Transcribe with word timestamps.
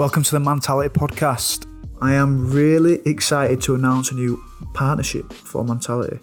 Welcome 0.00 0.22
to 0.22 0.30
the 0.30 0.40
Mentality 0.40 0.88
Podcast. 0.88 1.66
I 2.00 2.14
am 2.14 2.50
really 2.50 3.02
excited 3.04 3.60
to 3.60 3.74
announce 3.74 4.10
a 4.10 4.14
new 4.14 4.42
partnership 4.72 5.30
for 5.30 5.62
Mentality. 5.62 6.20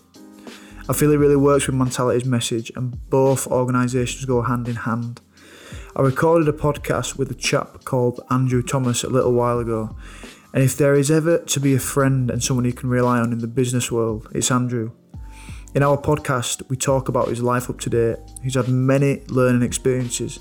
I 0.89 0.93
feel 0.93 1.11
it 1.11 1.17
really 1.17 1.35
works 1.35 1.67
with 1.67 1.75
Mentality's 1.75 2.25
message, 2.25 2.71
and 2.75 2.97
both 3.11 3.45
organisations 3.45 4.25
go 4.25 4.41
hand 4.41 4.67
in 4.67 4.77
hand. 4.77 5.21
I 5.95 6.01
recorded 6.01 6.49
a 6.49 6.57
podcast 6.57 7.19
with 7.19 7.29
a 7.29 7.35
chap 7.35 7.83
called 7.85 8.19
Andrew 8.31 8.63
Thomas 8.63 9.03
a 9.03 9.09
little 9.09 9.33
while 9.33 9.59
ago, 9.59 9.95
and 10.55 10.63
if 10.63 10.75
there 10.75 10.95
is 10.95 11.11
ever 11.11 11.37
to 11.37 11.59
be 11.59 11.75
a 11.75 11.79
friend 11.79 12.31
and 12.31 12.43
someone 12.43 12.65
you 12.65 12.73
can 12.73 12.89
rely 12.89 13.19
on 13.19 13.31
in 13.31 13.37
the 13.37 13.47
business 13.47 13.91
world, 13.91 14.27
it's 14.33 14.49
Andrew. 14.49 14.89
In 15.75 15.83
our 15.83 15.99
podcast, 15.99 16.67
we 16.67 16.77
talk 16.77 17.09
about 17.09 17.27
his 17.27 17.43
life 17.43 17.69
up 17.69 17.79
to 17.81 17.91
date. 17.91 18.17
He's 18.41 18.55
had 18.55 18.69
many 18.69 19.21
learning 19.27 19.61
experiences, 19.61 20.39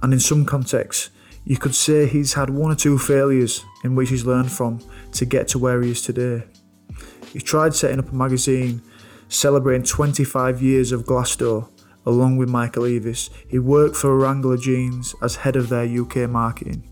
and 0.00 0.12
in 0.12 0.20
some 0.20 0.44
contexts, 0.44 1.10
you 1.44 1.56
could 1.56 1.74
say 1.74 2.06
he's 2.06 2.34
had 2.34 2.50
one 2.50 2.70
or 2.70 2.76
two 2.76 2.98
failures 2.98 3.64
in 3.84 3.94
which 3.94 4.10
he's 4.10 4.24
learned 4.24 4.52
from 4.52 4.80
to 5.12 5.24
get 5.24 5.48
to 5.48 5.58
where 5.58 5.82
he 5.82 5.90
is 5.90 6.02
today. 6.02 6.44
He 7.32 7.40
tried 7.40 7.74
setting 7.74 7.98
up 7.98 8.12
a 8.12 8.14
magazine 8.14 8.82
celebrating 9.28 9.82
25 9.82 10.62
years 10.62 10.92
of 10.92 11.04
Glassdoor 11.04 11.68
along 12.04 12.36
with 12.36 12.48
Michael 12.48 12.84
Eavis. 12.84 13.30
He 13.48 13.58
worked 13.58 13.96
for 13.96 14.16
Wrangler 14.16 14.56
Jeans 14.56 15.14
as 15.22 15.36
head 15.36 15.56
of 15.56 15.68
their 15.68 15.84
UK 15.84 16.28
marketing. 16.28 16.88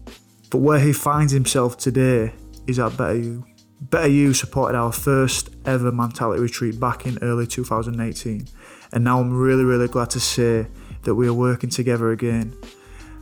But 0.50 0.58
where 0.58 0.80
he 0.80 0.92
finds 0.92 1.32
himself 1.32 1.76
today 1.76 2.32
is 2.66 2.78
at 2.78 2.96
Better 2.96 3.16
You. 3.16 3.44
Better 3.80 4.08
You 4.08 4.34
supported 4.34 4.76
our 4.76 4.92
first 4.92 5.50
ever 5.64 5.90
mentality 5.90 6.42
retreat 6.42 6.78
back 6.78 7.06
in 7.06 7.18
early 7.22 7.46
2018, 7.46 8.46
and 8.92 9.04
now 9.04 9.20
I'm 9.20 9.32
really, 9.32 9.64
really 9.64 9.88
glad 9.88 10.10
to 10.10 10.20
say 10.20 10.66
that 11.02 11.14
we 11.14 11.26
are 11.26 11.34
working 11.34 11.70
together 11.70 12.10
again 12.10 12.54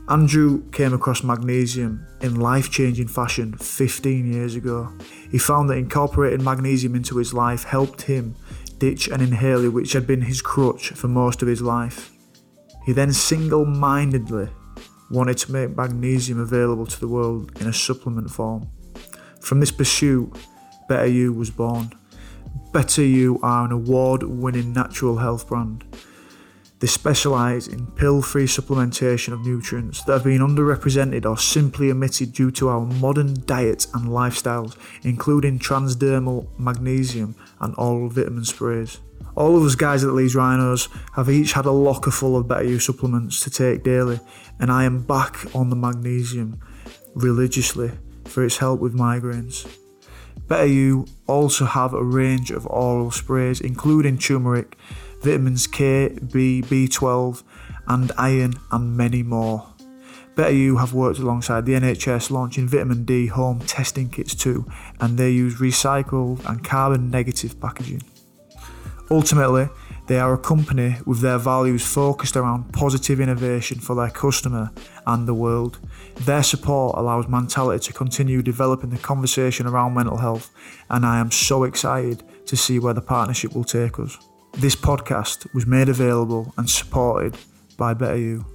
Andrew 0.09 0.67
came 0.71 0.91
across 0.91 1.23
magnesium 1.23 2.03
in 2.21 2.39
life 2.39 2.71
changing 2.71 3.07
fashion 3.07 3.53
15 3.53 4.33
years 4.33 4.55
ago. 4.55 4.91
He 5.29 5.37
found 5.37 5.69
that 5.69 5.77
incorporating 5.77 6.43
magnesium 6.43 6.95
into 6.95 7.17
his 7.17 7.31
life 7.31 7.63
helped 7.63 8.01
him 8.01 8.35
ditch 8.79 9.07
an 9.07 9.21
inhaler 9.21 9.69
which 9.69 9.93
had 9.93 10.07
been 10.07 10.21
his 10.21 10.41
crutch 10.41 10.89
for 10.89 11.07
most 11.07 11.43
of 11.43 11.47
his 11.47 11.61
life. 11.61 12.11
He 12.87 12.91
then 12.91 13.13
single 13.13 13.65
mindedly 13.65 14.49
wanted 15.11 15.37
to 15.39 15.51
make 15.51 15.77
magnesium 15.77 16.39
available 16.39 16.87
to 16.87 16.99
the 16.99 17.07
world 17.07 17.51
in 17.61 17.67
a 17.67 17.73
supplement 17.73 18.31
form. 18.31 18.67
From 19.41 19.59
this 19.59 19.71
pursuit, 19.71 20.35
Better 20.87 21.05
You 21.05 21.33
was 21.33 21.51
born. 21.51 21.93
Better 22.73 23.03
You 23.03 23.39
are 23.43 23.65
an 23.65 23.71
award 23.71 24.23
winning 24.23 24.73
natural 24.73 25.17
health 25.17 25.47
brand 25.47 25.85
they 26.79 26.87
specialise 26.87 27.67
in 27.67 27.87
pill 27.87 28.21
free 28.21 28.45
supplementation 28.45 29.33
of 29.33 29.45
nutrients 29.45 30.03
that 30.03 30.13
have 30.13 30.23
been 30.23 30.39
underrepresented 30.39 31.25
or 31.25 31.37
simply 31.37 31.91
omitted 31.91 32.31
due 32.31 32.51
to 32.51 32.69
our 32.69 32.81
modern 32.81 33.35
diet 33.45 33.85
and 33.93 34.09
lifestyles, 34.09 34.77
including 35.03 35.59
transdermal 35.59 36.47
magnesium 36.57 37.35
and 37.59 37.75
oral 37.77 38.07
vitamin 38.07 38.45
sprays. 38.45 38.99
All 39.35 39.57
of 39.57 39.63
us 39.63 39.75
guys 39.75 40.03
at 40.03 40.13
Leeds 40.13 40.35
Rhinos 40.35 40.87
have 41.15 41.29
each 41.29 41.53
had 41.53 41.65
a 41.65 41.71
locker 41.71 42.11
full 42.11 42.37
of 42.37 42.47
Better 42.47 42.63
You 42.63 42.79
supplements 42.79 43.41
to 43.43 43.49
take 43.49 43.83
daily, 43.83 44.19
and 44.59 44.71
I 44.71 44.85
am 44.85 45.03
back 45.03 45.37
on 45.53 45.69
the 45.69 45.75
magnesium 45.75 46.61
religiously 47.13 47.91
for 48.25 48.43
its 48.43 48.57
help 48.57 48.79
with 48.79 48.95
migraines. 48.95 49.67
Better 50.47 50.65
You 50.65 51.05
also 51.27 51.65
have 51.65 51.93
a 51.93 52.03
range 52.03 52.51
of 52.51 52.65
oral 52.67 53.11
sprays, 53.11 53.59
including 53.61 54.17
turmeric 54.17 54.77
vitamins 55.21 55.67
K, 55.67 56.09
B, 56.31 56.61
B12, 56.61 57.43
and 57.87 58.11
iron, 58.17 58.53
and 58.71 58.95
many 58.95 59.23
more. 59.23 59.67
Better 60.35 60.53
You 60.53 60.77
have 60.77 60.93
worked 60.93 61.19
alongside 61.19 61.65
the 61.65 61.73
NHS 61.73 62.31
launching 62.31 62.67
vitamin 62.67 63.03
D 63.03 63.27
home 63.27 63.59
testing 63.59 64.09
kits 64.09 64.33
too, 64.33 64.65
and 65.01 65.17
they 65.17 65.31
use 65.31 65.59
recycled 65.59 66.45
and 66.45 66.63
carbon 66.63 67.09
negative 67.09 67.59
packaging. 67.59 68.03
Ultimately, 69.11 69.67
they 70.07 70.19
are 70.19 70.33
a 70.33 70.37
company 70.37 70.95
with 71.05 71.19
their 71.19 71.37
values 71.37 71.85
focused 71.85 72.37
around 72.37 72.71
positive 72.71 73.19
innovation 73.19 73.79
for 73.79 73.95
their 73.95 74.09
customer 74.09 74.71
and 75.05 75.27
the 75.27 75.33
world. 75.33 75.79
Their 76.21 76.41
support 76.41 76.97
allows 76.97 77.27
Mentality 77.27 77.87
to 77.87 77.93
continue 77.93 78.41
developing 78.41 78.91
the 78.91 78.97
conversation 78.97 79.67
around 79.67 79.93
mental 79.93 80.17
health, 80.17 80.51
and 80.89 81.05
I 81.05 81.19
am 81.19 81.31
so 81.31 81.63
excited 81.63 82.23
to 82.45 82.55
see 82.55 82.79
where 82.79 82.93
the 82.93 83.01
partnership 83.01 83.53
will 83.53 83.63
take 83.63 83.99
us. 83.99 84.17
This 84.53 84.75
podcast 84.75 85.53
was 85.53 85.65
made 85.65 85.89
available 85.89 86.53
and 86.57 86.69
supported 86.69 87.37
by 87.77 87.93
Better 87.93 88.17
You. 88.17 88.45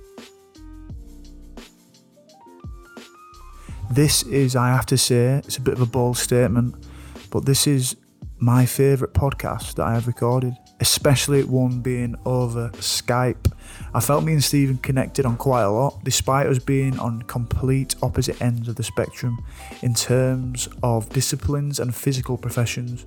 This 3.90 4.22
is, 4.24 4.56
I 4.56 4.68
have 4.68 4.86
to 4.86 4.98
say, 4.98 5.40
it's 5.44 5.56
a 5.56 5.60
bit 5.60 5.74
of 5.74 5.80
a 5.80 5.86
bold 5.86 6.18
statement, 6.18 6.74
but 7.30 7.46
this 7.46 7.66
is 7.66 7.96
my 8.38 8.66
favourite 8.66 9.14
podcast 9.14 9.76
that 9.76 9.86
I 9.86 9.94
have 9.94 10.06
recorded, 10.06 10.54
especially 10.80 11.44
one 11.44 11.80
being 11.80 12.16
over 12.26 12.68
Skype. 12.74 13.50
I 13.94 14.00
felt 14.00 14.24
me 14.24 14.32
and 14.32 14.44
Stephen 14.44 14.76
connected 14.78 15.24
on 15.24 15.36
quite 15.36 15.62
a 15.62 15.70
lot, 15.70 16.02
despite 16.04 16.48
us 16.48 16.58
being 16.58 16.98
on 16.98 17.22
complete 17.22 17.94
opposite 18.02 18.42
ends 18.42 18.68
of 18.68 18.76
the 18.76 18.82
spectrum 18.82 19.42
in 19.82 19.94
terms 19.94 20.68
of 20.82 21.08
disciplines 21.10 21.78
and 21.78 21.94
physical 21.94 22.36
professions. 22.36 23.06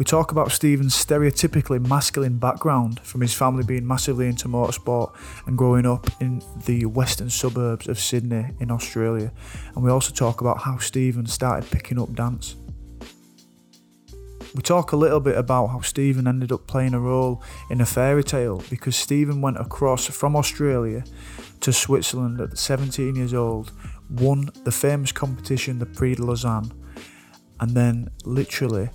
We 0.00 0.04
talk 0.04 0.32
about 0.32 0.50
Stephen's 0.50 0.94
stereotypically 0.94 1.86
masculine 1.86 2.38
background 2.38 3.00
from 3.00 3.20
his 3.20 3.34
family 3.34 3.64
being 3.64 3.86
massively 3.86 4.28
into 4.28 4.48
motorsport 4.48 5.14
and 5.44 5.58
growing 5.58 5.84
up 5.84 6.08
in 6.22 6.40
the 6.64 6.86
western 6.86 7.28
suburbs 7.28 7.86
of 7.86 7.98
Sydney 7.98 8.46
in 8.60 8.70
Australia. 8.70 9.30
And 9.74 9.84
we 9.84 9.90
also 9.90 10.14
talk 10.14 10.40
about 10.40 10.60
how 10.60 10.78
Stephen 10.78 11.26
started 11.26 11.70
picking 11.70 12.00
up 12.00 12.14
dance. 12.14 12.56
We 14.54 14.62
talk 14.62 14.92
a 14.92 14.96
little 14.96 15.20
bit 15.20 15.36
about 15.36 15.66
how 15.66 15.82
Stephen 15.82 16.26
ended 16.26 16.50
up 16.50 16.66
playing 16.66 16.94
a 16.94 16.98
role 16.98 17.42
in 17.68 17.82
a 17.82 17.86
fairy 17.86 18.24
tale 18.24 18.62
because 18.70 18.96
Stephen 18.96 19.42
went 19.42 19.58
across 19.58 20.06
from 20.06 20.34
Australia 20.34 21.04
to 21.60 21.74
Switzerland 21.74 22.40
at 22.40 22.56
17 22.56 23.16
years 23.16 23.34
old, 23.34 23.72
won 24.08 24.48
the 24.64 24.72
famous 24.72 25.12
competition, 25.12 25.78
the 25.78 25.84
Prix 25.84 26.14
de 26.14 26.24
Lausanne, 26.24 26.72
and 27.60 27.72
then 27.72 28.08
literally 28.24 28.88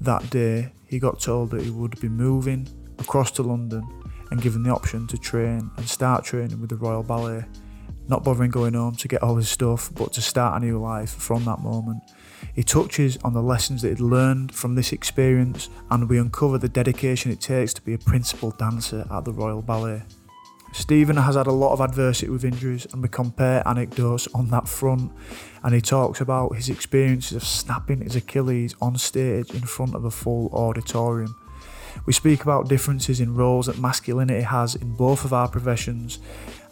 that 0.00 0.30
day, 0.30 0.72
he 0.86 0.98
got 0.98 1.20
told 1.20 1.50
that 1.50 1.62
he 1.62 1.70
would 1.70 2.00
be 2.00 2.08
moving 2.08 2.68
across 2.98 3.30
to 3.32 3.42
London 3.42 3.86
and 4.30 4.42
given 4.42 4.62
the 4.62 4.70
option 4.70 5.06
to 5.08 5.18
train 5.18 5.70
and 5.76 5.88
start 5.88 6.24
training 6.24 6.60
with 6.60 6.70
the 6.70 6.76
Royal 6.76 7.02
Ballet. 7.02 7.44
Not 8.06 8.22
bothering 8.22 8.50
going 8.50 8.74
home 8.74 8.96
to 8.96 9.08
get 9.08 9.22
all 9.22 9.36
his 9.36 9.48
stuff, 9.48 9.90
but 9.94 10.12
to 10.12 10.20
start 10.20 10.60
a 10.60 10.64
new 10.64 10.78
life 10.78 11.10
from 11.10 11.44
that 11.46 11.60
moment. 11.60 12.02
He 12.54 12.62
touches 12.62 13.16
on 13.24 13.32
the 13.32 13.42
lessons 13.42 13.82
that 13.82 13.88
he'd 13.88 14.00
learned 14.00 14.54
from 14.54 14.74
this 14.74 14.92
experience, 14.92 15.70
and 15.90 16.08
we 16.08 16.18
uncover 16.18 16.58
the 16.58 16.68
dedication 16.68 17.30
it 17.32 17.40
takes 17.40 17.72
to 17.74 17.82
be 17.82 17.94
a 17.94 17.98
principal 17.98 18.50
dancer 18.50 19.06
at 19.10 19.24
the 19.24 19.32
Royal 19.32 19.62
Ballet. 19.62 20.02
Stephen 20.74 21.16
has 21.16 21.36
had 21.36 21.46
a 21.46 21.52
lot 21.52 21.72
of 21.72 21.80
adversity 21.80 22.28
with 22.28 22.44
injuries, 22.44 22.84
and 22.92 23.00
we 23.00 23.08
compare 23.08 23.66
anecdotes 23.66 24.26
on 24.34 24.48
that 24.48 24.68
front. 24.68 25.12
And 25.62 25.72
he 25.72 25.80
talks 25.80 26.20
about 26.20 26.56
his 26.56 26.68
experiences 26.68 27.36
of 27.36 27.44
snapping 27.44 28.00
his 28.00 28.16
Achilles 28.16 28.74
on 28.82 28.98
stage 28.98 29.50
in 29.50 29.62
front 29.62 29.94
of 29.94 30.04
a 30.04 30.10
full 30.10 30.50
auditorium. 30.52 31.36
We 32.06 32.12
speak 32.12 32.42
about 32.42 32.68
differences 32.68 33.20
in 33.20 33.36
roles 33.36 33.66
that 33.66 33.78
masculinity 33.78 34.42
has 34.42 34.74
in 34.74 34.96
both 34.96 35.24
of 35.24 35.32
our 35.32 35.48
professions, 35.48 36.18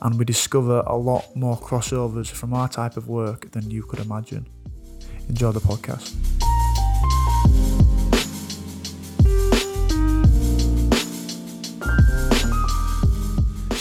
and 0.00 0.18
we 0.18 0.24
discover 0.24 0.82
a 0.86 0.96
lot 0.96 1.36
more 1.36 1.56
crossovers 1.56 2.28
from 2.28 2.52
our 2.52 2.68
type 2.68 2.96
of 2.96 3.08
work 3.08 3.52
than 3.52 3.70
you 3.70 3.84
could 3.84 4.00
imagine. 4.00 4.48
Enjoy 5.28 5.52
the 5.52 5.60
podcast. 5.60 6.12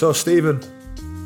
So, 0.02 0.12
Stephen, 0.14 0.60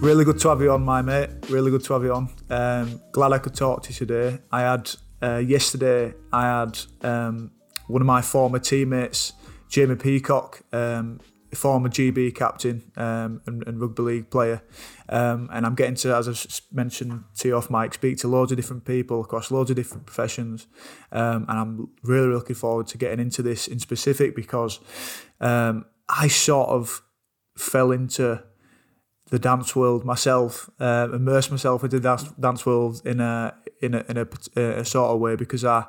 really 0.01 0.25
good 0.25 0.37
to 0.39 0.49
have 0.49 0.59
you 0.59 0.73
on, 0.73 0.83
my 0.83 1.01
mate. 1.01 1.29
Really 1.49 1.71
good 1.71 1.85
to 1.85 1.93
have 1.93 2.03
you 2.03 2.13
on. 2.13 2.29
Um, 2.49 2.99
glad 3.13 3.31
I 3.31 3.37
could 3.37 3.55
talk 3.55 3.83
to 3.83 3.89
you 3.89 3.95
today. 3.95 4.39
I 4.51 4.63
had 4.63 4.91
uh, 5.23 5.37
yesterday. 5.37 6.13
I 6.33 6.41
had 6.41 6.77
um, 6.99 7.51
one 7.87 8.01
of 8.01 8.05
my 8.05 8.21
former 8.21 8.59
teammates, 8.59 9.31
Jamie 9.69 9.95
Peacock, 9.95 10.61
um, 10.73 11.21
former 11.53 11.87
GB 11.87 12.35
captain 12.35 12.91
um, 12.97 13.41
and, 13.45 13.65
and, 13.65 13.79
rugby 13.79 14.03
league 14.03 14.29
player, 14.29 14.61
um, 15.07 15.49
and 15.53 15.65
I'm 15.65 15.75
getting 15.75 15.95
to, 15.95 16.13
as 16.13 16.27
I 16.27 16.75
mentioned 16.75 17.23
to 17.37 17.47
you 17.47 17.55
off 17.55 17.69
mic, 17.69 17.93
speak 17.93 18.17
to 18.17 18.27
loads 18.27 18.51
of 18.51 18.57
different 18.57 18.83
people 18.83 19.21
across 19.21 19.51
loads 19.51 19.69
of 19.69 19.77
different 19.77 20.05
professions, 20.05 20.67
um, 21.13 21.45
and 21.47 21.59
I'm 21.59 21.89
really 22.03 22.27
looking 22.27 22.57
forward 22.57 22.87
to 22.87 22.97
getting 22.97 23.21
into 23.21 23.41
this 23.41 23.69
in 23.69 23.79
specific 23.79 24.35
because 24.35 24.81
I 25.39 26.27
sort 26.27 26.67
of 26.67 27.03
fell 27.57 27.93
into 27.93 28.43
the 29.29 29.39
dance 29.39 29.75
world 29.75 30.05
myself, 30.05 30.69
uh, 30.79 31.09
immerse 31.13 31.49
myself 31.49 31.83
into 31.83 31.99
the 31.99 32.09
dance, 32.09 32.23
dance 32.39 32.65
world 32.65 33.01
in 33.05 33.19
a 33.19 33.55
in 33.81 33.95
a 33.95 34.05
in 34.07 34.17
a, 34.17 34.27
a, 34.59 34.85
sort 34.85 35.11
of 35.11 35.19
way 35.19 35.35
because 35.35 35.65
I 35.65 35.85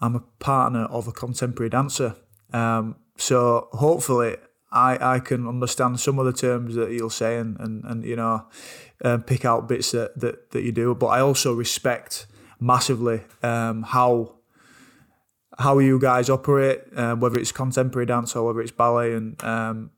I'm 0.00 0.16
a 0.16 0.20
partner 0.38 0.84
of 0.84 1.08
a 1.08 1.12
contemporary 1.12 1.70
dancer. 1.70 2.16
Um, 2.52 2.96
so 3.16 3.68
hopefully 3.72 4.36
I, 4.72 5.16
I 5.16 5.18
can 5.20 5.46
understand 5.46 6.00
some 6.00 6.18
of 6.18 6.26
the 6.26 6.32
terms 6.32 6.74
that 6.74 6.90
you'll 6.90 7.10
say 7.10 7.38
and, 7.38 7.58
and, 7.60 7.84
and 7.84 8.04
you 8.04 8.16
know, 8.16 8.46
uh, 9.04 9.18
pick 9.18 9.44
out 9.44 9.68
bits 9.68 9.92
that, 9.92 10.18
that, 10.18 10.50
that 10.52 10.62
you 10.62 10.72
do. 10.72 10.94
But 10.94 11.08
I 11.08 11.20
also 11.20 11.52
respect 11.52 12.26
massively 12.58 13.22
um, 13.42 13.82
how 13.82 14.36
how 15.58 15.78
you 15.78 15.98
guys 15.98 16.30
operate, 16.30 16.80
uh, 16.96 17.14
whether 17.14 17.38
it's 17.38 17.52
contemporary 17.52 18.06
dance 18.06 18.34
or 18.34 18.46
whether 18.46 18.62
it's 18.62 18.72
ballet, 18.72 19.12
and 19.12 19.42
um, 19.44 19.90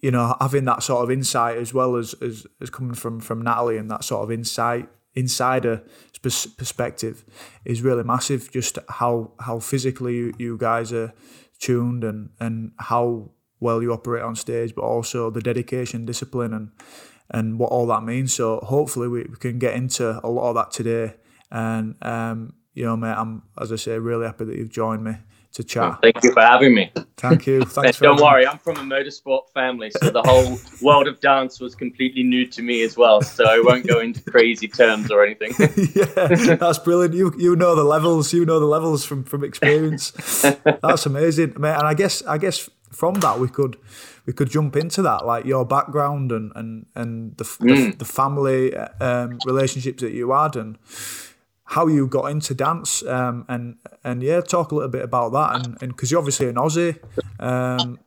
you 0.00 0.10
know 0.10 0.36
having 0.40 0.64
that 0.64 0.82
sort 0.82 1.02
of 1.02 1.10
insight 1.10 1.56
as 1.56 1.74
well 1.74 1.96
as, 1.96 2.14
as 2.22 2.46
as 2.60 2.70
coming 2.70 2.94
from 2.94 3.20
from 3.20 3.42
Natalie 3.42 3.78
and 3.78 3.90
that 3.90 4.04
sort 4.04 4.22
of 4.22 4.30
insight 4.30 4.88
insider 5.14 5.82
perspective 6.22 7.24
is 7.64 7.82
really 7.82 8.04
massive. 8.04 8.50
Just 8.50 8.78
how 8.88 9.32
how 9.40 9.58
physically 9.58 10.14
you, 10.16 10.34
you 10.38 10.58
guys 10.58 10.92
are 10.92 11.12
tuned 11.58 12.04
and 12.04 12.30
and 12.40 12.72
how 12.78 13.30
well 13.60 13.82
you 13.82 13.92
operate 13.92 14.22
on 14.22 14.36
stage, 14.36 14.74
but 14.74 14.82
also 14.82 15.30
the 15.30 15.40
dedication, 15.40 16.06
discipline, 16.06 16.52
and 16.52 16.70
and 17.30 17.58
what 17.58 17.70
all 17.70 17.86
that 17.86 18.04
means. 18.04 18.32
So 18.34 18.58
hopefully 18.60 19.08
we, 19.08 19.22
we 19.24 19.36
can 19.36 19.58
get 19.58 19.74
into 19.74 20.20
a 20.24 20.28
lot 20.28 20.50
of 20.50 20.54
that 20.54 20.70
today. 20.70 21.14
And 21.50 21.96
um, 22.02 22.54
you 22.74 22.84
know, 22.84 22.96
mate, 22.96 23.16
I'm 23.16 23.42
as 23.60 23.72
I 23.72 23.76
say, 23.76 23.98
really 23.98 24.26
happy 24.26 24.44
that 24.44 24.56
you've 24.56 24.70
joined 24.70 25.04
me 25.04 25.16
to 25.58 25.64
chat. 25.64 25.98
Thank 26.00 26.22
you 26.22 26.32
for 26.32 26.40
having 26.40 26.72
me. 26.72 26.92
Thank 27.16 27.46
you. 27.48 27.62
Thanks. 27.64 27.98
Don't 27.98 28.20
worry, 28.20 28.46
I'm 28.46 28.58
from 28.58 28.76
a 28.76 28.80
motorsport 28.80 29.50
family, 29.52 29.90
so 29.90 30.10
the 30.10 30.22
whole 30.22 30.56
world 30.82 31.08
of 31.08 31.20
dance 31.20 31.58
was 31.58 31.74
completely 31.74 32.22
new 32.22 32.46
to 32.46 32.62
me 32.62 32.82
as 32.82 32.96
well. 32.96 33.20
So 33.20 33.44
I 33.44 33.60
won't 33.60 33.86
go 33.86 33.98
into 33.98 34.22
crazy 34.22 34.68
terms 34.68 35.10
or 35.10 35.24
anything. 35.24 35.52
yeah, 35.94 36.54
that's 36.54 36.78
brilliant. 36.78 37.14
You 37.14 37.34
you 37.36 37.56
know 37.56 37.74
the 37.74 37.82
levels. 37.82 38.32
You 38.32 38.46
know 38.46 38.60
the 38.60 38.66
levels 38.66 39.04
from 39.04 39.24
from 39.24 39.42
experience. 39.42 40.12
that's 40.64 41.06
amazing, 41.06 41.54
mate. 41.58 41.74
And 41.74 41.86
I 41.88 41.94
guess 41.94 42.22
I 42.22 42.38
guess 42.38 42.70
from 42.92 43.14
that 43.14 43.40
we 43.40 43.48
could 43.48 43.76
we 44.26 44.32
could 44.32 44.48
jump 44.48 44.76
into 44.76 45.02
that, 45.02 45.26
like 45.26 45.44
your 45.44 45.64
background 45.64 46.30
and 46.30 46.52
and 46.54 46.86
and 46.94 47.36
the 47.36 47.44
mm. 47.44 47.90
the, 47.90 47.96
the, 47.98 48.04
family 48.04 48.76
um, 48.76 49.40
relationships 49.44 50.02
that 50.02 50.12
you 50.12 50.30
had 50.30 50.54
and 50.54 50.78
how 51.70 51.86
you 51.86 52.06
got 52.06 52.30
into 52.30 52.54
dance 52.54 53.04
um, 53.06 53.44
and 53.48 53.76
and 54.02 54.22
yeah, 54.22 54.40
talk 54.40 54.72
a 54.72 54.74
little 54.74 54.90
bit 54.90 55.02
about 55.02 55.32
that 55.32 55.66
and 55.66 55.78
because 55.78 56.10
you're 56.10 56.18
obviously 56.18 56.48
an 56.48 56.54
Aussie. 56.54 56.98
Um, 57.38 57.98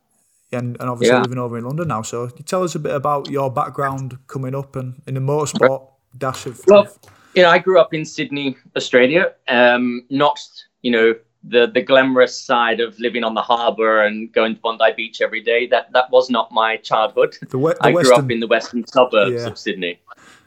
and, 0.54 0.76
and 0.80 0.90
obviously 0.90 1.16
yeah. 1.16 1.22
living 1.22 1.38
over 1.38 1.56
in 1.56 1.64
London 1.64 1.88
now. 1.88 2.02
So, 2.02 2.24
you 2.24 2.44
tell 2.44 2.62
us 2.62 2.74
a 2.74 2.78
bit 2.78 2.94
about 2.94 3.30
your 3.30 3.50
background 3.50 4.18
coming 4.26 4.54
up 4.54 4.76
and 4.76 5.00
in 5.06 5.14
the 5.14 5.20
motorsport 5.20 5.88
dash 6.18 6.44
of. 6.44 6.60
Well, 6.66 6.94
you 7.34 7.42
know, 7.42 7.48
I 7.48 7.58
grew 7.58 7.80
up 7.80 7.94
in 7.94 8.04
Sydney, 8.04 8.58
Australia. 8.76 9.32
Um, 9.48 10.04
not 10.10 10.38
you 10.82 10.90
know 10.90 11.14
the 11.44 11.70
the 11.72 11.80
glamorous 11.80 12.38
side 12.38 12.80
of 12.80 12.98
living 12.98 13.24
on 13.24 13.32
the 13.32 13.40
harbour 13.40 14.02
and 14.02 14.30
going 14.32 14.56
to 14.56 14.60
Bondi 14.60 14.92
Beach 14.94 15.22
every 15.22 15.40
day. 15.40 15.66
That 15.66 15.90
that 15.92 16.10
was 16.10 16.28
not 16.28 16.52
my 16.52 16.76
childhood. 16.76 17.38
The, 17.40 17.46
the 17.46 17.76
I 17.80 17.92
grew 17.92 18.14
up 18.14 18.30
in 18.30 18.40
the 18.40 18.46
western 18.46 18.86
suburbs 18.86 19.42
yeah. 19.42 19.46
of 19.46 19.56
Sydney. 19.56 20.00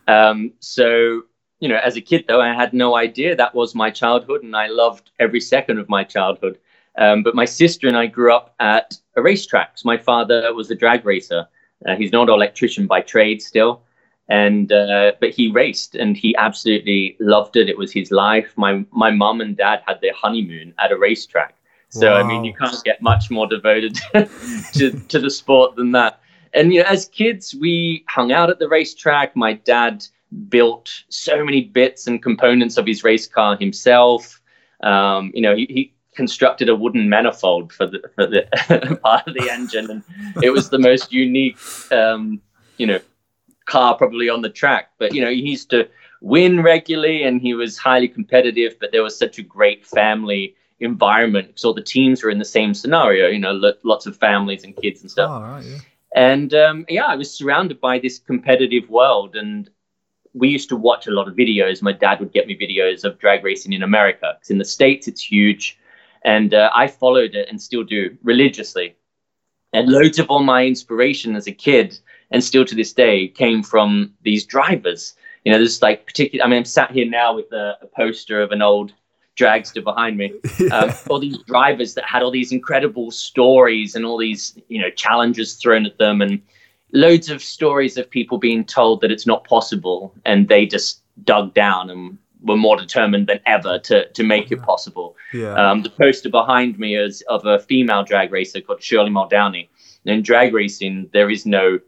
Um, 0.08 0.54
so 0.60 1.24
you 1.60 1.70
know, 1.70 1.80
as 1.84 1.96
a 1.96 2.02
kid 2.02 2.26
though, 2.28 2.42
I 2.42 2.54
had 2.54 2.74
no 2.74 2.96
idea 2.96 3.36
that 3.36 3.56
was 3.56 3.76
my 3.76 3.90
childhood, 3.90 4.44
and 4.44 4.56
I 4.56 4.68
loved 4.68 5.12
every 5.20 5.42
second 5.42 5.80
of 5.80 5.90
my 5.90 6.04
childhood. 6.04 6.58
Um, 6.98 7.24
but 7.24 7.36
my 7.36 7.46
sister 7.46 7.88
and 7.88 7.98
I 7.98 8.08
grew 8.08 8.34
up 8.34 8.56
at 8.60 8.98
a 9.16 9.22
racetrack. 9.22 9.78
My 9.84 9.98
father 9.98 10.54
was 10.54 10.72
a 10.72 10.76
drag 10.76 11.06
racer. 11.06 11.48
Uh, 11.86 11.96
he's 11.96 12.12
not 12.12 12.30
an 12.30 12.34
electrician 12.34 12.88
by 12.88 13.02
trade 13.02 13.42
still, 13.42 13.82
and 14.30 14.72
uh, 14.72 15.14
but 15.20 15.32
he 15.32 15.52
raced 15.52 15.96
and 15.96 16.18
he 16.18 16.36
absolutely 16.38 17.18
loved 17.20 17.56
it. 17.56 17.70
It 17.70 17.78
was 17.78 17.92
his 17.92 18.12
life. 18.12 18.54
My 18.56 18.86
my 18.92 19.12
mom 19.12 19.42
and 19.42 19.56
dad 19.56 19.82
had 19.86 20.02
their 20.02 20.14
honeymoon 20.14 20.74
at 20.80 20.92
a 20.92 20.98
racetrack. 20.98 21.56
So 21.90 22.12
wow. 22.12 22.20
I 22.20 22.24
mean, 22.24 22.44
you 22.44 22.54
can't 22.54 22.84
get 22.84 23.02
much 23.02 23.30
more 23.30 23.48
devoted 23.48 23.96
to 24.74 24.92
to 24.92 25.20
the 25.20 25.30
sport 25.30 25.76
than 25.76 25.92
that. 25.92 26.20
And 26.54 26.74
you 26.74 26.82
know, 26.82 26.90
as 26.90 27.08
kids, 27.08 27.56
we 27.60 28.06
hung 28.08 28.32
out 28.32 28.50
at 28.50 28.60
the 28.60 28.68
racetrack. 28.68 29.36
My 29.36 29.54
dad 29.54 30.06
built 30.50 30.90
so 31.10 31.44
many 31.44 31.62
bits 31.62 32.08
and 32.08 32.22
components 32.22 32.78
of 32.78 32.86
his 32.86 33.04
race 33.04 33.28
car 33.28 33.58
himself. 33.58 34.42
Um, 34.84 35.32
you 35.34 35.42
know, 35.42 35.56
he, 35.56 35.66
he 35.70 35.94
constructed 36.16 36.70
a 36.70 36.76
wooden 36.76 37.10
manifold 37.10 37.72
for 37.72 37.86
the 37.86 38.02
for 38.16 38.26
the 38.26 39.00
part 39.04 39.28
of 39.28 39.34
the 39.34 39.50
engine, 39.52 39.90
and 39.90 40.04
it 40.44 40.52
was 40.52 40.70
the 40.70 40.80
most 40.80 41.12
unique, 41.12 41.58
um, 41.92 42.42
you 42.78 42.88
know, 42.88 43.00
car 43.66 43.96
probably 43.96 44.30
on 44.30 44.42
the 44.42 44.50
track. 44.50 44.92
But 44.98 45.14
you 45.14 45.22
know, 45.22 45.30
he 45.30 45.42
used 45.42 45.70
to 45.72 45.88
win 46.22 46.64
regularly, 46.64 47.24
and 47.24 47.42
he 47.42 47.54
was 47.54 47.78
highly 47.78 48.08
competitive. 48.08 48.78
But 48.80 48.92
there 48.92 49.04
was 49.04 49.18
such 49.18 49.38
a 49.38 49.44
great 49.44 49.86
family 49.86 50.56
environment 50.80 51.48
because 51.48 51.64
all 51.64 51.74
the 51.74 51.82
teams 51.82 52.24
were 52.24 52.30
in 52.30 52.40
the 52.40 52.46
same 52.46 52.74
scenario. 52.74 53.28
You 53.28 53.40
know, 53.40 53.74
lots 53.84 54.06
of 54.06 54.18
families 54.18 54.64
and 54.64 54.76
kids 54.76 55.02
and 55.02 55.12
stuff. 55.12 55.30
Oh, 55.32 55.42
right, 55.42 55.64
yeah. 55.64 55.78
And 56.16 56.54
um, 56.54 56.86
yeah, 56.88 57.06
I 57.06 57.16
was 57.16 57.32
surrounded 57.32 57.82
by 57.82 58.00
this 58.00 58.20
competitive 58.20 58.90
world, 58.90 59.36
and 59.36 59.70
we 60.36 60.50
used 60.50 60.70
to 60.70 60.76
watch 60.76 61.08
a 61.08 61.12
lot 61.12 61.28
of 61.28 61.36
videos. 61.36 61.82
My 61.82 61.94
dad 61.94 62.20
would 62.20 62.34
get 62.34 62.46
me 62.46 62.58
videos 62.58 63.04
of 63.04 63.18
drag 63.18 63.44
racing 63.44 63.74
in 63.74 63.82
America 63.82 64.34
because 64.36 64.52
in 64.52 64.58
the 64.58 64.66
states 64.66 65.08
it's 65.08 65.22
huge, 65.22 65.80
and 66.24 66.54
uh, 66.54 66.70
I 66.76 66.88
followed 66.88 67.36
it 67.36 67.48
and 67.50 67.62
still 67.62 67.84
do 67.84 68.16
religiously. 68.24 68.96
And 69.74 69.90
loads 69.90 70.20
of 70.20 70.30
all 70.30 70.44
my 70.44 70.66
inspiration 70.66 71.36
as 71.36 71.48
a 71.48 71.52
kid 71.52 72.00
and 72.32 72.44
still 72.44 72.66
to 72.66 72.76
this 72.76 72.94
day 72.94 73.28
came 73.28 73.64
from 73.64 74.14
these 74.24 74.46
drivers. 74.46 75.16
You 75.44 75.52
know, 75.52 75.58
there's 75.58 75.82
like 75.82 76.06
particular. 76.06 76.44
I 76.44 76.48
mean, 76.48 76.60
I'm 76.60 76.66
sat 76.66 76.92
here 76.92 77.10
now 77.10 77.36
with 77.36 77.52
a, 77.52 77.78
a 77.82 77.88
poster 77.88 78.42
of 78.42 78.52
an 78.52 78.62
old 78.62 78.94
dragster 79.38 79.84
behind 79.84 80.18
me. 80.18 80.34
Um, 80.72 80.92
all 81.10 81.20
these 81.20 81.38
drivers 81.44 81.94
that 81.94 82.06
had 82.06 82.24
all 82.24 82.32
these 82.32 82.52
incredible 82.52 83.12
stories 83.12 83.94
and 83.94 84.04
all 84.04 84.18
these 84.18 84.58
you 84.68 84.82
know 84.82 84.90
challenges 84.90 85.54
thrown 85.56 85.86
at 85.86 85.98
them, 85.98 86.22
and 86.22 86.42
loads 86.96 87.30
of 87.30 87.44
stories 87.44 87.98
of 87.98 88.10
people 88.10 88.38
being 88.38 88.66
told 88.66 89.02
that 89.02 89.12
it's 89.12 89.28
not 89.28 89.44
possible, 89.44 90.16
and 90.26 90.48
they 90.48 90.66
just 90.66 91.02
dug 91.24 91.54
down 91.54 91.90
and 91.90 92.18
were 92.42 92.58
more 92.58 92.78
determined 92.78 93.28
than 93.28 93.40
ever 93.46 93.80
to 93.80 94.08
to 94.10 94.24
make 94.24 94.52
it 94.52 94.62
possible. 94.62 95.16
Yeah. 95.34 95.54
Um, 95.54 95.84
the 95.84 95.90
poster 95.90 96.30
behind 96.30 96.80
me 96.80 96.96
is 96.96 97.22
of 97.28 97.46
a 97.46 97.60
female 97.60 98.04
drag 98.04 98.32
racer 98.32 98.62
called 98.62 98.82
Shirley 98.82 99.12
Muldowney. 99.12 99.68
In 100.06 100.22
drag 100.22 100.54
racing, 100.54 101.10
there 101.14 101.30
is 101.32 101.46
no 101.46 101.80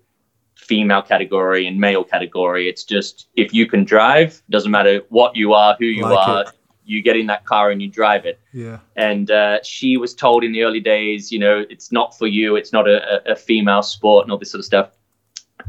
female 0.56 1.04
category 1.04 1.68
and 1.68 1.80
male 1.80 2.04
category. 2.04 2.68
It's 2.68 2.84
just 2.84 3.28
if 3.36 3.54
you 3.54 3.68
can 3.68 3.84
drive, 3.84 4.42
doesn't 4.50 4.72
matter 4.72 5.02
what 5.10 5.36
you 5.36 5.54
are, 5.54 5.76
who 5.80 5.86
you 5.86 6.04
like 6.04 6.28
are, 6.28 6.42
it. 6.42 6.50
you 6.84 7.04
get 7.04 7.16
in 7.16 7.28
that 7.28 7.46
car 7.46 7.70
and 7.70 7.80
you 7.80 7.88
drive 7.88 8.26
it. 8.26 8.40
Yeah. 8.52 8.80
And 8.96 9.30
uh, 9.30 9.60
she 9.64 9.98
was 9.98 10.16
told 10.16 10.44
in 10.44 10.52
the 10.52 10.64
early 10.64 10.80
days, 10.80 11.32
you 11.32 11.38
know, 11.38 11.64
it's 11.70 11.92
not 11.92 12.18
for 12.18 12.26
you. 12.26 12.56
It's 12.56 12.74
not 12.74 12.88
a, 12.88 13.32
a 13.32 13.36
female 13.36 13.84
sport 13.84 14.26
and 14.26 14.32
all 14.32 14.40
this 14.40 14.52
sort 14.52 14.60
of 14.60 14.66
stuff. 14.66 14.97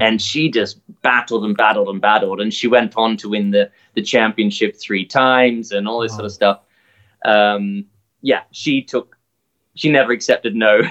And 0.01 0.23
she 0.23 0.51
just 0.51 0.81
battled 1.03 1.45
and 1.45 1.57
battled 1.57 1.89
and 1.89 2.01
battled, 2.01 2.41
and 2.41 2.55
she 2.55 2.69
went 2.69 2.97
on 2.97 3.17
to 3.19 3.29
win 3.29 3.51
the 3.51 3.71
the 3.95 4.03
championship 4.03 4.77
three 4.77 5.05
times 5.05 5.73
and 5.73 5.89
all 5.89 6.01
this 6.01 6.13
wow. 6.13 6.17
sort 6.17 6.27
of 6.27 6.33
stuff. 6.33 6.61
Um, 7.25 7.87
yeah, 8.23 8.43
she 8.53 8.83
took 8.83 9.19
she 9.79 9.91
never 9.91 10.11
accepted 10.11 10.57
no. 10.57 10.83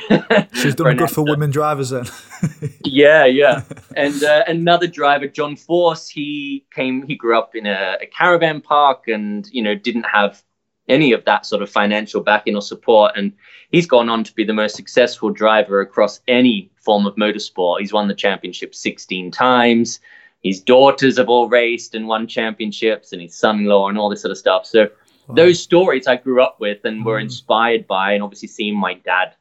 She's 0.54 0.76
done 0.76 0.96
good 0.96 1.12
for 1.12 1.24
women 1.24 1.52
drivers 1.52 1.90
then. 1.90 2.06
yeah, 2.86 3.26
yeah. 3.26 3.64
And 3.98 4.24
uh, 4.24 4.46
another 4.48 4.88
driver, 4.88 5.28
John 5.28 5.58
Force, 5.58 6.08
he 6.08 6.66
came. 6.74 7.06
He 7.06 7.16
grew 7.16 7.38
up 7.38 7.54
in 7.54 7.68
a, 7.68 7.98
a, 8.02 8.06
caravan 8.06 8.62
park, 8.62 9.10
and 9.10 9.48
you 9.52 9.62
know 9.62 9.76
didn't 9.76 10.06
have 10.06 10.42
any 10.88 11.12
of 11.12 11.26
that 11.26 11.46
sort 11.46 11.62
of 11.62 11.70
financial 11.70 12.22
backing 12.22 12.56
or 12.56 12.62
support. 12.62 13.12
And 13.16 13.34
he's 13.72 13.86
gone 13.86 14.10
on 14.10 14.24
to 14.24 14.34
be 14.34 14.44
the 14.44 14.54
most 14.54 14.76
successful 14.76 15.30
driver 15.30 15.82
across 15.82 16.22
any 16.28 16.70
form 16.78 17.06
of 17.06 17.16
motorsport. 17.16 17.80
He's 17.80 17.94
won 17.94 18.08
the 18.08 18.16
championship 18.16 18.74
16 18.74 19.32
times. 19.32 20.00
His 20.44 20.62
daughters 20.62 21.18
have 21.18 21.30
all 21.30 21.50
raced 21.50 21.96
and 21.96 22.08
won 22.08 22.28
championships, 22.28 23.12
and 23.12 23.22
his 23.22 23.36
son-in-law 23.36 23.90
and 23.90 23.98
all 23.98 24.10
this 24.10 24.22
sort 24.22 24.32
of 24.32 24.38
stuff. 24.38 24.66
So 24.66 24.90
those 25.30 25.62
stories 25.62 26.08
I 26.08 26.16
grew 26.16 26.42
up 26.42 26.60
with 26.60 26.86
and 26.86 27.04
were 27.04 27.18
mm. 27.18 27.24
inspired 27.24 27.88
by, 27.88 28.14
and 28.14 28.24
obviously 28.24 28.48
seeing 28.48 28.78
my 28.78 28.94
dad 28.94 29.34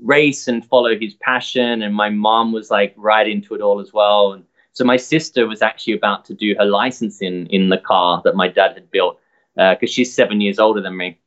race 0.00 0.46
and 0.48 0.64
follow 0.64 0.98
his 0.98 1.14
passion, 1.14 1.82
and 1.82 1.94
my 1.94 2.08
mom 2.08 2.52
was 2.52 2.70
like 2.70 2.94
right 2.96 3.28
into 3.28 3.54
it 3.54 3.60
all 3.60 3.80
as 3.80 3.92
well. 3.92 4.32
And 4.32 4.44
so 4.72 4.84
my 4.84 4.96
sister 4.96 5.46
was 5.46 5.60
actually 5.60 5.94
about 5.94 6.24
to 6.26 6.34
do 6.34 6.54
her 6.58 6.64
licensing 6.64 7.46
in 7.48 7.68
the 7.68 7.78
car 7.78 8.22
that 8.24 8.36
my 8.36 8.48
dad 8.48 8.74
had 8.74 8.90
built 8.90 9.20
because 9.58 9.90
uh, 9.90 9.92
she's 9.92 10.14
seven 10.14 10.40
years 10.40 10.60
older 10.60 10.80
than 10.80 10.96
me. 10.96 11.18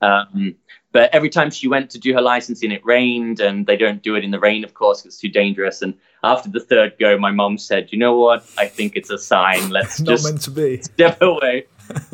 Um, 0.00 0.56
but 0.90 1.14
every 1.14 1.30
time 1.30 1.50
she 1.50 1.68
went 1.68 1.90
to 1.90 1.98
do 1.98 2.12
her 2.12 2.20
licensing, 2.20 2.72
it 2.72 2.84
rained, 2.84 3.40
and 3.40 3.66
they 3.66 3.76
don't 3.76 4.02
do 4.02 4.16
it 4.16 4.24
in 4.24 4.32
the 4.32 4.40
rain, 4.40 4.64
of 4.64 4.74
course, 4.74 5.06
it's 5.06 5.16
too 5.16 5.28
dangerous. 5.28 5.80
And 5.80 5.94
after 6.24 6.50
the 6.50 6.60
third 6.60 6.94
go, 6.98 7.16
my 7.16 7.30
mom 7.30 7.56
said, 7.56 7.88
"You 7.92 7.98
know 7.98 8.18
what? 8.18 8.44
I 8.58 8.66
think 8.66 8.96
it's 8.96 9.10
a 9.10 9.18
sign. 9.18 9.70
Let's 9.76 10.00
just 10.00 10.24
meant 10.24 10.42
to 10.42 10.50
be. 10.50 10.82
step 10.82 11.22
away." 11.22 11.66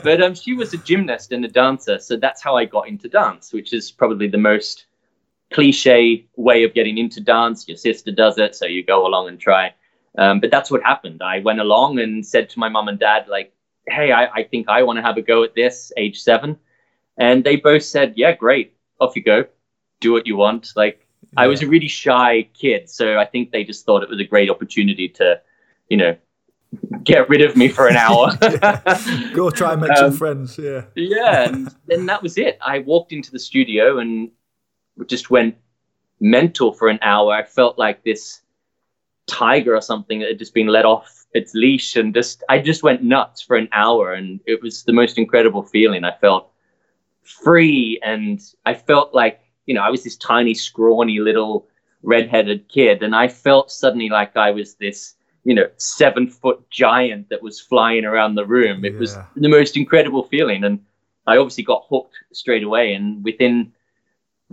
but 0.04 0.22
um, 0.22 0.34
she 0.34 0.52
was 0.52 0.74
a 0.74 0.76
gymnast 0.78 1.32
and 1.32 1.44
a 1.44 1.48
dancer, 1.48 1.98
so 1.98 2.16
that's 2.16 2.42
how 2.42 2.56
I 2.56 2.66
got 2.66 2.88
into 2.88 3.08
dance, 3.08 3.52
which 3.52 3.72
is 3.72 3.90
probably 3.90 4.28
the 4.28 4.38
most 4.38 4.84
cliche 5.50 6.26
way 6.36 6.62
of 6.62 6.74
getting 6.74 6.98
into 6.98 7.20
dance. 7.20 7.66
Your 7.66 7.76
sister 7.78 8.12
does 8.12 8.36
it, 8.38 8.54
so 8.54 8.66
you 8.66 8.84
go 8.84 9.06
along 9.06 9.28
and 9.28 9.40
try. 9.40 9.74
Um, 10.18 10.40
but 10.40 10.50
that's 10.50 10.70
what 10.70 10.82
happened. 10.82 11.22
I 11.22 11.38
went 11.40 11.60
along 11.60 12.00
and 12.00 12.26
said 12.26 12.50
to 12.50 12.58
my 12.58 12.68
mom 12.68 12.88
and 12.88 12.98
dad, 12.98 13.28
like, 13.28 13.52
"Hey, 13.90 14.12
I, 14.12 14.26
I 14.26 14.42
think 14.44 14.68
I 14.68 14.82
want 14.82 14.98
to 14.98 15.02
have 15.02 15.16
a 15.16 15.22
go 15.22 15.44
at 15.44 15.54
this." 15.54 15.92
Age 15.96 16.20
seven, 16.20 16.58
and 17.16 17.44
they 17.44 17.56
both 17.56 17.82
said, 17.82 18.14
"Yeah, 18.16 18.32
great, 18.32 18.74
off 19.00 19.16
you 19.16 19.22
go, 19.22 19.44
do 20.00 20.12
what 20.12 20.26
you 20.26 20.36
want." 20.36 20.72
Like 20.76 21.06
I 21.36 21.46
was 21.46 21.62
a 21.62 21.66
really 21.66 21.88
shy 21.88 22.48
kid, 22.54 22.88
so 22.88 23.18
I 23.18 23.24
think 23.24 23.50
they 23.50 23.64
just 23.64 23.84
thought 23.84 24.02
it 24.02 24.08
was 24.08 24.20
a 24.20 24.24
great 24.24 24.50
opportunity 24.50 25.08
to, 25.10 25.40
you 25.88 25.96
know, 25.96 26.16
get 27.04 27.28
rid 27.28 27.42
of 27.42 27.56
me 27.56 27.68
for 27.68 27.86
an 27.86 27.96
hour. 27.96 28.36
Go 29.34 29.50
try 29.50 29.72
and 29.72 29.82
make 29.82 29.90
um, 29.90 29.96
some 29.96 30.12
friends. 30.12 30.58
Yeah. 30.58 30.84
Yeah, 30.94 31.48
and 31.48 31.74
then 31.86 32.06
that 32.06 32.22
was 32.22 32.38
it. 32.38 32.58
I 32.60 32.80
walked 32.80 33.12
into 33.12 33.30
the 33.30 33.38
studio 33.38 33.98
and 33.98 34.30
just 35.06 35.30
went 35.30 35.56
mental 36.20 36.72
for 36.72 36.88
an 36.88 36.98
hour. 37.02 37.32
I 37.32 37.44
felt 37.44 37.78
like 37.78 38.04
this 38.04 38.40
tiger 39.28 39.76
or 39.76 39.80
something 39.80 40.20
that 40.20 40.28
had 40.28 40.38
just 40.38 40.54
been 40.54 40.66
let 40.66 40.84
off 40.84 41.26
its 41.34 41.54
leash 41.54 41.94
and 41.94 42.14
just 42.14 42.42
I 42.48 42.58
just 42.58 42.82
went 42.82 43.02
nuts 43.02 43.42
for 43.42 43.56
an 43.56 43.68
hour 43.72 44.12
and 44.12 44.40
it 44.46 44.62
was 44.62 44.84
the 44.84 44.92
most 44.92 45.18
incredible 45.18 45.62
feeling. 45.62 46.04
I 46.04 46.12
felt 46.12 46.50
free 47.22 48.00
and 48.02 48.40
I 48.66 48.74
felt 48.74 49.14
like, 49.14 49.40
you 49.66 49.74
know, 49.74 49.82
I 49.82 49.90
was 49.90 50.02
this 50.02 50.16
tiny, 50.16 50.54
scrawny 50.54 51.20
little 51.20 51.68
redheaded 52.02 52.68
kid 52.68 53.02
and 53.02 53.14
I 53.14 53.28
felt 53.28 53.70
suddenly 53.70 54.08
like 54.08 54.36
I 54.36 54.50
was 54.50 54.74
this, 54.74 55.14
you 55.44 55.54
know, 55.54 55.68
seven 55.76 56.28
foot 56.28 56.68
giant 56.70 57.28
that 57.28 57.42
was 57.42 57.60
flying 57.60 58.04
around 58.04 58.34
the 58.34 58.46
room. 58.46 58.84
It 58.84 58.94
yeah. 58.94 58.98
was 58.98 59.18
the 59.36 59.48
most 59.48 59.76
incredible 59.76 60.24
feeling. 60.24 60.64
And 60.64 60.80
I 61.26 61.36
obviously 61.36 61.64
got 61.64 61.86
hooked 61.90 62.14
straight 62.32 62.62
away 62.62 62.94
and 62.94 63.22
within 63.22 63.72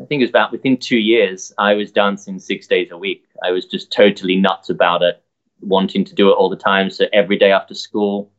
I 0.01 0.05
think 0.05 0.21
it 0.21 0.25
was 0.25 0.29
about 0.29 0.51
within 0.51 0.77
two 0.77 0.97
years, 0.97 1.53
I 1.57 1.73
was 1.73 1.91
dancing 1.91 2.39
six 2.39 2.67
days 2.67 2.89
a 2.91 2.97
week. 2.97 3.25
I 3.43 3.51
was 3.51 3.65
just 3.65 3.91
totally 3.91 4.35
nuts 4.35 4.69
about 4.69 5.01
it, 5.01 5.23
wanting 5.61 6.03
to 6.05 6.13
do 6.13 6.29
it 6.29 6.33
all 6.33 6.49
the 6.49 6.57
time. 6.57 6.89
So 6.89 7.05
every 7.13 7.37
day 7.37 7.51
after 7.51 7.73
school, 7.73 8.29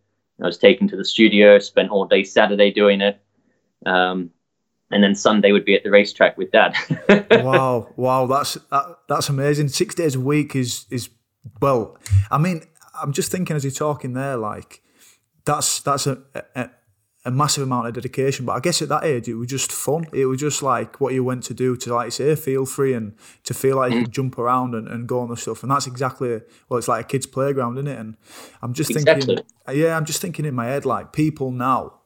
I 0.42 0.46
was 0.46 0.58
taken 0.58 0.86
to 0.88 0.96
the 0.96 1.04
studio, 1.04 1.58
spent 1.58 1.90
all 1.90 2.04
day 2.06 2.25
Saturday 2.25 2.70
doing 2.70 3.00
it. 3.00 3.18
Um, 3.86 4.30
and 4.90 5.02
then 5.02 5.14
Sunday 5.14 5.52
would 5.52 5.64
be 5.64 5.75
at 5.75 5.82
the 5.82 5.90
racetrack 5.90 6.36
with 6.36 6.52
dad. 6.52 6.76
wow, 7.30 7.88
wow, 7.96 8.26
that's 8.26 8.54
that, 8.70 8.98
that's 9.08 9.28
amazing. 9.28 9.68
Six 9.68 9.94
days 9.94 10.14
a 10.14 10.20
week 10.20 10.54
is 10.54 10.86
is 10.90 11.10
well. 11.60 11.98
I 12.30 12.38
mean, 12.38 12.62
I'm 13.00 13.12
just 13.12 13.32
thinking 13.32 13.56
as 13.56 13.64
you're 13.64 13.72
talking 13.72 14.12
there, 14.12 14.36
like 14.36 14.82
that's 15.44 15.80
that's 15.80 16.06
a, 16.06 16.22
a, 16.54 16.70
a 17.26 17.30
massive 17.30 17.64
amount 17.64 17.88
of 17.88 17.95
dedication. 17.95 18.47
But 18.47 18.52
I 18.52 18.61
guess 18.61 18.80
at 18.80 18.88
that 18.88 19.04
age, 19.04 19.28
it 19.28 19.35
was 19.35 19.49
just 19.49 19.73
fun. 19.73 20.06
It 20.12 20.26
was 20.26 20.38
just 20.38 20.62
like 20.62 21.00
what 21.00 21.12
you 21.12 21.25
went 21.25 21.42
to 21.45 21.54
do 21.54 21.76
to, 21.76 21.92
like 21.92 22.12
say, 22.12 22.35
feel 22.37 22.64
free 22.64 22.95
and 22.95 23.14
to 23.42 23.52
feel 23.52 23.76
like 23.76 23.92
you 23.92 24.04
can 24.04 24.12
jump 24.12 24.38
around 24.38 24.76
and, 24.76 24.87
and 24.87 25.09
go 25.09 25.18
on 25.18 25.28
the 25.28 25.37
stuff. 25.37 25.62
And 25.62 25.73
that's 25.73 25.88
exactly 25.88 26.40
well, 26.68 26.78
it's 26.78 26.87
like 26.87 27.04
a 27.04 27.09
kid's 27.09 27.26
playground, 27.26 27.78
isn't 27.78 27.88
it? 27.88 27.99
And 27.99 28.16
I'm 28.62 28.73
just 28.73 28.90
exactly. 28.90 29.37
thinking, 29.37 29.45
yeah, 29.75 29.97
I'm 29.97 30.04
just 30.04 30.23
thinking 30.23 30.45
in 30.45 30.54
my 30.54 30.66
head, 30.66 30.87
like 30.87 31.12
people 31.12 31.50
now, 31.50 31.99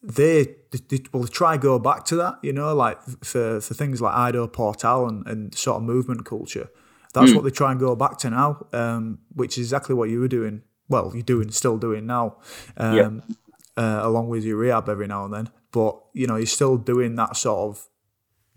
they, 0.00 0.44
they, 0.70 0.78
they 0.88 1.04
will 1.12 1.26
try 1.26 1.56
go 1.56 1.80
back 1.80 2.04
to 2.04 2.16
that, 2.16 2.38
you 2.40 2.52
know, 2.52 2.72
like 2.76 3.02
for 3.24 3.60
for 3.60 3.74
things 3.74 4.00
like 4.00 4.28
Ido 4.28 4.46
Portal 4.46 5.08
and, 5.08 5.26
and 5.26 5.54
sort 5.56 5.78
of 5.78 5.82
movement 5.82 6.24
culture. 6.24 6.70
That's 7.14 7.32
mm. 7.32 7.34
what 7.34 7.42
they 7.42 7.50
try 7.50 7.72
and 7.72 7.80
go 7.80 7.96
back 7.96 8.18
to 8.18 8.30
now, 8.30 8.66
um, 8.72 9.18
which 9.34 9.58
is 9.58 9.66
exactly 9.66 9.96
what 9.96 10.08
you 10.08 10.20
were 10.20 10.28
doing 10.28 10.62
well, 10.88 11.10
you're 11.12 11.22
doing, 11.22 11.50
still 11.50 11.78
doing 11.78 12.06
now. 12.06 12.36
Um, 12.76 12.94
yep 12.96 13.38
uh, 13.78 14.00
along 14.02 14.28
with 14.28 14.44
your 14.44 14.56
rehab 14.56 14.88
every 14.88 15.06
now 15.06 15.24
and 15.24 15.32
then. 15.32 15.48
But 15.70 15.98
you 16.12 16.26
know, 16.26 16.36
you're 16.36 16.46
still 16.46 16.76
doing 16.76 17.14
that 17.16 17.36
sort 17.36 17.70
of 17.70 17.88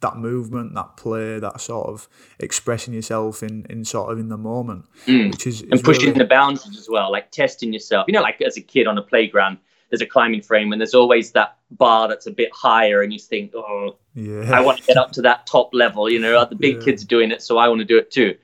that 0.01 0.17
movement, 0.17 0.73
that 0.73 0.97
play, 0.97 1.39
that 1.39 1.61
sort 1.61 1.87
of 1.87 2.09
expressing 2.39 2.93
yourself 2.93 3.43
in 3.43 3.65
in 3.69 3.85
sort 3.85 4.11
of 4.11 4.19
in 4.19 4.29
the 4.29 4.37
moment, 4.37 4.85
mm. 5.05 5.31
which 5.31 5.45
is, 5.45 5.61
is 5.61 5.69
and 5.71 5.83
pushing 5.83 6.07
really... 6.07 6.17
the 6.17 6.25
boundaries 6.25 6.77
as 6.77 6.89
well, 6.89 7.11
like 7.11 7.31
testing 7.31 7.71
yourself. 7.71 8.05
You 8.07 8.13
know, 8.13 8.21
like 8.21 8.41
as 8.41 8.57
a 8.57 8.61
kid 8.61 8.87
on 8.87 8.97
a 8.97 9.01
playground, 9.01 9.59
there's 9.89 10.01
a 10.01 10.07
climbing 10.07 10.41
frame, 10.41 10.71
and 10.71 10.81
there's 10.81 10.95
always 10.95 11.31
that 11.33 11.57
bar 11.69 12.07
that's 12.07 12.25
a 12.25 12.31
bit 12.31 12.49
higher, 12.51 13.03
and 13.03 13.13
you 13.13 13.19
think, 13.19 13.53
oh, 13.53 13.97
yeah. 14.15 14.51
I 14.51 14.61
want 14.61 14.79
to 14.79 14.83
get 14.85 14.97
up 14.97 15.11
to 15.13 15.21
that 15.21 15.45
top 15.45 15.69
level. 15.73 16.09
You 16.09 16.19
know, 16.19 16.43
the 16.45 16.55
big 16.55 16.77
yeah. 16.77 16.85
kids 16.85 17.03
are 17.03 17.07
doing 17.07 17.31
it, 17.31 17.43
so 17.43 17.59
I 17.59 17.67
want 17.67 17.79
to 17.79 17.85
do 17.85 17.97
it 17.97 18.09
too. 18.09 18.35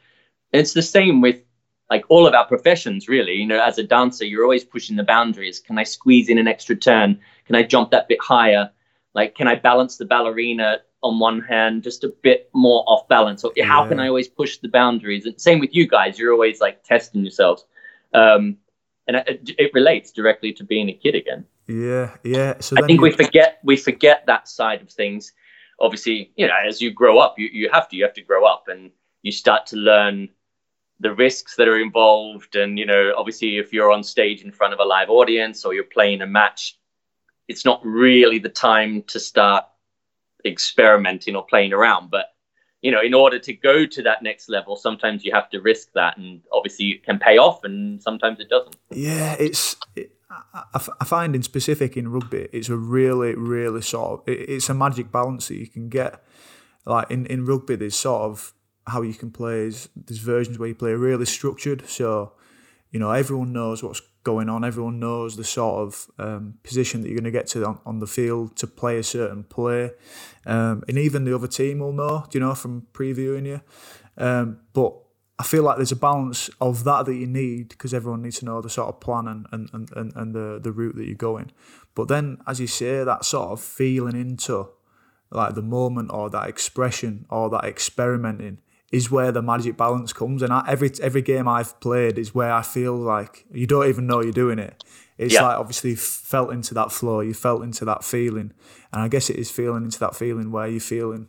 And 0.54 0.62
it's 0.62 0.74
the 0.74 0.84
same 0.84 1.22
with 1.22 1.42
like 1.90 2.06
all 2.10 2.28
of 2.28 2.34
our 2.34 2.46
professions 2.46 3.08
really. 3.08 3.34
You 3.34 3.48
know 3.48 3.62
as 3.62 3.78
a 3.78 3.84
dancer 3.84 4.26
you're 4.26 4.44
always 4.44 4.64
pushing 4.64 4.96
the 4.96 5.04
boundaries. 5.04 5.60
Can 5.60 5.78
i 5.78 5.84
squeeze 5.84 6.30
in 6.30 6.38
an 6.38 6.48
extra 6.48 6.76
turn? 6.76 7.20
Can 7.46 7.56
i 7.56 7.64
jump 7.64 7.92
that 7.92 8.08
bit 8.08 8.20
higher? 8.22 8.72
Like 9.14 9.36
can 9.36 9.48
i 9.48 9.56
balance 9.56 9.98
the 9.98 10.06
ballerina 10.06 10.80
on 11.04 11.20
one 11.20 11.42
hand 11.42 11.84
just 11.84 12.04
a 12.04 12.10
bit 12.10 12.50
more 12.54 12.84
off 12.88 13.08
balance? 13.08 13.44
Or 13.44 13.52
how 13.64 13.84
yeah. 13.84 13.90
can 13.90 14.00
i 14.00 14.08
always 14.08 14.28
push 14.28 14.58
the 14.58 14.70
boundaries? 14.70 15.26
And 15.26 15.40
same 15.40 15.60
with 15.60 15.74
you 15.74 15.88
guys. 15.88 16.20
You're 16.20 16.34
always 16.34 16.60
like 16.60 16.84
testing 16.84 17.22
yourselves. 17.22 17.66
Um, 18.14 18.58
and 19.08 19.18
it, 19.18 19.52
it, 19.58 19.72
relates 19.74 20.12
directly 20.12 20.52
to 20.54 20.64
being 20.66 20.90
a 20.90 20.94
kid 20.94 21.16
again. 21.16 21.46
Yeah 21.68 22.16
yeah. 22.24 22.60
So 22.60 22.76
i 22.78 22.86
think 22.86 22.98
you... 22.98 23.04
we 23.04 23.12
forget 23.12 23.60
we 23.64 23.78
forget 23.78 24.26
that 24.28 24.48
side 24.48 24.82
of 24.82 24.90
things. 24.90 25.34
Obviously 25.80 26.32
you 26.36 26.48
know 26.48 26.54
as 26.68 26.82
you 26.82 26.92
grow 26.92 27.20
up 27.20 27.36
you, 27.38 27.48
you 27.52 27.70
have 27.72 27.88
to 27.90 27.96
you 27.96 28.04
have 28.04 28.14
to 28.16 28.22
grow 28.22 28.46
up 28.46 28.66
and 28.68 28.92
you 29.22 29.32
start 29.32 29.66
to 29.68 29.76
learn 29.76 30.30
the 31.00 31.14
risks 31.14 31.56
that 31.56 31.68
are 31.68 31.80
involved 31.80 32.56
and 32.56 32.80
you 32.80 32.86
know 32.86 33.14
obviously 33.16 33.58
if 33.58 33.72
you're 33.72 33.92
on 33.92 34.04
stage 34.04 34.42
in 34.42 34.52
front 34.52 34.74
of 34.74 34.80
a 34.80 34.84
live 34.84 35.10
audience 35.10 35.64
or 35.64 35.74
you're 35.74 35.84
playing 35.84 36.22
a 36.22 36.28
match 36.28 36.78
it's 37.48 37.66
not 37.66 37.86
really 37.86 38.40
the 38.40 38.50
time 38.50 39.04
to 39.04 39.20
start 39.20 39.66
experimenting 40.46 41.36
or 41.36 41.46
playing 41.46 41.74
around. 41.74 42.10
But 42.10 42.34
you 42.82 42.92
know 42.92 43.02
in 43.02 43.14
order 43.14 43.40
to 43.40 43.54
go 43.54 43.86
to 43.86 44.04
that 44.04 44.22
next 44.22 44.50
level 44.50 44.76
sometimes 44.76 45.26
you 45.26 45.32
have 45.34 45.50
to 45.50 45.60
risk 45.62 45.90
that 45.94 46.18
and 46.18 46.42
obviously 46.52 46.90
it 46.90 47.04
can 47.04 47.18
pay 47.18 47.38
off 47.38 47.64
and 47.64 48.02
sometimes 48.02 48.40
it 48.40 48.50
doesn't. 48.50 48.76
Yeah 48.92 49.36
it's 49.40 49.76
it, 49.96 50.12
I, 50.54 51.06
find 51.06 51.36
in 51.36 51.42
specific 51.42 51.98
in 51.98 52.10
rugby 52.10 52.48
it's 52.54 52.70
a 52.70 52.78
really 52.78 53.34
really 53.34 53.82
sort 53.82 54.22
of 54.22 54.28
it, 54.28 54.50
it's 54.50 54.70
a 54.70 54.74
magic 54.74 55.12
balance 55.12 55.48
that 55.48 55.56
you 55.56 55.68
can 55.68 55.90
get. 55.90 56.24
Like 56.86 57.10
in, 57.12 57.26
in 57.26 57.46
rugby 57.46 57.76
there's 57.76 57.96
sort 57.96 58.22
of 58.22 58.54
how 58.88 59.02
you 59.02 59.14
can 59.14 59.32
play 59.32 59.66
is 59.66 59.90
there's 59.96 60.20
versions 60.20 60.58
where 60.58 60.70
you 60.70 60.76
play 60.76 60.94
really 60.94 61.26
structured. 61.26 61.88
So, 61.88 62.34
you 62.92 63.00
know, 63.00 63.12
everyone 63.12 63.54
knows 63.54 63.84
what's 63.84 64.02
going 64.24 64.50
on. 64.50 64.64
Everyone 64.64 65.00
knows 65.00 65.36
the 65.36 65.44
sort 65.44 65.88
of 65.88 66.08
um, 66.18 66.56
position 66.64 67.02
that 67.02 67.10
you're 67.10 67.18
going 67.18 67.32
to 67.32 67.32
get 67.32 67.48
to 67.48 67.66
on, 67.66 67.80
on, 67.86 68.00
the 68.00 68.08
field 68.08 68.56
to 68.58 68.68
play 68.68 68.98
a 68.98 69.04
certain 69.04 69.44
play. 69.44 69.92
Um, 70.46 70.84
and 70.88 70.98
even 70.98 71.26
the 71.26 71.36
other 71.36 71.48
team 71.48 71.80
will 71.80 71.94
know, 71.94 72.26
you 72.34 72.40
know, 72.40 72.56
from 72.56 72.88
previewing 72.94 73.46
you. 73.46 73.62
Um, 74.18 74.60
but 74.74 74.94
I 75.40 75.44
feel 75.44 75.64
like 75.64 75.78
there's 75.78 75.92
a 75.92 75.98
balance 75.98 76.50
of 76.60 76.84
that 76.86 77.06
that 77.06 77.16
you 77.16 77.28
need 77.28 77.70
because 77.70 77.94
everyone 77.94 78.22
needs 78.24 78.40
to 78.40 78.46
know 78.46 78.60
the 78.62 78.70
sort 78.70 78.90
of 78.90 79.00
plan 79.00 79.28
and, 79.28 79.70
and, 79.72 79.90
and, 79.96 80.14
and 80.16 80.34
the, 80.34 80.60
the 80.62 80.72
route 80.72 80.96
that 80.96 81.06
you're 81.06 81.16
going. 81.16 81.52
But 81.94 82.08
then, 82.08 82.40
as 82.48 82.60
you 82.60 82.68
say, 82.68 83.04
that 83.04 83.26
sort 83.26 83.50
of 83.50 83.62
feeling 83.62 84.20
into 84.20 84.70
like 85.30 85.56
the 85.56 85.62
moment 85.62 86.10
or 86.12 86.30
that 86.30 86.48
expression 86.48 87.26
or 87.30 87.50
that 87.50 87.66
experimenting 87.66 88.60
is 88.92 89.12
where 89.12 89.32
the 89.32 89.42
magic 89.42 89.76
balance 89.76 90.14
comes. 90.14 90.42
And 90.42 90.54
I, 90.54 90.64
every 90.68 90.92
every 91.02 91.22
game 91.22 91.48
I've 91.48 91.80
played 91.80 92.18
is 92.18 92.34
where 92.34 92.52
I 92.52 92.62
feel 92.62 92.96
like 92.96 93.46
you 93.52 93.68
don't 93.68 93.88
even 93.88 94.08
know 94.08 94.22
you're 94.22 94.32
doing 94.32 94.60
it. 94.60 94.84
It's 95.18 95.34
yeah. 95.34 95.44
like 95.44 95.58
obviously 95.58 95.96
felt 95.96 96.52
into 96.52 96.74
that 96.76 96.92
flow, 96.92 97.22
you 97.22 97.34
felt 97.34 97.64
into 97.64 97.86
that 97.86 98.04
feeling, 98.04 98.54
and 98.94 99.02
I 99.02 99.08
guess 99.08 99.30
it 99.30 99.38
is 99.38 99.50
feeling 99.50 99.84
into 99.84 100.00
that 100.00 100.16
feeling 100.16 100.52
where 100.52 100.68
you're 100.68 100.80
feeling, 100.80 101.28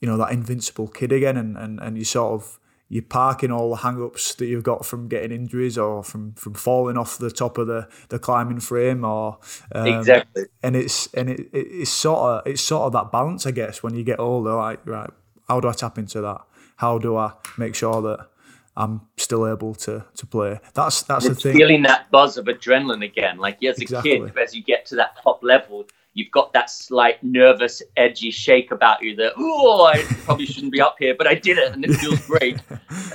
you 0.00 0.08
know, 0.08 0.16
that 0.16 0.32
invincible 0.32 0.88
kid 0.88 1.12
again, 1.12 1.36
and 1.36 1.56
and 1.56 1.78
and 1.80 1.98
you 1.98 2.04
sort 2.04 2.32
of 2.32 2.58
you're 2.90 3.02
parking 3.02 3.52
all 3.52 3.70
the 3.70 3.76
hang-ups 3.76 4.34
that 4.34 4.46
you've 4.46 4.64
got 4.64 4.84
from 4.84 5.06
getting 5.06 5.30
injuries 5.30 5.78
or 5.78 6.02
from, 6.02 6.32
from 6.32 6.54
falling 6.54 6.98
off 6.98 7.18
the 7.18 7.30
top 7.30 7.56
of 7.56 7.68
the, 7.68 7.88
the 8.08 8.18
climbing 8.18 8.58
frame 8.58 9.04
or 9.04 9.38
um, 9.76 9.86
exactly 9.86 10.46
and 10.60 10.74
it's 10.74 11.06
and 11.14 11.30
it, 11.30 11.48
it's 11.52 11.90
sort 11.90 12.18
of 12.18 12.46
it's 12.46 12.60
sort 12.60 12.82
of 12.82 12.92
that 12.92 13.12
balance 13.12 13.46
I 13.46 13.52
guess 13.52 13.80
when 13.80 13.94
you 13.94 14.02
get 14.02 14.18
older 14.18 14.54
like 14.54 14.84
right 14.84 15.10
how 15.50 15.58
do 15.58 15.66
I 15.66 15.72
tap 15.72 15.98
into 15.98 16.20
that? 16.20 16.42
How 16.76 16.98
do 16.98 17.16
I 17.16 17.32
make 17.58 17.74
sure 17.74 18.00
that 18.02 18.28
I'm 18.76 19.00
still 19.16 19.48
able 19.48 19.74
to 19.86 20.04
to 20.14 20.26
play? 20.26 20.60
That's 20.74 21.02
that's 21.02 21.26
it's 21.26 21.42
the 21.42 21.50
thing. 21.50 21.58
Feeling 21.58 21.82
that 21.82 22.08
buzz 22.12 22.36
of 22.36 22.44
adrenaline 22.44 23.04
again, 23.04 23.38
like 23.38 23.60
as 23.64 23.80
a 23.80 23.82
exactly. 23.82 24.20
kid, 24.20 24.38
as 24.38 24.54
you 24.54 24.62
get 24.62 24.86
to 24.86 24.94
that 24.94 25.20
top 25.20 25.42
level, 25.42 25.88
you've 26.14 26.30
got 26.30 26.52
that 26.52 26.70
slight 26.70 27.20
nervous, 27.24 27.82
edgy 27.96 28.30
shake 28.30 28.70
about 28.70 29.02
you 29.02 29.16
that 29.16 29.32
oh, 29.36 29.86
I 29.86 30.04
probably 30.24 30.46
shouldn't 30.46 30.72
be 30.72 30.80
up 30.80 30.94
here, 31.00 31.16
but 31.18 31.26
I 31.26 31.34
did 31.34 31.58
it, 31.58 31.72
and 31.72 31.84
it 31.84 31.94
feels 31.94 32.24
great. 32.26 32.60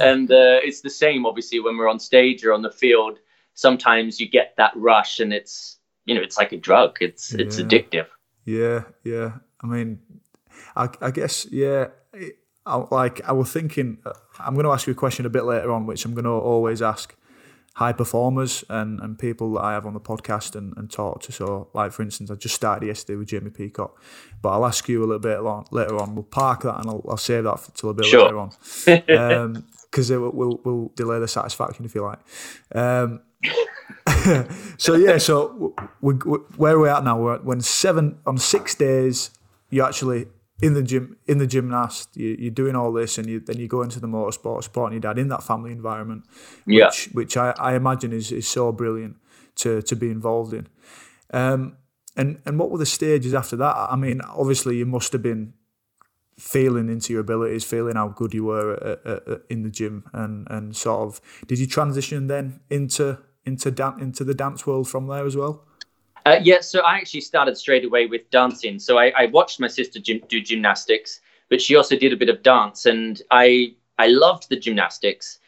and 0.02 0.30
uh, 0.30 0.60
it's 0.62 0.82
the 0.82 0.90
same, 0.90 1.26
obviously, 1.26 1.62
when 1.62 1.78
we're 1.78 1.90
on 1.90 2.00
stage 2.00 2.44
or 2.46 2.52
on 2.52 2.62
the 2.62 2.72
field. 2.72 3.20
Sometimes 3.54 4.20
you 4.20 4.28
get 4.28 4.54
that 4.58 4.74
rush, 4.76 5.22
and 5.22 5.32
it's 5.32 5.78
you 6.04 6.14
know, 6.16 6.22
it's 6.22 6.38
like 6.38 6.52
a 6.52 6.58
drug. 6.58 6.98
It's 7.00 7.32
yeah. 7.32 7.46
it's 7.46 7.62
addictive. 7.62 8.08
Yeah, 8.44 8.84
yeah. 9.06 9.38
I 9.62 9.68
mean, 9.68 10.00
I, 10.76 10.90
I 11.02 11.12
guess 11.12 11.48
yeah. 11.50 11.88
I, 12.66 12.84
like 12.92 13.22
I 13.28 13.32
was 13.32 13.52
thinking, 13.52 14.00
uh, 14.06 14.14
I'm 14.40 14.54
going 14.54 14.66
to 14.66 14.72
ask 14.72 14.88
you 14.88 14.94
a 14.94 14.96
question 14.96 15.26
a 15.26 15.30
bit 15.30 15.44
later 15.44 15.72
on, 15.72 15.86
which 15.86 16.06
I'm 16.06 16.14
going 16.14 16.26
to 16.26 16.32
always 16.32 16.82
ask 16.82 17.16
high 17.76 17.92
performers 17.92 18.64
and, 18.70 19.02
and 19.02 19.20
people 19.20 19.54
that 19.54 19.62
I 19.62 19.74
have 19.74 19.86
on 19.86 19.94
the 19.94 20.00
podcast 20.00 20.56
and, 20.56 20.74
and 20.78 20.90
talk 20.90 21.22
to. 21.24 21.32
So, 21.32 21.68
like 21.74 21.92
for 21.92 22.04
instance, 22.04 22.32
I 22.32 22.36
just 22.36 22.56
started 22.56 22.88
yesterday 22.88 23.18
with 23.18 23.28
Jamie 23.28 23.50
Peacock, 23.50 24.02
but 24.42 24.50
I'll 24.50 24.66
ask 24.66 24.88
you 24.88 25.02
a 25.02 25.06
little 25.06 25.20
bit 25.20 25.42
long, 25.42 25.68
later 25.72 26.00
on. 26.00 26.16
We'll 26.16 26.24
park 26.24 26.62
that 26.62 26.80
and 26.80 26.90
I'll, 26.90 27.06
I'll 27.08 27.18
save 27.18 27.44
that 27.44 27.60
for, 27.60 27.72
till 27.72 27.90
a 27.90 27.94
bit 27.94 28.06
sure. 28.06 28.24
later 28.24 28.40
on, 28.40 28.52
because 28.86 30.12
um, 30.12 30.32
we'll, 30.34 30.62
we'll 30.64 30.92
delay 30.96 31.20
the 31.20 31.28
satisfaction 31.28 31.84
if 31.86 31.94
you 31.94 32.02
like. 32.04 32.20
Um, 32.74 33.22
so 34.78 34.96
yeah, 34.96 35.18
so 35.18 35.76
we, 36.00 36.14
we, 36.14 36.38
where 36.56 36.76
are 36.76 36.80
we 36.80 36.90
at 36.90 37.04
now? 37.04 37.20
We're 37.20 37.40
when 37.40 37.60
seven 37.60 38.20
on 38.26 38.38
six 38.38 38.74
days 38.74 39.32
you 39.70 39.84
actually 39.84 40.28
in 40.62 40.74
the 40.74 40.84
gym 40.84 41.18
in 41.26 41.38
the 41.38 41.48
gymnast 41.48 42.16
you, 42.16 42.48
are 42.48 42.54
doing 42.54 42.76
all 42.76 42.92
this 42.92 43.18
and 43.18 43.28
you, 43.28 43.40
then 43.40 43.58
you 43.58 43.68
go 43.68 43.82
into 43.82 44.00
the 44.00 44.08
motorsport 44.08 44.64
supporting 44.64 44.94
your 44.94 45.02
dad 45.02 45.20
in 45.20 45.28
that 45.28 45.44
family 45.44 45.72
environment 45.72 46.24
yeah. 46.66 46.88
which, 46.88 47.10
which 47.14 47.38
I, 47.38 47.54
I 47.60 47.76
imagine 47.76 48.14
is, 48.14 48.32
is 48.32 48.48
so 48.48 48.72
brilliant 48.72 49.18
to 49.56 49.82
to 49.82 49.96
be 49.96 50.10
involved 50.10 50.54
in. 50.54 50.68
Um, 51.32 51.78
and 52.16 52.42
and 52.46 52.58
what 52.60 52.72
were 52.72 52.78
the 52.78 52.86
stages 52.86 53.34
after 53.34 53.56
that? 53.58 53.76
I 53.76 53.96
mean 53.96 54.22
obviously 54.22 54.78
you 54.78 54.86
must 54.86 55.12
have 55.14 55.22
been 55.22 55.54
feeling 56.38 56.90
into 56.90 57.14
your 57.14 57.22
abilities 57.22 57.64
feeling 57.64 57.96
how 57.96 58.10
good 58.10 58.34
you 58.34 58.44
were 58.44 58.74
at, 58.74 59.06
at, 59.06 59.28
at, 59.28 59.42
in 59.50 59.64
the 59.64 59.70
gym 59.70 60.04
and 60.14 60.48
and 60.50 60.76
sort 60.76 61.02
of 61.08 61.22
did 61.48 61.60
you 61.60 61.66
transition 61.66 62.28
then 62.28 62.60
into 62.70 63.18
into 63.46 63.72
dan- 63.72 64.00
into 64.02 64.24
the 64.24 64.34
dance 64.34 64.68
world 64.68 64.88
from 64.88 65.08
there 65.08 65.26
as 65.26 65.38
well 65.38 65.66
uh, 66.26 66.40
yeah, 66.42 66.60
so 66.62 66.82
I 66.82 66.96
actually 66.96 67.22
started 67.22 67.56
straight 67.56 67.86
away 67.86 68.08
with 68.08 68.30
dancing. 68.32 68.80
So 68.80 68.98
I, 68.98 69.14
I 69.16 69.26
watched 69.28 69.60
my 69.60 69.68
sister 69.68 70.00
gym, 70.00 70.22
do 70.28 70.42
gymnastics, 70.42 71.22
but 71.50 71.62
she 71.62 71.76
also 71.76 71.96
did 71.96 72.14
a 72.14 72.18
bit 72.18 72.30
of 72.30 72.42
dance, 72.42 72.88
and 72.88 73.22
I 73.30 73.76
I 74.00 74.08
loved 74.08 74.50
the 74.50 74.56
gymnastics, 74.56 75.40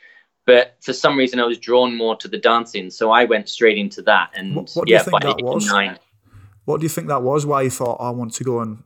but 0.46 0.78
for 0.82 0.94
some 0.94 1.18
reason 1.18 1.40
I 1.40 1.46
was 1.46 1.58
drawn 1.58 1.98
more 1.98 2.16
to 2.18 2.28
the 2.28 2.38
dancing. 2.38 2.92
So 2.92 3.12
I 3.12 3.26
went 3.26 3.50
straight 3.50 3.78
into 3.78 4.04
that. 4.04 4.32
And 4.36 4.56
what, 4.56 4.72
what 4.74 4.88
yeah, 4.88 5.04
do 5.04 5.12
you 5.12 5.12
think 5.12 5.24
that 5.24 5.44
was? 5.44 5.66
Nine, 5.66 5.98
what 6.66 6.80
do 6.80 6.84
you 6.84 6.90
think 6.90 7.08
that 7.08 7.24
was? 7.24 7.46
Why 7.46 7.64
you 7.64 7.72
thought 7.72 7.98
I 8.00 8.12
want 8.12 8.34
to 8.36 8.44
go 8.44 8.60
and 8.60 8.84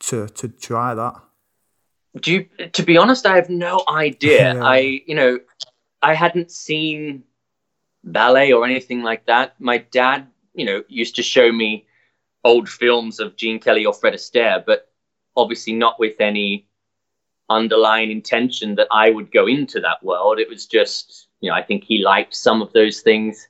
to 0.00 0.28
to 0.28 0.48
try 0.48 0.94
that? 0.94 1.14
Do 2.20 2.30
you, 2.30 2.68
to 2.74 2.82
be 2.82 2.98
honest, 2.98 3.24
I 3.24 3.36
have 3.36 3.48
no 3.48 3.82
idea. 3.88 4.54
yeah. 4.54 4.62
I 4.62 5.02
you 5.06 5.14
know 5.14 5.38
I 6.02 6.12
hadn't 6.12 6.50
seen 6.50 7.24
ballet 8.04 8.52
or 8.52 8.66
anything 8.66 9.02
like 9.02 9.24
that. 9.26 9.58
My 9.58 9.78
dad 9.78 10.26
you 10.54 10.64
know, 10.64 10.82
used 10.88 11.16
to 11.16 11.22
show 11.22 11.50
me 11.50 11.86
old 12.44 12.68
films 12.68 13.20
of 13.20 13.36
Gene 13.36 13.58
Kelly 13.58 13.86
or 13.86 13.94
Fred 13.94 14.14
Astaire, 14.14 14.64
but 14.64 14.90
obviously 15.36 15.72
not 15.72 15.98
with 15.98 16.20
any 16.20 16.66
underlying 17.48 18.10
intention 18.10 18.74
that 18.76 18.88
I 18.90 19.10
would 19.10 19.30
go 19.30 19.46
into 19.46 19.80
that 19.80 20.02
world. 20.02 20.38
It 20.38 20.48
was 20.48 20.66
just, 20.66 21.28
you 21.40 21.50
know, 21.50 21.56
I 21.56 21.62
think 21.62 21.84
he 21.84 22.02
liked 22.02 22.34
some 22.34 22.62
of 22.62 22.72
those 22.72 23.00
things. 23.00 23.48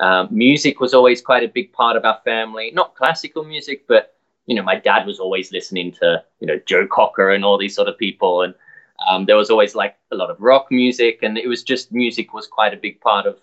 Um, 0.00 0.28
music 0.30 0.80
was 0.80 0.92
always 0.92 1.22
quite 1.22 1.44
a 1.44 1.48
big 1.48 1.72
part 1.72 1.96
of 1.96 2.04
our 2.04 2.20
family, 2.24 2.70
not 2.72 2.96
classical 2.96 3.44
music, 3.44 3.86
but 3.86 4.14
you 4.46 4.54
know, 4.54 4.62
my 4.62 4.76
dad 4.76 5.06
was 5.06 5.20
always 5.20 5.52
listening 5.52 5.92
to, 5.92 6.22
you 6.40 6.46
know, 6.46 6.60
Joe 6.66 6.86
Cocker 6.86 7.30
and 7.30 7.44
all 7.44 7.58
these 7.58 7.74
sort 7.74 7.88
of 7.88 7.96
people. 7.96 8.42
And 8.42 8.54
um, 9.08 9.24
there 9.24 9.36
was 9.36 9.50
always 9.50 9.74
like 9.74 9.96
a 10.10 10.16
lot 10.16 10.30
of 10.30 10.40
rock 10.40 10.66
music. 10.70 11.20
And 11.22 11.38
it 11.38 11.48
was 11.48 11.62
just 11.62 11.92
music 11.92 12.34
was 12.34 12.46
quite 12.46 12.74
a 12.74 12.78
big 12.78 13.00
part 13.00 13.26
of 13.26 13.38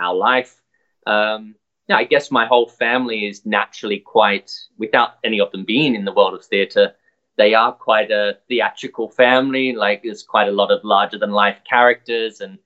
our 0.00 0.14
life. 0.14 0.60
Um, 1.06 1.56
yeah, 1.88 1.96
I 1.96 2.04
guess 2.04 2.30
my 2.30 2.46
whole 2.46 2.68
family 2.68 3.26
is 3.26 3.46
naturally 3.46 3.98
quite, 4.00 4.52
without 4.78 5.14
any 5.22 5.40
of 5.40 5.52
them 5.52 5.64
being 5.64 5.94
in 5.94 6.04
the 6.04 6.12
world 6.12 6.34
of 6.34 6.44
theatre, 6.44 6.94
they 7.36 7.54
are 7.54 7.72
quite 7.72 8.10
a 8.10 8.38
theatrical 8.48 9.08
family. 9.08 9.72
Like 9.72 10.02
there's 10.02 10.22
quite 10.22 10.48
a 10.48 10.52
lot 10.52 10.72
of 10.72 10.82
larger 10.84 11.18
than 11.18 11.30
life 11.30 11.58
characters. 11.68 12.40
And, 12.40 12.58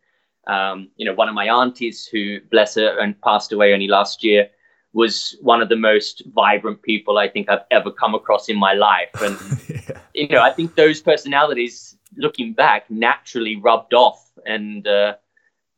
um, 0.46 0.88
you 0.96 1.04
know, 1.04 1.12
one 1.12 1.28
of 1.28 1.34
my 1.34 1.46
aunties 1.46 2.06
who, 2.06 2.40
bless 2.50 2.76
her, 2.76 2.98
and 2.98 3.20
passed 3.20 3.52
away 3.52 3.74
only 3.74 3.88
last 3.88 4.24
year, 4.24 4.48
was 4.92 5.36
one 5.40 5.60
of 5.60 5.68
the 5.68 5.76
most 5.76 6.22
vibrant 6.34 6.82
people 6.82 7.18
I 7.18 7.28
think 7.28 7.48
I've 7.48 7.66
ever 7.70 7.90
come 7.90 8.14
across 8.14 8.48
in 8.48 8.56
my 8.56 8.72
life. 8.72 9.10
And, 9.20 9.36
yeah. 9.68 9.98
you 10.14 10.28
know, 10.28 10.42
I 10.42 10.50
think 10.50 10.76
those 10.76 11.02
personalities, 11.02 11.96
looking 12.16 12.54
back, 12.54 12.90
naturally 12.90 13.56
rubbed 13.56 13.92
off. 13.92 14.30
And, 14.46 14.86
uh, 14.86 15.16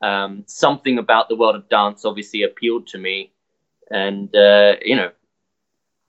um, 0.03 0.43
something 0.47 0.99
about 0.99 1.29
the 1.29 1.37
world 1.37 1.55
of 1.55 1.69
dance 1.69 2.05
obviously 2.05 2.43
appealed 2.43 2.87
to 2.89 2.99
me, 2.99 3.33
and 3.91 4.35
uh, 4.35 4.75
you 4.85 4.97
know, 4.97 5.11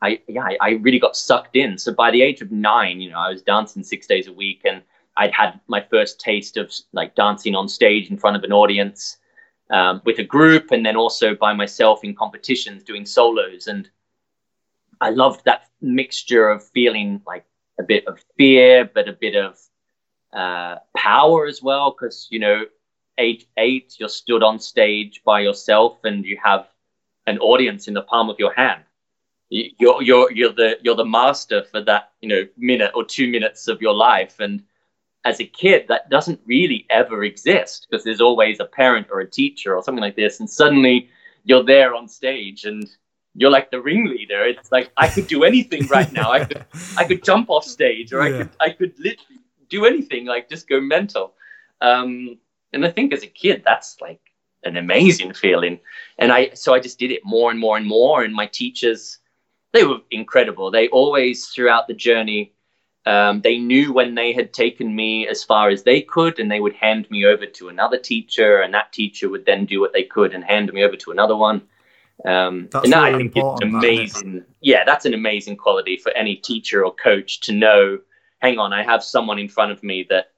I 0.02 0.20
yeah, 0.28 0.44
I, 0.44 0.58
I, 0.60 0.70
really 0.82 1.00
got 1.00 1.16
sucked 1.16 1.56
in. 1.56 1.78
So 1.78 1.94
by 1.94 2.10
the 2.10 2.24
age 2.24 2.42
of 2.42 2.52
nine, 2.52 3.02
you 3.02 3.12
know, 3.12 3.20
I 3.20 3.30
was 3.30 3.44
dancing 3.44 3.84
six 3.84 4.08
days 4.08 4.28
a 4.28 4.34
week, 4.34 4.62
and 4.66 4.82
I'd 5.16 5.32
had 5.32 5.60
my 5.68 5.82
first 5.82 6.20
taste 6.20 6.58
of 6.58 6.74
like 6.92 7.14
dancing 7.16 7.56
on 7.56 7.70
stage 7.70 8.10
in 8.10 8.18
front 8.18 8.36
of 8.36 8.44
an 8.44 8.52
audience 8.52 9.18
um, 9.70 10.02
with 10.06 10.18
a 10.18 10.24
group, 10.24 10.72
and 10.72 10.84
then 10.84 10.96
also 10.96 11.36
by 11.36 11.54
myself 11.54 12.04
in 12.04 12.16
competitions 12.16 12.84
doing 12.84 13.06
solos, 13.06 13.68
and 13.68 13.90
I 15.02 15.12
loved 15.12 15.46
that 15.46 15.70
mixture 15.82 16.50
of 16.50 16.68
feeling 16.70 17.22
like 17.28 17.46
a 17.80 17.84
bit 17.84 18.08
of 18.08 18.20
fear, 18.38 18.90
but 18.92 19.08
a 19.08 19.14
bit 19.14 19.36
of 19.36 19.60
uh, 20.34 20.78
power 20.98 21.46
as 21.46 21.62
well, 21.62 21.92
because 21.92 22.28
you 22.32 22.40
know 22.40 22.66
age 23.18 23.48
eight, 23.58 23.96
you're 24.00 24.10
stood 24.10 24.44
on 24.44 24.60
stage 24.60 25.22
by 25.26 25.42
yourself 25.42 26.00
and 26.04 26.26
you 26.26 26.38
have 26.44 26.68
an 27.28 27.38
audience 27.40 27.88
in 27.88 27.94
the 27.94 28.02
palm 28.02 28.30
of 28.30 28.40
your 28.40 28.54
hand. 28.54 28.84
You're 29.50 30.02
you're 30.02 30.32
you're 30.32 30.54
the 30.54 30.78
you're 30.82 30.96
the 30.96 31.06
master 31.06 31.64
for 31.64 31.82
that 31.82 32.12
you 32.22 32.30
know 32.30 32.48
minute 32.58 32.92
or 32.96 33.06
two 33.06 33.28
minutes 33.30 33.68
of 33.68 33.82
your 33.82 33.94
life, 33.94 34.40
and 34.40 34.64
as 35.26 35.40
a 35.40 35.46
kid, 35.46 35.86
that 35.88 36.10
doesn't 36.10 36.42
really 36.46 36.86
ever 36.90 37.24
exist 37.24 37.88
because 37.90 38.04
there's 38.04 38.20
always 38.20 38.60
a 38.60 38.66
parent 38.66 39.08
or 39.12 39.20
a 39.20 39.30
teacher 39.30 39.76
or 39.76 39.84
something 39.84 40.02
like 40.02 40.16
this, 40.16 40.40
and 40.40 40.50
suddenly 40.50 41.10
you're 41.44 41.64
there 41.64 41.94
on 41.94 42.08
stage 42.08 42.66
and 42.66 42.90
you're 43.36 43.52
like 43.52 43.72
the 43.72 43.82
ringleader. 43.82 44.44
It's 44.44 44.72
like 44.72 44.92
I 44.98 45.08
could 45.08 45.28
do 45.28 45.44
anything 45.44 45.88
right 45.88 46.12
now. 46.12 46.32
I 46.32 46.46
could 46.46 46.66
I 46.98 47.04
could 47.06 47.24
jump 47.24 47.50
off 47.50 47.66
stage 47.66 48.12
or 48.14 48.28
yeah. 48.28 48.36
I 48.36 48.38
could 48.38 48.50
I 48.60 48.70
could 48.70 49.00
literally 49.00 49.40
do 49.70 49.86
anything, 49.86 50.26
like 50.26 50.50
just 50.50 50.68
go 50.68 50.80
mental. 50.82 51.34
Um, 51.82 52.38
and 52.74 52.86
I 52.86 52.92
think 52.92 53.14
as 53.14 53.24
a 53.24 53.28
kid, 53.28 53.64
that's 53.66 54.02
like 54.02 54.20
an 54.64 54.78
amazing 54.78 55.34
feeling. 55.34 55.80
And 56.18 56.32
I, 56.32 56.52
so 56.54 56.74
I 56.74 56.80
just 56.80 57.00
did 57.00 57.12
it 57.12 57.22
more 57.24 57.52
and 57.52 57.60
more 57.60 57.78
and 57.78 57.86
more. 57.86 58.24
And 58.24 58.34
my 58.34 58.48
teachers, 58.48 59.20
they 59.74 59.84
were 59.84 60.00
incredible. 60.12 60.72
They 60.72 60.88
always, 60.90 61.48
throughout 61.48 61.88
the 61.88 61.94
journey, 61.94 62.54
um, 63.06 63.42
they 63.42 63.58
knew 63.58 63.92
when 63.92 64.16
they 64.16 64.32
had 64.32 64.54
taken 64.54 64.96
me 64.96 65.28
as 65.28 65.44
far 65.44 65.70
as 65.70 65.84
they 65.84 66.02
could, 66.02 66.40
and 66.40 66.50
they 66.50 66.62
would 66.62 66.74
hand 66.74 67.10
me 67.12 67.26
over 67.26 67.46
to 67.46 67.68
another 67.68 67.98
teacher, 67.98 68.62
and 68.62 68.74
that 68.74 68.94
teacher 68.94 69.30
would 69.30 69.46
then 69.46 69.66
do 69.66 69.82
what 69.82 69.92
they 69.92 70.04
could 70.04 70.34
and 70.34 70.44
hand 70.44 70.72
me 70.72 70.84
over 70.84 70.96
to 70.96 71.12
another 71.12 71.36
one. 71.36 71.62
Um, 72.26 72.70
and 72.74 72.94
that 72.94 73.12
really 73.12 73.14
I 73.14 73.18
think 73.18 73.34
it's 73.36 73.62
amazing. 73.62 74.34
That, 74.36 74.46
yeah, 74.62 74.84
that's 74.86 75.06
an 75.06 75.14
amazing 75.14 75.58
quality 75.58 75.98
for 75.98 76.12
any 76.14 76.36
teacher 76.36 76.86
or 76.86 76.94
coach 76.94 77.42
to 77.42 77.52
know. 77.52 78.00
Hang 78.40 78.60
on, 78.60 78.72
I 78.72 78.84
have 78.84 79.04
someone 79.04 79.40
in 79.40 79.50
front 79.50 79.74
of 79.74 79.84
me 79.84 80.06
that 80.10 80.32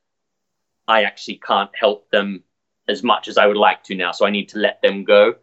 I 0.87 1.03
actually 1.03 1.37
can't 1.37 1.71
help 1.79 2.09
them 2.11 2.43
as 2.87 3.03
much 3.03 3.27
as 3.27 3.37
I 3.37 3.47
would 3.47 3.57
like 3.57 3.83
to 3.85 3.95
now. 3.95 4.11
So 4.11 4.25
I 4.25 4.29
need 4.29 4.49
to 4.49 4.59
let 4.59 4.81
them 4.81 5.03
go. 5.03 5.35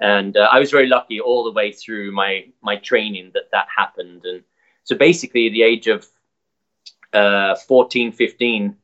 And 0.00 0.36
uh, 0.36 0.48
I 0.50 0.58
was 0.58 0.70
very 0.70 0.86
lucky 0.86 1.20
all 1.20 1.44
the 1.44 1.52
way 1.52 1.72
through 1.72 2.12
my 2.12 2.46
my 2.62 2.76
training 2.76 3.32
that 3.34 3.50
that 3.52 3.66
happened. 3.74 4.24
And 4.24 4.42
so 4.84 4.96
basically, 4.96 5.46
at 5.46 5.52
the 5.52 5.62
age 5.62 5.86
of 5.88 6.06
uh, 7.12 7.54
14, 7.54 8.12
15, 8.12 8.76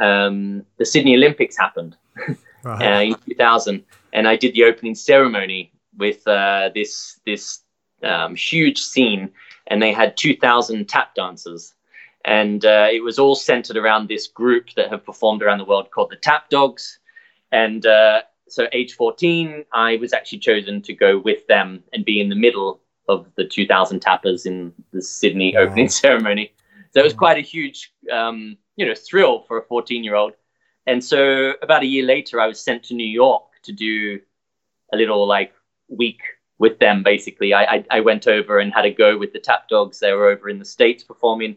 um, 0.00 0.64
the 0.78 0.84
Sydney 0.84 1.14
Olympics 1.14 1.56
happened 1.56 1.96
right. 2.64 2.82
uh, 2.82 3.00
in 3.02 3.14
2000, 3.26 3.84
and 4.12 4.26
I 4.26 4.36
did 4.36 4.54
the 4.54 4.64
opening 4.64 4.96
ceremony 4.96 5.72
with 5.96 6.26
uh, 6.26 6.70
this 6.74 7.20
this 7.24 7.60
um, 8.02 8.34
huge 8.34 8.80
scene, 8.80 9.30
and 9.68 9.80
they 9.80 9.92
had 9.92 10.16
2,000 10.16 10.88
tap 10.88 11.14
dancers 11.14 11.73
and 12.24 12.64
uh, 12.64 12.88
it 12.90 13.02
was 13.02 13.18
all 13.18 13.34
centered 13.34 13.76
around 13.76 14.08
this 14.08 14.26
group 14.26 14.70
that 14.76 14.90
have 14.90 15.04
performed 15.04 15.42
around 15.42 15.58
the 15.58 15.64
world 15.64 15.90
called 15.90 16.10
the 16.10 16.16
Tap 16.16 16.48
Dogs. 16.48 16.98
And 17.52 17.84
uh, 17.84 18.22
so, 18.48 18.66
age 18.72 18.94
14, 18.94 19.64
I 19.72 19.96
was 19.96 20.12
actually 20.12 20.38
chosen 20.38 20.80
to 20.82 20.94
go 20.94 21.18
with 21.18 21.46
them 21.46 21.82
and 21.92 22.04
be 22.04 22.20
in 22.20 22.30
the 22.30 22.36
middle 22.36 22.80
of 23.08 23.26
the 23.36 23.44
2,000 23.44 24.00
tappers 24.00 24.46
in 24.46 24.72
the 24.92 25.02
Sydney 25.02 25.54
wow. 25.54 25.62
opening 25.62 25.88
ceremony. 25.90 26.52
So 26.92 27.00
it 27.00 27.04
was 27.04 27.12
quite 27.12 27.36
a 27.36 27.42
huge, 27.42 27.92
um, 28.10 28.56
you 28.76 28.86
know, 28.86 28.94
thrill 28.94 29.42
for 29.42 29.58
a 29.58 29.64
14-year-old. 29.66 30.32
And 30.86 31.04
so, 31.04 31.54
about 31.62 31.82
a 31.82 31.86
year 31.86 32.04
later, 32.04 32.40
I 32.40 32.46
was 32.46 32.60
sent 32.60 32.84
to 32.84 32.94
New 32.94 33.06
York 33.06 33.44
to 33.64 33.72
do 33.72 34.20
a 34.92 34.96
little 34.96 35.26
like 35.26 35.52
week 35.88 36.20
with 36.58 36.78
them. 36.78 37.02
Basically, 37.02 37.52
I, 37.52 37.64
I, 37.64 37.84
I 37.90 38.00
went 38.00 38.26
over 38.26 38.58
and 38.58 38.72
had 38.72 38.86
a 38.86 38.90
go 38.90 39.18
with 39.18 39.32
the 39.32 39.38
Tap 39.38 39.68
Dogs. 39.68 39.98
They 39.98 40.12
were 40.12 40.28
over 40.28 40.48
in 40.48 40.58
the 40.58 40.64
states 40.64 41.02
performing 41.02 41.56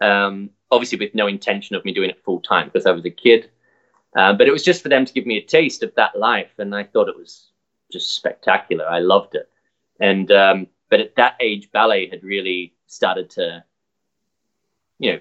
um, 0.00 0.50
obviously, 0.70 0.98
with 0.98 1.14
no 1.14 1.26
intention 1.26 1.76
of 1.76 1.84
me 1.84 1.92
doing 1.92 2.10
it 2.10 2.24
full 2.24 2.40
time 2.40 2.66
because 2.66 2.86
I 2.86 2.92
was 2.92 3.04
a 3.04 3.10
kid. 3.10 3.50
Uh, 4.16 4.32
but 4.32 4.46
it 4.46 4.52
was 4.52 4.62
just 4.62 4.82
for 4.82 4.88
them 4.88 5.04
to 5.04 5.12
give 5.12 5.26
me 5.26 5.38
a 5.38 5.44
taste 5.44 5.82
of 5.82 5.94
that 5.94 6.18
life, 6.18 6.52
and 6.58 6.74
I 6.74 6.84
thought 6.84 7.08
it 7.08 7.16
was 7.16 7.50
just 7.90 8.14
spectacular. 8.14 8.86
I 8.86 8.98
loved 8.98 9.34
it, 9.34 9.48
and 10.00 10.30
um, 10.30 10.66
but 10.90 11.00
at 11.00 11.16
that 11.16 11.36
age, 11.40 11.70
ballet 11.72 12.08
had 12.08 12.22
really 12.22 12.74
started 12.86 13.30
to, 13.30 13.64
you 14.98 15.12
know, 15.12 15.20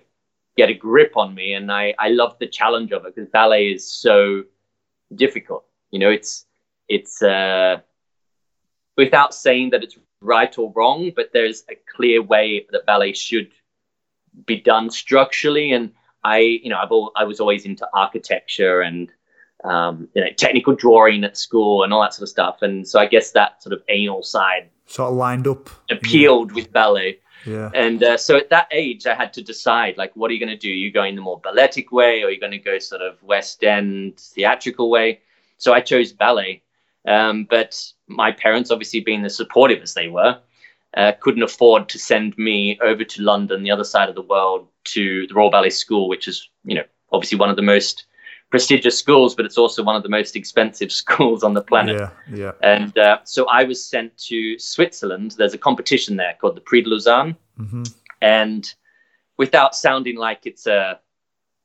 get 0.57 0.69
a 0.69 0.73
grip 0.73 1.15
on 1.15 1.34
me, 1.34 1.53
and 1.53 1.71
I 1.71 1.93
I 1.97 2.10
loved 2.10 2.39
the 2.39 2.47
challenge 2.47 2.91
of 2.91 3.05
it 3.05 3.15
because 3.15 3.29
ballet 3.29 3.71
is 3.71 3.89
so 3.89 4.43
difficult. 5.15 5.65
You 5.91 5.99
know, 5.99 6.10
it's 6.10 6.45
it's 6.89 7.21
uh, 7.21 7.79
without 8.97 9.34
saying 9.34 9.69
that 9.69 9.84
it's 9.84 9.97
right 10.21 10.55
or 10.57 10.71
wrong, 10.75 11.12
but 11.15 11.29
there's 11.34 11.63
a 11.69 11.75
clear 11.95 12.21
way 12.21 12.67
that 12.71 12.86
ballet 12.86 13.13
should 13.13 13.51
be 14.45 14.57
done 14.57 14.89
structurally. 14.89 15.71
And 15.71 15.91
I, 16.23 16.37
you 16.39 16.69
know, 16.69 16.77
I've 16.77 16.91
all, 16.91 17.11
I 17.15 17.23
was 17.23 17.39
always 17.39 17.65
into 17.65 17.87
architecture 17.93 18.81
and 18.81 19.11
um, 19.63 20.07
you 20.15 20.23
know 20.23 20.29
technical 20.37 20.73
drawing 20.75 21.23
at 21.23 21.37
school 21.37 21.83
and 21.83 21.93
all 21.93 22.01
that 22.01 22.13
sort 22.13 22.23
of 22.23 22.29
stuff. 22.29 22.61
And 22.61 22.87
so 22.87 22.99
I 22.99 23.05
guess 23.05 23.31
that 23.31 23.61
sort 23.61 23.73
of 23.73 23.81
anal 23.89 24.23
side 24.23 24.69
sort 24.87 25.11
of 25.11 25.17
lined 25.17 25.47
up 25.47 25.69
appealed 25.89 26.49
yeah. 26.51 26.55
with 26.55 26.71
ballet. 26.71 27.19
Yeah. 27.45 27.71
And 27.73 28.03
uh, 28.03 28.17
so 28.17 28.37
at 28.37 28.49
that 28.51 28.67
age, 28.71 29.07
I 29.07 29.15
had 29.15 29.33
to 29.33 29.41
decide 29.41 29.97
like, 29.97 30.15
what 30.15 30.29
are 30.29 30.33
you 30.33 30.39
going 30.39 30.51
to 30.51 30.57
do? 30.57 30.69
Are 30.69 30.73
you 30.73 30.91
going 30.91 31.15
the 31.15 31.21
more 31.21 31.39
balletic 31.39 31.91
way, 31.91 32.21
or 32.21 32.27
are 32.27 32.31
you 32.31 32.39
going 32.39 32.51
to 32.51 32.59
go 32.59 32.77
sort 32.77 33.01
of 33.01 33.21
West 33.23 33.63
End 33.63 34.19
theatrical 34.19 34.89
way? 34.89 35.21
So 35.57 35.73
I 35.73 35.81
chose 35.81 36.11
ballet. 36.11 36.61
Um, 37.07 37.45
but 37.49 37.81
my 38.07 38.31
parents, 38.31 38.69
obviously 38.69 38.99
being 38.99 39.25
as 39.25 39.35
supportive 39.35 39.81
as 39.81 39.95
they 39.95 40.07
were, 40.07 40.39
uh, 40.97 41.13
couldn't 41.19 41.43
afford 41.43 41.89
to 41.89 41.99
send 41.99 42.38
me 42.38 42.77
over 42.82 43.04
to 43.04 43.21
London, 43.21 43.63
the 43.63 43.71
other 43.71 43.84
side 43.84 44.10
of 44.10 44.15
the 44.15 44.21
world, 44.21 44.67
to 44.84 45.25
the 45.27 45.34
Royal 45.34 45.49
Ballet 45.49 45.69
School, 45.69 46.10
which 46.10 46.27
is, 46.27 46.49
you 46.63 46.75
know, 46.75 46.84
obviously 47.12 47.38
one 47.38 47.49
of 47.49 47.56
the 47.56 47.62
most 47.62 48.06
prestigious 48.49 48.97
schools, 48.97 49.34
but 49.34 49.45
it's 49.45 49.58
also 49.58 49.84
one 49.84 49.95
of 49.95 50.04
the 50.04 50.10
most 50.10 50.36
expensive 50.36 50.91
schools 51.04 51.43
on 51.43 51.54
the 51.54 51.62
planet. 51.62 51.95
Yeah, 51.95 52.10
yeah. 52.36 52.51
And 52.62 52.97
uh, 52.97 53.19
so 53.23 53.47
I 53.47 53.63
was 53.63 53.84
sent 53.84 54.17
to 54.30 54.60
Switzerland. 54.60 55.36
There's 55.38 55.54
a 55.54 55.58
competition 55.58 56.17
there 56.17 56.36
called 56.39 56.56
the 56.56 56.62
Prix 56.62 56.82
de 56.82 56.89
Lausanne, 56.89 57.36
hmm 57.58 57.84
and 58.21 58.71
without 59.38 59.75
sounding 59.75 60.15
like 60.15 60.45
it's 60.45 60.67
a 60.67 60.99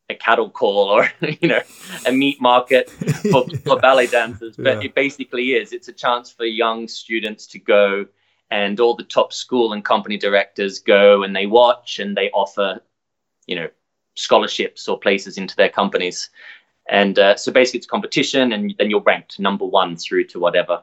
a 0.09 0.15
cattle 0.15 0.49
call 0.49 0.89
or 0.89 1.11
you 1.41 1.49
know 1.49 1.61
a 2.07 2.12
meat 2.12 2.41
market 2.41 2.89
for, 3.31 3.47
for 3.65 3.79
ballet 3.81 4.07
dancers, 4.07 4.57
but 4.57 4.79
Yeah. 4.79 4.87
it 4.87 4.95
basically 4.95 5.55
is. 5.55 5.73
It's 5.73 5.89
a 5.89 5.93
chance 5.93 6.31
for 6.31 6.45
young 6.45 6.89
students 6.89 7.47
to 7.49 7.59
go, 7.59 8.07
and 8.51 8.79
all 8.81 8.95
the 8.95 9.05
top 9.05 9.33
school 9.33 9.73
and 9.73 9.85
company 9.85 10.17
directors 10.17 10.79
go 10.79 11.23
and 11.23 11.35
they 11.35 11.47
watch 11.47 11.99
and 11.99 12.17
they 12.17 12.31
offer, 12.31 12.81
you 13.47 13.57
know, 13.57 13.69
scholarships 14.15 14.89
or 14.89 14.99
places 14.99 15.39
into 15.39 15.57
their 15.57 15.69
companies. 15.69 16.31
And 16.89 17.19
uh, 17.19 17.37
so 17.37 17.53
basically, 17.53 17.79
it's 17.79 17.87
competition, 17.87 18.53
and 18.53 18.75
then 18.79 18.91
you're 18.91 19.03
ranked 19.03 19.41
number 19.41 19.65
one 19.65 19.97
through 19.97 20.25
to 20.29 20.39
whatever. 20.39 20.83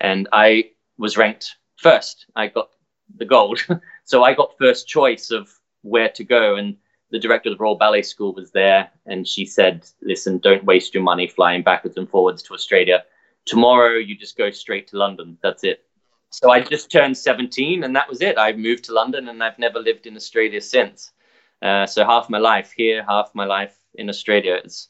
And 0.00 0.28
I 0.32 0.70
was 0.98 1.16
ranked 1.16 1.56
first. 1.78 2.26
I 2.36 2.46
got 2.46 2.70
the 3.16 3.24
gold, 3.24 3.60
so 4.04 4.22
I 4.22 4.34
got 4.34 4.56
first 4.58 4.86
choice 4.86 5.30
of 5.30 5.48
where 5.82 6.08
to 6.10 6.22
go. 6.22 6.56
And 6.56 6.76
the 7.10 7.18
director 7.18 7.50
of 7.50 7.58
the 7.58 7.62
Royal 7.62 7.74
Ballet 7.74 8.02
School 8.02 8.32
was 8.34 8.52
there, 8.52 8.90
and 9.06 9.26
she 9.26 9.44
said, 9.44 9.84
"Listen, 10.00 10.38
don't 10.38 10.64
waste 10.64 10.94
your 10.94 11.02
money 11.02 11.26
flying 11.26 11.62
backwards 11.62 11.96
and 11.96 12.08
forwards 12.08 12.42
to 12.44 12.54
Australia. 12.54 13.04
Tomorrow, 13.44 13.94
you 13.94 14.16
just 14.16 14.38
go 14.38 14.52
straight 14.52 14.86
to 14.88 14.96
London. 14.96 15.38
That's 15.42 15.64
it." 15.64 15.84
So 16.32 16.50
I 16.50 16.60
just 16.60 16.90
turned 16.90 17.16
17, 17.16 17.84
and 17.84 17.94
that 17.94 18.08
was 18.08 18.22
it. 18.22 18.38
I 18.38 18.52
moved 18.54 18.84
to 18.84 18.94
London, 18.94 19.28
and 19.28 19.42
I've 19.42 19.58
never 19.58 19.78
lived 19.78 20.06
in 20.06 20.16
Australia 20.16 20.62
since. 20.62 21.12
Uh, 21.60 21.86
so 21.86 22.04
half 22.04 22.30
my 22.30 22.38
life 22.38 22.72
here, 22.74 23.04
half 23.06 23.30
my 23.34 23.44
life 23.44 23.76
in 23.94 24.08
Australia. 24.08 24.58
It's 24.64 24.88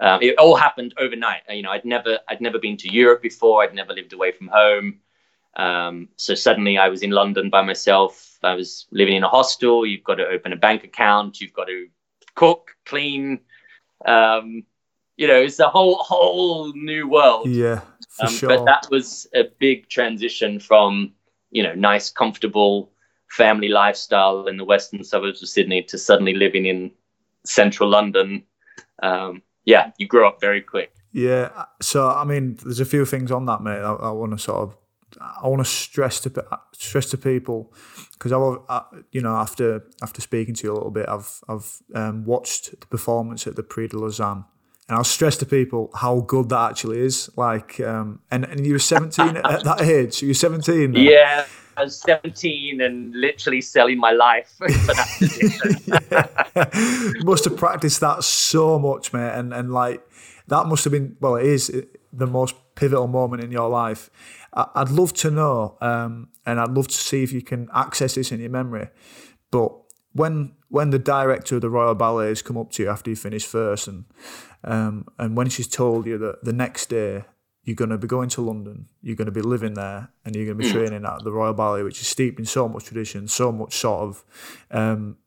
um, 0.00 0.22
it 0.22 0.38
all 0.38 0.54
happened 0.54 0.94
overnight. 0.96 1.42
You 1.50 1.62
know, 1.62 1.72
I'd 1.72 1.84
never 1.84 2.20
I'd 2.28 2.40
never 2.40 2.58
been 2.58 2.76
to 2.78 2.92
Europe 2.92 3.22
before. 3.22 3.62
I'd 3.62 3.74
never 3.74 3.92
lived 3.92 4.12
away 4.12 4.30
from 4.30 4.48
home. 4.48 5.00
Um, 5.56 6.08
so 6.16 6.34
suddenly 6.36 6.78
I 6.78 6.88
was 6.88 7.02
in 7.02 7.10
London 7.10 7.50
by 7.50 7.62
myself. 7.62 8.38
I 8.44 8.54
was 8.54 8.86
living 8.92 9.16
in 9.16 9.24
a 9.24 9.28
hostel. 9.28 9.84
You've 9.84 10.04
got 10.04 10.14
to 10.14 10.28
open 10.28 10.52
a 10.52 10.56
bank 10.56 10.84
account. 10.84 11.40
You've 11.40 11.52
got 11.52 11.66
to 11.66 11.88
cook, 12.36 12.76
clean. 12.86 13.40
Um, 14.06 14.62
you 15.16 15.26
know, 15.26 15.40
it's 15.40 15.58
a 15.58 15.68
whole 15.68 15.96
whole 15.96 16.72
new 16.72 17.08
world. 17.08 17.48
Yeah, 17.50 17.80
Um, 18.20 18.28
sure. 18.28 18.48
But 18.48 18.64
that 18.64 18.88
was 18.90 19.26
a 19.34 19.44
big 19.58 19.88
transition 19.88 20.60
from, 20.60 21.12
you 21.50 21.62
know, 21.62 21.74
nice, 21.74 22.10
comfortable 22.10 22.90
family 23.30 23.68
lifestyle 23.68 24.46
in 24.46 24.56
the 24.56 24.64
western 24.64 25.04
suburbs 25.04 25.42
of 25.42 25.48
Sydney 25.48 25.82
to 25.82 25.98
suddenly 25.98 26.34
living 26.34 26.66
in 26.66 26.90
central 27.44 27.88
London. 27.88 28.42
Um, 29.02 29.42
yeah, 29.64 29.92
you 29.98 30.06
grow 30.06 30.28
up 30.28 30.40
very 30.40 30.62
quick. 30.62 30.92
Yeah. 31.12 31.66
So 31.80 32.08
I 32.08 32.24
mean, 32.24 32.58
there's 32.62 32.80
a 32.80 32.84
few 32.84 33.04
things 33.04 33.30
on 33.30 33.46
that, 33.46 33.62
mate. 33.62 33.80
I, 33.80 33.92
I 33.92 34.10
want 34.10 34.32
to 34.32 34.38
sort 34.38 34.58
of, 34.58 34.76
I 35.20 35.48
want 35.48 35.60
to 35.60 35.70
stress 35.70 36.20
to 36.20 36.60
stress 36.72 37.10
to 37.10 37.18
people 37.18 37.72
because 38.12 38.32
I, 38.32 38.38
I, 38.68 38.82
you 39.12 39.20
know, 39.20 39.36
after 39.36 39.84
after 40.02 40.20
speaking 40.20 40.54
to 40.54 40.66
you 40.66 40.72
a 40.72 40.74
little 40.74 40.90
bit, 40.90 41.08
I've 41.08 41.40
I've 41.48 41.82
um, 41.94 42.24
watched 42.24 42.78
the 42.80 42.86
performance 42.86 43.46
at 43.46 43.56
the 43.56 43.62
Prix 43.62 43.88
de 43.88 43.98
Lausanne. 43.98 44.44
And 44.88 44.96
I'll 44.96 45.04
stress 45.04 45.36
to 45.38 45.46
people 45.46 45.90
how 45.94 46.20
good 46.20 46.48
that 46.48 46.70
actually 46.70 47.00
is. 47.00 47.28
Like, 47.36 47.78
um, 47.80 48.20
and, 48.30 48.44
and 48.44 48.66
you 48.66 48.72
were 48.72 48.78
17 48.78 49.36
at 49.36 49.64
that 49.64 49.82
age. 49.82 50.14
So 50.14 50.26
you're 50.26 50.34
17. 50.34 50.92
then? 50.92 51.02
Yeah, 51.02 51.44
I 51.76 51.84
was 51.84 52.00
17 52.00 52.80
and 52.80 53.14
literally 53.14 53.60
selling 53.60 53.98
my 53.98 54.10
life 54.10 54.52
for 54.58 54.66
that 54.68 55.08
position. 55.18 57.14
you 57.14 57.24
must 57.24 57.44
have 57.44 57.56
practiced 57.56 58.00
that 58.00 58.24
so 58.24 58.78
much, 58.80 59.12
mate, 59.12 59.30
and 59.34 59.54
and 59.54 59.72
like 59.72 60.02
that 60.48 60.66
must 60.66 60.82
have 60.84 60.92
been 60.92 61.16
well, 61.20 61.36
it 61.36 61.46
is 61.46 61.70
the 62.12 62.26
most 62.26 62.56
pivotal 62.74 63.06
moment 63.06 63.44
in 63.44 63.52
your 63.52 63.68
life. 63.68 64.10
I- 64.54 64.68
I'd 64.74 64.88
love 64.90 65.12
to 65.14 65.30
know, 65.30 65.76
um, 65.80 66.30
and 66.44 66.58
I'd 66.58 66.70
love 66.70 66.88
to 66.88 66.96
see 66.96 67.22
if 67.22 67.32
you 67.32 67.42
can 67.42 67.68
access 67.72 68.16
this 68.16 68.32
in 68.32 68.40
your 68.40 68.50
memory. 68.50 68.88
But 69.52 69.72
when 70.12 70.54
when 70.68 70.90
the 70.90 70.98
director 70.98 71.56
of 71.56 71.60
the 71.60 71.70
Royal 71.70 71.94
Ballet 71.94 72.28
has 72.28 72.42
come 72.42 72.56
up 72.56 72.72
to 72.72 72.82
you 72.82 72.88
after 72.88 73.10
you 73.10 73.16
finish 73.16 73.46
first, 73.46 73.86
and 73.86 74.04
um, 74.64 75.06
and 75.18 75.36
when 75.36 75.48
she's 75.48 75.68
told 75.68 76.06
you 76.06 76.18
that 76.18 76.44
the 76.44 76.52
next 76.52 76.88
day 76.88 77.24
you're 77.64 77.76
going 77.76 77.90
to 77.90 77.98
be 77.98 78.06
going 78.06 78.30
to 78.30 78.40
London, 78.40 78.86
you're 79.02 79.16
going 79.16 79.26
to 79.26 79.32
be 79.32 79.42
living 79.42 79.74
there, 79.74 80.10
and 80.24 80.34
you're 80.34 80.46
going 80.46 80.56
to 80.56 80.64
be 80.64 80.70
training 80.70 81.04
at 81.04 81.22
the 81.22 81.32
Royal 81.32 81.52
Ballet, 81.52 81.82
which 81.82 82.00
is 82.00 82.06
steeped 82.06 82.38
in 82.38 82.46
so 82.46 82.68
much 82.68 82.84
tradition, 82.84 83.28
so 83.28 83.52
much 83.52 83.76
sort 83.76 84.00
of 84.00 84.24
um, 84.70 85.18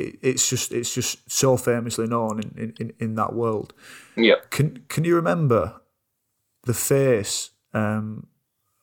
it, 0.00 0.18
it's 0.22 0.48
just 0.48 0.72
it's 0.72 0.94
just 0.94 1.30
so 1.30 1.56
famously 1.56 2.06
known 2.06 2.40
in, 2.56 2.74
in, 2.80 2.92
in 2.98 3.14
that 3.16 3.34
world. 3.34 3.74
yeah. 4.16 4.36
Can 4.50 4.84
can 4.88 5.04
you 5.04 5.14
remember 5.14 5.80
the 6.64 6.74
face, 6.74 7.50
um, 7.74 8.26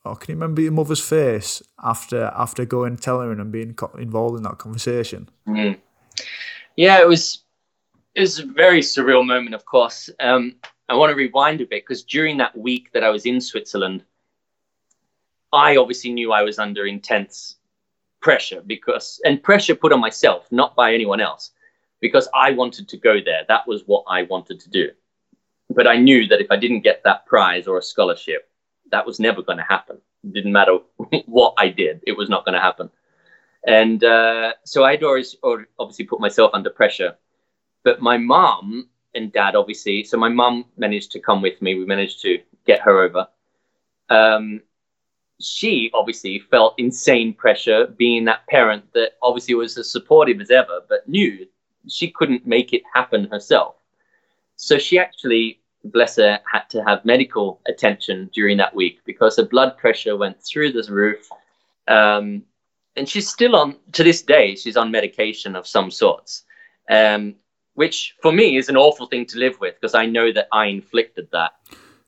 or 0.05 0.15
can 0.15 0.33
you 0.33 0.35
remember 0.35 0.61
your 0.61 0.71
mother's 0.71 1.01
face 1.01 1.61
after 1.83 2.31
after 2.35 2.65
going 2.65 2.97
telling 2.97 3.27
her 3.27 3.41
and 3.41 3.51
being 3.51 3.73
co- 3.73 3.97
involved 3.97 4.37
in 4.37 4.43
that 4.43 4.59
conversation? 4.59 5.29
Mm. 5.47 5.79
Yeah, 6.75 7.01
it 7.01 7.07
was 7.07 7.39
it 8.17 8.21
was 8.21 8.39
a 8.39 8.45
very 8.47 8.81
surreal 8.81 9.23
moment, 9.23 9.53
of 9.53 9.63
course. 9.63 10.09
Um, 10.19 10.55
I 10.89 10.95
want 10.95 11.11
to 11.11 11.15
rewind 11.15 11.61
a 11.61 11.67
bit 11.67 11.83
because 11.83 12.01
during 12.01 12.37
that 12.37 12.57
week 12.57 12.91
that 12.93 13.03
I 13.03 13.09
was 13.09 13.27
in 13.27 13.39
Switzerland, 13.39 14.03
I 15.53 15.77
obviously 15.77 16.11
knew 16.11 16.31
I 16.31 16.41
was 16.41 16.57
under 16.57 16.87
intense 16.87 17.57
pressure 18.19 18.63
because 18.65 19.21
and 19.23 19.43
pressure 19.43 19.75
put 19.75 19.93
on 19.93 19.99
myself, 19.99 20.47
not 20.51 20.75
by 20.75 20.95
anyone 20.95 21.21
else, 21.21 21.51
because 21.99 22.27
I 22.33 22.53
wanted 22.53 22.89
to 22.89 22.97
go 22.97 23.21
there. 23.23 23.43
That 23.47 23.67
was 23.67 23.83
what 23.85 24.03
I 24.07 24.23
wanted 24.23 24.59
to 24.61 24.69
do. 24.71 24.89
But 25.69 25.85
I 25.85 25.97
knew 25.97 26.25
that 26.27 26.41
if 26.41 26.47
I 26.49 26.57
didn't 26.57 26.81
get 26.81 27.03
that 27.03 27.27
prize 27.27 27.67
or 27.67 27.77
a 27.77 27.83
scholarship, 27.83 28.49
that 28.89 29.05
was 29.05 29.19
never 29.19 29.43
going 29.43 29.59
to 29.59 29.63
happen. 29.63 29.99
It 30.23 30.33
didn't 30.33 30.53
matter 30.53 30.79
what 31.27 31.53
I 31.59 31.69
did, 31.69 32.01
it 32.07 32.17
was 32.17 32.29
not 32.29 32.45
going 32.45 32.55
to 32.55 32.61
happen. 32.61 32.89
And 33.67 34.03
uh, 34.03 34.53
so 34.63 34.85
I'd 34.85 35.03
always 35.03 35.35
obviously 35.77 36.05
put 36.05 36.19
myself 36.19 36.49
under 36.55 36.71
pressure. 36.71 37.15
But 37.87 38.01
my 38.01 38.17
mom 38.17 38.89
and 39.15 39.31
dad, 39.31 39.55
obviously, 39.55 40.03
so 40.03 40.17
my 40.17 40.27
mom 40.27 40.65
managed 40.75 41.09
to 41.13 41.21
come 41.21 41.41
with 41.41 41.61
me. 41.61 41.75
We 41.75 41.85
managed 41.85 42.21
to 42.23 42.37
get 42.65 42.81
her 42.81 42.99
over. 42.99 43.25
Um, 44.09 44.61
she 45.39 45.89
obviously 45.93 46.39
felt 46.51 46.75
insane 46.77 47.33
pressure 47.33 47.87
being 47.87 48.25
that 48.25 48.45
parent 48.47 48.83
that 48.93 49.11
obviously 49.21 49.55
was 49.55 49.77
as 49.77 49.89
supportive 49.89 50.41
as 50.41 50.51
ever, 50.51 50.81
but 50.89 51.07
knew 51.07 51.47
she 51.87 52.11
couldn't 52.11 52.45
make 52.45 52.73
it 52.73 52.81
happen 52.93 53.29
herself. 53.31 53.75
So 54.57 54.77
she 54.77 54.99
actually, 54.99 55.61
bless 55.85 56.17
her, 56.17 56.41
had 56.51 56.69
to 56.71 56.83
have 56.83 57.05
medical 57.05 57.61
attention 57.69 58.29
during 58.33 58.57
that 58.57 58.75
week 58.75 58.99
because 59.05 59.37
her 59.37 59.45
blood 59.45 59.77
pressure 59.77 60.17
went 60.17 60.43
through 60.43 60.73
the 60.73 60.85
roof. 60.91 61.29
Um, 61.87 62.43
and 62.97 63.07
she's 63.07 63.29
still 63.29 63.55
on, 63.55 63.77
to 63.93 64.03
this 64.03 64.23
day, 64.23 64.55
she's 64.55 64.75
on 64.75 64.91
medication 64.91 65.55
of 65.55 65.65
some 65.65 65.89
sorts, 65.89 66.43
um, 66.89 67.35
which 67.77 68.15
for 68.23 68.31
me 68.31 68.57
is 68.57 68.69
an 68.69 68.75
awful 68.75 69.05
thing 69.05 69.23
to 69.23 69.37
live 69.37 69.59
with 69.59 69.75
because 69.75 69.93
I 69.93 70.07
know 70.07 70.31
that 70.31 70.47
I 70.51 70.65
inflicted 70.65 71.27
that. 71.31 71.51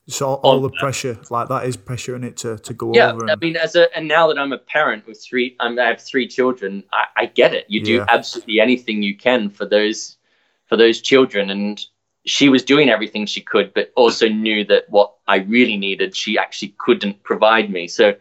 So 0.08 0.26
all 0.26 0.62
the 0.62 0.72
pressure, 0.72 1.20
like 1.30 1.48
that, 1.50 1.66
is 1.66 1.78
pressure 1.78 2.16
in 2.16 2.24
it 2.24 2.38
to, 2.38 2.58
to 2.58 2.74
go 2.74 2.96
Yeah, 2.96 3.12
over. 3.12 3.30
I 3.30 3.34
And, 3.34 3.42
mean, 3.42 3.56
as 3.56 3.76
a 3.76 3.96
and 3.96 4.08
now 4.08 4.28
that 4.30 4.40
I'm 4.40 4.52
a 4.52 4.58
parent 4.58 5.06
with 5.06 5.24
three, 5.24 5.56
I'm, 5.60 5.78
I 5.78 5.86
have 5.86 6.02
three 6.02 6.28
children. 6.28 6.84
I, 6.92 7.06
I 7.18 7.26
get 7.28 7.54
it. 7.54 7.66
You 7.68 7.84
do 7.84 7.98
Yeah. 7.98 8.06
absolutely 8.08 8.60
anything 8.60 9.04
you 9.04 9.16
can 9.16 9.52
for 9.52 9.68
those 9.68 10.18
for 10.66 10.76
those 10.76 11.02
children, 11.02 11.52
and 11.52 11.80
she 12.26 12.50
was 12.50 12.64
doing 12.64 12.90
everything 12.90 13.28
she 13.28 13.42
could, 13.42 13.72
but 13.76 13.92
also 13.96 14.28
knew 14.28 14.66
that 14.66 14.90
what 14.90 15.14
I 15.28 15.38
really 15.38 15.78
needed, 15.78 16.16
she 16.16 16.40
actually 16.40 16.74
couldn't 16.80 17.22
provide 17.22 17.70
me. 17.70 17.88
So, 17.88 18.16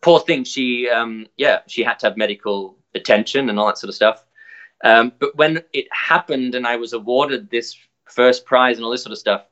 poor 0.00 0.18
thing, 0.18 0.42
she 0.42 0.88
um, 0.90 1.28
yeah, 1.36 1.60
she 1.68 1.84
had 1.84 2.00
to 2.00 2.06
have 2.06 2.16
medical 2.16 2.76
attention 2.96 3.48
and 3.48 3.60
all 3.60 3.66
that 3.68 3.78
sort 3.78 3.90
of 3.90 3.94
stuff. 3.94 4.24
Um, 4.82 5.12
but 5.18 5.36
when 5.36 5.62
it 5.72 5.86
happened 5.92 6.54
and 6.54 6.66
I 6.66 6.76
was 6.76 6.92
awarded 6.92 7.50
this 7.50 7.76
first 8.06 8.44
prize 8.44 8.76
and 8.76 8.84
all 8.84 8.90
this 8.90 9.02
sort 9.02 9.12
of 9.12 9.18
stuff, 9.18 9.44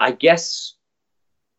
I 0.00 0.12
guess 0.12 0.74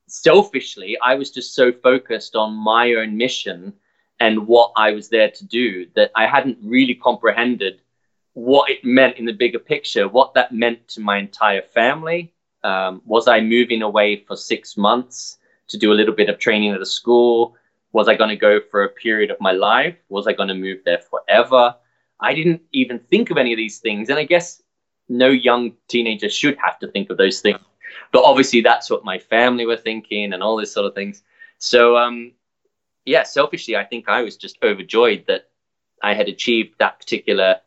selfishly, 0.07 0.97
I 1.03 1.15
was 1.15 1.31
just 1.31 1.53
so 1.53 1.71
focused 1.71 2.35
on 2.35 2.53
my 2.53 2.93
own 2.93 3.17
mission 3.17 3.73
and 4.19 4.47
what 4.47 4.71
I 4.75 4.91
was 4.91 5.09
there 5.09 5.29
to 5.29 5.45
do 5.45 5.87
that 5.95 6.11
I 6.15 6.25
hadn't 6.25 6.57
really 6.63 6.95
comprehended 6.95 7.81
what 8.33 8.69
it 8.69 8.83
meant 8.83 9.17
in 9.17 9.25
the 9.25 9.33
bigger 9.33 9.59
picture, 9.59 10.07
what 10.07 10.33
that 10.33 10.51
meant 10.51 10.87
to 10.89 11.01
my 11.01 11.17
entire 11.17 11.61
family. 11.61 12.33
Um, 12.63 13.01
was 13.05 13.27
I 13.27 13.41
moving 13.41 13.81
away 13.81 14.23
for 14.27 14.35
six 14.35 14.77
months 14.77 15.37
to 15.69 15.77
do 15.77 15.91
a 15.91 15.95
little 15.95 16.13
bit 16.13 16.29
of 16.29 16.39
training 16.39 16.71
at 16.71 16.81
a 16.81 16.85
school? 16.85 17.55
Was 17.93 18.07
I 18.07 18.15
going 18.15 18.29
to 18.29 18.35
go 18.35 18.59
for 18.71 18.83
a 18.83 18.89
period 18.89 19.31
of 19.31 19.39
my 19.39 19.51
life? 19.51 19.95
Was 20.09 20.27
I 20.27 20.33
going 20.33 20.49
to 20.49 20.55
move 20.55 20.79
there 20.85 20.99
forever? 20.99 21.75
I 22.19 22.33
didn't 22.33 22.61
even 22.71 22.99
think 22.99 23.29
of 23.29 23.37
any 23.37 23.53
of 23.53 23.57
these 23.57 23.79
things. 23.79 24.09
And 24.09 24.17
I 24.17 24.23
guess 24.23 24.61
no 25.09 25.29
young 25.29 25.73
teenager 25.87 26.29
should 26.29 26.57
have 26.63 26.79
to 26.79 26.87
think 26.87 27.09
of 27.09 27.17
those 27.17 27.41
things. 27.41 27.59
But 28.11 28.23
obviously, 28.23 28.61
that's 28.61 28.89
what 28.89 29.05
my 29.05 29.19
family 29.19 29.65
were 29.65 29.77
thinking 29.77 30.33
and 30.33 30.43
all 30.43 30.57
this 30.57 30.73
sort 30.73 30.85
of 30.85 30.95
things. 30.95 31.23
So, 31.57 31.97
um, 31.97 32.33
yeah, 33.05 33.23
selfishly, 33.23 33.75
I 33.75 33.83
think 33.83 34.09
I 34.09 34.21
was 34.21 34.35
just 34.35 34.57
overjoyed 34.63 35.25
that 35.27 35.49
I 36.03 36.13
had 36.13 36.27
achieved 36.27 36.75
that 36.79 36.99
particular 36.99 37.57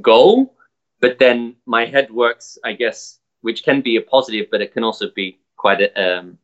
goal. 0.00 0.54
But 1.00 1.18
then 1.18 1.56
my 1.66 1.86
head 1.86 2.10
works, 2.10 2.58
I 2.64 2.72
guess, 2.72 3.18
which 3.40 3.64
can 3.64 3.80
be 3.80 3.96
a 3.96 4.00
positive, 4.00 4.46
but 4.50 4.62
it 4.62 4.72
can 4.72 4.84
also 4.84 5.10
be 5.10 5.38
quite 5.56 5.80
a, 5.80 6.18
um, 6.18 6.38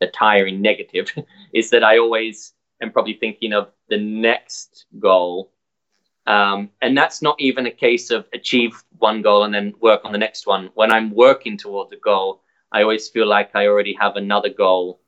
a 0.00 0.06
tiring 0.06 0.60
negative, 0.62 1.10
is 1.52 1.70
that 1.70 1.84
I 1.84 1.98
always 1.98 2.54
am 2.80 2.92
probably 2.92 3.14
thinking 3.14 3.52
of 3.52 3.70
the 3.88 3.98
next 3.98 4.86
goal 4.98 5.52
um, 6.28 6.70
and 6.82 6.96
that's 6.96 7.22
not 7.22 7.40
even 7.40 7.66
a 7.66 7.70
case 7.70 8.10
of 8.10 8.26
achieve 8.34 8.84
one 8.98 9.22
goal 9.22 9.44
and 9.44 9.54
then 9.54 9.72
work 9.80 10.04
on 10.04 10.12
the 10.12 10.18
next 10.18 10.46
one. 10.46 10.68
When 10.74 10.92
I'm 10.92 11.10
working 11.10 11.56
towards 11.56 11.90
a 11.92 11.96
goal, 11.96 12.42
I 12.70 12.82
always 12.82 13.08
feel 13.08 13.26
like 13.26 13.56
I 13.56 13.66
already 13.66 13.96
have 13.98 14.16
another 14.16 14.50
goal 14.50 15.00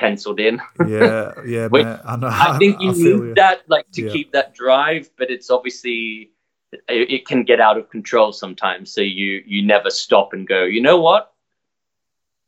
penciled 0.00 0.40
in. 0.40 0.60
Yeah, 0.84 1.32
yeah, 1.46 1.68
man. 1.72 2.00
I, 2.04 2.16
know, 2.16 2.28
I 2.28 2.58
think 2.58 2.80
you 2.80 2.90
I 2.90 2.92
need 2.92 3.04
you. 3.04 3.34
that 3.36 3.62
like 3.68 3.88
to 3.92 4.02
yeah. 4.02 4.12
keep 4.12 4.32
that 4.32 4.52
drive, 4.52 5.08
but 5.16 5.30
it's 5.30 5.48
obviously 5.48 6.32
it, 6.72 7.10
it, 7.10 7.26
can 7.26 7.44
get 7.44 7.60
out 7.60 7.78
of 7.78 7.88
control 7.88 8.32
sometimes. 8.32 8.92
So 8.92 9.00
you 9.00 9.44
you 9.46 9.64
never 9.64 9.90
stop 9.90 10.32
and 10.32 10.46
go. 10.46 10.64
You 10.64 10.82
know 10.82 10.98
what? 10.98 11.32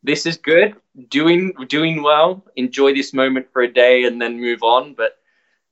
This 0.03 0.25
is 0.25 0.35
good. 0.35 0.75
Doing 1.07 1.53
doing 1.69 2.03
well. 2.03 2.43
Enjoy 2.57 2.93
this 2.93 3.13
moment 3.13 3.47
for 3.53 3.61
a 3.61 3.73
day 3.73 4.03
and 4.03 4.21
then 4.21 4.41
move 4.41 4.63
on. 4.63 4.95
But 4.95 5.17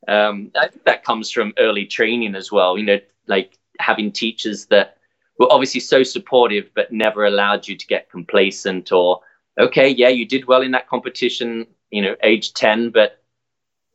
um, 0.08 0.52
I 0.60 0.68
think 0.68 0.86
that 0.86 1.04
comes 1.04 1.32
from 1.32 1.54
early 1.58 1.86
training 1.86 2.36
as 2.36 2.52
well. 2.52 2.78
You 2.78 2.86
know, 2.86 3.00
like 3.28 3.58
having 3.80 4.12
teachers 4.12 4.66
that 4.68 4.98
were 5.40 5.52
obviously 5.52 5.80
so 5.80 6.04
supportive, 6.04 6.70
but 6.76 6.92
never 6.92 7.26
allowed 7.26 7.68
you 7.68 7.76
to 7.76 7.88
get 7.88 8.12
complacent 8.12 8.92
or, 8.92 9.22
okay, 9.60 9.90
yeah, 9.90 10.10
you 10.10 10.26
did 10.26 10.46
well 10.46 10.62
in 10.62 10.72
that 10.72 10.88
competition, 10.88 11.66
you 11.92 12.02
know, 12.02 12.16
age 12.24 12.54
10, 12.54 12.92
but, 12.92 13.24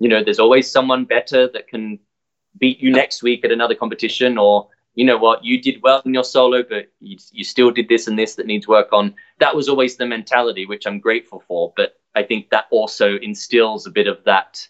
you 0.00 0.08
know, 0.08 0.24
there's 0.24 0.40
always 0.40 0.70
someone 0.70 1.04
better 1.04 1.48
that 1.48 1.68
can 1.68 1.98
beat 2.58 2.80
you 2.80 2.90
next 2.90 3.22
week 3.22 3.44
at 3.44 3.52
another 3.52 3.74
competition 3.74 4.38
or, 4.38 4.68
you 4.94 5.04
know 5.04 5.18
what, 5.18 5.44
you 5.44 5.60
did 5.60 5.82
well 5.82 6.00
in 6.04 6.14
your 6.14 6.24
solo, 6.24 6.62
but 6.62 6.90
you, 7.00 7.18
you 7.32 7.44
still 7.44 7.70
did 7.70 7.88
this 7.88 8.06
and 8.06 8.18
this 8.18 8.36
that 8.36 8.46
needs 8.46 8.68
work 8.68 8.92
on. 8.92 9.14
That 9.40 9.54
was 9.54 9.68
always 9.68 9.96
the 9.96 10.06
mentality, 10.06 10.66
which 10.66 10.86
I'm 10.86 11.00
grateful 11.00 11.42
for. 11.48 11.72
But 11.76 11.98
I 12.14 12.22
think 12.22 12.50
that 12.50 12.66
also 12.70 13.18
instills 13.18 13.86
a 13.86 13.90
bit 13.90 14.06
of 14.06 14.22
that 14.24 14.66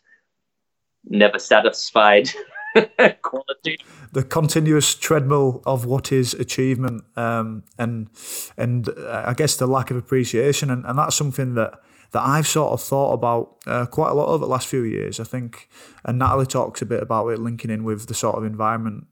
never 1.09 1.39
satisfied 1.39 2.31
quality. 3.23 3.79
The 4.13 4.23
continuous 4.23 4.95
treadmill 4.95 5.63
of 5.67 5.85
what 5.87 6.13
is 6.13 6.35
achievement, 6.35 7.05
um, 7.17 7.65
and 7.79 8.09
and 8.57 8.89
uh, 8.89 9.25
I 9.27 9.35
guess 9.35 9.57
the 9.57 9.67
lack 9.67 9.91
of 9.91 9.97
appreciation, 9.97 10.71
and, 10.71 10.85
and 10.85 10.99
that's 10.99 11.17
something 11.17 11.55
that 11.55 11.81
that 12.13 12.23
I've 12.23 12.47
sort 12.47 12.73
of 12.73 12.81
thought 12.81 13.13
about 13.13 13.57
uh, 13.67 13.87
quite 13.87 14.11
a 14.11 14.15
lot 14.15 14.29
over 14.29 14.45
the 14.45 14.51
last 14.51 14.69
few 14.69 14.83
years. 14.83 15.19
I 15.19 15.25
think, 15.25 15.69
and 16.05 16.19
Natalie 16.19 16.47
talks 16.47 16.81
a 16.83 16.87
bit 16.87 17.03
about 17.03 17.29
it, 17.29 17.41
linking 17.41 17.71
in 17.71 17.85
with 17.85 18.07
the 18.07 18.15
sort 18.15 18.37
of 18.37 18.45
environment 18.45 19.07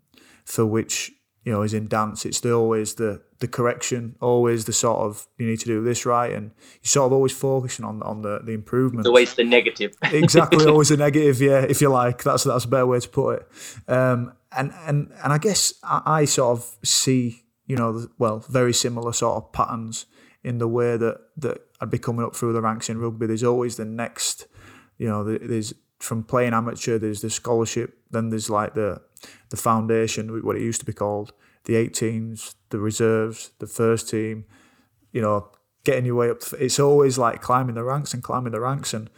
for 0.45 0.67
which 0.67 1.13
you 1.45 1.53
know 1.53 1.63
is 1.63 1.75
in 1.75 1.89
dance. 1.89 2.25
It's 2.25 2.41
the, 2.41 2.53
always 2.53 2.95
the 2.95 3.23
the 3.41 3.49
correction, 3.49 4.17
always 4.21 4.65
the 4.65 4.73
sort 4.73 5.01
of 5.01 5.27
you 5.39 5.47
need 5.47 5.61
to 5.61 5.67
do 5.67 5.83
this 5.83 6.07
right, 6.07 6.33
and 6.33 6.53
you're 6.83 6.89
sort 6.89 7.07
of 7.07 7.13
always 7.13 7.33
focusing 7.33 7.85
on 7.85 8.03
on 8.03 8.23
the 8.23 8.41
the 8.45 8.53
improvement. 8.53 9.07
Always 9.07 9.35
the 9.35 9.45
negative. 9.45 9.95
exactly, 10.03 10.67
always 10.67 10.89
the 10.89 10.97
negative. 11.09 11.41
Yeah, 11.41 11.61
if 11.61 11.81
you 11.81 11.89
like, 11.89 12.23
that's 12.23 12.45
that's 12.45 12.65
a 12.65 12.69
better 12.69 12.87
way 12.87 13.01
to 13.01 13.09
put 13.09 13.41
it. 13.41 13.91
Um, 13.91 14.33
and 14.57 14.73
and 14.87 15.13
and 15.23 15.33
I 15.33 15.39
guess 15.39 15.75
I, 15.83 16.03
I 16.07 16.25
sort 16.25 16.59
of 16.59 16.77
see 16.85 17.45
you 17.67 17.77
know 17.77 18.09
well 18.19 18.39
very 18.49 18.73
similar 18.73 19.13
sort 19.13 19.37
of 19.37 19.53
patterns 19.53 20.07
in 20.45 20.59
the 20.59 20.69
way 20.69 20.97
that 20.97 21.19
that 21.37 21.59
I'd 21.81 21.91
be 21.91 21.99
coming 21.99 22.25
up 22.25 22.37
through 22.37 22.53
the 22.53 22.63
ranks 22.63 22.89
in 22.89 22.99
rugby. 22.99 23.27
There's 23.27 23.45
always 23.45 23.77
the 23.77 23.85
next, 23.85 24.47
you 24.99 25.09
know, 25.09 25.25
there's 25.25 25.75
from 25.99 26.23
playing 26.23 26.53
amateur. 26.53 26.99
There's 26.99 27.23
the 27.23 27.31
scholarship. 27.31 27.99
Then 28.11 28.31
there's 28.31 28.51
like 28.51 28.75
the 28.75 29.03
the 29.51 29.57
foundation, 29.57 30.45
what 30.45 30.57
it 30.57 30.63
used 30.63 30.81
to 30.81 30.87
be 30.87 30.93
called, 30.93 31.33
the 31.65 31.75
18s, 31.75 32.55
the 32.71 32.79
reserves, 32.79 33.51
the 33.59 33.67
first 33.67 34.09
team, 34.09 34.45
you 35.13 35.21
know, 35.21 35.51
getting 35.85 36.05
your 36.05 36.15
way 36.15 36.31
up. 36.31 36.39
It's 36.59 36.79
always 36.79 37.19
like 37.19 37.41
climbing 37.41 37.75
the 37.75 37.85
ranks 37.85 38.15
and 38.15 38.23
climbing 38.23 38.53
the 38.53 38.61
ranks. 38.61 38.95
And 38.95 39.11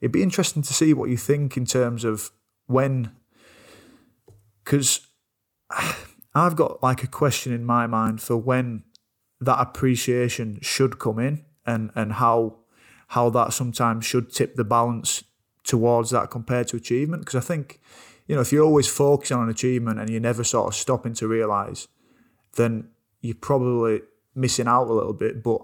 it'd 0.00 0.12
be 0.12 0.22
interesting 0.22 0.62
to 0.62 0.74
see 0.74 0.94
what 0.94 1.10
you 1.10 1.16
think 1.16 1.56
in 1.56 1.66
terms 1.66 2.04
of 2.04 2.30
when, 2.66 3.12
because 4.64 5.06
I've 6.34 6.56
got 6.56 6.82
like 6.82 7.02
a 7.02 7.08
question 7.08 7.52
in 7.52 7.64
my 7.64 7.86
mind 7.86 8.20
for 8.20 8.36
when 8.36 8.84
that 9.40 9.60
appreciation 9.60 10.58
should 10.62 10.98
come 10.98 11.18
in 11.18 11.44
and, 11.66 11.90
and 11.94 12.14
how 12.14 12.58
how 13.08 13.28
that 13.28 13.52
sometimes 13.52 14.06
should 14.06 14.32
tip 14.32 14.56
the 14.56 14.64
balance 14.64 15.22
towards 15.64 16.08
that 16.10 16.30
compared 16.30 16.66
to 16.66 16.76
achievement. 16.76 17.22
Because 17.22 17.34
I 17.34 17.46
think 17.46 17.78
you 18.26 18.34
know, 18.34 18.40
if 18.40 18.52
you're 18.52 18.64
always 18.64 18.88
focusing 18.88 19.36
on 19.36 19.48
achievement 19.48 19.98
and 19.98 20.08
you're 20.10 20.20
never 20.20 20.44
sort 20.44 20.68
of 20.68 20.74
stopping 20.74 21.14
to 21.14 21.28
realize, 21.28 21.88
then 22.56 22.88
you're 23.20 23.34
probably 23.34 24.02
missing 24.34 24.68
out 24.68 24.88
a 24.88 24.92
little 24.92 25.12
bit. 25.12 25.42
But 25.42 25.62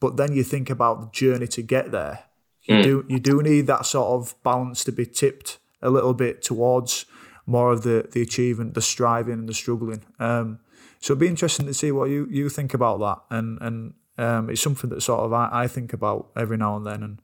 but 0.00 0.16
then 0.16 0.32
you 0.32 0.42
think 0.42 0.70
about 0.70 1.00
the 1.00 1.10
journey 1.10 1.46
to 1.48 1.62
get 1.62 1.90
there. 1.90 2.24
You 2.62 2.74
mm. 2.74 2.82
do 2.82 3.04
you 3.08 3.20
do 3.20 3.42
need 3.42 3.66
that 3.66 3.86
sort 3.86 4.08
of 4.08 4.34
balance 4.42 4.84
to 4.84 4.92
be 4.92 5.06
tipped 5.06 5.58
a 5.82 5.90
little 5.90 6.14
bit 6.14 6.42
towards 6.42 7.06
more 7.46 7.72
of 7.72 7.82
the 7.82 8.08
the 8.10 8.22
achievement, 8.22 8.74
the 8.74 8.82
striving 8.82 9.34
and 9.34 9.48
the 9.48 9.54
struggling. 9.54 10.02
Um, 10.18 10.60
so 11.00 11.12
it'd 11.12 11.20
be 11.20 11.28
interesting 11.28 11.66
to 11.66 11.74
see 11.74 11.92
what 11.92 12.10
you 12.10 12.26
you 12.30 12.48
think 12.48 12.74
about 12.74 12.98
that. 13.00 13.36
And 13.36 13.58
and 13.60 13.94
um, 14.18 14.50
it's 14.50 14.60
something 14.60 14.90
that 14.90 15.02
sort 15.02 15.20
of 15.20 15.32
I, 15.32 15.48
I 15.52 15.68
think 15.68 15.92
about 15.92 16.30
every 16.36 16.56
now 16.56 16.76
and 16.76 16.86
then. 16.86 17.02
And 17.02 17.22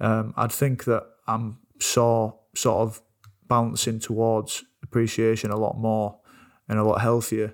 um, 0.00 0.34
I'd 0.36 0.52
think 0.52 0.84
that 0.84 1.06
I'm 1.26 1.58
so 1.78 2.40
sort 2.54 2.80
of 2.80 3.02
balancing 3.50 3.98
towards 3.98 4.64
appreciation 4.82 5.50
a 5.50 5.56
lot 5.56 5.76
more 5.76 6.16
and 6.68 6.78
a 6.78 6.84
lot 6.84 7.00
healthier, 7.00 7.52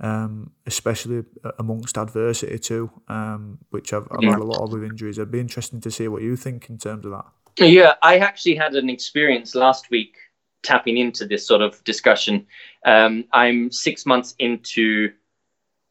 um, 0.00 0.50
especially 0.66 1.22
amongst 1.58 1.96
adversity 1.96 2.58
too, 2.58 2.90
um, 3.06 3.58
which 3.70 3.92
I've, 3.92 4.08
I've 4.10 4.24
had 4.24 4.40
a 4.40 4.44
lot 4.44 4.62
of 4.62 4.72
with 4.72 4.82
injuries. 4.82 5.18
It'd 5.18 5.30
be 5.30 5.38
interesting 5.38 5.80
to 5.82 5.90
see 5.90 6.08
what 6.08 6.22
you 6.22 6.34
think 6.36 6.68
in 6.70 6.78
terms 6.78 7.04
of 7.04 7.12
that. 7.12 7.26
Yeah, 7.58 7.94
I 8.02 8.18
actually 8.18 8.56
had 8.56 8.74
an 8.74 8.90
experience 8.90 9.54
last 9.54 9.90
week 9.90 10.16
tapping 10.62 10.96
into 10.96 11.26
this 11.26 11.46
sort 11.46 11.62
of 11.62 11.82
discussion. 11.84 12.46
Um, 12.84 13.24
I'm 13.32 13.70
six 13.70 14.04
months 14.04 14.34
into 14.38 15.12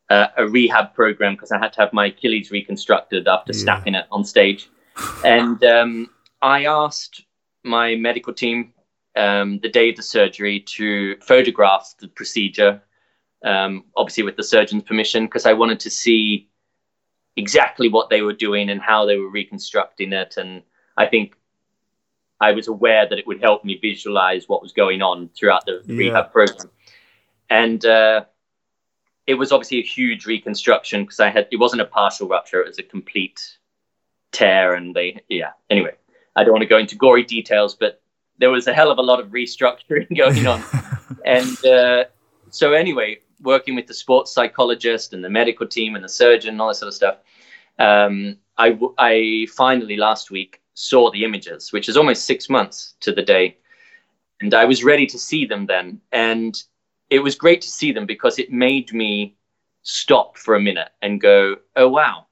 uh, 0.09 0.27
a 0.37 0.47
rehab 0.47 0.93
program 0.93 1.33
because 1.35 1.51
I 1.51 1.59
had 1.59 1.71
to 1.73 1.81
have 1.81 1.93
my 1.93 2.07
Achilles 2.07 2.51
reconstructed 2.51 3.27
after 3.27 3.53
yeah. 3.53 3.63
snapping 3.63 3.95
it 3.95 4.05
on 4.11 4.23
stage. 4.23 4.69
and 5.23 5.63
um, 5.63 6.09
I 6.41 6.65
asked 6.65 7.23
my 7.63 7.95
medical 7.95 8.33
team 8.33 8.73
um, 9.15 9.59
the 9.59 9.69
day 9.69 9.89
of 9.89 9.95
the 9.95 10.03
surgery 10.03 10.59
to 10.59 11.17
photograph 11.21 11.93
the 11.99 12.07
procedure, 12.07 12.81
um, 13.43 13.85
obviously 13.95 14.23
with 14.23 14.35
the 14.35 14.43
surgeon's 14.43 14.83
permission, 14.83 15.25
because 15.25 15.45
I 15.45 15.53
wanted 15.53 15.79
to 15.81 15.89
see 15.89 16.49
exactly 17.35 17.89
what 17.89 18.09
they 18.09 18.21
were 18.21 18.33
doing 18.33 18.69
and 18.69 18.81
how 18.81 19.05
they 19.05 19.17
were 19.17 19.29
reconstructing 19.29 20.13
it. 20.13 20.37
And 20.37 20.63
I 20.97 21.05
think 21.05 21.35
I 22.39 22.51
was 22.51 22.67
aware 22.67 23.07
that 23.07 23.17
it 23.17 23.27
would 23.27 23.41
help 23.41 23.63
me 23.63 23.77
visualize 23.81 24.47
what 24.47 24.61
was 24.61 24.73
going 24.73 25.01
on 25.01 25.29
throughout 25.29 25.65
the 25.65 25.81
yeah. 25.85 25.97
rehab 25.97 26.31
program. 26.31 26.69
And 27.49 27.85
uh, 27.85 28.25
it 29.27 29.35
was 29.35 29.51
obviously 29.51 29.79
a 29.79 29.83
huge 29.83 30.25
reconstruction 30.25 31.03
because 31.03 31.19
I 31.19 31.29
had 31.29 31.47
it 31.51 31.57
wasn't 31.57 31.81
a 31.81 31.85
partial 31.85 32.27
rupture; 32.27 32.61
it 32.61 32.67
was 32.67 32.79
a 32.79 32.83
complete 32.83 33.57
tear. 34.31 34.73
And 34.73 34.95
they, 34.95 35.21
yeah. 35.29 35.51
Anyway, 35.69 35.93
I 36.35 36.43
don't 36.43 36.53
want 36.53 36.63
to 36.63 36.67
go 36.67 36.77
into 36.77 36.95
gory 36.95 37.23
details, 37.23 37.75
but 37.75 38.01
there 38.37 38.49
was 38.49 38.67
a 38.67 38.73
hell 38.73 38.91
of 38.91 38.97
a 38.97 39.01
lot 39.01 39.19
of 39.19 39.27
restructuring 39.27 40.07
going 40.17 40.47
on. 40.47 40.63
and 41.25 41.65
uh, 41.65 42.05
so, 42.49 42.73
anyway, 42.73 43.19
working 43.41 43.75
with 43.75 43.87
the 43.87 43.93
sports 43.93 44.33
psychologist 44.33 45.13
and 45.13 45.23
the 45.23 45.29
medical 45.29 45.67
team 45.67 45.95
and 45.95 46.03
the 46.03 46.09
surgeon 46.09 46.51
and 46.51 46.61
all 46.61 46.69
that 46.69 46.75
sort 46.75 46.87
of 46.87 46.93
stuff, 46.93 47.17
um, 47.79 48.37
I, 48.57 48.77
I 48.97 49.47
finally 49.55 49.97
last 49.97 50.31
week 50.31 50.61
saw 50.73 51.11
the 51.11 51.23
images, 51.23 51.71
which 51.71 51.89
is 51.89 51.97
almost 51.97 52.25
six 52.25 52.49
months 52.49 52.95
to 53.01 53.11
the 53.11 53.21
day. 53.21 53.57
And 54.41 54.53
I 54.53 54.65
was 54.65 54.83
ready 54.83 55.05
to 55.07 55.17
see 55.17 55.45
them 55.45 55.65
then. 55.65 56.01
And 56.11 56.61
it 57.09 57.19
was 57.19 57.35
great 57.35 57.61
to 57.61 57.69
see 57.69 57.91
them 57.91 58.05
because 58.05 58.39
it 58.39 58.51
made 58.51 58.93
me 58.93 59.35
stop 59.83 60.37
for 60.37 60.55
a 60.55 60.59
minute 60.59 60.89
and 61.01 61.21
go, 61.21 61.55
oh, 61.75 61.87
wow. 61.87 62.27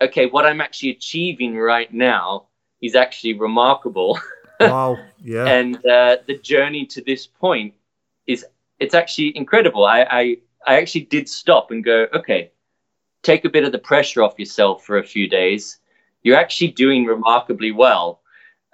Okay, 0.00 0.26
what 0.26 0.46
I'm 0.46 0.60
actually 0.60 0.90
achieving 0.90 1.56
right 1.56 1.92
now 1.92 2.46
is 2.82 2.94
actually 2.94 3.34
remarkable. 3.34 4.18
Wow. 4.60 4.98
Yeah. 5.22 5.46
and 5.46 5.76
uh, 5.86 6.18
the 6.26 6.38
journey 6.38 6.86
to 6.86 7.02
this 7.02 7.26
point 7.26 7.74
is 8.26 8.44
it's 8.78 8.94
actually 8.94 9.36
incredible. 9.36 9.84
I, 9.84 10.06
I 10.10 10.36
I 10.66 10.76
actually 10.76 11.02
did 11.02 11.28
stop 11.28 11.70
and 11.70 11.84
go, 11.84 12.06
okay, 12.14 12.50
take 13.22 13.44
a 13.44 13.50
bit 13.50 13.64
of 13.64 13.72
the 13.72 13.78
pressure 13.78 14.22
off 14.22 14.38
yourself 14.38 14.84
for 14.84 14.98
a 14.98 15.04
few 15.04 15.28
days. 15.28 15.78
you're 16.24 16.36
actually 16.36 16.68
doing 16.68 17.04
remarkably 17.04 17.70
well. 17.70 18.20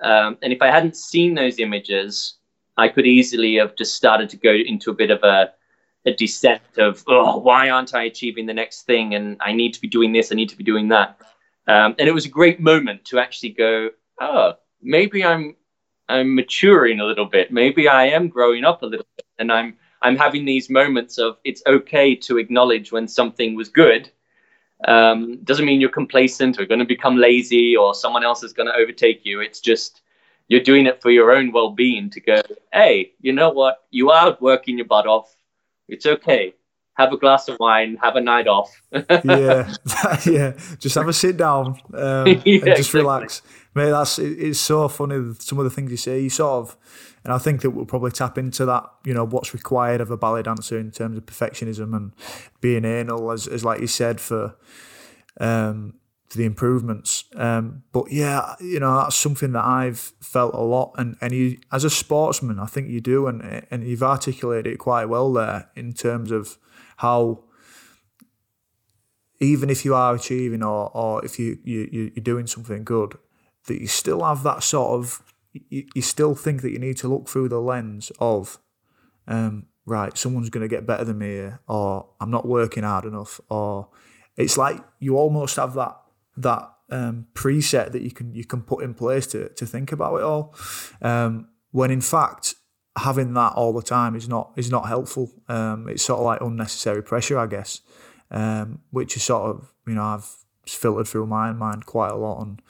Um, 0.03 0.39
and 0.41 0.53
if 0.53 0.63
I 0.63 0.69
hadn't 0.69 0.97
seen 0.97 1.35
those 1.35 1.59
images, 1.59 2.35
I 2.79 2.89
could 2.89 3.07
easily 3.07 3.57
have 3.57 3.77
just 3.77 3.95
started 3.95 4.31
to 4.31 4.37
go 4.39 4.53
into 4.53 4.91
a 4.91 4.95
bit 4.95 5.11
of 5.11 5.23
a, 5.23 5.53
a 6.07 6.13
descent 6.15 6.63
of, 6.79 7.05
oh, 7.09 7.37
why 7.39 7.69
aren't 7.69 7.95
I 7.95 8.05
achieving 8.05 8.47
the 8.47 8.55
next 8.55 8.83
thing? 8.83 9.15
And 9.15 9.37
I 9.41 9.53
need 9.53 9.75
to 9.75 9.81
be 9.81 9.89
doing 9.89 10.13
this, 10.13 10.33
I 10.33 10.37
need 10.37 10.49
to 10.49 10.57
be 10.57 10.65
doing 10.65 10.89
that. 10.89 11.19
Um, 11.67 11.95
and 11.99 12.09
it 12.09 12.13
was 12.13 12.25
a 12.25 12.31
great 12.31 12.61
moment 12.61 13.05
to 13.07 13.19
actually 13.19 13.51
go, 13.51 13.91
oh, 14.21 14.55
maybe 14.81 15.25
I'm 15.25 15.57
I'm 16.11 16.35
maturing 16.35 17.01
a 17.01 17.05
little 17.05 17.27
bit. 17.27 17.53
Maybe 17.53 17.89
I 17.89 18.07
am 18.07 18.29
growing 18.29 18.65
up 18.65 18.83
a 18.83 18.87
little 18.87 19.07
bit, 19.17 19.27
and 19.39 19.53
I'm 19.53 19.77
I'm 20.03 20.17
having 20.17 20.45
these 20.45 20.71
moments 20.71 21.19
of 21.19 21.39
it's 21.45 21.63
okay 21.67 22.15
to 22.17 22.39
acknowledge 22.39 22.93
when 22.93 23.07
something 23.07 23.55
was 23.55 23.69
good. 23.69 24.11
Um, 24.87 25.37
doesn't 25.45 25.67
mean 25.67 25.81
you're 25.81 25.91
complacent 25.91 26.59
or 26.59 26.65
going 26.65 26.81
to 26.81 26.87
become 26.87 27.17
lazy 27.17 27.77
or 27.77 27.95
someone 27.95 28.25
else 28.25 28.43
is 28.43 28.55
going 28.55 28.69
to 28.69 28.75
overtake 28.75 29.27
you. 29.27 29.41
It's 29.41 29.61
just 29.61 30.01
you're 30.49 30.63
doing 30.63 30.87
it 30.87 31.03
for 31.03 31.11
your 31.11 31.33
own 31.33 31.53
well-being 31.53 32.09
to 32.11 32.21
go. 32.21 32.41
Hey, 32.73 33.13
you 33.21 33.33
know 33.33 33.51
what? 33.51 33.85
You 33.91 34.11
are 34.11 34.39
working 34.41 34.79
your 34.79 34.87
butt 34.87 35.07
off. 35.07 35.37
It's 35.87 36.07
okay 36.07 36.55
have 36.95 37.13
a 37.13 37.17
glass 37.17 37.49
of 37.49 37.57
wine, 37.59 37.97
have 38.03 38.17
a 38.17 38.21
night 38.21 38.47
off. 38.47 38.71
yeah, 38.93 39.73
yeah. 40.27 40.53
Just 40.79 40.95
have 40.97 41.09
a 41.09 41.13
sit 41.13 41.37
down 41.37 41.81
um, 41.95 42.27
yeah, 42.27 42.35
and 42.45 42.45
just 42.45 42.79
exactly. 42.79 43.01
relax. 43.01 43.43
Mate, 43.75 43.91
that's 43.91 44.19
it, 44.19 44.39
it's 44.39 44.61
so 44.61 44.89
funny. 44.89 45.35
Some 45.39 45.59
of 45.59 45.65
the 45.65 45.71
things 45.71 45.91
you 45.91 45.97
say, 45.97 46.21
you 46.21 46.31
sort 46.31 46.69
of, 46.69 46.77
and 47.25 47.33
I 47.33 47.39
think 47.39 47.63
that 47.63 47.71
we'll 47.71 47.87
probably 47.87 48.11
tap 48.11 48.37
into 48.37 48.65
that. 48.67 48.85
You 49.05 49.15
know, 49.15 49.25
what's 49.25 49.55
required 49.55 50.01
of 50.01 50.11
a 50.11 50.17
ballet 50.17 50.43
dancer 50.43 50.79
in 50.79 50.91
terms 50.91 51.17
of 51.17 51.27
perfectionism 51.27 51.95
and 51.97 52.13
being 52.61 52.85
anal, 52.85 53.31
as, 53.31 53.47
as 53.47 53.65
like 53.65 53.81
you 53.81 53.87
said, 53.87 54.21
for 54.21 54.57
um, 55.41 55.95
for 56.29 56.39
the 56.39 56.45
improvements. 56.45 57.25
Um, 57.35 57.83
but 57.93 58.11
yeah, 58.11 58.55
you 58.61 58.81
know, 58.81 58.97
that's 58.99 59.17
something 59.17 59.53
that 59.53 59.65
I've 59.65 59.99
felt 60.21 60.55
a 60.55 60.61
lot. 60.61 60.93
And 60.99 61.17
and 61.21 61.33
you, 61.33 61.59
as 61.73 61.85
a 61.85 61.91
sportsman, 61.91 62.59
I 62.59 62.67
think 62.67 62.89
you 62.89 63.01
do, 63.01 63.27
and 63.27 63.67
and 63.71 63.87
you've 63.87 64.03
articulated 64.03 64.73
it 64.73 64.79
quite 64.79 65.07
well 65.07 65.33
there 65.33 65.71
in 65.77 65.93
terms 65.93 66.31
of 66.31 66.59
how 67.01 67.45
even 69.41 69.71
if 69.71 69.87
you 69.87 69.95
are 69.95 70.15
achieving 70.15 70.63
or, 70.63 70.95
or 70.95 71.25
if 71.25 71.39
you, 71.39 71.59
you, 71.65 72.13
you're 72.15 72.23
doing 72.23 72.47
something 72.47 72.85
good, 72.85 73.17
that 73.67 73.81
you 73.81 73.87
still 73.87 74.23
have 74.23 74.43
that 74.43 74.63
sort 74.63 74.99
of, 74.99 75.23
you, 75.53 75.87
you 75.95 76.03
still 76.03 76.35
think 76.35 76.61
that 76.61 76.73
you 76.73 76.79
need 76.79 76.99
to 76.99 77.09
look 77.09 77.27
through 77.27 77.49
the 77.49 77.59
lens 77.59 78.13
of, 78.21 78.59
um, 79.27 79.67
right, 79.87 80.19
someone's 80.19 80.51
going 80.51 80.61
to 80.63 80.69
get 80.69 80.87
better 80.87 81.05
than 81.05 81.17
me 81.17 81.29
here, 81.29 81.61
or 81.67 82.07
I'm 82.21 82.31
not 82.31 82.47
working 82.47 82.83
hard 82.83 83.07
enough, 83.07 83.41
or 83.49 83.89
it's 84.37 84.59
like 84.59 84.79
you 84.99 85.17
almost 85.17 85.57
have 85.57 85.73
that, 85.75 85.97
that 86.37 86.71
um, 86.91 87.29
preset 87.33 87.93
that 87.93 88.03
you 88.03 88.11
can 88.11 88.35
you 88.35 88.45
can 88.45 88.63
put 88.63 88.83
in 88.83 88.95
place 88.95 89.27
to 89.29 89.49
to 89.51 89.65
think 89.65 89.93
about 89.93 90.17
it 90.17 90.23
all. 90.23 90.55
Um, 91.01 91.49
when 91.71 91.91
in 91.91 92.01
fact, 92.01 92.57
having 92.99 93.35
that 93.35 93.53
all 93.55 93.73
the 93.73 93.83
time 93.83 94.17
is 94.17 94.29
not 94.29 94.53
is 94.57 94.71
not 94.71 94.87
helpful. 94.89 95.31
Um, 95.49 95.89
it's 95.89 96.03
sort 96.03 96.21
of 96.21 96.27
like 96.27 96.41
unnecessary 96.41 97.03
pressure, 97.03 97.39
I 97.39 97.47
guess, 97.47 97.81
um, 98.31 98.81
which 98.91 99.17
is 99.17 99.23
sort 99.23 99.51
of 99.51 99.73
you 99.87 99.95
know 99.95 100.03
I've 100.03 100.29
filtered 100.67 101.09
through 101.09 101.27
my 101.27 101.53
mind 101.53 101.87
quite 101.87 102.11
a 102.11 102.17
lot. 102.17 102.43
And 102.43 102.63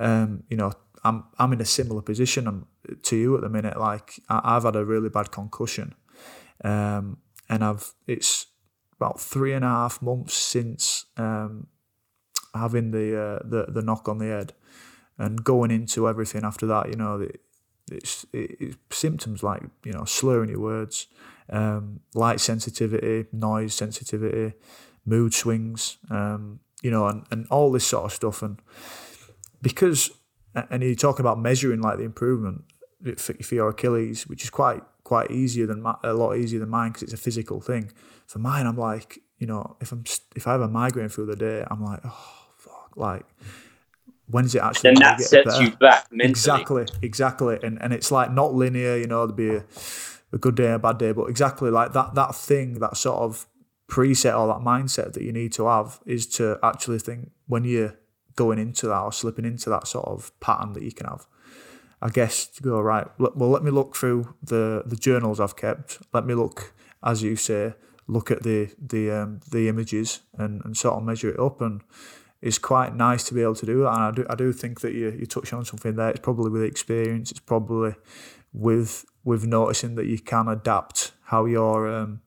um, 0.00 0.44
you 0.48 0.56
know 0.56 0.72
I'm 1.04 1.24
I'm 1.38 1.52
in 1.52 1.60
a 1.60 1.66
similar 1.66 2.02
position 2.02 2.46
um, 2.46 2.66
to 3.02 3.16
you 3.16 3.34
at 3.36 3.42
the 3.42 3.48
minute. 3.48 3.78
Like 3.78 4.20
I, 4.28 4.54
have 4.54 4.64
had 4.64 4.76
a 4.76 4.84
really 4.84 5.08
bad 5.08 5.30
concussion, 5.32 5.94
um, 6.64 7.18
and 7.48 7.64
I've 7.64 7.92
it's 8.06 8.46
about 8.96 9.20
three 9.20 9.52
and 9.52 9.64
a 9.64 9.68
half 9.68 10.00
months 10.00 10.34
since 10.34 11.06
um, 11.16 11.66
having 12.54 12.92
the 12.92 13.20
uh, 13.20 13.38
the 13.44 13.66
the 13.68 13.82
knock 13.82 14.08
on 14.08 14.18
the 14.18 14.26
head 14.26 14.52
and 15.18 15.42
going 15.42 15.70
into 15.70 16.08
everything 16.08 16.44
after 16.44 16.66
that. 16.66 16.88
You 16.88 16.96
know. 16.96 17.28
It's, 17.94 18.26
it's 18.32 18.76
symptoms 18.90 19.42
like 19.42 19.62
you 19.84 19.92
know 19.92 20.04
slurring 20.04 20.50
your 20.50 20.60
words, 20.60 21.06
um, 21.50 22.00
light 22.14 22.40
sensitivity, 22.40 23.26
noise 23.32 23.74
sensitivity, 23.74 24.54
mood 25.04 25.34
swings, 25.34 25.98
um, 26.10 26.60
you 26.82 26.90
know, 26.90 27.06
and, 27.06 27.24
and 27.30 27.46
all 27.50 27.70
this 27.72 27.86
sort 27.86 28.04
of 28.04 28.12
stuff. 28.12 28.42
And 28.42 28.60
because 29.60 30.10
and 30.54 30.82
you're 30.82 30.94
talking 30.94 31.20
about 31.20 31.38
measuring 31.40 31.80
like 31.80 31.98
the 31.98 32.04
improvement 32.04 32.64
for, 33.16 33.34
for 33.34 33.54
your 33.54 33.70
Achilles, 33.70 34.26
which 34.26 34.44
is 34.44 34.50
quite 34.50 34.82
quite 35.04 35.30
easier 35.30 35.66
than 35.66 35.84
a 36.04 36.12
lot 36.12 36.36
easier 36.36 36.60
than 36.60 36.68
mine 36.68 36.90
because 36.90 37.02
it's 37.02 37.12
a 37.12 37.16
physical 37.18 37.60
thing. 37.60 37.92
For 38.26 38.38
mine, 38.38 38.66
I'm 38.66 38.76
like, 38.76 39.18
you 39.38 39.46
know, 39.46 39.76
if 39.80 39.92
I'm 39.92 40.04
if 40.36 40.46
I 40.46 40.52
have 40.52 40.60
a 40.60 40.68
migraine 40.68 41.08
through 41.08 41.26
the 41.26 41.36
day, 41.36 41.64
I'm 41.70 41.82
like, 41.82 42.00
oh 42.04 42.46
fuck, 42.56 42.92
like 42.96 43.24
when's 44.32 44.54
it 44.54 44.62
actually? 44.62 44.90
Then 44.90 45.02
that 45.02 45.20
sets 45.20 45.60
you 45.60 45.70
back 45.76 46.08
mentally. 46.10 46.30
Exactly, 46.30 46.86
exactly, 47.02 47.58
and 47.62 47.80
and 47.80 47.92
it's 47.92 48.10
like 48.10 48.32
not 48.32 48.54
linear. 48.54 48.96
You 48.96 49.06
know, 49.06 49.26
there'd 49.26 49.36
be 49.36 49.56
a, 49.56 49.64
a 50.32 50.38
good 50.38 50.56
day, 50.56 50.72
a 50.72 50.78
bad 50.78 50.98
day, 50.98 51.12
but 51.12 51.26
exactly 51.26 51.70
like 51.70 51.92
that 51.92 52.14
that 52.14 52.34
thing, 52.34 52.80
that 52.80 52.96
sort 52.96 53.18
of 53.18 53.46
preset 53.88 54.38
or 54.38 54.46
that 54.48 54.64
mindset 54.64 55.12
that 55.12 55.22
you 55.22 55.32
need 55.32 55.52
to 55.52 55.66
have 55.66 56.00
is 56.06 56.26
to 56.26 56.58
actually 56.62 56.98
think 56.98 57.30
when 57.46 57.64
you're 57.64 57.94
going 58.34 58.58
into 58.58 58.86
that 58.88 59.00
or 59.00 59.12
slipping 59.12 59.44
into 59.44 59.68
that 59.68 59.86
sort 59.86 60.06
of 60.06 60.32
pattern 60.40 60.72
that 60.72 60.82
you 60.82 60.92
can 60.92 61.06
have. 61.06 61.26
I 62.00 62.08
guess 62.08 62.46
to 62.46 62.62
go 62.62 62.80
right. 62.80 63.06
Well, 63.18 63.50
let 63.50 63.62
me 63.62 63.70
look 63.70 63.94
through 63.94 64.34
the 64.42 64.82
the 64.84 64.96
journals 64.96 65.38
I've 65.38 65.56
kept. 65.56 65.98
Let 66.12 66.26
me 66.26 66.34
look, 66.34 66.74
as 67.04 67.22
you 67.22 67.36
say, 67.36 67.74
look 68.08 68.30
at 68.30 68.42
the 68.42 68.70
the 68.78 69.10
um, 69.10 69.40
the 69.48 69.68
images 69.68 70.20
and, 70.36 70.62
and 70.64 70.76
sort 70.76 70.96
of 70.96 71.04
measure 71.04 71.30
it 71.30 71.38
up 71.38 71.60
and 71.60 71.82
it's 72.42 72.58
quite 72.58 72.94
nice 72.96 73.22
to 73.24 73.34
be 73.34 73.40
able 73.40 73.54
to 73.54 73.66
do 73.66 73.82
that. 73.82 73.94
And 73.94 74.02
I 74.02 74.10
do, 74.10 74.26
I 74.28 74.34
do 74.34 74.52
think 74.52 74.80
that 74.80 74.92
you, 74.92 75.10
you 75.10 75.26
touch 75.26 75.52
on 75.52 75.64
something 75.64 75.94
there. 75.94 76.10
It's 76.10 76.20
probably 76.20 76.50
with 76.50 76.64
experience. 76.64 77.30
It's 77.30 77.40
probably 77.40 77.94
with 78.52 79.06
with 79.24 79.46
noticing 79.46 79.94
that 79.94 80.06
you 80.06 80.18
can 80.18 80.48
adapt 80.48 81.12
how 81.26 81.44
you're 81.44 81.88
um, 81.88 82.20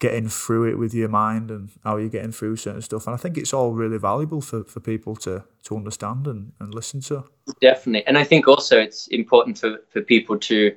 getting 0.00 0.28
through 0.28 0.68
it 0.68 0.76
with 0.76 0.92
your 0.92 1.08
mind 1.08 1.52
and 1.52 1.70
how 1.84 1.96
you're 1.96 2.08
getting 2.08 2.32
through 2.32 2.56
certain 2.56 2.82
stuff. 2.82 3.06
And 3.06 3.14
I 3.14 3.16
think 3.16 3.38
it's 3.38 3.54
all 3.54 3.72
really 3.72 3.98
valuable 3.98 4.40
for, 4.40 4.64
for 4.64 4.80
people 4.80 5.14
to 5.16 5.44
to 5.62 5.76
understand 5.76 6.26
and, 6.26 6.52
and 6.58 6.74
listen 6.74 7.00
to. 7.02 7.24
Definitely. 7.60 8.04
And 8.08 8.18
I 8.18 8.24
think 8.24 8.48
also 8.48 8.78
it's 8.80 9.06
important 9.06 9.58
for, 9.58 9.78
for 9.90 10.00
people 10.02 10.38
to 10.38 10.76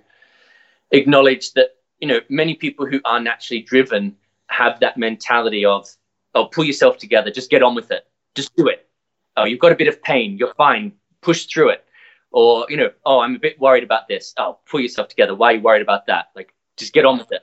acknowledge 0.91 1.53
that, 1.53 1.69
you 1.99 2.07
know, 2.07 2.19
many 2.29 2.53
people 2.53 2.85
who 2.85 3.01
are 3.05 3.19
naturally 3.19 3.63
driven 3.63 4.15
have 4.47 4.79
that 4.79 4.97
mentality 4.97 5.65
of, 5.65 5.87
oh, 6.33 6.45
pull 6.45 6.63
yourself 6.63 6.97
together, 6.97 7.29
just 7.31 7.49
get 7.49 7.61
on 7.61 7.75
with 7.75 7.91
it 7.91 8.08
just 8.39 8.55
do 8.55 8.67
it. 8.67 8.87
Oh, 9.35 9.45
you've 9.45 9.59
got 9.59 9.71
a 9.71 9.75
bit 9.75 9.87
of 9.87 10.01
pain. 10.01 10.37
You're 10.37 10.53
fine. 10.55 10.93
Push 11.21 11.45
through 11.45 11.69
it. 11.69 11.85
Or, 12.31 12.65
you 12.69 12.77
know, 12.77 12.91
oh, 13.05 13.19
I'm 13.19 13.35
a 13.35 13.39
bit 13.39 13.59
worried 13.59 13.83
about 13.83 14.07
this. 14.07 14.33
Oh, 14.37 14.59
pull 14.69 14.79
yourself 14.79 15.09
together. 15.09 15.35
Why 15.35 15.51
are 15.51 15.55
you 15.55 15.61
worried 15.61 15.81
about 15.81 16.05
that? 16.07 16.29
Like, 16.35 16.53
just 16.77 16.93
get 16.93 17.05
on 17.05 17.17
with 17.17 17.31
it. 17.31 17.41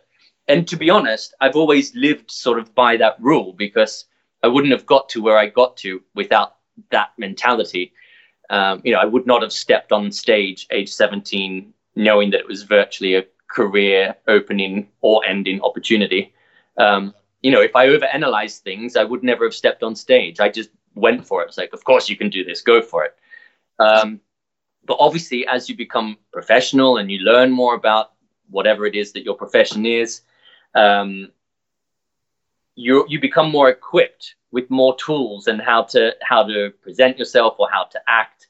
And 0.49 0.67
to 0.69 0.77
be 0.77 0.91
honest, 0.91 1.35
I've 1.41 1.57
always 1.57 1.95
lived 1.95 2.31
sort 2.31 2.59
of 2.59 2.75
by 2.75 2.97
that 2.99 3.17
rule 3.21 3.53
because 3.53 4.07
I 4.43 4.49
wouldn't 4.49 4.73
have 4.73 4.87
got 4.87 5.09
to 5.11 5.23
where 5.23 5.39
I 5.39 5.47
got 5.49 5.77
to 5.79 6.03
without 6.15 6.57
that 6.91 7.11
mentality. 7.19 7.93
Um, 8.49 8.81
you 8.85 8.93
know, 8.93 9.01
I 9.01 9.05
would 9.05 9.27
not 9.27 9.43
have 9.43 9.53
stepped 9.53 9.93
on 9.93 10.13
stage 10.13 10.67
age 10.71 10.93
17 10.93 11.75
knowing 11.97 12.31
that 12.31 12.41
it 12.41 12.49
was 12.49 12.63
virtually 12.63 13.17
a 13.17 13.25
career 13.49 14.15
opening 14.29 14.89
or 15.01 15.25
ending 15.27 15.61
opportunity. 15.63 16.33
Um, 16.77 17.13
you 17.43 17.51
know, 17.51 17.61
if 17.61 17.75
I 17.75 17.89
overanalyze 17.89 18.59
things, 18.59 18.97
I 18.97 19.05
would 19.05 19.23
never 19.23 19.45
have 19.45 19.55
stepped 19.55 19.83
on 19.83 19.97
stage. 19.97 20.41
I 20.41 20.49
just 20.49 20.71
went 20.97 21.25
for 21.25 21.43
it. 21.43 21.49
It's 21.49 21.59
like, 21.59 21.73
of 21.73 21.85
course 21.85 22.09
you 22.09 22.17
can 22.17 22.31
do 22.31 22.43
this, 22.43 22.63
go 22.63 22.83
for 22.83 23.05
it. 23.05 23.17
Um, 23.79 24.21
but 24.85 24.97
obviously, 24.99 25.47
as 25.47 25.69
you 25.69 25.77
become 25.77 26.17
professional 26.33 26.97
and 26.97 27.11
you 27.11 27.19
learn 27.19 27.51
more 27.51 27.75
about 27.75 28.13
whatever 28.51 28.87
it 28.87 28.95
is 28.95 29.13
that 29.13 29.25
your 29.25 29.35
profession 29.35 29.85
is, 29.87 30.23
um, 30.75 31.31
you 32.75 33.05
you 33.09 33.21
become 33.21 33.51
more 33.51 33.69
equipped 33.69 34.37
with 34.53 34.71
more 34.71 34.97
tools 34.97 35.49
and 35.49 35.61
how 35.61 35.83
to 35.83 36.15
how 36.23 36.43
to 36.45 36.71
present 36.83 37.19
yourself 37.19 37.57
or 37.59 37.69
how 37.71 37.85
to 37.85 38.01
act. 38.07 38.49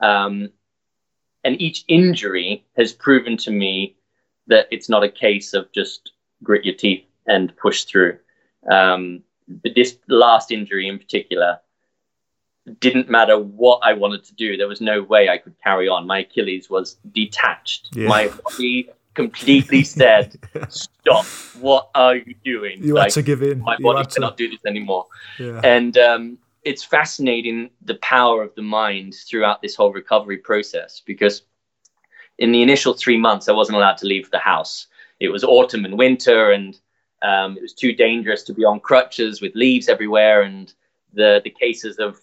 Um, 0.00 0.50
and 1.44 1.60
each 1.60 1.84
injury 1.86 2.64
has 2.76 2.92
proven 2.92 3.36
to 3.38 3.50
me 3.50 3.96
that 4.48 4.66
it's 4.70 4.88
not 4.88 5.04
a 5.04 5.08
case 5.08 5.54
of 5.54 5.70
just 5.72 6.12
grit 6.42 6.64
your 6.64 6.74
teeth 6.74 7.04
and 7.26 7.56
push 7.56 7.84
through. 7.84 8.18
Um, 8.70 9.22
but 9.48 9.74
this 9.76 9.96
last 10.08 10.50
injury 10.50 10.88
in 10.88 10.98
particular 10.98 11.60
didn't 12.80 13.08
matter 13.08 13.38
what 13.38 13.80
I 13.82 13.92
wanted 13.92 14.24
to 14.24 14.34
do. 14.34 14.56
There 14.56 14.68
was 14.68 14.80
no 14.80 15.02
way 15.02 15.28
I 15.28 15.38
could 15.38 15.54
carry 15.62 15.88
on. 15.88 16.06
My 16.06 16.20
Achilles 16.20 16.68
was 16.68 16.96
detached. 17.12 17.90
Yeah. 17.94 18.08
My 18.08 18.28
body 18.28 18.90
completely 19.14 19.84
said, 19.84 20.36
"Stop! 20.68 21.24
What 21.60 21.90
are 21.94 22.16
you 22.16 22.34
doing?" 22.44 22.82
You 22.82 22.94
like, 22.94 23.04
had 23.06 23.12
to 23.14 23.22
give 23.22 23.42
in. 23.42 23.60
My 23.60 23.76
body 23.78 24.06
cannot 24.06 24.36
do 24.36 24.48
this 24.48 24.60
anymore. 24.66 25.06
Yeah. 25.38 25.60
And 25.62 25.96
um, 25.96 26.38
it's 26.64 26.84
fascinating 26.84 27.70
the 27.82 27.94
power 27.96 28.42
of 28.42 28.54
the 28.56 28.62
mind 28.62 29.14
throughout 29.14 29.62
this 29.62 29.76
whole 29.76 29.92
recovery 29.92 30.38
process 30.38 31.00
because 31.06 31.42
in 32.38 32.52
the 32.52 32.62
initial 32.62 32.92
three 32.92 33.16
months, 33.16 33.48
I 33.48 33.52
wasn't 33.52 33.76
allowed 33.76 33.98
to 33.98 34.06
leave 34.06 34.30
the 34.30 34.38
house. 34.38 34.88
It 35.20 35.28
was 35.28 35.44
autumn 35.44 35.84
and 35.84 35.96
winter, 35.96 36.50
and 36.50 36.78
um, 37.22 37.56
it 37.56 37.62
was 37.62 37.72
too 37.72 37.94
dangerous 37.94 38.42
to 38.44 38.52
be 38.52 38.64
on 38.64 38.80
crutches 38.80 39.40
with 39.40 39.54
leaves 39.54 39.88
everywhere, 39.88 40.42
and 40.42 40.72
the 41.14 41.40
the 41.44 41.50
cases 41.50 41.98
of 41.98 42.20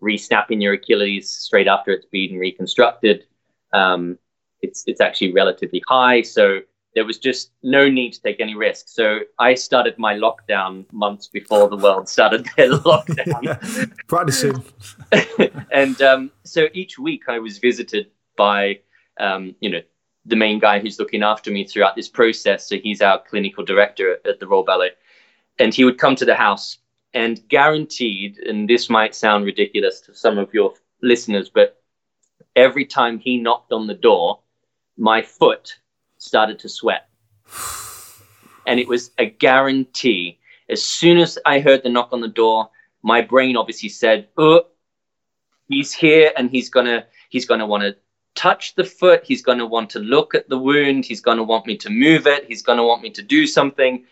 re-snapping 0.00 0.60
your 0.60 0.74
Achilles 0.74 1.30
straight 1.30 1.68
after 1.68 1.90
it's 1.90 2.06
been 2.06 2.38
reconstructed. 2.38 3.26
Um, 3.72 4.18
it's 4.62 4.84
it's 4.86 5.00
actually 5.00 5.32
relatively 5.32 5.82
high, 5.88 6.22
so 6.22 6.60
there 6.96 7.04
was 7.04 7.18
just 7.18 7.52
no 7.62 7.90
need 7.90 8.14
to 8.14 8.22
take 8.22 8.40
any 8.40 8.54
risk. 8.54 8.88
So 8.88 9.20
I 9.38 9.54
started 9.54 9.98
my 9.98 10.14
lockdown 10.14 10.90
months 10.92 11.28
before 11.28 11.68
the 11.68 11.76
world 11.76 12.08
started 12.08 12.48
their 12.56 12.70
lockdown. 12.90 13.92
Practicing. 14.08 14.64
and 15.70 16.00
um, 16.00 16.30
so 16.44 16.68
each 16.72 16.98
week 16.98 17.24
I 17.28 17.38
was 17.38 17.58
visited 17.58 18.06
by, 18.34 18.80
um, 19.20 19.54
you 19.60 19.68
know, 19.68 19.82
the 20.24 20.36
main 20.36 20.58
guy 20.58 20.80
who's 20.80 20.98
looking 20.98 21.22
after 21.22 21.50
me 21.50 21.64
throughout 21.64 21.96
this 21.96 22.08
process. 22.08 22.66
So 22.66 22.76
he's 22.78 23.02
our 23.02 23.22
clinical 23.28 23.62
director 23.62 24.18
at 24.26 24.40
the 24.40 24.46
Royal 24.46 24.64
Ballet. 24.64 24.92
And 25.58 25.74
he 25.74 25.84
would 25.84 25.98
come 25.98 26.16
to 26.16 26.24
the 26.24 26.34
house 26.34 26.78
and 27.14 27.46
guaranteed, 27.48 28.38
and 28.38 28.68
this 28.68 28.90
might 28.90 29.14
sound 29.14 29.44
ridiculous 29.44 30.00
to 30.02 30.14
some 30.14 30.38
of 30.38 30.52
your 30.52 30.74
listeners, 31.02 31.48
but 31.48 31.80
every 32.54 32.84
time 32.84 33.18
he 33.18 33.36
knocked 33.36 33.72
on 33.72 33.86
the 33.86 33.94
door, 33.94 34.40
my 34.96 35.22
foot 35.22 35.78
started 36.18 36.58
to 36.58 36.68
sweat. 36.68 37.08
And 38.66 38.80
it 38.80 38.88
was 38.88 39.12
a 39.18 39.26
guarantee. 39.26 40.38
As 40.68 40.82
soon 40.82 41.18
as 41.18 41.38
I 41.46 41.60
heard 41.60 41.82
the 41.82 41.88
knock 41.88 42.08
on 42.12 42.20
the 42.20 42.28
door, 42.28 42.70
my 43.02 43.20
brain 43.20 43.56
obviously 43.56 43.88
said, 43.88 44.28
"Oh, 44.36 44.66
he's 45.68 45.92
here 45.92 46.32
and 46.36 46.50
he's 46.50 46.68
gonna 46.68 47.06
he's 47.28 47.46
gonna 47.46 47.66
want 47.66 47.82
to 47.84 47.96
touch 48.34 48.74
the 48.74 48.84
foot. 48.84 49.24
He's 49.24 49.42
gonna 49.42 49.66
want 49.66 49.90
to 49.90 50.00
look 50.00 50.34
at 50.34 50.48
the 50.48 50.58
wound. 50.58 51.04
He's 51.04 51.20
gonna 51.20 51.44
want 51.44 51.66
me 51.66 51.76
to 51.76 51.90
move 51.90 52.26
it. 52.26 52.46
He's 52.46 52.62
gonna 52.62 52.84
want 52.84 53.02
me 53.02 53.10
to 53.10 53.22
do 53.22 53.46
something." 53.46 54.04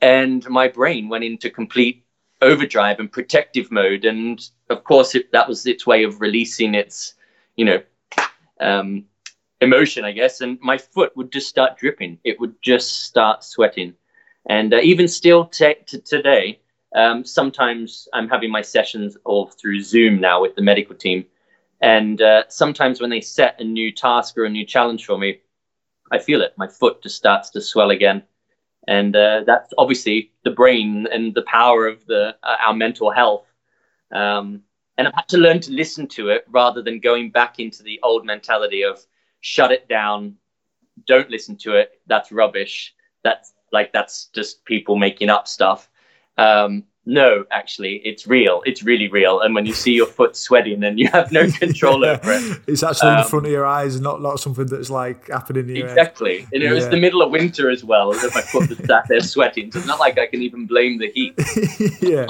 And 0.00 0.48
my 0.48 0.68
brain 0.68 1.10
went 1.10 1.24
into 1.24 1.50
complete 1.50 2.04
overdrive 2.42 2.98
and 3.00 3.10
protective 3.10 3.70
mode. 3.70 4.04
And 4.04 4.40
of 4.68 4.84
course, 4.84 5.14
it, 5.14 5.32
that 5.32 5.48
was 5.48 5.66
its 5.66 5.86
way 5.86 6.04
of 6.04 6.20
releasing 6.20 6.74
its, 6.74 7.14
you 7.56 7.64
know, 7.64 7.82
um, 8.60 9.04
emotion, 9.60 10.04
I 10.04 10.12
guess, 10.12 10.40
and 10.40 10.58
my 10.60 10.78
foot 10.78 11.16
would 11.16 11.32
just 11.32 11.48
start 11.48 11.78
dripping. 11.78 12.18
It 12.24 12.40
would 12.40 12.54
just 12.62 13.04
start 13.04 13.44
sweating. 13.44 13.94
And 14.48 14.72
uh, 14.72 14.78
even 14.78 15.06
still 15.06 15.46
t- 15.46 15.74
t- 15.86 16.00
today, 16.00 16.60
um, 16.94 17.24
sometimes 17.24 18.08
I'm 18.12 18.28
having 18.28 18.50
my 18.50 18.62
sessions 18.62 19.16
all 19.24 19.46
through 19.46 19.82
Zoom 19.82 20.20
now 20.20 20.40
with 20.40 20.54
the 20.56 20.62
medical 20.62 20.94
team. 20.94 21.26
And 21.82 22.20
uh, 22.20 22.44
sometimes 22.48 23.00
when 23.00 23.10
they 23.10 23.20
set 23.20 23.60
a 23.60 23.64
new 23.64 23.92
task 23.92 24.36
or 24.36 24.44
a 24.44 24.50
new 24.50 24.64
challenge 24.64 25.04
for 25.06 25.18
me, 25.18 25.40
I 26.10 26.18
feel 26.18 26.42
it. 26.42 26.54
My 26.56 26.66
foot 26.66 27.02
just 27.02 27.16
starts 27.16 27.50
to 27.50 27.60
swell 27.60 27.90
again. 27.90 28.22
And 28.90 29.14
uh, 29.14 29.44
that's 29.46 29.72
obviously 29.78 30.32
the 30.42 30.50
brain 30.50 31.06
and 31.12 31.32
the 31.32 31.42
power 31.42 31.86
of 31.86 32.04
the 32.06 32.34
uh, 32.42 32.56
our 32.66 32.74
mental 32.74 33.12
health. 33.12 33.46
Um, 34.10 34.62
and 34.98 35.06
I've 35.06 35.14
had 35.14 35.28
to 35.28 35.38
learn 35.38 35.60
to 35.60 35.72
listen 35.72 36.08
to 36.08 36.30
it 36.30 36.44
rather 36.50 36.82
than 36.82 36.98
going 36.98 37.30
back 37.30 37.60
into 37.60 37.84
the 37.84 38.00
old 38.02 38.26
mentality 38.26 38.82
of 38.82 38.98
shut 39.42 39.70
it 39.70 39.88
down, 39.88 40.34
don't 41.06 41.30
listen 41.30 41.56
to 41.58 41.76
it. 41.76 42.00
That's 42.08 42.32
rubbish. 42.32 42.92
That's 43.22 43.54
like 43.70 43.92
that's 43.92 44.26
just 44.34 44.64
people 44.64 44.96
making 44.96 45.30
up 45.30 45.46
stuff. 45.46 45.88
Um, 46.36 46.82
no, 47.06 47.46
actually, 47.50 47.96
it's 48.04 48.26
real. 48.26 48.62
It's 48.66 48.82
really 48.82 49.08
real. 49.08 49.40
And 49.40 49.54
when 49.54 49.64
you 49.64 49.72
see 49.72 49.92
your 49.92 50.06
foot 50.06 50.36
sweating 50.36 50.84
and 50.84 50.98
you 50.98 51.08
have 51.08 51.32
no 51.32 51.50
control 51.50 52.04
over 52.04 52.32
it, 52.32 52.60
it's 52.66 52.82
actually 52.82 53.10
um, 53.10 53.18
in 53.20 53.24
front 53.24 53.46
of 53.46 53.52
your 53.52 53.64
eyes, 53.64 53.98
not 54.00 54.20
not 54.20 54.38
something 54.38 54.66
that's 54.66 54.90
like 54.90 55.28
happening 55.28 55.70
in 55.70 55.76
your 55.76 55.88
exactly. 55.88 56.40
Head. 56.40 56.48
And 56.52 56.62
it 56.62 56.66
yeah. 56.66 56.72
was 56.72 56.88
the 56.90 56.98
middle 56.98 57.22
of 57.22 57.30
winter 57.30 57.70
as 57.70 57.82
well. 57.82 58.12
As 58.12 58.22
my 58.34 58.42
foot 58.42 58.68
was 58.68 58.78
sat 58.78 59.08
there 59.08 59.20
sweating, 59.20 59.72
so 59.72 59.78
it's 59.78 59.88
not 59.88 59.98
like 59.98 60.18
I 60.18 60.26
can 60.26 60.42
even 60.42 60.66
blame 60.66 60.98
the 60.98 61.10
heat. 61.10 61.34
yeah. 62.02 62.26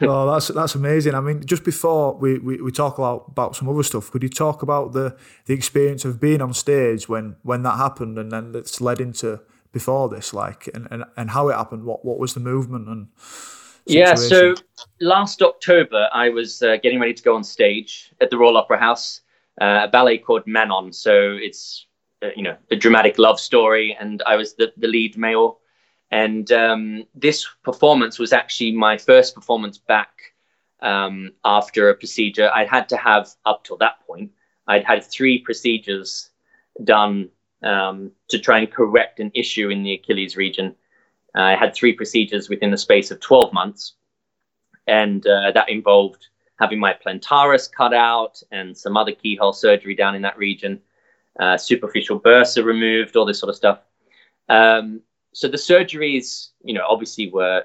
Oh, 0.00 0.32
that's 0.32 0.48
that's 0.48 0.74
amazing. 0.74 1.14
I 1.14 1.20
mean, 1.20 1.44
just 1.44 1.62
before 1.62 2.14
we, 2.14 2.38
we, 2.38 2.60
we 2.62 2.72
talk 2.72 2.96
about, 2.96 3.26
about 3.28 3.54
some 3.54 3.68
other 3.68 3.82
stuff, 3.82 4.10
could 4.10 4.22
you 4.22 4.30
talk 4.30 4.62
about 4.62 4.92
the 4.92 5.14
the 5.44 5.52
experience 5.52 6.06
of 6.06 6.20
being 6.20 6.40
on 6.40 6.54
stage 6.54 7.06
when 7.06 7.36
when 7.42 7.62
that 7.64 7.76
happened, 7.76 8.18
and 8.18 8.32
then 8.32 8.54
it's 8.54 8.80
led 8.80 8.98
into 8.98 9.40
before 9.72 10.08
this, 10.08 10.32
like, 10.32 10.70
and, 10.72 10.88
and, 10.90 11.04
and 11.18 11.30
how 11.32 11.50
it 11.50 11.54
happened? 11.54 11.84
What 11.84 12.02
what 12.02 12.18
was 12.18 12.32
the 12.32 12.40
movement 12.40 12.88
and 12.88 13.08
yeah, 13.86 14.14
so 14.14 14.54
last 15.00 15.42
October, 15.42 16.08
I 16.12 16.28
was 16.28 16.62
uh, 16.62 16.76
getting 16.82 17.00
ready 17.00 17.14
to 17.14 17.22
go 17.22 17.36
on 17.36 17.44
stage 17.44 18.12
at 18.20 18.30
the 18.30 18.38
Royal 18.38 18.56
Opera 18.56 18.78
House, 18.78 19.20
uh, 19.60 19.82
a 19.84 19.88
ballet 19.88 20.18
called 20.18 20.42
Manon. 20.46 20.92
So 20.92 21.36
it's, 21.40 21.86
uh, 22.22 22.28
you 22.36 22.42
know, 22.42 22.56
a 22.70 22.76
dramatic 22.76 23.18
love 23.18 23.38
story, 23.38 23.96
and 23.98 24.22
I 24.26 24.36
was 24.36 24.54
the, 24.54 24.72
the 24.76 24.88
lead 24.88 25.16
male. 25.16 25.60
And 26.10 26.50
um, 26.52 27.04
this 27.14 27.46
performance 27.64 28.18
was 28.18 28.32
actually 28.32 28.72
my 28.72 28.96
first 28.96 29.34
performance 29.34 29.78
back 29.78 30.34
um, 30.80 31.32
after 31.44 31.88
a 31.88 31.94
procedure. 31.94 32.50
I'd 32.54 32.68
had 32.68 32.88
to 32.90 32.96
have, 32.96 33.30
up 33.44 33.64
till 33.64 33.76
that 33.78 34.06
point, 34.06 34.30
I'd 34.66 34.84
had 34.84 35.04
three 35.04 35.38
procedures 35.38 36.30
done 36.84 37.30
um, 37.62 38.12
to 38.28 38.38
try 38.38 38.58
and 38.58 38.70
correct 38.70 39.20
an 39.20 39.30
issue 39.34 39.70
in 39.70 39.82
the 39.82 39.94
Achilles 39.94 40.36
region. 40.36 40.74
I 41.42 41.56
had 41.56 41.74
three 41.74 41.92
procedures 41.92 42.48
within 42.48 42.70
the 42.70 42.78
space 42.78 43.10
of 43.10 43.20
12 43.20 43.52
months. 43.52 43.94
And 44.86 45.26
uh, 45.26 45.52
that 45.52 45.68
involved 45.68 46.26
having 46.58 46.78
my 46.78 46.94
plantaris 46.94 47.70
cut 47.70 47.92
out 47.92 48.42
and 48.50 48.76
some 48.76 48.96
other 48.96 49.12
keyhole 49.12 49.52
surgery 49.52 49.94
down 49.94 50.14
in 50.14 50.22
that 50.22 50.38
region, 50.38 50.80
uh, 51.38 51.56
superficial 51.56 52.18
bursa 52.18 52.64
removed, 52.64 53.16
all 53.16 53.26
this 53.26 53.38
sort 53.38 53.50
of 53.50 53.56
stuff. 53.56 53.80
Um, 54.48 55.02
so 55.32 55.48
the 55.48 55.58
surgeries, 55.58 56.50
you 56.64 56.72
know, 56.72 56.84
obviously 56.88 57.30
were 57.30 57.64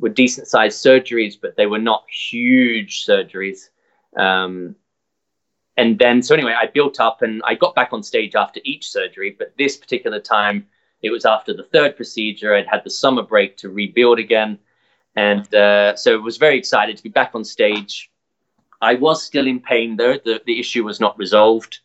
were 0.00 0.08
decent 0.08 0.46
sized 0.46 0.84
surgeries, 0.84 1.34
but 1.40 1.56
they 1.56 1.66
were 1.66 1.78
not 1.78 2.04
huge 2.08 3.04
surgeries. 3.06 3.70
Um, 4.16 4.76
and 5.76 5.98
then, 5.98 6.22
so 6.22 6.34
anyway, 6.34 6.54
I 6.60 6.66
built 6.66 7.00
up 7.00 7.22
and 7.22 7.42
I 7.44 7.54
got 7.54 7.74
back 7.74 7.92
on 7.92 8.02
stage 8.02 8.34
after 8.34 8.60
each 8.64 8.88
surgery. 8.88 9.34
But 9.36 9.54
this 9.58 9.76
particular 9.76 10.20
time, 10.20 10.66
it 11.04 11.10
was 11.10 11.24
after 11.24 11.52
the 11.52 11.62
third 11.62 11.96
procedure. 11.96 12.54
I'd 12.54 12.66
had 12.66 12.82
the 12.82 12.90
summer 12.90 13.22
break 13.22 13.56
to 13.58 13.68
rebuild 13.68 14.18
again. 14.18 14.58
And 15.14 15.54
uh, 15.54 15.94
so 15.96 16.14
I 16.14 16.20
was 16.20 16.38
very 16.38 16.58
excited 16.58 16.96
to 16.96 17.02
be 17.02 17.10
back 17.10 17.32
on 17.34 17.44
stage. 17.44 18.10
I 18.80 18.94
was 18.94 19.22
still 19.22 19.46
in 19.46 19.60
pain, 19.60 19.96
though. 19.96 20.14
The, 20.14 20.40
the 20.46 20.58
issue 20.58 20.82
was 20.82 21.00
not 21.00 21.16
resolved. 21.18 21.80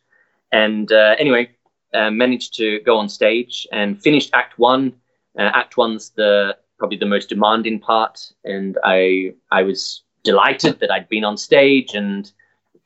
And 0.52 0.90
uh, 0.90 1.14
anyway, 1.18 1.50
uh, 1.92 2.10
managed 2.10 2.54
to 2.56 2.80
go 2.80 2.96
on 2.96 3.08
stage 3.08 3.66
and 3.72 4.00
finished 4.02 4.30
Act 4.32 4.58
One. 4.58 4.94
Uh, 5.38 5.50
act 5.54 5.76
One's 5.76 6.10
the 6.10 6.56
probably 6.78 6.96
the 6.96 7.06
most 7.06 7.28
demanding 7.28 7.78
part, 7.78 8.32
and 8.44 8.78
I 8.82 9.34
I 9.52 9.62
was 9.62 10.02
delighted 10.24 10.80
that 10.80 10.90
I'd 10.90 11.08
been 11.08 11.24
on 11.24 11.36
stage, 11.36 11.94
and 11.94 12.30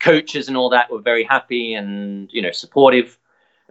coaches 0.01 0.49
and 0.49 0.57
all 0.57 0.69
that 0.71 0.91
were 0.91 1.01
very 1.01 1.25
happy 1.25 1.75
and 1.75 2.29
you 2.33 2.43
know 2.43 2.53
supportive. 2.53 3.19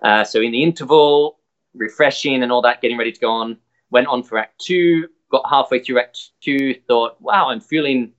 Uh, 0.01 0.23
so 0.23 0.41
in 0.41 0.51
the 0.51 0.63
interval, 0.63 1.37
refreshing 1.75 2.43
and 2.43 2.51
all 2.51 2.61
that, 2.61 2.81
getting 2.81 2.97
ready 2.97 3.11
to 3.11 3.19
go 3.19 3.31
on. 3.31 3.57
Went 3.89 4.07
on 4.07 4.23
for 4.23 4.37
Act 4.37 4.59
Two, 4.59 5.07
got 5.29 5.47
halfway 5.49 5.79
through 5.79 5.99
Act 5.99 6.31
Two, 6.41 6.73
thought, 6.87 7.19
wow, 7.21 7.49
I'm 7.49 7.61
feeling 7.61 8.13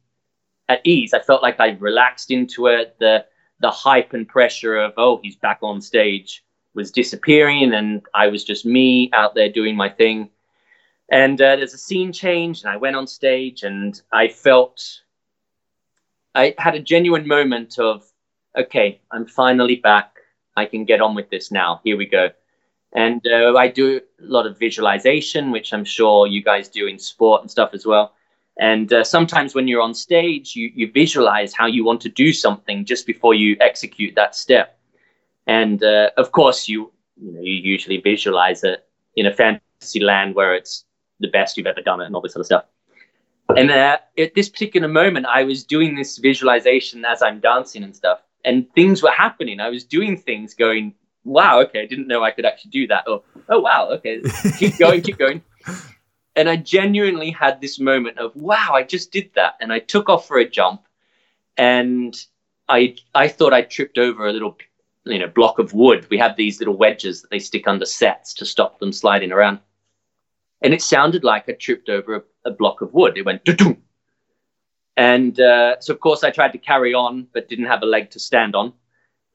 at 0.68 0.80
ease. 0.84 1.12
I 1.14 1.20
felt 1.20 1.42
like 1.42 1.60
I 1.60 1.70
relaxed 1.72 2.30
into 2.30 2.66
it. 2.66 2.96
The 2.98 3.26
the 3.60 3.70
hype 3.70 4.12
and 4.12 4.26
pressure 4.28 4.76
of 4.76 4.92
oh, 4.96 5.20
he's 5.22 5.36
back 5.36 5.58
on 5.62 5.80
stage 5.80 6.44
was 6.74 6.90
disappearing, 6.90 7.72
and 7.72 8.02
I 8.14 8.28
was 8.28 8.44
just 8.44 8.66
me 8.66 9.10
out 9.12 9.34
there 9.34 9.48
doing 9.48 9.76
my 9.76 9.88
thing. 9.88 10.30
And 11.10 11.40
uh, 11.40 11.56
there's 11.56 11.74
a 11.74 11.78
scene 11.78 12.12
change, 12.12 12.62
and 12.62 12.70
I 12.70 12.76
went 12.76 12.96
on 12.96 13.06
stage, 13.06 13.62
and 13.62 14.00
I 14.12 14.28
felt 14.28 15.00
I 16.34 16.54
had 16.58 16.74
a 16.74 16.80
genuine 16.80 17.28
moment 17.28 17.78
of 17.78 18.04
okay, 18.56 19.00
I'm 19.10 19.26
finally 19.26 19.76
back. 19.76 20.10
I 20.56 20.66
can 20.66 20.84
get 20.84 21.00
on 21.00 21.14
with 21.14 21.30
this 21.30 21.50
now. 21.50 21.80
Here 21.84 21.96
we 21.96 22.06
go. 22.06 22.30
And 22.94 23.26
uh, 23.26 23.54
I 23.56 23.68
do 23.68 23.96
a 23.96 24.24
lot 24.24 24.46
of 24.46 24.58
visualization, 24.58 25.50
which 25.50 25.72
I'm 25.72 25.84
sure 25.84 26.26
you 26.26 26.42
guys 26.42 26.68
do 26.68 26.86
in 26.86 26.98
sport 26.98 27.42
and 27.42 27.50
stuff 27.50 27.70
as 27.74 27.84
well. 27.84 28.14
And 28.58 28.92
uh, 28.92 29.02
sometimes 29.02 29.54
when 29.54 29.66
you're 29.66 29.82
on 29.82 29.94
stage, 29.94 30.54
you, 30.54 30.70
you 30.74 30.90
visualize 30.92 31.52
how 31.52 31.66
you 31.66 31.84
want 31.84 32.00
to 32.02 32.08
do 32.08 32.32
something 32.32 32.84
just 32.84 33.04
before 33.04 33.34
you 33.34 33.56
execute 33.60 34.14
that 34.14 34.36
step. 34.36 34.78
And 35.46 35.82
uh, 35.82 36.10
of 36.16 36.30
course, 36.30 36.68
you 36.68 36.92
you, 37.20 37.32
know, 37.32 37.40
you 37.40 37.52
usually 37.52 37.98
visualize 37.98 38.64
it 38.64 38.86
in 39.16 39.26
a 39.26 39.32
fantasy 39.32 40.00
land 40.00 40.34
where 40.34 40.54
it's 40.54 40.84
the 41.20 41.28
best 41.28 41.56
you've 41.56 41.66
ever 41.66 41.80
done 41.80 42.00
it 42.00 42.06
and 42.06 42.14
all 42.14 42.20
this 42.20 42.36
of 42.36 42.46
stuff. 42.46 42.64
And 43.56 43.70
uh, 43.70 43.98
at 44.18 44.34
this 44.34 44.48
particular 44.48 44.88
moment, 44.88 45.26
I 45.26 45.44
was 45.44 45.64
doing 45.64 45.94
this 45.94 46.18
visualization 46.18 47.04
as 47.04 47.22
I'm 47.22 47.40
dancing 47.40 47.82
and 47.82 47.94
stuff, 47.94 48.20
and 48.44 48.72
things 48.74 49.02
were 49.02 49.10
happening. 49.10 49.60
I 49.60 49.68
was 49.68 49.84
doing 49.84 50.16
things 50.16 50.54
going 50.54 50.94
wow, 51.24 51.60
okay, 51.62 51.82
I 51.82 51.86
didn't 51.86 52.06
know 52.06 52.22
I 52.22 52.30
could 52.30 52.44
actually 52.44 52.70
do 52.70 52.86
that. 52.88 53.08
Or, 53.08 53.22
oh, 53.48 53.60
wow, 53.60 53.88
okay, 53.92 54.22
keep 54.58 54.78
going, 54.78 55.02
keep 55.02 55.18
going. 55.18 55.42
And 56.36 56.48
I 56.48 56.56
genuinely 56.56 57.30
had 57.30 57.60
this 57.60 57.78
moment 57.78 58.18
of, 58.18 58.34
wow, 58.34 58.72
I 58.74 58.82
just 58.82 59.12
did 59.12 59.30
that. 59.34 59.54
And 59.60 59.72
I 59.72 59.78
took 59.78 60.08
off 60.08 60.26
for 60.26 60.38
a 60.38 60.48
jump 60.48 60.82
and 61.56 62.14
I, 62.68 62.96
I 63.14 63.28
thought 63.28 63.52
I 63.52 63.62
tripped 63.62 63.98
over 63.98 64.26
a 64.26 64.32
little, 64.32 64.56
you 65.04 65.18
know, 65.18 65.28
block 65.28 65.58
of 65.58 65.74
wood. 65.74 66.06
We 66.10 66.18
have 66.18 66.36
these 66.36 66.58
little 66.58 66.76
wedges 66.76 67.22
that 67.22 67.30
they 67.30 67.38
stick 67.38 67.68
under 67.68 67.86
sets 67.86 68.34
to 68.34 68.46
stop 68.46 68.80
them 68.80 68.92
sliding 68.92 69.30
around. 69.30 69.60
And 70.60 70.74
it 70.74 70.82
sounded 70.82 71.24
like 71.24 71.48
I 71.48 71.52
tripped 71.52 71.88
over 71.88 72.16
a, 72.16 72.22
a 72.46 72.50
block 72.50 72.80
of 72.80 72.92
wood. 72.94 73.16
It 73.16 73.24
went, 73.24 73.44
doo 73.44 73.76
And 74.96 75.38
uh, 75.38 75.76
so, 75.80 75.92
of 75.92 76.00
course, 76.00 76.24
I 76.24 76.30
tried 76.30 76.52
to 76.52 76.58
carry 76.58 76.94
on, 76.94 77.28
but 77.32 77.48
didn't 77.48 77.66
have 77.66 77.82
a 77.82 77.86
leg 77.86 78.10
to 78.10 78.18
stand 78.18 78.56
on. 78.56 78.72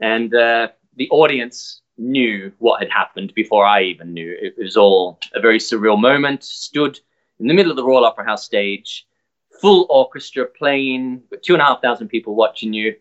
And 0.02 0.34
uh, 0.34 0.70
the 1.00 1.10
audience 1.10 1.82
knew 1.97 2.52
what 2.60 2.82
had 2.82 2.91
happened 2.91 3.34
before 3.34 3.66
I 3.66 3.84
even 3.84 4.14
knew. 4.14 4.38
It 4.39 4.56
was 4.58 4.78
all 4.78 5.18
a 5.34 5.39
very 5.39 5.58
surreal 5.58 6.00
moment. 6.00 6.43
Stood 6.43 7.00
in 7.39 7.47
the 7.47 7.54
middle 7.54 7.72
of 7.72 7.78
the 7.78 7.84
Royal 7.84 8.06
Opera 8.06 8.26
House 8.26 8.43
stage, 8.43 9.08
full 9.62 9.88
orchestra 9.89 10.45
playing, 10.45 11.24
with 11.32 11.41
two 11.41 11.54
and 11.54 11.62
a 11.62 11.66
half 11.66 11.82
thousand 11.82 12.10
people 12.10 12.36
watching 12.36 12.74
you, 12.74 12.95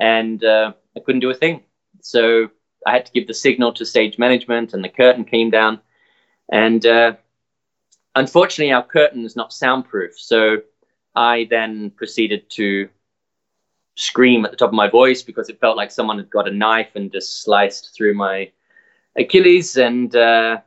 and 0.00 0.44
uh, 0.44 0.72
I 0.96 1.00
couldn't 1.00 1.20
do 1.20 1.30
a 1.30 1.34
thing. 1.34 1.62
So 2.00 2.50
I 2.84 2.92
had 2.92 3.06
to 3.06 3.12
give 3.12 3.28
the 3.28 3.34
signal 3.34 3.72
to 3.74 3.86
stage 3.86 4.18
management, 4.18 4.74
and 4.74 4.82
the 4.82 4.88
curtain 4.88 5.24
came 5.24 5.50
down. 5.50 5.80
And 6.50 6.84
uh, 6.84 7.14
unfortunately, 8.16 8.72
our 8.72 8.84
curtain 8.84 9.24
is 9.24 9.36
not 9.36 9.52
soundproof. 9.52 10.18
So 10.18 10.62
I 11.14 11.46
then 11.48 11.90
proceeded 11.90 12.50
to 12.50 12.88
scream 13.96 14.44
at 14.44 14.50
the 14.50 14.56
top 14.56 14.68
of 14.68 14.74
my 14.74 14.88
voice 14.88 15.22
because 15.22 15.48
it 15.48 15.58
felt 15.58 15.76
like 15.76 15.90
someone 15.90 16.18
had 16.18 16.30
got 16.30 16.48
a 16.48 16.52
knife 16.52 16.90
and 16.94 17.10
just 17.10 17.42
sliced 17.42 17.94
through 17.94 18.14
my 18.14 18.50
Achilles. 19.16 19.76
And 19.76 20.14
uh, 20.14 20.58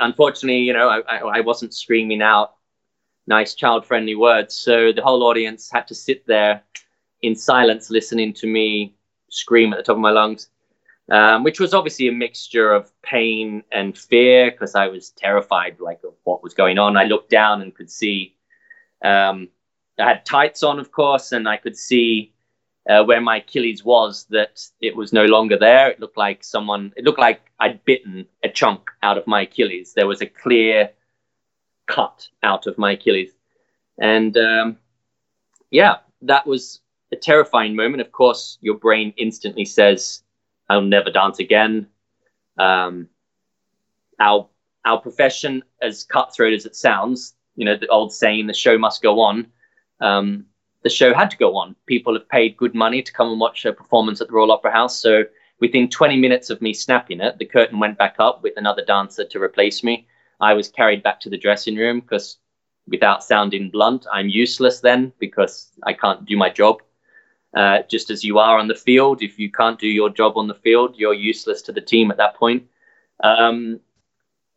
unfortunately, 0.00 0.58
you 0.58 0.72
know, 0.72 0.88
I, 0.88 1.18
I 1.18 1.40
wasn't 1.40 1.72
screaming 1.72 2.20
out 2.20 2.54
nice 3.26 3.54
child 3.54 3.86
friendly 3.86 4.16
words. 4.16 4.54
So 4.54 4.92
the 4.92 5.02
whole 5.02 5.22
audience 5.22 5.70
had 5.70 5.86
to 5.88 5.94
sit 5.94 6.26
there 6.26 6.62
in 7.22 7.34
silence 7.34 7.90
listening 7.90 8.32
to 8.34 8.46
me 8.46 8.94
scream 9.30 9.72
at 9.72 9.76
the 9.76 9.82
top 9.82 9.96
of 9.96 10.00
my 10.00 10.10
lungs, 10.10 10.48
um, 11.10 11.44
which 11.44 11.60
was 11.60 11.74
obviously 11.74 12.08
a 12.08 12.12
mixture 12.12 12.72
of 12.72 12.90
pain 13.02 13.62
and 13.70 13.96
fear 13.96 14.50
because 14.50 14.74
I 14.74 14.88
was 14.88 15.10
terrified 15.10 15.78
like 15.78 16.02
of 16.04 16.14
what 16.24 16.42
was 16.42 16.54
going 16.54 16.78
on. 16.78 16.96
I 16.96 17.04
looked 17.04 17.30
down 17.30 17.62
and 17.62 17.74
could 17.74 17.90
see 17.90 18.34
um, 19.02 19.48
I 19.98 20.08
had 20.08 20.24
tights 20.24 20.62
on, 20.62 20.78
of 20.78 20.92
course, 20.92 21.32
and 21.32 21.48
I 21.48 21.56
could 21.56 21.76
see 21.76 22.32
uh, 22.88 23.04
where 23.04 23.20
my 23.20 23.38
Achilles 23.38 23.84
was 23.84 24.26
that 24.30 24.62
it 24.80 24.96
was 24.96 25.12
no 25.12 25.24
longer 25.26 25.58
there. 25.58 25.90
It 25.90 26.00
looked 26.00 26.16
like 26.16 26.42
someone, 26.42 26.92
it 26.96 27.04
looked 27.04 27.18
like 27.18 27.40
I'd 27.60 27.84
bitten 27.84 28.26
a 28.42 28.48
chunk 28.48 28.90
out 29.02 29.18
of 29.18 29.26
my 29.26 29.42
Achilles. 29.42 29.92
There 29.94 30.06
was 30.06 30.22
a 30.22 30.26
clear 30.26 30.90
cut 31.86 32.28
out 32.42 32.66
of 32.66 32.78
my 32.78 32.92
Achilles. 32.92 33.32
And 33.98 34.36
um, 34.36 34.78
yeah, 35.70 35.96
that 36.22 36.46
was 36.46 36.80
a 37.12 37.16
terrifying 37.16 37.74
moment. 37.74 38.00
Of 38.00 38.12
course, 38.12 38.58
your 38.60 38.76
brain 38.76 39.12
instantly 39.16 39.64
says, 39.64 40.22
I'll 40.70 40.80
never 40.80 41.10
dance 41.10 41.40
again. 41.40 41.88
Um, 42.58 43.08
our, 44.20 44.48
our 44.84 45.00
profession, 45.00 45.62
as 45.82 46.04
cutthroat 46.04 46.52
as 46.52 46.66
it 46.66 46.76
sounds, 46.76 47.34
you 47.56 47.64
know, 47.64 47.76
the 47.76 47.88
old 47.88 48.12
saying, 48.12 48.46
the 48.46 48.54
show 48.54 48.78
must 48.78 49.02
go 49.02 49.20
on 49.20 49.48
um, 50.00 50.46
the 50.82 50.90
show 50.90 51.12
had 51.12 51.30
to 51.30 51.36
go 51.36 51.56
on. 51.56 51.74
People 51.86 52.14
have 52.14 52.28
paid 52.28 52.56
good 52.56 52.74
money 52.74 53.02
to 53.02 53.12
come 53.12 53.30
and 53.30 53.40
watch 53.40 53.64
a 53.64 53.72
performance 53.72 54.20
at 54.20 54.28
the 54.28 54.34
Royal 54.34 54.52
Opera 54.52 54.72
House. 54.72 55.00
So 55.00 55.24
within 55.60 55.88
20 55.88 56.16
minutes 56.16 56.50
of 56.50 56.62
me 56.62 56.72
snapping 56.72 57.20
it, 57.20 57.38
the 57.38 57.44
curtain 57.44 57.78
went 57.78 57.98
back 57.98 58.16
up 58.18 58.42
with 58.42 58.54
another 58.56 58.84
dancer 58.84 59.24
to 59.24 59.42
replace 59.42 59.82
me. 59.82 60.06
I 60.40 60.54
was 60.54 60.68
carried 60.68 61.02
back 61.02 61.20
to 61.20 61.30
the 61.30 61.38
dressing 61.38 61.76
room 61.76 62.00
because, 62.00 62.38
without 62.86 63.24
sounding 63.24 63.70
blunt, 63.70 64.06
I'm 64.12 64.28
useless 64.28 64.80
then 64.80 65.12
because 65.18 65.72
I 65.82 65.92
can't 65.92 66.24
do 66.24 66.36
my 66.36 66.48
job. 66.48 66.80
Uh, 67.56 67.82
just 67.88 68.10
as 68.10 68.22
you 68.22 68.38
are 68.38 68.58
on 68.58 68.68
the 68.68 68.74
field, 68.74 69.22
if 69.22 69.38
you 69.38 69.50
can't 69.50 69.80
do 69.80 69.88
your 69.88 70.10
job 70.10 70.36
on 70.36 70.46
the 70.46 70.54
field, 70.54 70.94
you're 70.96 71.14
useless 71.14 71.62
to 71.62 71.72
the 71.72 71.80
team 71.80 72.10
at 72.10 72.18
that 72.18 72.36
point. 72.36 72.62
Um, 73.24 73.80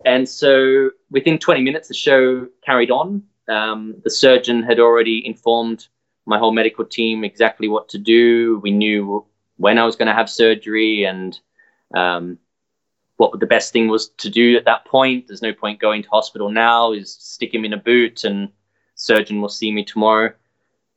and 0.05 0.27
so 0.27 0.91
within 1.09 1.39
20 1.39 1.61
minutes, 1.61 1.87
the 1.87 1.93
show 1.93 2.47
carried 2.65 2.91
on. 2.91 3.23
Um, 3.47 3.95
the 4.03 4.09
surgeon 4.09 4.63
had 4.63 4.79
already 4.79 5.25
informed 5.25 5.87
my 6.25 6.37
whole 6.37 6.51
medical 6.51 6.85
team 6.85 7.23
exactly 7.23 7.67
what 7.67 7.89
to 7.89 7.97
do. 7.97 8.59
We 8.59 8.71
knew 8.71 9.25
when 9.57 9.77
I 9.77 9.85
was 9.85 9.95
going 9.95 10.07
to 10.07 10.13
have 10.13 10.29
surgery 10.29 11.03
and 11.03 11.39
um, 11.95 12.37
what 13.17 13.39
the 13.39 13.45
best 13.45 13.73
thing 13.73 13.87
was 13.87 14.09
to 14.17 14.29
do 14.29 14.57
at 14.57 14.65
that 14.65 14.85
point. 14.85 15.27
There's 15.27 15.41
no 15.41 15.53
point 15.53 15.79
going 15.79 16.03
to 16.03 16.09
hospital 16.09 16.49
now. 16.49 16.93
Is 16.93 17.13
stick 17.13 17.53
him 17.53 17.65
in 17.65 17.73
a 17.73 17.77
boot 17.77 18.23
and 18.23 18.49
surgeon 18.95 19.41
will 19.41 19.49
see 19.49 19.71
me 19.71 19.83
tomorrow. 19.83 20.33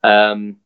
Um, 0.03 0.59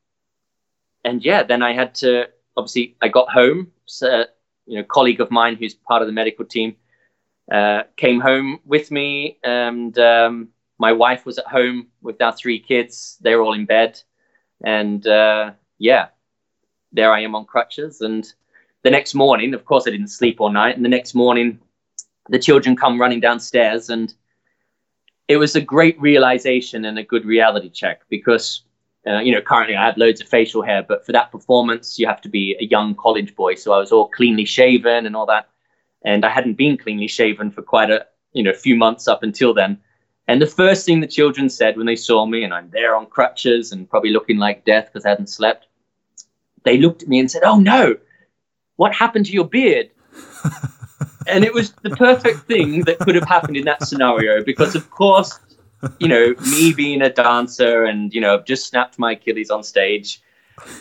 and 1.04 1.24
yeah, 1.24 1.42
then 1.42 1.62
I 1.62 1.72
had 1.72 1.94
to 1.96 2.28
obviously 2.56 2.96
I 3.00 3.08
got 3.08 3.30
home. 3.30 3.72
So, 3.86 4.24
you 4.66 4.78
know, 4.78 4.84
colleague 4.84 5.20
of 5.20 5.30
mine 5.30 5.56
who's 5.56 5.74
part 5.74 6.02
of 6.02 6.08
the 6.08 6.12
medical 6.12 6.44
team 6.44 6.76
uh, 7.50 7.84
came 7.96 8.20
home 8.20 8.60
with 8.64 8.90
me 8.90 9.38
and 9.42 9.98
um, 9.98 10.48
my 10.78 10.92
wife 10.92 11.26
was 11.26 11.38
at 11.38 11.46
home 11.46 11.88
with 12.02 12.20
our 12.22 12.32
three 12.32 12.58
kids. 12.58 13.18
They 13.20 13.34
were 13.34 13.42
all 13.42 13.52
in 13.52 13.66
bed. 13.66 14.00
And 14.64 15.06
uh, 15.06 15.52
yeah, 15.78 16.08
there 16.92 17.12
I 17.12 17.20
am 17.20 17.34
on 17.34 17.44
crutches. 17.44 18.00
And 18.00 18.32
the 18.82 18.90
next 18.90 19.14
morning, 19.14 19.54
of 19.54 19.64
course, 19.64 19.86
I 19.86 19.90
didn't 19.90 20.08
sleep 20.08 20.40
all 20.40 20.50
night. 20.50 20.76
And 20.76 20.84
the 20.84 20.88
next 20.88 21.14
morning, 21.14 21.58
the 22.28 22.38
children 22.38 22.76
come 22.76 23.00
running 23.00 23.20
downstairs. 23.20 23.90
And 23.90 24.14
it 25.26 25.36
was 25.36 25.56
a 25.56 25.60
great 25.60 26.00
realization 26.00 26.84
and 26.84 26.98
a 26.98 27.02
good 27.02 27.24
reality 27.24 27.70
check 27.70 28.02
because, 28.08 28.62
uh, 29.06 29.18
you 29.18 29.32
know, 29.32 29.42
currently 29.42 29.76
I 29.76 29.84
have 29.84 29.96
loads 29.96 30.20
of 30.20 30.28
facial 30.28 30.62
hair, 30.62 30.82
but 30.82 31.04
for 31.04 31.12
that 31.12 31.32
performance, 31.32 31.98
you 31.98 32.06
have 32.06 32.20
to 32.22 32.28
be 32.28 32.56
a 32.60 32.64
young 32.64 32.94
college 32.94 33.34
boy. 33.34 33.56
So 33.56 33.72
I 33.72 33.78
was 33.78 33.90
all 33.90 34.08
cleanly 34.08 34.44
shaven 34.44 35.06
and 35.06 35.16
all 35.16 35.26
that. 35.26 35.48
And 36.04 36.24
I 36.24 36.30
hadn't 36.30 36.54
been 36.54 36.78
cleanly 36.78 37.08
shaven 37.08 37.50
for 37.50 37.62
quite 37.62 37.90
a, 37.90 38.06
you 38.32 38.44
know, 38.44 38.52
few 38.52 38.76
months 38.76 39.08
up 39.08 39.24
until 39.24 39.52
then. 39.52 39.80
And 40.28 40.42
the 40.42 40.46
first 40.46 40.84
thing 40.84 41.00
the 41.00 41.06
children 41.06 41.48
said 41.48 41.78
when 41.78 41.86
they 41.86 41.96
saw 41.96 42.26
me, 42.26 42.44
and 42.44 42.52
I'm 42.52 42.68
there 42.70 42.94
on 42.94 43.06
crutches 43.06 43.72
and 43.72 43.88
probably 43.88 44.10
looking 44.10 44.36
like 44.36 44.66
death 44.66 44.90
because 44.92 45.06
I 45.06 45.08
hadn't 45.08 45.30
slept, 45.30 45.66
they 46.64 46.76
looked 46.76 47.02
at 47.02 47.08
me 47.08 47.18
and 47.18 47.30
said, 47.30 47.42
Oh 47.44 47.58
no, 47.58 47.96
what 48.76 48.94
happened 48.94 49.24
to 49.26 49.32
your 49.32 49.46
beard? 49.46 49.90
and 51.26 51.44
it 51.44 51.54
was 51.54 51.72
the 51.82 51.90
perfect 51.90 52.40
thing 52.40 52.82
that 52.82 52.98
could 52.98 53.14
have 53.14 53.26
happened 53.26 53.56
in 53.56 53.64
that 53.64 53.82
scenario 53.84 54.44
because, 54.44 54.74
of 54.74 54.90
course, 54.90 55.40
you 55.98 56.08
know, 56.08 56.34
me 56.50 56.74
being 56.74 57.00
a 57.00 57.10
dancer 57.10 57.84
and, 57.84 58.12
you 58.12 58.20
know, 58.20 58.34
I've 58.34 58.44
just 58.44 58.66
snapped 58.66 58.98
my 58.98 59.12
Achilles 59.12 59.50
on 59.50 59.62
stage. 59.62 60.20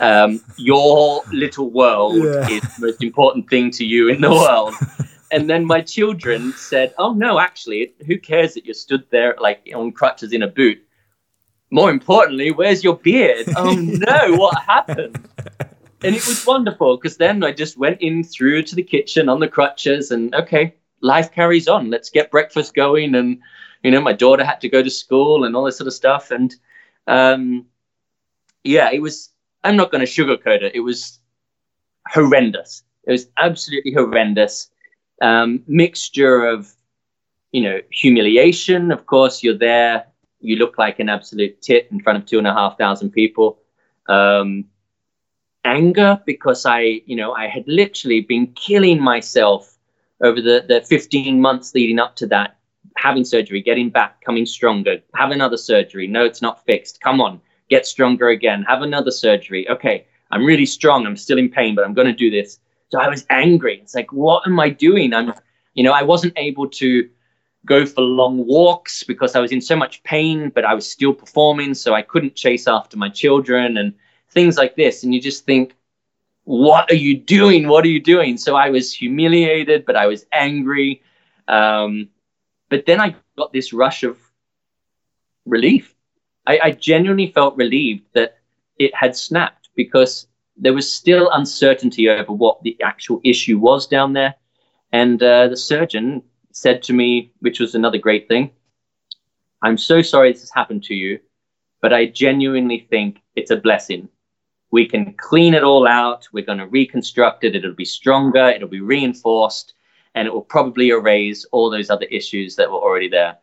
Um, 0.01 0.41
your 0.57 1.21
little 1.31 1.69
world 1.69 2.17
yeah. 2.17 2.49
is 2.49 2.61
the 2.61 2.87
most 2.87 3.03
important 3.03 3.49
thing 3.49 3.71
to 3.71 3.85
you 3.85 4.09
in 4.09 4.21
the 4.21 4.31
world 4.31 4.73
and 5.31 5.49
then 5.49 5.65
my 5.65 5.81
children 5.81 6.53
said, 6.53 6.93
"Oh 6.97 7.13
no, 7.13 7.39
actually, 7.39 7.93
who 8.05 8.17
cares 8.17 8.53
that 8.53 8.65
you 8.65 8.73
stood 8.73 9.05
there 9.09 9.35
like 9.39 9.67
on 9.73 9.91
crutches 9.91 10.33
in 10.33 10.43
a 10.43 10.47
boot? 10.47 10.81
More 11.69 11.91
importantly, 11.91 12.51
where's 12.51 12.83
your 12.83 12.97
beard? 12.97 13.47
Oh 13.55 13.73
no, 13.73 14.35
what 14.35 14.61
happened?" 14.63 15.27
And 16.03 16.15
it 16.15 16.25
was 16.27 16.45
wonderful 16.45 16.97
because 16.97 17.17
then 17.17 17.43
I 17.43 17.51
just 17.51 17.77
went 17.77 18.01
in 18.01 18.23
through 18.23 18.63
to 18.63 18.75
the 18.75 18.83
kitchen 18.83 19.29
on 19.29 19.39
the 19.39 19.47
crutches, 19.47 20.11
and 20.11 20.33
okay, 20.35 20.75
life 21.01 21.31
carries 21.31 21.67
on. 21.67 21.89
Let's 21.89 22.09
get 22.09 22.31
breakfast 22.31 22.73
going, 22.75 23.15
and 23.15 23.39
you 23.83 23.91
know, 23.91 24.01
my 24.01 24.13
daughter 24.13 24.43
had 24.43 24.61
to 24.61 24.69
go 24.69 24.83
to 24.83 24.89
school 24.89 25.43
and 25.43 25.55
all 25.55 25.65
this 25.65 25.77
sort 25.77 25.87
of 25.87 25.93
stuff, 25.93 26.31
and 26.31 26.55
um, 27.07 27.65
yeah, 28.63 28.91
it 28.91 29.01
was. 29.01 29.29
I'm 29.63 29.75
not 29.75 29.91
going 29.91 30.05
to 30.05 30.11
sugarcoat 30.11 30.61
it. 30.61 30.75
It 30.75 30.81
was 30.81 31.19
horrendous. 32.07 32.83
It 33.05 33.11
was 33.11 33.27
absolutely 33.37 33.91
horrendous 33.91 34.69
um, 35.21 35.63
mixture 35.67 36.45
of, 36.45 36.73
you 37.51 37.61
know, 37.61 37.81
humiliation. 37.91 38.91
Of 38.91 39.05
course, 39.05 39.43
you're 39.43 39.57
there, 39.57 40.05
you 40.39 40.57
look 40.57 40.77
like 40.77 40.99
an 40.99 41.09
absolute 41.09 41.61
tit 41.61 41.87
in 41.91 42.01
front 42.01 42.19
of 42.19 42.25
two 42.25 42.37
and 42.37 42.47
a 42.47 42.53
half 42.53 42.77
thousand 42.77 43.11
people. 43.11 43.59
Um, 44.07 44.65
anger 45.65 46.21
because 46.25 46.65
I, 46.65 47.01
you 47.05 47.15
know, 47.15 47.33
I 47.33 47.47
had 47.47 47.65
literally 47.67 48.21
been 48.21 48.47
killing 48.53 49.01
myself 49.01 49.77
over 50.21 50.41
the, 50.41 50.65
the 50.67 50.81
15 50.81 51.39
months 51.39 51.75
leading 51.75 51.99
up 51.99 52.15
to 52.17 52.27
that, 52.27 52.57
having 52.95 53.25
surgery, 53.25 53.61
getting 53.61 53.89
back, 53.89 54.21
coming 54.21 54.45
stronger, 54.45 54.97
have 55.13 55.31
another 55.31 55.57
surgery. 55.57 56.07
No, 56.07 56.25
it's 56.25 56.41
not 56.41 56.65
fixed. 56.65 57.01
Come 57.01 57.21
on, 57.21 57.41
get 57.69 57.85
stronger 57.85 58.29
again, 58.29 58.63
have 58.63 58.81
another 58.81 59.11
surgery. 59.11 59.69
Okay, 59.69 60.07
I'm 60.31 60.45
really 60.45 60.65
strong. 60.65 61.05
I'm 61.05 61.17
still 61.17 61.37
in 61.37 61.49
pain, 61.49 61.75
but 61.75 61.85
I'm 61.85 61.93
going 61.93 62.07
to 62.07 62.13
do 62.13 62.31
this. 62.31 62.59
So 62.89 62.99
I 62.99 63.09
was 63.09 63.25
angry. 63.29 63.79
It's 63.81 63.95
like, 63.95 64.11
what 64.13 64.47
am 64.47 64.59
I 64.59 64.69
doing? 64.69 65.13
I'm, 65.13 65.33
you 65.73 65.83
know, 65.83 65.91
I 65.91 66.03
wasn't 66.03 66.33
able 66.37 66.69
to 66.69 67.09
go 67.65 67.85
for 67.85 68.01
long 68.01 68.45
walks 68.45 69.03
because 69.03 69.35
I 69.35 69.39
was 69.39 69.51
in 69.51 69.61
so 69.61 69.75
much 69.75 70.03
pain, 70.03 70.49
but 70.49 70.63
I 70.65 70.73
was 70.73 70.89
still 70.89 71.13
performing. 71.13 71.73
So 71.73 71.93
I 71.93 72.01
couldn't 72.01 72.35
chase 72.35 72.67
after 72.67 72.97
my 72.97 73.09
children 73.09 73.77
and 73.77 73.93
things 74.29 74.57
like 74.57 74.75
this. 74.75 75.03
And 75.03 75.13
you 75.13 75.21
just 75.21 75.45
think, 75.45 75.75
what 76.45 76.89
are 76.91 76.95
you 76.95 77.17
doing? 77.17 77.67
What 77.67 77.83
are 77.83 77.89
you 77.89 77.99
doing? 77.99 78.37
So 78.37 78.55
I 78.55 78.69
was 78.69 78.93
humiliated, 78.93 79.85
but 79.85 79.97
I 79.97 80.07
was 80.07 80.25
angry. 80.31 81.01
Um, 81.49 82.09
but 82.69 82.85
then 82.85 83.01
I 83.01 83.15
got 83.37 83.51
this 83.51 83.73
rush 83.73 84.03
of 84.03 84.17
relief. 85.45 85.93
I, 86.45 86.59
I 86.63 86.71
genuinely 86.71 87.27
felt 87.31 87.57
relieved 87.57 88.05
that 88.13 88.37
it 88.79 88.95
had 88.95 89.15
snapped 89.15 89.69
because 89.75 90.27
there 90.57 90.73
was 90.73 90.91
still 90.91 91.29
uncertainty 91.31 92.09
over 92.09 92.31
what 92.31 92.61
the 92.63 92.75
actual 92.81 93.21
issue 93.23 93.59
was 93.59 93.87
down 93.87 94.13
there. 94.13 94.35
And 94.91 95.21
uh, 95.21 95.49
the 95.49 95.57
surgeon 95.57 96.23
said 96.51 96.81
to 96.83 96.93
me, 96.93 97.31
which 97.39 97.59
was 97.59 97.75
another 97.75 97.97
great 97.97 98.27
thing, 98.27 98.51
I'm 99.61 99.77
so 99.77 100.01
sorry 100.01 100.31
this 100.31 100.41
has 100.41 100.51
happened 100.51 100.83
to 100.85 100.95
you. 100.95 101.19
but 101.81 101.93
I 101.93 102.05
genuinely 102.05 102.87
think 102.89 103.21
it's 103.35 103.51
a 103.51 103.55
blessing. 103.55 104.09
We 104.71 104.85
can 104.85 105.13
clean 105.13 105.53
it 105.53 105.63
all 105.63 105.87
out. 105.87 106.27
We're 106.33 106.45
going 106.45 106.57
to 106.57 106.67
reconstruct 106.67 107.43
it. 107.43 107.55
It'll 107.55 107.73
be 107.73 107.85
stronger. 107.85 108.49
It'll 108.49 108.67
be 108.67 108.81
reinforced, 108.81 109.73
and 110.15 110.27
it 110.27 110.33
will 110.33 110.41
probably 110.41 110.89
erase 110.89 111.45
all 111.51 111.69
those 111.69 111.89
other 111.89 112.05
issues 112.07 112.55
that 112.55 112.69
were 112.69 112.77
already 112.77 113.09
there. 113.09 113.37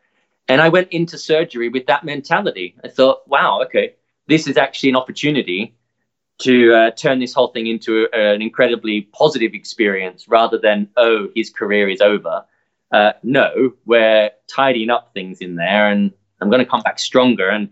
And 0.49 0.61
I 0.61 0.69
went 0.69 0.93
into 0.93 1.17
surgery 1.17 1.69
with 1.69 1.87
that 1.87 2.05
mentality. 2.05 2.75
I 2.85 2.89
thought, 2.89 3.27
wow, 3.27 3.62
okay, 3.62 3.95
this 4.27 4.47
is 4.47 4.59
actually 4.59 4.91
an 4.91 4.97
opportunity 4.97 5.75
to 6.39 6.74
uh, 6.74 6.91
turn 6.91 7.20
this 7.20 7.32
whole 7.32 7.49
thing 7.49 7.66
into 7.66 8.09
a, 8.12 8.35
an 8.35 8.43
incredibly 8.43 9.03
positive 9.03 9.55
experience 9.55 10.26
rather 10.28 10.59
than, 10.59 10.89
oh, 10.97 11.28
his 11.35 11.51
career 11.51 11.89
is 11.89 12.01
over. 12.01 12.45
Uh, 12.91 13.12
no, 13.22 13.72
we're 13.87 14.30
tidying 14.49 14.91
up 14.91 15.12
things 15.14 15.41
in 15.41 15.57
there 15.57 15.91
and 15.91 16.12
I'm 16.41 16.51
going 16.51 16.64
to 16.64 16.70
come 16.70 16.82
back 16.82 16.99
stronger. 16.99 17.49
And, 17.49 17.70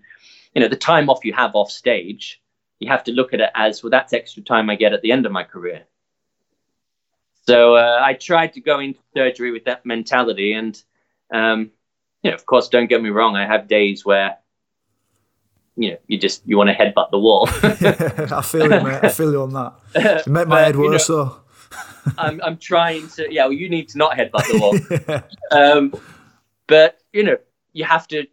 you 0.55 0.61
know, 0.61 0.69
the 0.69 0.77
time 0.77 1.11
off 1.11 1.25
you 1.25 1.33
have 1.33 1.55
off 1.55 1.71
stage, 1.71 2.41
you 2.79 2.89
have 2.89 3.05
to 3.05 3.13
look 3.13 3.35
at 3.35 3.41
it 3.41 3.51
as, 3.55 3.83
well, 3.83 3.91
that's 3.91 4.13
extra 4.13 4.43
time 4.43 4.71
I 4.71 4.77
get 4.77 4.93
at 4.93 5.03
the 5.03 5.13
end 5.13 5.27
of 5.27 5.33
my 5.33 5.45
career. 5.45 5.85
So 7.47 7.75
uh, 7.75 8.01
I 8.03 8.15
tried 8.15 8.53
to 8.55 8.61
go 8.61 8.79
into 8.79 9.01
surgery 9.15 9.51
with 9.51 9.65
that 9.65 9.85
mentality. 9.85 10.53
And, 10.55 10.81
um, 11.33 11.71
you 12.23 12.31
know, 12.31 12.37
of 12.37 12.47
course, 12.47 12.69
don't 12.69 12.89
get 12.89 13.03
me 13.03 13.11
wrong, 13.11 13.37
I 13.37 13.47
have 13.47 13.67
days 13.67 14.05
where 14.05 14.39
you 15.77 15.93
know, 15.93 15.97
you 16.07 16.19
just 16.19 16.43
you 16.47 16.57
want 16.57 16.71
to 16.71 16.75
headbutt 16.75 17.11
the 17.11 17.19
wall. 17.19 17.49
I 18.33 18.43
feel 18.43 18.65
you, 18.65 18.81
mate. 18.81 19.01
I 19.03 19.09
feel 19.09 19.33
you 19.33 19.43
on 19.43 19.53
that. 19.55 19.75
It 19.95 20.27
made 20.27 20.49
my 20.49 20.61
head 20.61 20.77
worse, 20.77 21.09
you 21.09 21.17
know, 21.17 21.25
though. 21.25 22.13
I'm 22.19 22.41
I'm 22.43 22.59
trying 22.59 23.09
to. 23.09 23.33
Yeah, 23.33 23.45
well, 23.45 23.53
you 23.53 23.69
need 23.69 23.89
to 23.91 23.99
not 23.99 24.17
headbutt 24.17 24.47
the 24.51 24.59
wall. 24.59 24.77
yeah. 25.09 25.57
um, 25.57 25.95
but 26.67 26.99
you 27.13 27.23
know, 27.23 27.37
you 27.73 27.85
have 27.85 28.07
to 28.09 28.27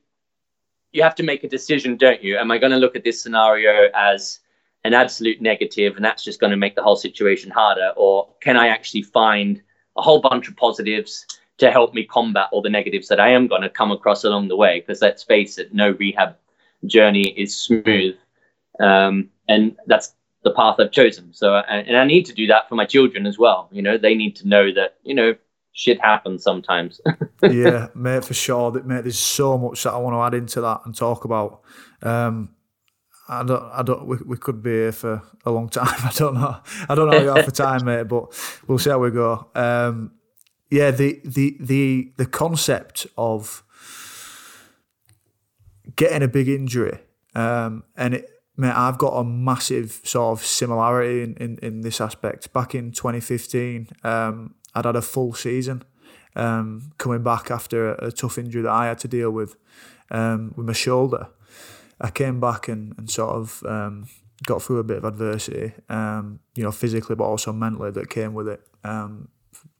you 0.91 1.03
have 1.03 1.15
to 1.15 1.23
make 1.23 1.43
a 1.43 1.47
decision, 1.47 1.97
don't 1.97 2.23
you? 2.23 2.37
Am 2.37 2.51
I 2.51 2.57
going 2.57 2.71
to 2.71 2.77
look 2.77 2.95
at 2.95 3.03
this 3.03 3.21
scenario 3.21 3.89
as 3.93 4.39
an 4.83 4.93
absolute 4.93 5.41
negative, 5.41 5.95
and 5.95 6.03
that's 6.03 6.23
just 6.23 6.39
going 6.39 6.51
to 6.51 6.57
make 6.57 6.75
the 6.75 6.83
whole 6.83 6.95
situation 6.95 7.51
harder, 7.51 7.93
or 7.95 8.27
can 8.41 8.57
I 8.57 8.67
actually 8.67 9.03
find 9.03 9.61
a 9.97 10.01
whole 10.01 10.19
bunch 10.19 10.47
of 10.47 10.55
positives 10.55 11.25
to 11.57 11.71
help 11.71 11.93
me 11.93 12.05
combat 12.05 12.47
all 12.51 12.61
the 12.61 12.69
negatives 12.69 13.09
that 13.09 13.19
I 13.19 13.29
am 13.29 13.47
going 13.47 13.61
to 13.61 13.69
come 13.69 13.91
across 13.91 14.23
along 14.23 14.47
the 14.47 14.55
way? 14.55 14.79
Because 14.79 15.01
let's 15.01 15.23
face 15.23 15.57
it, 15.57 15.73
no 15.73 15.91
rehab 15.91 16.35
journey 16.85 17.29
is 17.37 17.55
smooth, 17.55 18.15
um, 18.79 19.29
and 19.47 19.75
that's 19.87 20.13
the 20.43 20.51
path 20.51 20.75
I've 20.79 20.91
chosen. 20.91 21.33
So, 21.33 21.55
and 21.55 21.97
I 21.97 22.05
need 22.05 22.25
to 22.27 22.33
do 22.33 22.47
that 22.47 22.69
for 22.69 22.75
my 22.75 22.85
children 22.85 23.25
as 23.25 23.37
well. 23.37 23.69
You 23.71 23.81
know, 23.81 23.97
they 23.97 24.15
need 24.15 24.35
to 24.37 24.47
know 24.47 24.73
that 24.73 24.97
you 25.03 25.13
know 25.13 25.35
shit 25.73 25.99
happens 26.01 26.43
sometimes. 26.43 27.01
yeah, 27.43 27.87
mate, 27.95 28.25
for 28.25 28.33
sure. 28.33 28.71
Mate, 28.83 29.03
there's 29.03 29.19
so 29.19 29.57
much 29.57 29.83
that 29.83 29.93
I 29.93 29.97
want 29.97 30.15
to 30.15 30.21
add 30.21 30.39
into 30.39 30.61
that 30.61 30.81
and 30.85 30.95
talk 30.95 31.25
about. 31.25 31.61
Um, 32.01 32.55
I 33.27 33.43
don't, 33.43 33.63
I 33.73 33.83
don't. 33.83 34.05
We, 34.07 34.17
we 34.25 34.37
could 34.37 34.63
be 34.63 34.71
here 34.71 34.91
for 34.91 35.21
a 35.45 35.51
long 35.51 35.69
time. 35.79 35.87
I 35.87 36.11
don't 36.15 36.35
know. 36.35 36.59
I 36.87 36.95
don't 36.95 37.09
know 37.09 37.35
have 37.35 37.45
for 37.45 37.51
time, 37.51 37.85
mate. 37.85 38.03
But 38.03 38.33
we'll 38.67 38.79
see 38.79 38.89
how 38.89 38.99
we 38.99 39.11
go. 39.11 39.47
Um, 39.55 40.11
yeah, 40.69 40.91
the 40.91 41.21
the 41.23 41.57
the 41.59 42.13
the 42.17 42.25
concept 42.25 43.07
of 43.17 43.63
getting 45.95 46.23
a 46.23 46.27
big 46.27 46.47
injury, 46.47 46.99
um, 47.35 47.83
and 47.95 48.15
it, 48.15 48.29
mate, 48.57 48.73
I've 48.75 48.97
got 48.97 49.11
a 49.11 49.23
massive 49.23 50.01
sort 50.03 50.37
of 50.37 50.45
similarity 50.45 51.23
in, 51.23 51.35
in, 51.35 51.59
in 51.61 51.81
this 51.81 52.01
aspect. 52.01 52.51
Back 52.53 52.75
in 52.75 52.91
2015, 52.91 53.87
um, 54.03 54.55
I'd 54.75 54.85
had 54.85 54.95
a 54.95 55.01
full 55.01 55.33
season 55.33 55.83
um, 56.35 56.91
coming 56.97 57.23
back 57.23 57.49
after 57.51 57.93
a, 57.93 58.07
a, 58.07 58.11
tough 58.11 58.37
injury 58.37 58.61
that 58.61 58.71
I 58.71 58.87
had 58.87 58.99
to 58.99 59.07
deal 59.07 59.31
with 59.31 59.55
um, 60.11 60.53
with 60.55 60.67
my 60.67 60.73
shoulder. 60.73 61.27
I 62.01 62.11
came 62.11 62.39
back 62.39 62.67
and, 62.67 62.93
and 62.97 63.09
sort 63.09 63.31
of 63.31 63.63
um, 63.65 64.07
got 64.45 64.61
through 64.61 64.79
a 64.79 64.83
bit 64.83 64.97
of 64.97 65.05
adversity, 65.05 65.73
um, 65.89 66.39
you 66.55 66.63
know, 66.63 66.71
physically 66.71 67.15
but 67.15 67.25
also 67.25 67.51
mentally 67.51 67.91
that 67.91 68.09
came 68.09 68.33
with 68.33 68.47
it. 68.47 68.61
Um, 68.83 69.29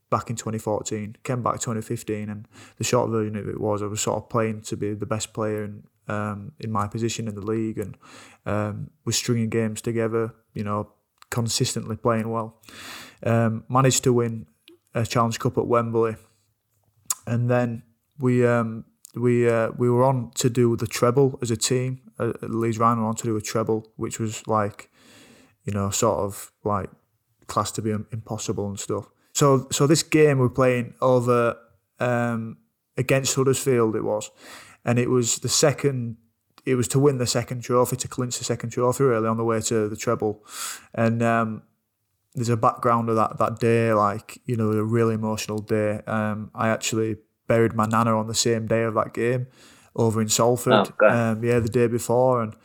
back 0.10 0.30
in 0.30 0.36
2014, 0.36 1.18
came 1.24 1.44
back 1.44 1.56
2015, 1.56 2.30
and 2.30 2.48
the 2.78 2.84
short 2.84 3.10
version 3.10 3.36
of 3.36 3.48
it 3.48 3.60
was 3.60 3.82
I 3.82 3.86
was 3.86 4.02
sort 4.02 4.18
of 4.18 4.30
playing 4.30 4.62
to 4.64 4.76
be 4.76 4.94
the 4.94 5.06
best 5.06 5.34
player 5.34 5.64
in 5.64 5.84
um, 6.10 6.54
in 6.60 6.72
my 6.72 6.88
position 6.88 7.28
in 7.28 7.36
the 7.36 7.46
league, 7.46 7.78
and 7.78 7.98
um, 8.46 8.90
was 9.06 9.16
stringing 9.16 9.50
games 9.50 9.82
together. 9.82 10.34
You 10.54 10.64
know, 10.64 10.92
consistently 11.30 11.96
playing 11.96 12.30
well. 12.30 12.62
Um, 13.24 13.64
managed 13.70 14.04
to 14.06 14.14
win 14.14 14.48
a 14.94 15.06
Challenge 15.06 15.40
Cup 15.40 15.58
at 15.58 15.68
Wembley, 15.68 16.16
and 17.28 17.50
then 17.50 17.84
we 18.18 18.46
um, 18.46 18.86
we 19.16 19.50
uh, 19.50 19.72
we 19.78 19.90
were 19.90 20.04
on 20.04 20.32
to 20.36 20.50
do 20.50 20.76
the 20.76 20.88
treble 20.88 21.38
as 21.42 21.52
a 21.52 21.58
team. 21.58 22.02
Uh, 22.18 22.34
Leeds 22.42 22.78
Rhino 22.78 23.02
were 23.02 23.08
on 23.08 23.16
to 23.16 23.24
do 23.24 23.36
a 23.38 23.42
treble, 23.42 23.92
which 23.96 24.20
was 24.20 24.46
like, 24.48 24.90
you 25.64 25.74
know, 25.74 25.90
sort 25.90 26.20
of 26.20 26.52
like 26.64 26.90
class 27.48 27.72
to 27.72 27.82
be 27.82 27.92
impossible 27.92 28.68
and 28.68 28.80
stuff. 28.80 29.10
So 29.34 29.68
so 29.72 29.88
this 29.88 30.04
game 30.04 30.40
we're 30.40 30.50
playing 30.50 30.94
over 31.02 31.58
um, 32.00 32.58
against 32.98 33.36
Huddersfield. 33.36 33.96
It 33.96 34.04
was 34.04 34.32
and 34.86 35.00
it 35.00 35.10
was 35.10 35.40
the 35.40 35.50
second. 35.50 36.18
It 36.66 36.76
was 36.76 36.88
to 36.90 37.00
win 37.00 37.18
the 37.18 37.28
second 37.28 37.62
trophy, 37.62 37.96
to 37.96 38.08
clinch 38.08 38.38
the 38.38 38.44
second 38.44 38.72
trophy, 38.72 39.04
really 39.04 39.28
on 39.28 39.38
the 39.38 39.44
way 39.44 39.62
to 39.62 39.90
the 39.90 39.96
treble, 39.96 40.46
and 40.94 41.24
um, 41.24 41.64
there's 42.36 42.50
a 42.50 42.58
background 42.58 43.10
of 43.10 43.16
that 43.16 43.38
that 43.38 43.60
day, 43.60 43.94
like 43.94 44.40
you 44.46 44.56
know, 44.56 44.72
a 44.72 44.84
really 44.84 45.16
emotional 45.16 45.60
day. 45.60 46.02
Um, 46.06 46.52
I 46.54 46.70
actually 46.70 47.18
buried 47.48 47.74
my 47.74 47.86
nana 47.86 48.18
on 48.18 48.28
the 48.28 48.36
same 48.36 48.68
day 48.68 48.84
of 48.84 48.94
that 48.94 49.14
game 49.14 49.48
over 49.96 50.22
in 50.22 50.30
Salford. 50.30 50.92
Oh, 51.02 51.08
um, 51.08 51.44
yeah, 51.44 51.60
the 51.60 51.70
day 51.70 51.88
before, 51.88 52.42
and 52.44 52.56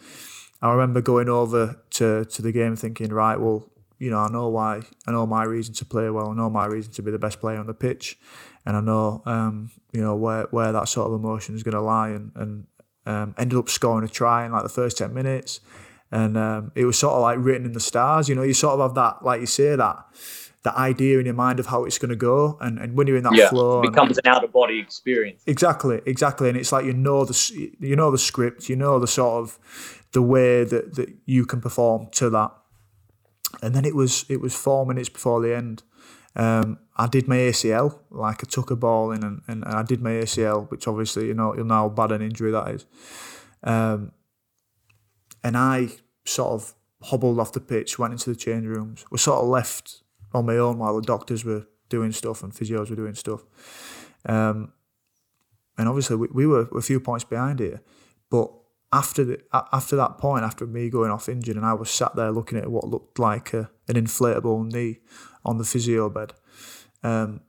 I 0.61 0.71
remember 0.73 1.01
going 1.01 1.29
over 1.29 1.81
to 1.91 2.25
to 2.25 2.43
the 2.43 2.53
game 2.53 2.77
thinking, 2.77 3.11
right, 3.11 3.39
well, 3.41 3.71
you 3.99 4.11
know, 4.11 4.19
I 4.19 4.29
know 4.29 4.49
why, 4.49 4.83
I 5.07 5.13
know 5.13 5.27
my 5.27 5.45
reason 5.45 5.75
to 5.75 5.85
play 5.85 6.11
well, 6.11 6.31
I 6.31 6.35
know 6.35 6.51
my 6.51 6.67
reason 6.67 6.93
to 6.93 7.03
be 7.03 7.11
the 7.11 7.19
best 7.19 7.41
player 7.41 7.59
on 7.59 7.67
the 7.67 7.75
pitch, 7.75 8.19
and 8.67 8.77
I 8.77 8.81
know 8.81 9.23
um, 9.27 9.71
you 9.93 10.01
know 10.01 10.17
where 10.17 10.45
where 10.51 10.73
that 10.73 10.89
sort 10.89 11.09
of 11.09 11.15
emotion 11.15 11.55
is 11.55 11.63
going 11.63 11.75
to 11.75 11.81
lie, 11.81 12.11
and 12.11 12.33
and 12.35 12.67
um, 13.07 13.35
ended 13.39 13.59
up 13.59 13.69
scoring 13.69 14.05
a 14.05 14.09
try 14.09 14.47
in 14.47 14.53
like 14.53 14.63
the 14.63 14.69
first 14.69 14.99
ten 14.99 15.13
minutes, 15.13 15.61
and 16.11 16.37
um, 16.37 16.73
it 16.75 16.85
was 16.85 16.99
sort 16.99 17.15
of 17.15 17.23
like 17.23 17.39
written 17.41 17.67
in 17.67 17.73
the 17.73 17.81
stars. 17.81 18.29
You 18.29 18.35
know, 18.35 18.43
you 18.43 18.55
sort 18.55 18.75
of 18.75 18.81
have 18.81 18.95
that, 18.95 19.25
like 19.25 19.41
you 19.41 19.47
say, 19.47 19.77
that 19.77 20.05
that 20.65 20.75
idea 20.77 21.19
in 21.19 21.27
your 21.27 21.35
mind 21.35 21.61
of 21.61 21.67
how 21.67 21.85
it's 21.85 21.99
going 21.99 22.09
to 22.09 22.17
go, 22.17 22.57
and, 22.61 22.79
and 22.79 22.97
when 22.97 23.07
you're 23.07 23.19
in 23.19 23.25
that 23.25 23.37
yeah, 23.37 23.51
flow, 23.51 23.83
it 23.83 23.91
becomes 23.91 24.17
and, 24.17 24.27
an 24.27 24.33
out 24.33 24.43
of 24.43 24.53
body 24.53 24.81
experience. 24.81 25.43
Exactly, 25.47 26.01
exactly, 26.07 26.49
and 26.49 26.57
it's 26.57 26.73
like 26.73 26.87
you 26.87 26.95
know 26.95 27.25
the 27.25 27.75
you 27.81 27.95
know 27.95 28.11
the 28.11 28.19
script, 28.19 28.69
you 28.69 28.77
know 28.77 28.99
the 28.99 29.07
sort 29.07 29.43
of 29.43 29.59
the 30.13 30.23
way 30.23 30.65
that 30.65 30.95
that 30.95 31.15
you 31.27 31.45
can 31.45 31.61
perform 31.61 32.09
to 32.13 32.31
that, 32.31 32.51
and 33.63 33.75
then 33.75 33.85
it 33.85 33.95
was 33.95 34.25
it 34.31 34.41
was 34.41 34.55
four 34.55 34.87
minutes 34.87 35.11
before 35.11 35.43
the 35.43 35.55
end 35.55 35.83
um, 36.37 36.79
I 36.97 37.07
did 37.07 37.29
my 37.29 37.37
ACL, 37.37 37.99
like 38.11 38.45
I 38.45 38.49
took 38.49 38.71
a 38.71 38.77
ball 38.77 39.13
in 39.13 39.23
and, 39.23 39.43
and, 39.47 39.65
I 39.65 39.83
did 39.83 40.01
my 40.01 40.11
ACL, 40.11 40.71
which 40.71 40.89
obviously 40.89 41.27
you 41.27 41.35
know 41.35 41.55
you'll 41.55 41.67
know 41.67 41.75
how 41.75 41.89
bad 41.89 42.13
an 42.13 42.23
injury 42.23 42.51
that 42.51 42.69
is. 42.69 42.87
Um, 43.63 44.13
and 45.43 45.57
I 45.57 45.89
sort 46.25 46.53
of 46.53 46.75
hobbled 47.03 47.39
off 47.39 47.53
the 47.53 47.61
pitch, 47.61 47.99
went 47.99 48.13
into 48.13 48.31
the 48.31 48.37
change 48.37 48.67
rooms. 48.67 49.05
Was 49.11 49.23
sort 49.23 49.43
of 49.43 49.49
left 49.49 50.03
on 50.33 50.47
my 50.47 50.57
own 50.57 50.79
while 50.79 50.97
the 50.97 51.03
doctors 51.03 51.45
were 51.45 51.67
doing 51.89 52.13
stuff 52.13 52.43
and 52.43 52.53
physios 52.53 52.91
were 52.91 52.97
doing 52.97 53.15
stuff. 53.15 53.45
Um, 54.27 54.73
and 55.77 55.89
obviously 55.89 56.17
we, 56.17 56.29
we 56.33 56.47
were 56.47 56.69
a 56.75 56.83
few 56.83 56.99
points 57.01 57.25
behind 57.25 57.61
here, 57.61 57.83
but 58.31 58.51
after 58.93 59.25
the 59.25 59.41
after 59.53 59.97
that 59.97 60.19
point, 60.19 60.45
after 60.45 60.67
me 60.67 60.89
going 60.89 61.11
off 61.11 61.29
injured, 61.29 61.57
and 61.57 61.67
I 61.67 61.75
was 61.75 61.91
sat 61.91 62.15
there 62.15 62.31
looking 62.31 62.59
at 62.59 62.71
what 62.71 62.87
looked 62.89 63.19
like 63.19 63.53
a, 63.53 63.71
an 63.89 63.97
inflatable 63.97 64.73
knee 64.73 65.01
on 65.45 65.59
the 65.59 65.65
physio 65.65 66.09
bed. 66.09 66.33
Um, 67.03 67.41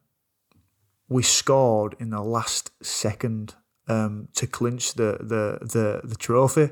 we 1.07 1.23
scored 1.23 1.95
in 1.99 2.09
the 2.09 2.21
last 2.21 2.71
second 2.81 3.55
um, 3.87 4.27
to 4.35 4.47
clinch 4.47 4.93
the 4.93 5.17
the 5.19 5.65
the, 5.65 6.01
the 6.03 6.15
trophy. 6.15 6.69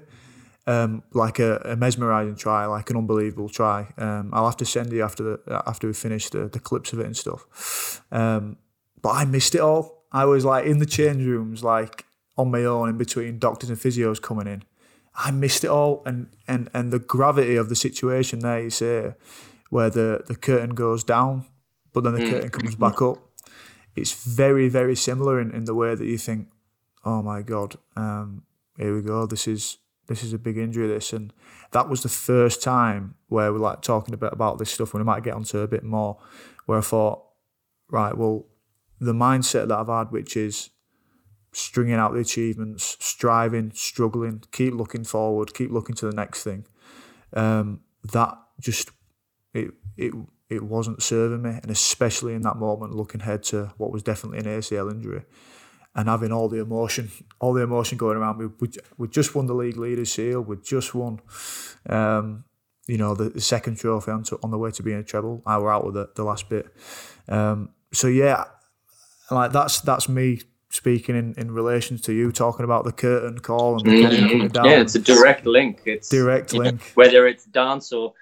Um, 0.66 1.04
like 1.12 1.40
a, 1.40 1.58
a 1.66 1.76
mesmerising 1.76 2.38
try, 2.38 2.66
like 2.68 2.90
an 2.90 2.96
unbelievable 2.96 3.50
try. 3.50 3.94
Um, 3.98 4.30
I'll 4.32 4.46
have 4.46 4.56
to 4.58 4.66
send 4.66 4.94
you 4.94 5.04
after 5.04 5.24
the 5.24 5.62
after 5.68 5.88
we 5.88 5.94
finish 5.94 6.30
the, 6.30 6.48
the 6.48 6.60
clips 6.60 6.94
of 6.94 7.00
it 7.00 7.06
and 7.06 7.18
stuff. 7.18 8.02
Um, 8.12 8.56
but 9.02 9.10
I 9.10 9.26
missed 9.26 9.56
it 9.56 9.62
all. 9.62 10.06
I 10.14 10.24
was 10.24 10.46
like 10.46 10.66
in 10.66 10.80
the 10.80 10.86
change 10.86 11.26
rooms, 11.26 11.66
like 11.66 12.06
on 12.38 12.50
my 12.50 12.64
own, 12.64 12.88
in 12.88 12.98
between 12.98 13.40
doctors 13.40 13.70
and 13.70 13.78
physios 13.78 14.22
coming 14.22 14.48
in. 14.48 14.64
I 15.16 15.32
missed 15.32 15.64
it 15.64 15.70
all, 15.70 16.02
and 16.06 16.30
and 16.48 16.70
and 16.74 16.92
the 16.92 17.00
gravity 17.00 17.58
of 17.58 17.68
the 17.70 17.76
situation 17.76 18.40
there. 18.40 18.62
You 18.62 18.70
say 18.70 19.14
where 19.74 19.90
the, 19.90 20.24
the 20.28 20.36
curtain 20.36 20.76
goes 20.76 21.04
down, 21.04 21.48
but 21.94 22.04
then 22.04 22.14
the 22.14 22.20
mm. 22.20 22.30
curtain 22.30 22.50
comes 22.52 22.76
back 22.76 23.02
up. 23.02 23.18
It's 23.96 24.14
very, 24.24 24.70
very 24.70 24.96
similar 24.96 25.42
in, 25.42 25.50
in 25.50 25.66
the 25.66 25.74
way 25.74 25.96
that 25.96 26.06
you 26.06 26.20
think, 26.20 26.50
oh 27.04 27.24
my 27.24 27.42
God, 27.42 27.76
um, 27.96 28.44
here 28.78 28.96
we 28.96 29.02
go. 29.02 29.26
This 29.26 29.48
is 29.48 29.80
this 30.06 30.22
is 30.22 30.32
a 30.32 30.38
big 30.38 30.58
injury, 30.58 30.88
this. 30.88 31.12
And 31.12 31.34
that 31.72 31.90
was 31.90 32.04
the 32.04 32.10
first 32.10 32.62
time 32.62 33.16
where 33.30 33.52
we're 33.52 33.58
like 33.58 33.82
talking 33.82 34.14
a 34.14 34.18
bit 34.18 34.32
about 34.32 34.60
this 34.60 34.70
stuff, 34.70 34.94
and 34.94 35.02
we 35.02 35.06
might 35.06 35.24
get 35.24 35.34
onto 35.34 35.58
a 35.58 35.68
bit 35.68 35.84
more, 35.84 36.20
where 36.68 36.78
I 36.78 36.82
thought, 36.82 37.24
right, 37.90 38.16
well, 38.16 38.46
the 39.00 39.14
mindset 39.14 39.70
that 39.70 39.80
I've 39.80 39.88
had, 39.88 40.12
which 40.12 40.38
is 40.38 40.70
stringing 41.52 41.96
out 41.96 42.14
the 42.14 42.20
achievements, 42.20 42.96
striving, 43.00 43.72
struggling, 43.74 44.44
keep 44.52 44.76
looking 44.76 45.04
forward, 45.04 45.56
keep 45.56 45.72
looking 45.72 45.96
to 45.96 46.06
the 46.06 46.16
next 46.16 46.44
thing. 46.44 46.68
Um, 47.34 47.80
that 48.12 48.38
just 48.60 48.92
it 49.98 50.14
it 50.50 50.64
wasn't 50.64 51.02
serving 51.02 51.42
me, 51.42 51.60
and 51.62 51.72
especially 51.72 52.34
in 52.34 52.42
that 52.42 52.58
moment, 52.58 52.94
looking 52.94 53.22
ahead 53.22 53.44
to 53.44 53.74
what 53.78 53.92
was 53.92 54.04
definitely 54.04 54.40
an 54.40 54.60
ACL 54.60 54.92
injury, 54.92 55.24
and 55.96 56.08
having 56.08 56.32
all 56.32 56.50
the 56.50 56.60
emotion, 56.60 57.10
all 57.40 57.54
the 57.54 57.62
emotion 57.62 57.98
going 57.98 58.18
around. 58.18 58.38
We 58.38 58.48
we, 58.60 58.70
we 58.98 59.08
just 59.08 59.36
won 59.36 59.48
the 59.48 59.56
league 59.56 59.78
leaders 59.78 60.12
shield. 60.12 60.48
We 60.48 60.58
just 60.58 60.94
won, 60.94 61.20
um, 61.90 62.44
you 62.88 62.98
know, 62.98 63.16
the, 63.16 63.30
the, 63.30 63.42
second 63.42 63.78
trophy 63.78 64.12
on, 64.12 64.24
to, 64.24 64.40
on 64.44 64.52
the 64.52 64.58
way 64.58 64.72
to 64.72 64.84
being 64.84 64.98
a 64.98 65.04
treble. 65.04 65.42
I 65.46 65.58
were 65.58 65.72
out 65.72 65.86
with 65.86 65.96
the, 65.96 66.10
the 66.16 66.24
last 66.24 66.50
bit. 66.50 66.68
Um, 67.28 67.70
so 67.92 68.08
yeah, 68.08 68.46
like 69.32 69.52
that's 69.52 69.82
that's 69.82 70.10
me 70.10 70.42
speaking 70.70 71.16
in, 71.16 71.36
in 71.38 71.52
relation 71.52 71.98
to 72.00 72.12
you 72.12 72.32
talking 72.32 72.64
about 72.64 72.84
the 72.84 72.92
curtain 72.92 73.38
call 73.38 73.78
and 73.78 73.86
the 73.86 73.92
mm-hmm. 73.92 74.66
Yeah, 74.66 74.82
it's 74.82 74.96
a 74.96 75.00
direct 75.00 75.46
link. 75.46 75.82
It's 75.86 76.10
direct 76.10 76.54
link. 76.54 76.80
Know, 76.82 76.88
whether 76.96 77.28
it's 77.28 77.46
dance 77.46 77.94
or 77.94 78.14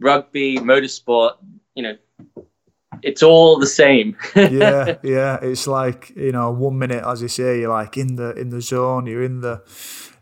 rugby, 0.00 0.58
motorsport, 0.58 1.32
you 1.74 1.82
know, 1.82 1.96
it's 3.02 3.22
all 3.22 3.58
the 3.58 3.66
same. 3.66 4.16
yeah, 4.34 4.96
yeah. 5.02 5.38
It's 5.42 5.66
like 5.66 6.12
you 6.16 6.32
know, 6.32 6.50
one 6.50 6.78
minute, 6.78 7.04
as 7.04 7.22
you 7.22 7.28
say, 7.28 7.60
you're 7.60 7.70
like 7.70 7.96
in 7.96 8.16
the 8.16 8.32
in 8.32 8.50
the 8.50 8.60
zone, 8.60 9.06
you're 9.06 9.22
in 9.22 9.40
the 9.40 9.62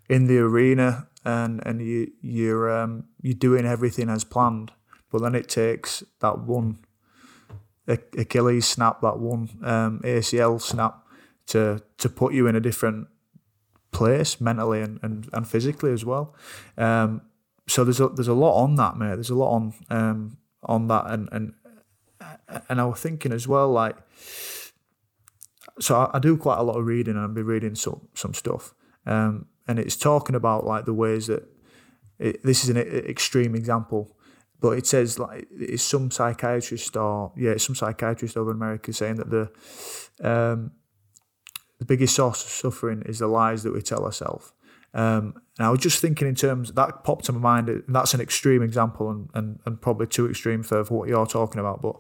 in 0.09 0.27
the 0.27 0.39
arena, 0.39 1.09
and 1.25 1.63
and 1.67 1.81
you 1.81 2.11
you're 2.21 2.71
um 2.71 3.05
you're 3.21 3.35
doing 3.35 3.67
everything 3.67 4.09
as 4.09 4.25
planned. 4.25 4.73
But 5.11 5.23
then 5.23 5.35
it 5.35 5.49
takes 5.49 6.03
that 6.21 6.41
one 6.41 6.79
Achilles 7.87 8.67
snap, 8.67 9.01
that 9.03 9.19
one 9.19 9.51
um, 9.63 10.01
ACL 10.05 10.61
snap, 10.61 11.05
to 11.49 11.83
to 11.99 12.09
put 12.09 12.33
you 12.33 12.47
in 12.47 12.57
a 12.57 12.61
different 12.61 13.09
place 13.91 14.41
mentally 14.41 14.81
and, 14.81 14.99
and, 15.03 15.29
and 15.33 15.47
physically 15.47 15.93
as 15.93 16.05
well. 16.05 16.35
Um, 16.79 17.23
so 17.67 17.85
there's 17.85 18.01
a 18.01 18.09
there's 18.09 18.29
a 18.29 18.35
lot 18.35 18.63
on 18.63 18.77
that, 18.77 18.97
mate. 18.97 19.15
There's 19.15 19.31
a 19.31 19.35
lot 19.35 19.55
on 19.55 19.75
um, 19.91 20.37
on 20.65 20.89
that, 20.89 21.07
and 21.07 21.29
and 21.33 21.55
and 22.69 22.81
I 22.81 22.85
was 22.85 23.01
thinking 23.01 23.33
as 23.33 23.49
well, 23.49 23.71
like, 23.71 23.97
so 25.81 25.97
I, 25.97 26.17
I 26.17 26.19
do 26.19 26.37
quite 26.37 26.59
a 26.59 26.63
lot 26.63 26.77
of 26.77 26.87
reading, 26.87 27.17
and 27.17 27.25
I've 27.25 27.35
been 27.35 27.47
reading 27.47 27.75
some 27.75 28.09
some 28.15 28.35
stuff, 28.35 28.75
um, 29.07 29.47
and 29.67 29.79
it's 29.79 29.97
talking 29.97 30.35
about 30.35 30.65
like 30.65 30.85
the 30.85 30.95
ways 30.95 31.27
that 31.29 31.49
it, 32.19 32.43
this 32.43 32.65
is 32.65 32.71
an 32.71 32.79
extreme 32.79 33.55
example, 33.55 34.17
but 34.61 34.71
it 34.79 34.87
says 34.87 35.19
like 35.19 35.49
it's 35.51 35.83
some 35.83 36.11
psychiatrist 36.11 36.97
or 36.97 37.33
yeah, 37.37 37.51
it's 37.51 37.65
some 37.65 37.75
psychiatrist 37.75 38.37
over 38.37 38.51
in 38.51 38.57
America 38.57 38.93
saying 38.93 39.17
that 39.17 39.31
the 39.31 39.51
um, 40.29 40.73
the 41.79 41.85
biggest 41.85 42.15
source 42.15 42.45
of 42.45 42.51
suffering 42.51 43.03
is 43.07 43.19
the 43.19 43.27
lies 43.27 43.63
that 43.63 43.73
we 43.73 43.83
tell 43.83 44.05
ourselves. 44.05 44.53
Um, 44.95 45.42
and 45.59 45.67
I 45.67 45.71
was 45.71 45.81
just 45.81 46.01
thinking 46.01 46.27
in 46.27 46.35
terms 46.35 46.73
that 46.73 47.05
popped 47.05 47.27
to 47.27 47.33
my 47.33 47.39
mind. 47.39 47.83
That's 47.87 48.15
an 48.15 48.21
extreme 48.21 48.63
example, 48.63 49.11
and, 49.11 49.29
and, 49.35 49.59
and 49.67 49.81
probably 49.81 50.07
too 50.07 50.29
extreme 50.29 50.63
for, 50.63 50.85
for 50.85 51.01
what 51.01 51.09
you're 51.09 51.27
talking 51.27 51.61
about. 51.61 51.83
But 51.83 51.97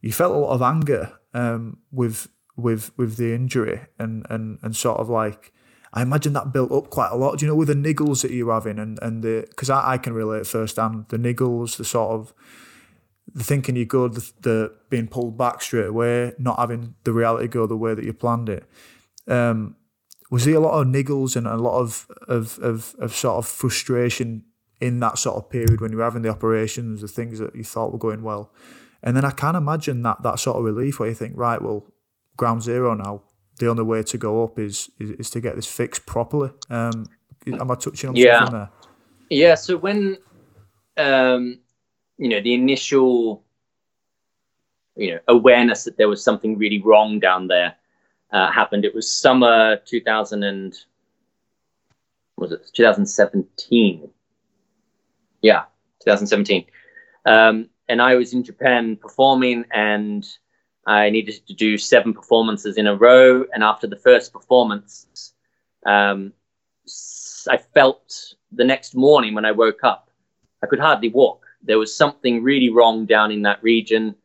you 0.00 0.12
felt 0.12 0.34
a 0.34 0.38
lot 0.38 0.52
of 0.52 0.62
anger 0.62 1.12
um, 1.32 1.78
with 1.90 2.28
with 2.56 2.96
with 2.98 3.16
the 3.16 3.34
injury, 3.34 3.80
and 3.98 4.26
and 4.28 4.58
and 4.62 4.76
sort 4.76 5.00
of 5.00 5.08
like 5.08 5.52
I 5.94 6.02
imagine 6.02 6.34
that 6.34 6.52
built 6.52 6.72
up 6.72 6.90
quite 6.90 7.10
a 7.10 7.16
lot. 7.16 7.38
Do 7.38 7.46
you 7.46 7.50
know 7.50 7.56
with 7.56 7.68
the 7.68 7.74
niggles 7.74 8.20
that 8.22 8.32
you're 8.32 8.52
having, 8.52 8.78
and 8.78 8.98
and 9.00 9.22
the 9.22 9.46
because 9.48 9.70
I, 9.70 9.92
I 9.92 9.98
can 9.98 10.12
relate 10.12 10.46
firsthand 10.46 11.06
the 11.08 11.16
niggles, 11.16 11.78
the 11.78 11.84
sort 11.84 12.10
of 12.10 12.34
the 13.32 13.44
thinking 13.44 13.76
you're 13.76 13.86
good, 13.86 14.14
the, 14.14 14.32
the 14.40 14.74
being 14.90 15.08
pulled 15.08 15.38
back 15.38 15.62
straight 15.62 15.86
away, 15.86 16.32
not 16.38 16.58
having 16.58 16.94
the 17.04 17.12
reality 17.12 17.48
go 17.48 17.66
the 17.66 17.76
way 17.76 17.94
that 17.94 18.04
you 18.04 18.12
planned 18.12 18.50
it. 18.50 18.64
Um, 19.26 19.76
was 20.34 20.46
there 20.46 20.56
a 20.56 20.60
lot 20.60 20.80
of 20.80 20.88
niggles 20.88 21.36
and 21.36 21.46
a 21.46 21.56
lot 21.56 21.78
of, 21.78 22.08
of, 22.26 22.58
of, 22.58 22.96
of 22.98 23.14
sort 23.14 23.36
of 23.36 23.46
frustration 23.46 24.42
in 24.80 24.98
that 24.98 25.16
sort 25.16 25.36
of 25.36 25.48
period 25.48 25.80
when 25.80 25.92
you 25.92 25.98
were 25.98 26.02
having 26.02 26.22
the 26.22 26.28
operations, 26.28 27.02
the 27.02 27.06
things 27.06 27.38
that 27.38 27.54
you 27.54 27.62
thought 27.62 27.92
were 27.92 28.00
going 28.00 28.20
well? 28.20 28.52
And 29.00 29.16
then 29.16 29.24
I 29.24 29.30
can 29.30 29.54
imagine 29.54 30.02
that 30.02 30.24
that 30.24 30.40
sort 30.40 30.56
of 30.56 30.64
relief 30.64 30.98
where 30.98 31.08
you 31.08 31.14
think, 31.14 31.34
right, 31.36 31.62
well, 31.62 31.86
ground 32.36 32.64
zero 32.64 32.94
now. 32.94 33.22
The 33.60 33.68
only 33.68 33.84
way 33.84 34.02
to 34.02 34.18
go 34.18 34.42
up 34.42 34.58
is 34.58 34.90
is, 34.98 35.10
is 35.10 35.30
to 35.30 35.40
get 35.40 35.54
this 35.54 35.70
fixed 35.70 36.04
properly. 36.04 36.50
Um, 36.68 37.06
am 37.46 37.70
I 37.70 37.76
touching 37.76 38.10
on 38.10 38.16
yeah. 38.16 38.40
something 38.40 38.58
there? 38.58 38.70
Yeah. 39.30 39.54
So 39.54 39.76
when 39.76 40.18
um, 40.96 41.60
you 42.18 42.28
know 42.28 42.40
the 42.40 42.54
initial 42.54 43.44
you 44.96 45.12
know 45.12 45.20
awareness 45.28 45.84
that 45.84 45.96
there 45.96 46.08
was 46.08 46.24
something 46.24 46.58
really 46.58 46.82
wrong 46.82 47.20
down 47.20 47.46
there 47.46 47.76
uh, 48.34 48.50
happened. 48.50 48.84
It 48.84 48.94
was 48.94 49.10
summer 49.10 49.76
2000 49.86 50.42
and 50.42 50.76
was 52.36 52.52
it 52.52 52.68
2017? 52.74 54.10
Yeah, 55.40 55.62
2017. 56.02 56.66
Um, 57.24 57.70
and 57.88 58.02
I 58.02 58.16
was 58.16 58.34
in 58.34 58.42
Japan 58.42 58.96
performing, 58.96 59.64
and 59.70 60.26
I 60.86 61.10
needed 61.10 61.46
to 61.46 61.54
do 61.54 61.78
seven 61.78 62.12
performances 62.12 62.76
in 62.76 62.86
a 62.86 62.96
row. 62.96 63.44
And 63.52 63.62
after 63.62 63.86
the 63.86 63.96
first 63.96 64.32
performance, 64.32 65.32
um, 65.86 66.32
I 67.48 67.58
felt 67.58 68.34
the 68.52 68.64
next 68.64 68.94
morning 68.94 69.34
when 69.34 69.44
I 69.44 69.52
woke 69.52 69.84
up, 69.84 70.10
I 70.62 70.66
could 70.66 70.80
hardly 70.80 71.10
walk. 71.10 71.44
There 71.62 71.78
was 71.78 71.94
something 71.94 72.42
really 72.42 72.70
wrong 72.70 73.06
down 73.06 73.30
in 73.30 73.42
that 73.42 73.62
region. 73.62 74.16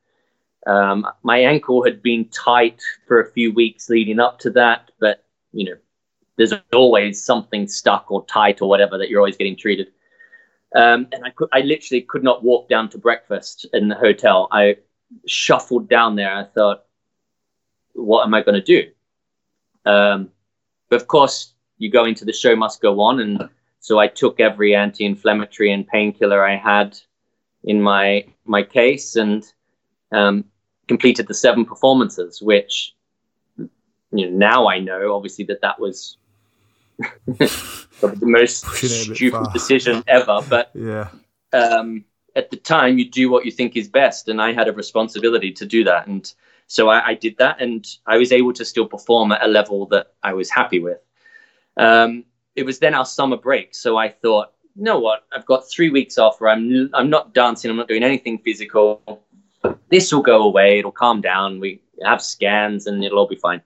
Um, 0.68 1.08
my 1.24 1.40
ankle 1.40 1.84
had 1.84 2.02
been 2.02 2.26
tight 2.30 2.82
for 3.08 3.22
a 3.22 3.32
few 3.32 3.54
weeks 3.54 3.90
leading 3.90 4.20
up 4.20 4.40
to 4.40 4.50
that, 4.52 4.92
but 5.00 5.24
you 5.52 5.66
know, 5.66 5.78
there's 6.38 6.54
always 6.74 7.24
something 7.24 7.68
stuck 7.68 8.12
or 8.12 8.26
tight 8.26 8.62
or 8.62 8.70
whatever 8.70 8.98
that 8.98 9.10
you're 9.10 9.20
always 9.20 9.38
getting 9.38 9.58
treated. 9.58 9.88
Um, 10.76 11.08
and 11.12 11.26
I 11.26 11.32
could, 11.32 11.50
I 11.52 11.62
literally 11.62 12.02
could 12.02 12.24
not 12.24 12.44
walk 12.44 12.70
down 12.70 12.90
to 12.90 12.98
breakfast 12.98 13.66
in 13.74 13.88
the 13.88 13.96
hotel. 13.96 14.48
I 14.52 14.78
shuffled 15.26 15.90
down 15.90 16.16
there. 16.16 16.34
I 16.34 16.44
thought, 16.44 16.86
what 17.94 18.24
am 18.24 18.34
I 18.34 18.44
going 18.44 18.62
to 18.62 18.62
do? 18.62 18.90
Um, 19.86 20.30
but 20.90 21.02
of 21.02 21.08
course, 21.08 21.54
you 21.78 21.90
go 21.90 22.06
into 22.06 22.26
the 22.26 22.34
show 22.34 22.56
must 22.56 22.82
go 22.82 23.00
on, 23.00 23.20
and 23.20 23.50
so 23.80 24.00
I 24.00 24.08
took 24.08 24.40
every 24.40 24.76
anti-inflammatory 24.76 25.72
and 25.72 25.88
painkiller 25.88 26.46
I 26.46 26.56
had 26.56 26.98
in 27.64 27.82
my 27.82 28.26
my 28.46 28.64
case, 28.64 29.16
and 29.16 29.44
um, 30.12 30.46
completed 30.88 31.28
the 31.28 31.34
seven 31.34 31.66
performances, 31.66 32.42
which 32.42 32.96
you 33.58 33.70
know 34.12 34.30
now 34.30 34.68
I 34.68 34.80
know 34.80 35.16
obviously 35.16 35.46
that 35.46 35.62
that 35.62 35.80
was 35.80 36.18
the 37.28 38.18
most 38.22 38.66
stupid 38.76 39.48
decision 39.54 40.04
ever. 40.08 40.40
But 40.50 40.72
yeah, 40.74 41.10
um, 41.54 42.04
at 42.36 42.50
the 42.50 42.58
time 42.58 42.98
you 42.98 43.10
do 43.10 43.30
what 43.30 43.46
you 43.46 43.52
think 43.52 43.76
is 43.76 43.88
best, 43.88 44.28
and 44.28 44.42
I 44.42 44.52
had 44.54 44.68
a 44.68 44.74
responsibility 44.74 45.52
to 45.54 45.66
do 45.66 45.84
that, 45.86 46.08
and 46.08 46.32
so 46.68 46.90
I, 46.90 47.08
I 47.08 47.14
did 47.14 47.38
that, 47.38 47.62
and 47.62 47.86
I 48.06 48.18
was 48.18 48.32
able 48.32 48.54
to 48.54 48.66
still 48.66 48.88
perform 48.88 49.32
at 49.32 49.44
a 49.44 49.48
level 49.48 49.86
that 49.88 50.14
I 50.22 50.34
was 50.34 50.50
happy 50.50 50.80
with. 50.80 51.00
Um, 51.78 52.26
it 52.56 52.64
was 52.64 52.80
then 52.80 52.94
our 52.94 53.06
summer 53.06 53.38
break, 53.38 53.74
so 53.74 53.98
I 53.98 54.10
thought, 54.10 54.54
you 54.76 54.84
know 54.84 55.00
what? 55.00 55.26
I've 55.32 55.46
got 55.46 55.70
three 55.70 55.90
weeks 55.90 56.18
off 56.18 56.42
where 56.42 56.52
I'm 56.52 56.90
I'm 56.94 57.10
not 57.10 57.34
dancing, 57.34 57.72
I'm 57.72 57.78
not 57.78 57.88
doing 57.88 58.04
anything 58.04 58.40
physical 58.40 59.02
this 59.90 60.12
will 60.12 60.22
go 60.22 60.44
away. 60.44 60.80
It'll 60.80 60.92
calm 60.92 61.22
down. 61.22 61.60
We 61.60 61.82
have 62.04 62.22
scans 62.22 62.88
and 62.88 63.04
it'll 63.04 63.20
all 63.20 63.28
be 63.28 63.36
fine. 63.36 63.62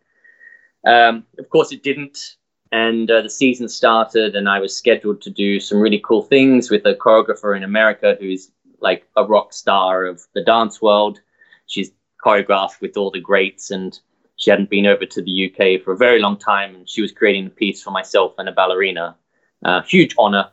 Um, 0.86 1.26
of 1.40 1.50
course, 1.50 1.72
it 1.72 1.84
didn't. 1.84 2.36
And 2.72 3.10
uh, 3.12 3.22
the 3.22 3.30
season 3.30 3.70
started, 3.70 4.36
and 4.36 4.50
I 4.50 4.60
was 4.60 4.76
scheduled 4.76 5.22
to 5.22 5.30
do 5.30 5.60
some 5.60 5.80
really 5.80 6.02
cool 6.04 6.24
things 6.24 6.72
with 6.72 6.86
a 6.88 6.96
choreographer 6.96 7.56
in 7.56 7.64
America 7.64 8.18
who's 8.20 8.50
like 8.80 9.08
a 9.16 9.24
rock 9.24 9.54
star 9.54 10.06
of 10.06 10.24
the 10.34 10.44
dance 10.44 10.82
world. 10.82 11.20
She's 11.68 11.92
choreographed 12.26 12.82
with 12.82 12.98
all 12.98 13.12
the 13.12 13.20
greats, 13.20 13.70
and 13.70 14.00
she 14.38 14.50
hadn't 14.50 14.72
been 14.72 14.88
over 14.88 15.06
to 15.06 15.22
the 15.22 15.52
UK 15.52 15.84
for 15.84 15.94
a 15.94 15.98
very 15.98 16.20
long 16.20 16.36
time. 16.36 16.74
And 16.74 16.90
she 16.90 17.04
was 17.04 17.12
creating 17.12 17.46
a 17.46 17.52
piece 17.52 17.84
for 17.84 17.92
myself 17.92 18.34
and 18.40 18.50
a 18.50 18.52
ballerina. 18.52 19.16
Uh, 19.64 19.84
huge 19.84 20.16
honor. 20.18 20.50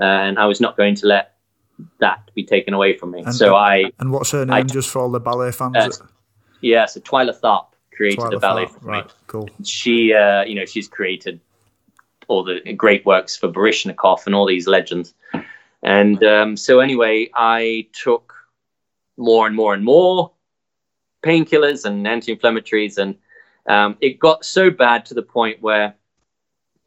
Uh, 0.00 0.04
and 0.04 0.38
I 0.38 0.46
was 0.46 0.60
not 0.60 0.78
going 0.78 0.94
to 0.96 1.06
let 1.06 1.34
that 1.98 2.30
be 2.34 2.44
taken 2.44 2.74
away 2.74 2.96
from 2.96 3.12
me. 3.12 3.22
And, 3.22 3.34
so 3.34 3.54
I 3.54 3.90
and 3.98 4.12
what's 4.12 4.30
her 4.30 4.44
name? 4.44 4.54
I, 4.54 4.62
just 4.62 4.90
for 4.90 5.00
all 5.00 5.10
the 5.10 5.20
ballet 5.20 5.52
fans. 5.52 5.76
Uh, 5.76 6.06
yeah, 6.60 6.86
so 6.86 7.00
Twyla 7.00 7.38
Tharp 7.38 7.66
created 7.92 8.20
Twyla 8.20 8.30
the 8.30 8.38
ballet 8.38 8.64
Tharp, 8.66 8.80
for 8.80 8.86
right, 8.86 9.04
me. 9.04 9.10
Cool. 9.26 9.48
She, 9.64 10.12
uh, 10.12 10.44
you 10.44 10.54
know, 10.54 10.64
she's 10.64 10.88
created 10.88 11.40
all 12.28 12.44
the 12.44 12.60
great 12.74 13.04
works 13.04 13.36
for 13.36 13.48
Baryshnikov 13.48 14.26
and 14.26 14.34
all 14.34 14.46
these 14.46 14.66
legends. 14.66 15.14
And 15.82 16.22
um, 16.22 16.56
so 16.56 16.80
anyway, 16.80 17.28
I 17.34 17.88
took 17.92 18.32
more 19.16 19.46
and 19.46 19.56
more 19.56 19.74
and 19.74 19.84
more 19.84 20.30
painkillers 21.22 21.84
and 21.84 22.06
anti-inflammatories, 22.06 22.98
and 22.98 23.16
um, 23.66 23.96
it 24.00 24.18
got 24.18 24.44
so 24.44 24.70
bad 24.70 25.04
to 25.06 25.14
the 25.14 25.22
point 25.22 25.60
where 25.62 25.94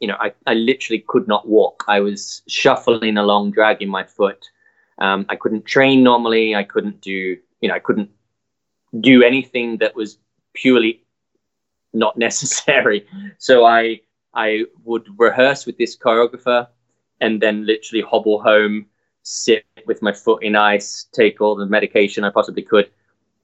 you 0.00 0.08
know, 0.08 0.16
I, 0.20 0.32
I 0.46 0.54
literally 0.54 1.04
could 1.06 1.26
not 1.26 1.48
walk. 1.48 1.84
I 1.88 2.00
was 2.00 2.42
shuffling 2.46 3.16
along, 3.16 3.52
dragging 3.52 3.88
my 3.88 4.04
foot. 4.04 4.48
Um, 4.98 5.26
I 5.28 5.36
couldn't 5.36 5.66
train 5.66 6.02
normally. 6.02 6.54
I 6.54 6.62
couldn't 6.62 7.00
do, 7.00 7.36
you 7.60 7.68
know, 7.68 7.74
I 7.74 7.78
couldn't 7.78 8.10
do 9.00 9.22
anything 9.22 9.78
that 9.78 9.94
was 9.94 10.18
purely 10.54 11.02
not 11.92 12.16
necessary. 12.26 13.06
So 13.38 13.64
I 13.64 14.00
I 14.34 14.64
would 14.84 15.06
rehearse 15.18 15.66
with 15.66 15.78
this 15.78 15.96
choreographer 15.96 16.68
and 17.20 17.40
then 17.40 17.64
literally 17.64 18.02
hobble 18.02 18.40
home, 18.42 18.86
sit 19.22 19.64
with 19.86 20.02
my 20.02 20.12
foot 20.12 20.42
in 20.42 20.54
ice, 20.54 21.06
take 21.12 21.40
all 21.40 21.56
the 21.56 21.66
medication 21.66 22.22
I 22.22 22.30
possibly 22.30 22.62
could. 22.62 22.90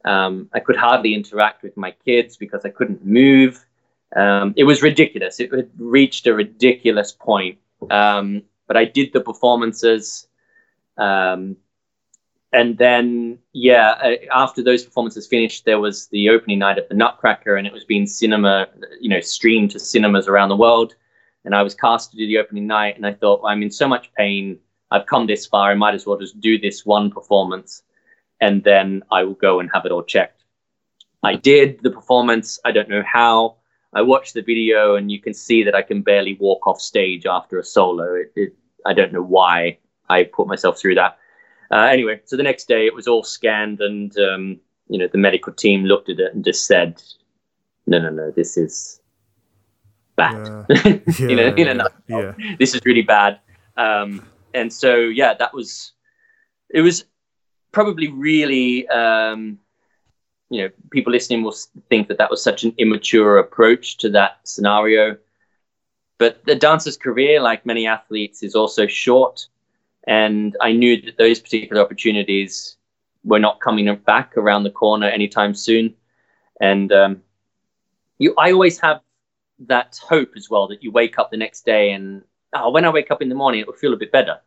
Um, 0.05 0.51
I 0.53 0.61
could 0.61 0.77
hardly 0.77 1.15
interact 1.15 1.63
with 1.63 1.77
my 1.77 1.93
kids 2.05 2.37
because 2.37 2.65
I 2.65 2.69
couldn't 2.69 3.05
move. 3.07 3.65
Um, 4.15 4.53
it 4.57 4.65
was 4.65 4.83
ridiculous. 4.83 5.41
It 5.41 5.53
had 5.53 5.71
reached 5.79 6.27
a 6.27 6.35
ridiculous 6.35 7.13
point. 7.13 7.59
Um, 7.91 8.43
but 8.67 8.77
I 8.77 8.85
did 8.85 9.13
the 9.13 9.21
performances. 9.21 10.29
Um, 10.97 11.57
and 12.53 12.77
then, 12.77 13.39
yeah, 13.55 14.17
after 14.33 14.63
those 14.63 14.85
performances 14.85 15.27
finished, 15.27 15.65
there 15.65 15.81
was 15.81 16.09
the 16.09 16.29
opening 16.29 16.59
night 16.59 16.77
at 16.77 16.89
the 16.89 16.95
Nutcracker, 16.95 17.57
and 17.57 17.67
it 17.67 17.73
was 17.73 17.85
being 17.85 18.07
cinema, 18.07 18.69
you 19.01 19.09
know, 19.09 19.21
streamed 19.21 19.71
to 19.71 19.79
cinemas 19.79 20.29
around 20.29 20.51
the 20.51 20.57
world. 20.57 20.95
And 21.45 21.55
I 21.55 21.63
was 21.63 21.75
cast 21.75 22.11
to 22.11 22.17
do 22.17 22.27
the 22.27 22.39
opening 22.39 22.67
night, 22.67 22.97
and 22.97 23.07
I 23.07 23.15
thought, 23.15 23.43
well, 23.43 23.51
I'm 23.51 23.63
in 23.63 23.71
so 23.71 23.89
much 23.89 24.13
pain. 24.13 24.59
I've 24.91 25.07
come 25.07 25.27
this 25.27 25.47
far. 25.47 25.71
I 25.71 25.75
might 25.75 25.95
as 25.95 26.07
well 26.07 26.19
just 26.19 26.41
do 26.41 26.59
this 26.59 26.85
one 26.85 27.11
performance, 27.11 27.83
and 28.41 28.63
then 28.63 29.03
I 29.11 29.25
will 29.25 29.35
go 29.35 29.61
and 29.61 29.71
have 29.73 29.87
it 29.87 29.93
all 29.93 30.03
checked. 30.03 30.45
I 31.23 31.37
did 31.37 31.81
the 31.83 31.91
performance. 31.91 32.59
I 32.67 32.73
don't 32.73 32.89
know 32.89 33.03
how. 33.03 33.57
I 33.95 34.03
watched 34.03 34.35
the 34.35 34.43
video, 34.43 34.97
and 34.97 35.11
you 35.11 35.21
can 35.23 35.33
see 35.33 35.63
that 35.65 35.75
I 35.75 35.83
can 35.83 36.03
barely 36.03 36.37
walk 36.39 36.67
off 36.67 36.81
stage 36.83 37.25
after 37.25 37.59
a 37.59 37.65
solo. 37.65 38.15
It, 38.15 38.33
it, 38.37 38.55
I 38.85 38.93
don't 38.93 39.13
know 39.13 39.23
why 39.23 39.79
I 40.13 40.25
put 40.25 40.47
myself 40.47 40.79
through 40.79 40.97
that 40.97 41.19
uh, 41.73 41.89
anyway, 41.91 42.21
so 42.27 42.37
the 42.37 42.43
next 42.43 42.69
day 42.69 42.87
it 42.87 42.95
was 42.95 43.09
all 43.09 43.23
scanned, 43.25 43.81
and 43.81 44.17
um, 44.19 44.61
you 44.89 44.99
know 44.99 45.09
the 45.11 45.19
medical 45.19 45.53
team 45.53 45.85
looked 45.85 46.11
at 46.11 46.21
it 46.21 46.35
and 46.35 46.45
just 46.45 46.67
said, 46.67 47.03
"No, 47.87 47.99
no, 47.99 48.11
no, 48.11 48.31
this 48.31 48.59
is 48.59 49.01
bad." 50.15 50.67
Yeah. 50.69 50.99
you 51.19 51.37
know, 51.37 51.55
in 51.55 51.81
a 51.81 51.87
yeah. 52.09 52.35
this 52.59 52.75
is 52.75 52.83
really 52.85 53.03
bad. 53.03 53.41
Um, 53.79 54.23
and 54.53 54.71
so, 54.71 54.97
yeah, 54.97 55.33
that 55.33 55.55
was 55.55 55.93
it 56.69 56.83
was 56.83 57.07
probably 57.73 58.09
really 58.09 58.87
um, 58.89 59.59
you 60.51 60.61
know 60.63 60.71
people 60.91 61.11
listening 61.11 61.43
will 61.43 61.57
think 61.89 62.09
that 62.09 62.19
that 62.19 62.29
was 62.29 62.45
such 62.45 62.65
an 62.65 62.75
immature 62.77 63.39
approach 63.39 63.97
to 63.97 64.11
that 64.11 64.41
scenario 64.45 65.17
but 66.19 66.45
the 66.45 66.55
dancer's 66.55 66.99
career 66.99 67.41
like 67.41 67.65
many 67.65 67.87
athletes 67.87 68.43
is 68.43 68.55
also 68.55 68.87
short 68.87 69.47
and 70.07 70.57
I 70.61 70.73
knew 70.73 71.01
that 71.03 71.19
those 71.19 71.41
particular 71.41 71.83
opportunities 71.83 72.77
were 73.25 73.39
not 73.39 73.61
coming 73.61 73.95
back 73.97 74.37
around 74.37 74.65
the 74.65 74.71
corner 74.71 75.07
anytime 75.07 75.55
soon. 75.55 75.95
And 76.61 76.93
um, 76.93 77.23
you, 78.19 78.35
I 78.37 78.53
always 78.53 78.81
have 78.81 79.01
that 79.61 79.99
hope 80.03 80.33
as 80.37 80.51
well 80.51 80.67
that 80.69 80.83
you 80.83 80.91
wake 80.91 81.19
up 81.19 81.31
the 81.31 81.37
next 81.37 81.65
day 81.65 81.93
and 81.93 82.23
oh, 82.53 82.71
when 82.71 82.85
I 82.85 82.91
wake 82.91 83.11
up 83.11 83.23
in 83.23 83.29
the 83.29 83.35
morning, 83.35 83.61
it 83.61 83.67
will 83.67 83.75
feel 83.75 83.93
a 83.93 83.97
bit 83.97 84.13
better. 84.13 84.41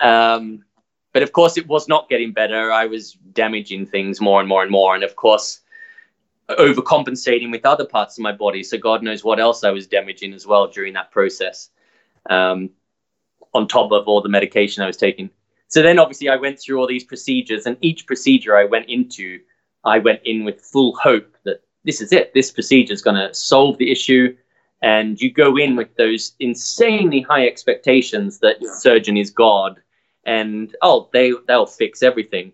Um, 0.00 0.64
but 1.12 1.22
of 1.22 1.32
course, 1.32 1.56
it 1.56 1.66
was 1.66 1.88
not 1.88 2.08
getting 2.08 2.32
better. 2.32 2.72
I 2.72 2.86
was 2.86 3.12
damaging 3.32 3.86
things 3.86 4.20
more 4.20 4.40
and 4.40 4.48
more 4.48 4.62
and 4.62 4.70
more. 4.70 4.94
And 4.94 5.04
of 5.04 5.16
course, 5.16 5.60
overcompensating 6.48 7.50
with 7.50 7.66
other 7.66 7.84
parts 7.84 8.18
of 8.18 8.22
my 8.22 8.32
body. 8.32 8.62
So 8.62 8.78
God 8.78 9.02
knows 9.02 9.24
what 9.24 9.40
else 9.40 9.64
I 9.64 9.70
was 9.70 9.86
damaging 9.86 10.32
as 10.32 10.46
well 10.46 10.66
during 10.68 10.94
that 10.94 11.10
process. 11.10 11.70
Um, 12.28 12.70
on 13.54 13.66
top 13.66 13.92
of 13.92 14.06
all 14.06 14.20
the 14.20 14.28
medication 14.28 14.82
I 14.82 14.86
was 14.86 14.96
taking. 14.96 15.30
So 15.68 15.82
then 15.82 15.98
obviously 15.98 16.28
I 16.28 16.36
went 16.36 16.58
through 16.58 16.78
all 16.78 16.86
these 16.86 17.04
procedures, 17.04 17.66
and 17.66 17.76
each 17.80 18.06
procedure 18.06 18.56
I 18.56 18.64
went 18.64 18.88
into, 18.88 19.40
I 19.84 19.98
went 19.98 20.20
in 20.24 20.44
with 20.44 20.60
full 20.60 20.96
hope 20.96 21.36
that 21.44 21.62
this 21.84 22.00
is 22.00 22.12
it. 22.12 22.34
This 22.34 22.50
procedure 22.50 22.92
is 22.92 23.02
going 23.02 23.16
to 23.16 23.32
solve 23.34 23.78
the 23.78 23.90
issue. 23.90 24.36
And 24.82 25.20
you 25.20 25.30
go 25.30 25.56
in 25.56 25.76
with 25.76 25.94
those 25.96 26.34
insanely 26.40 27.20
high 27.20 27.46
expectations 27.46 28.38
that 28.38 28.56
yeah. 28.60 28.70
surgeon 28.78 29.16
is 29.16 29.30
God, 29.30 29.78
and 30.24 30.74
oh, 30.80 31.08
they 31.12 31.32
they'll 31.46 31.66
fix 31.66 32.02
everything. 32.02 32.52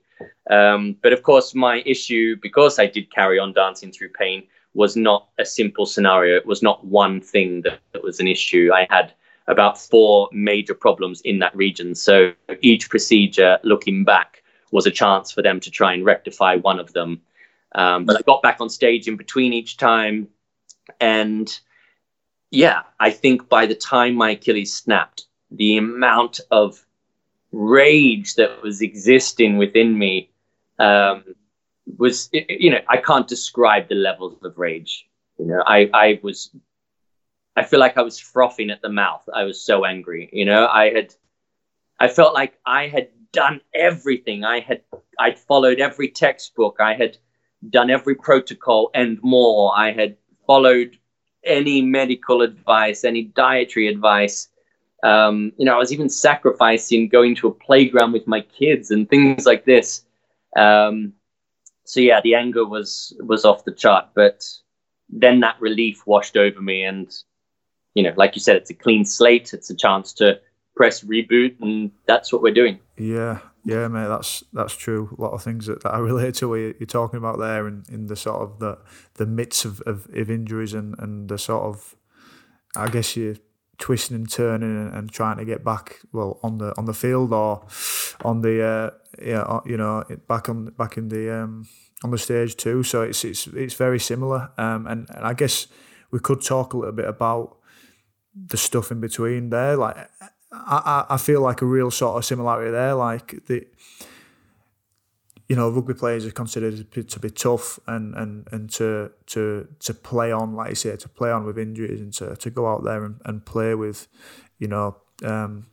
Um, 0.51 0.97
but 1.03 1.13
of 1.13 1.23
course, 1.23 1.55
my 1.55 1.83
issue, 1.87 2.37
because 2.43 2.79
I 2.79 2.87
did 2.87 3.13
carry 3.13 3.39
on 3.39 3.53
dancing 3.53 3.93
through 3.93 4.11
pain, 4.11 4.43
was 4.75 4.97
not 4.97 5.29
a 5.39 5.45
simple 5.45 5.87
scenario. 5.87 6.37
It 6.37 6.47
was 6.47 6.63
not 6.63 6.85
one 6.85 7.21
thing 7.21 7.63
that, 7.63 7.81
that 7.93 8.03
was 8.03 8.21
an 8.21 8.29
issue. 8.29 8.71
I 8.75 8.87
had 8.91 9.15
about 9.49 9.81
four 9.81 10.29
major 10.33 10.75
problems 10.75 11.21
in 11.23 11.39
that 11.39 11.55
region. 11.57 11.95
So 11.95 12.33
each 12.61 12.91
procedure, 12.91 13.59
looking 13.63 14.05
back, 14.05 14.43
was 14.73 14.87
a 14.87 14.91
chance 14.91 15.31
for 15.31 15.43
them 15.43 15.61
to 15.61 15.71
try 15.71 15.93
and 15.93 16.05
rectify 16.05 16.57
one 16.57 16.81
of 16.81 16.93
them. 16.93 17.21
Um, 17.75 18.05
but 18.05 18.17
I 18.17 18.23
got 18.23 18.43
back 18.43 18.61
on 18.61 18.69
stage 18.69 19.07
in 19.07 19.17
between 19.17 19.53
each 19.53 19.77
time. 19.77 20.29
And 21.01 21.59
yeah, 22.51 22.83
I 22.99 23.11
think 23.11 23.49
by 23.49 23.67
the 23.67 23.75
time 23.75 24.15
my 24.15 24.31
Achilles 24.31 24.75
snapped, 24.75 25.27
the 25.51 25.77
amount 25.77 26.41
of 26.51 26.85
rage 27.53 28.35
that 28.35 28.63
was 28.63 28.83
existing 28.83 29.57
within 29.57 29.97
me 29.99 30.31
um, 30.79 31.25
was, 31.99 32.29
you 32.33 32.71
know, 32.71 32.81
I 32.89 32.97
can't 32.97 33.29
describe 33.29 33.89
the 33.89 33.95
levels 33.95 34.43
of 34.43 34.59
rage. 34.59 35.09
You 35.39 35.47
know, 35.47 35.63
I, 35.67 35.89
I 35.93 36.21
was 36.23 36.51
I 37.57 37.65
feel 37.65 37.81
like 37.81 37.97
I 37.97 38.03
was 38.03 38.19
frothing 38.19 38.71
at 38.71 38.83
the 38.83 38.89
mouth. 38.89 39.29
I 39.35 39.45
was 39.45 39.61
so 39.61 39.85
angry. 39.85 40.29
You 40.33 40.45
know, 40.45 40.67
I 40.67 40.93
had, 40.93 41.15
I 41.99 42.09
felt 42.09 42.35
like 42.35 42.59
I 42.67 42.87
had 42.89 43.09
done 43.33 43.61
everything. 43.75 44.45
I 44.45 44.61
had, 44.61 44.83
I'd 45.19 45.39
followed 45.39 45.81
every 45.81 46.09
textbook. 46.09 46.77
I 46.81 46.95
had 46.95 47.17
done 47.71 47.91
every 47.91 48.15
protocol 48.15 48.91
and 48.95 49.19
more. 49.23 49.73
I 49.77 49.93
had 49.93 50.17
followed 50.47 50.99
any 51.45 51.81
medical 51.81 52.43
advice, 52.43 53.05
any 53.05 53.23
dietary 53.23 53.89
advice. 53.89 54.49
Um, 55.03 55.53
you 55.57 55.65
know, 55.65 55.75
I 55.75 55.79
was 55.79 55.93
even 55.93 56.09
sacrificing 56.09 57.09
going 57.09 57.35
to 57.37 57.49
a 57.49 57.55
playground 57.55 58.13
with 58.13 58.27
my 58.27 58.41
kids 58.41 58.91
and 58.91 59.09
things 59.09 59.47
like 59.47 59.65
this. 59.65 60.05
Um, 60.57 61.13
so 61.85 62.01
yeah, 62.01 62.21
the 62.21 62.35
anger 62.35 62.67
was 62.67 63.17
was 63.21 63.45
off 63.45 63.65
the 63.65 63.73
chart, 63.73 64.09
but 64.15 64.45
then 65.09 65.41
that 65.41 65.61
relief 65.61 66.05
washed 66.07 66.37
over 66.37 66.61
me, 66.61 66.83
and 66.83 67.15
you 67.97 68.03
know, 68.03 68.13
like 68.17 68.37
you 68.37 68.41
said, 68.41 68.57
it's 68.57 68.69
a 68.69 68.75
clean 68.75 69.07
slate. 69.07 69.55
It's 69.55 69.71
a 69.71 69.75
chance 69.75 70.13
to 70.15 70.39
press 70.77 71.03
reboot, 71.03 71.59
and 71.63 71.91
that's 72.07 72.31
what 72.31 72.43
we're 72.43 72.53
doing. 72.53 72.79
Yeah, 72.99 73.39
yeah, 73.65 73.89
mate, 73.89 74.09
that's 74.09 74.45
that's 74.53 74.77
true. 74.77 75.17
A 75.19 75.21
lot 75.21 75.33
of 75.33 75.43
things 75.43 75.65
that, 75.65 75.83
that 75.83 75.95
I 75.95 75.99
relate 75.99 76.35
to 76.37 76.49
what 76.49 76.57
you're 76.57 76.87
talking 76.87 77.17
about 77.17 77.39
there, 77.39 77.67
in, 77.67 77.85
in 77.91 78.07
the 78.07 78.15
sort 78.15 78.43
of 78.43 78.59
the 78.59 78.79
the 79.15 79.25
midst 79.25 79.65
of, 79.65 79.81
of, 79.87 80.09
of 80.15 80.31
injuries 80.31 80.75
and, 80.75 80.95
and 80.99 81.31
the 81.31 81.39
sort 81.39 81.65
of, 81.65 81.97
I 82.77 82.89
guess 82.89 83.17
you 83.17 83.39
twisting 83.79 84.17
and 84.17 84.31
turning 84.31 84.77
and, 84.77 84.95
and, 84.95 85.13
trying 85.13 85.37
to 85.37 85.45
get 85.45 85.63
back 85.63 86.01
well 86.13 86.39
on 86.43 86.59
the 86.59 86.77
on 86.79 86.85
the 86.85 86.95
field 86.95 87.33
or 87.33 87.67
on 88.25 88.41
the 88.41 88.63
uh, 88.63 88.91
yeah 89.23 89.61
you 89.67 89.77
know 89.77 90.05
back 90.29 90.49
on 90.49 90.67
back 90.67 90.97
in 90.97 91.09
the 91.09 91.35
um, 91.35 91.67
on 92.05 92.11
the 92.11 92.19
stage 92.19 92.57
too. 92.57 92.83
So 92.83 93.01
it's 93.01 93.25
it's 93.25 93.47
it's 93.47 93.75
very 93.75 93.99
similar. 93.99 94.51
Um, 94.59 94.87
and, 94.87 95.09
and 95.15 95.25
I 95.25 95.33
guess 95.33 95.67
we 96.11 96.19
could 96.21 96.43
talk 96.43 96.75
a 96.75 96.77
little 96.77 96.93
bit 96.93 97.07
about 97.07 97.56
the 98.37 98.57
stuff 98.57 98.91
in 98.91 99.01
between 99.01 99.51
there. 99.51 99.77
Like 99.77 99.97
I, 100.53 101.07
I 101.11 101.17
feel 101.17 101.41
like 101.41 101.63
a 101.63 101.67
real 101.67 101.91
sort 101.91 102.17
of 102.17 102.25
similarity 102.25 102.71
there. 102.71 102.95
Like 102.95 103.47
the 103.47 103.67
you 105.49 105.55
know, 105.55 105.71
rugby 105.71 105.95
players 105.95 106.27
are 106.27 106.33
considered 106.33 106.91
to 107.09 107.21
be 107.21 107.31
tough 107.31 107.79
and, 107.87 108.15
and, 108.17 108.49
and 108.51 108.69
to 108.71 109.13
to 109.27 109.69
to 109.79 109.95
play 109.95 110.33
on, 110.33 110.55
like 110.55 110.71
you 110.71 110.75
say, 110.75 110.97
to 110.97 111.09
play 111.09 111.31
on 111.31 111.45
with 111.45 111.57
injuries 111.57 112.01
and 112.01 112.13
to, 112.15 112.35
to 112.37 112.51
go 112.51 112.67
out 112.67 112.83
there 112.83 113.05
and, 113.05 113.21
and 113.25 113.47
play 113.47 113.75
with, 113.75 114.09
you 114.59 114.67
know, 114.67 114.97
um, 115.25 115.67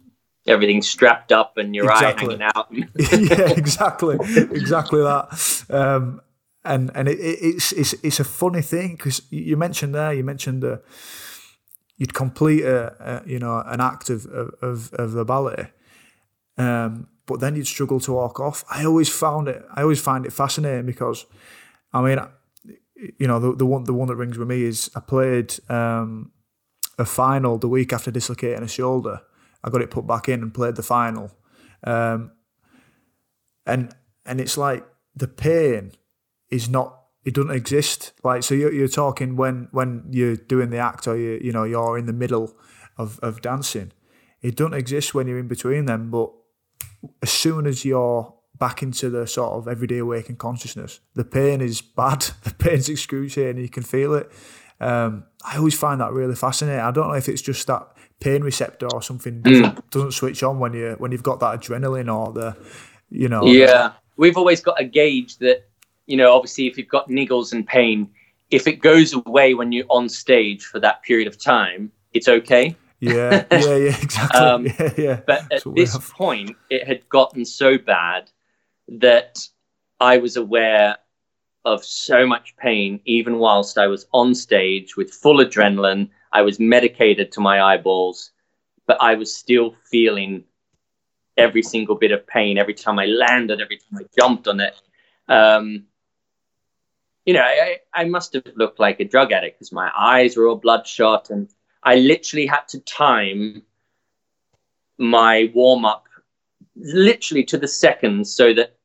everything's 0.45 0.87
strapped 0.87 1.31
up 1.31 1.57
and 1.57 1.75
your 1.75 1.89
exactly. 1.91 2.35
eye 2.35 2.37
hanging 2.37 2.41
out. 2.43 2.67
yeah, 3.39 3.49
exactly, 3.57 4.17
exactly 4.51 5.01
that. 5.01 5.65
Um, 5.71 6.21
and 6.63 6.91
and 6.93 7.07
it, 7.07 7.17
it's 7.19 7.71
it's 7.71 7.93
it's 8.03 8.19
a 8.19 8.23
funny 8.23 8.61
thing 8.61 8.95
because 8.95 9.23
you 9.31 9.57
mentioned 9.57 9.95
there, 9.95 10.13
you 10.13 10.23
mentioned 10.23 10.61
the 10.61 10.83
you'd 12.03 12.13
complete 12.13 12.65
a, 12.65 13.21
a, 13.23 13.29
you 13.29 13.39
know 13.39 13.63
an 13.65 13.79
act 13.79 14.09
of 14.09 14.25
of, 14.25 14.91
of 14.93 15.13
the 15.13 15.23
ballet, 15.23 15.71
um, 16.57 17.07
but 17.25 17.39
then 17.39 17.55
you'd 17.55 17.65
struggle 17.65 18.01
to 18.01 18.11
walk 18.11 18.41
off. 18.41 18.65
I 18.69 18.83
always 18.83 19.07
found 19.07 19.47
it. 19.47 19.63
I 19.73 19.83
always 19.83 20.01
find 20.01 20.25
it 20.25 20.33
fascinating 20.33 20.85
because, 20.85 21.25
I 21.93 22.01
mean, 22.01 22.19
you 23.17 23.25
know, 23.25 23.39
the, 23.39 23.55
the 23.55 23.65
one 23.65 23.85
the 23.85 23.93
one 23.93 24.09
that 24.09 24.17
rings 24.17 24.37
with 24.37 24.49
me 24.49 24.63
is 24.63 24.91
I 24.97 24.99
played 24.99 25.57
um, 25.69 26.33
a 26.99 27.05
final 27.05 27.57
the 27.57 27.69
week 27.69 27.93
after 27.93 28.11
dislocating 28.11 28.63
a 28.63 28.67
shoulder. 28.67 29.21
I 29.63 29.69
got 29.69 29.81
it 29.81 29.89
put 29.89 30.05
back 30.05 30.27
in 30.27 30.41
and 30.41 30.53
played 30.53 30.75
the 30.75 30.83
final, 30.83 31.31
um, 31.85 32.33
and 33.65 33.95
and 34.25 34.41
it's 34.41 34.57
like 34.57 34.85
the 35.15 35.29
pain 35.29 35.93
is 36.49 36.67
not 36.67 37.02
it 37.25 37.33
doesn't 37.33 37.51
exist. 37.51 38.13
Like 38.23 38.43
so, 38.43 38.55
you're, 38.55 38.73
you're 38.73 38.87
talking 38.87 39.35
when 39.35 39.67
when 39.71 40.05
you're 40.11 40.35
doing 40.35 40.69
the 40.69 40.77
act 40.77 41.07
or 41.07 41.17
you 41.17 41.39
you 41.41 41.51
know 41.51 41.63
you're 41.63 41.97
in 41.97 42.05
the 42.05 42.13
middle 42.13 42.55
of 42.97 43.19
of 43.21 43.41
dancing. 43.41 43.91
It 44.41 44.55
doesn't 44.55 44.73
exist 44.73 45.13
when 45.13 45.27
you're 45.27 45.39
in 45.39 45.47
between 45.47 45.85
them. 45.85 46.11
But 46.11 46.31
as 47.21 47.31
soon 47.31 47.65
as 47.65 47.85
you're 47.85 48.33
back 48.59 48.83
into 48.83 49.09
the 49.09 49.25
sort 49.25 49.53
of 49.53 49.67
everyday 49.67 50.01
waking 50.01 50.35
consciousness, 50.35 50.99
the 51.15 51.23
pain 51.23 51.61
is 51.61 51.81
bad. 51.81 52.25
The 52.43 52.53
pain's 52.53 52.89
excruciating. 52.89 53.61
You 53.61 53.69
can 53.69 53.83
feel 53.83 54.13
it. 54.15 54.31
Um, 54.79 55.23
I 55.45 55.57
always 55.57 55.77
find 55.77 56.01
that 56.01 56.11
really 56.11 56.35
fascinating. 56.35 56.81
I 56.81 56.91
don't 56.91 57.07
know 57.07 57.13
if 57.13 57.29
it's 57.29 57.41
just 57.41 57.67
that 57.67 57.87
pain 58.19 58.41
receptor 58.41 58.87
or 58.93 59.01
something 59.01 59.41
mm. 59.41 59.89
doesn't 59.91 60.11
switch 60.11 60.43
on 60.43 60.59
when 60.59 60.73
you 60.73 60.95
when 60.97 61.11
you've 61.11 61.23
got 61.23 61.39
that 61.39 61.59
adrenaline 61.59 62.13
or 62.13 62.33
the, 62.33 62.57
you 63.09 63.29
know. 63.29 63.45
Yeah, 63.45 63.93
we've 64.17 64.37
always 64.37 64.61
got 64.61 64.79
a 64.79 64.83
gauge 64.83 65.37
that, 65.37 65.65
you 66.05 66.17
know, 66.17 66.33
obviously 66.33 66.67
if 66.67 66.77
you've 66.77 66.87
got 66.87 67.09
niggles 67.09 67.53
and 67.53 67.65
pain, 67.65 68.09
if 68.51 68.67
it 68.67 68.81
goes 68.81 69.13
away 69.13 69.53
when 69.53 69.71
you're 69.71 69.85
on 69.89 70.07
stage 70.09 70.65
for 70.65 70.79
that 70.79 71.01
period 71.03 71.27
of 71.27 71.41
time, 71.41 71.91
it's 72.13 72.27
okay. 72.27 72.75
Yeah, 72.99 73.45
yeah, 73.51 73.59
yeah, 73.75 73.97
exactly. 74.01 74.39
um, 74.39 74.65
yeah, 74.65 74.93
yeah. 74.97 75.21
But 75.25 75.51
at 75.51 75.63
this 75.75 75.97
point, 76.11 76.55
it 76.69 76.87
had 76.87 77.07
gotten 77.09 77.45
so 77.45 77.77
bad 77.77 78.29
that 78.87 79.45
I 79.99 80.17
was 80.17 80.37
aware 80.37 80.97
of 81.65 81.83
so 81.83 82.27
much 82.27 82.55
pain, 82.57 82.99
even 83.05 83.39
whilst 83.39 83.77
I 83.77 83.87
was 83.87 84.05
on 84.13 84.35
stage 84.35 84.97
with 84.97 85.13
full 85.13 85.37
adrenaline. 85.37 86.09
I 86.31 86.41
was 86.41 86.59
medicated 86.59 87.31
to 87.33 87.41
my 87.41 87.61
eyeballs, 87.61 88.31
but 88.85 88.97
I 89.01 89.15
was 89.15 89.35
still 89.35 89.75
feeling 89.89 90.43
every 91.37 91.63
single 91.63 91.95
bit 91.95 92.11
of 92.11 92.27
pain 92.27 92.57
every 92.57 92.73
time 92.73 92.99
I 92.99 93.05
landed, 93.05 93.61
every 93.61 93.77
time 93.77 93.99
I 93.99 94.05
jumped 94.17 94.47
on 94.47 94.59
it. 94.59 94.75
Um, 95.27 95.85
you 97.25 97.33
know, 97.33 97.41
I, 97.41 97.77
I 97.93 98.05
must 98.05 98.33
have 98.33 98.43
looked 98.55 98.79
like 98.79 98.99
a 98.99 99.05
drug 99.05 99.31
addict 99.31 99.57
because 99.57 99.71
my 99.71 99.91
eyes 99.97 100.35
were 100.35 100.47
all 100.47 100.55
bloodshot, 100.55 101.29
and 101.29 101.49
I 101.83 101.95
literally 101.95 102.45
had 102.45 102.67
to 102.69 102.79
time 102.79 103.63
my 104.97 105.51
warm 105.53 105.85
up 105.85 106.07
literally 106.75 107.43
to 107.43 107.57
the 107.57 107.67
second 107.67 108.27
so 108.27 108.53
that 108.53 108.75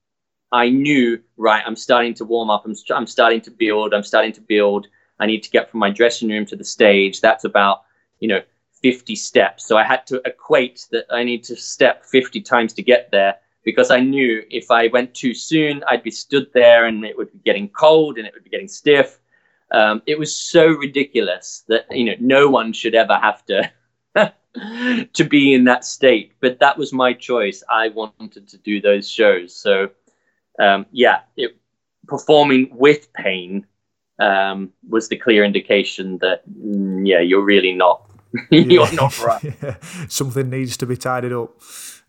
I 0.51 0.69
knew, 0.69 1.21
right, 1.37 1.63
I'm 1.67 1.77
starting 1.77 2.15
to 2.15 2.25
warm 2.25 2.51
up, 2.51 2.65
I'm, 2.65 2.75
I'm 2.91 3.07
starting 3.07 3.41
to 3.43 3.51
build, 3.51 3.93
I'm 3.93 4.03
starting 4.03 4.33
to 4.33 4.41
build. 4.41 4.89
I 5.21 5.27
need 5.27 5.43
to 5.43 5.51
get 5.51 5.71
from 5.71 5.81
my 5.81 5.91
dressing 5.91 6.29
room 6.29 6.47
to 6.47 6.57
the 6.57 6.65
stage. 6.65 7.21
That's 7.21 7.45
about, 7.45 7.83
you 8.21 8.29
know, 8.29 8.41
50 8.83 9.17
steps. 9.17 9.67
So 9.67 9.77
I 9.77 9.83
had 9.83 10.07
to 10.07 10.23
equate 10.25 10.87
that 10.93 11.07
I 11.11 11.25
need 11.25 11.43
to 11.45 11.57
step 11.57 12.05
50 12.05 12.41
times 12.43 12.73
to 12.75 12.83
get 12.83 13.11
there 13.11 13.37
because 13.71 13.91
I 13.91 14.01
knew 14.01 14.43
if 14.51 14.71
I 14.71 14.89
went 14.89 15.15
too 15.15 15.35
soon, 15.35 15.83
I'd 15.89 16.03
be 16.03 16.11
stood 16.11 16.49
there 16.53 16.87
and 16.87 17.05
it 17.05 17.17
would 17.17 17.33
be 17.33 17.39
getting 17.45 17.69
cold 17.69 18.19
and 18.19 18.27
it 18.27 18.35
would 18.35 18.45
be 18.45 18.51
getting 18.51 18.69
stiff. 18.69 19.19
Um, 19.71 20.03
it 20.07 20.19
was 20.19 20.35
so 20.35 20.67
ridiculous 20.69 21.65
that, 21.69 21.85
you 21.91 22.05
know, 22.07 22.17
no 22.21 22.49
one 22.49 22.73
should 22.73 22.95
ever 22.95 23.15
have 23.15 23.45
to. 23.47 23.71
to 25.13 25.25
be 25.25 25.55
in 25.55 25.63
that 25.63 25.85
state 25.85 26.33
but 26.41 26.59
that 26.59 26.77
was 26.77 26.93
my 26.93 27.13
choice 27.13 27.63
i 27.69 27.89
wanted 27.91 28.49
to 28.49 28.57
do 28.59 28.81
those 28.81 29.09
shows 29.09 29.55
so 29.55 29.89
um, 30.59 30.87
yeah, 30.91 31.21
it, 31.37 31.57
performing 32.07 32.69
with 32.73 33.13
pain 33.13 33.67
um, 34.19 34.73
was 34.89 35.09
the 35.09 35.17
clear 35.17 35.45
indication 35.45 36.19
that 36.19 36.43
mm, 36.51 37.07
yeah, 37.07 37.21
you're 37.21 37.45
really 37.45 37.73
not 37.73 38.08
you're 38.51 38.93
not 38.93 39.19
right. 39.21 39.43
yeah. 39.63 39.77
Something 40.09 40.51
needs 40.51 40.77
to 40.79 40.87
be 40.87 40.97
tidied 40.97 41.33
up. 41.33 41.61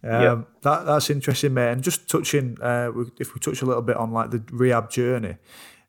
Um, 0.01 0.11
yeah. 0.11 0.41
that 0.61 0.85
that's 0.85 1.09
interesting, 1.09 1.53
mate. 1.53 1.71
And 1.71 1.83
just 1.83 2.09
touching, 2.09 2.57
uh, 2.61 2.91
if 3.19 3.33
we 3.33 3.39
touch 3.39 3.61
a 3.61 3.65
little 3.65 3.81
bit 3.81 3.97
on 3.97 4.11
like 4.11 4.31
the 4.31 4.43
rehab 4.51 4.89
journey, 4.89 5.37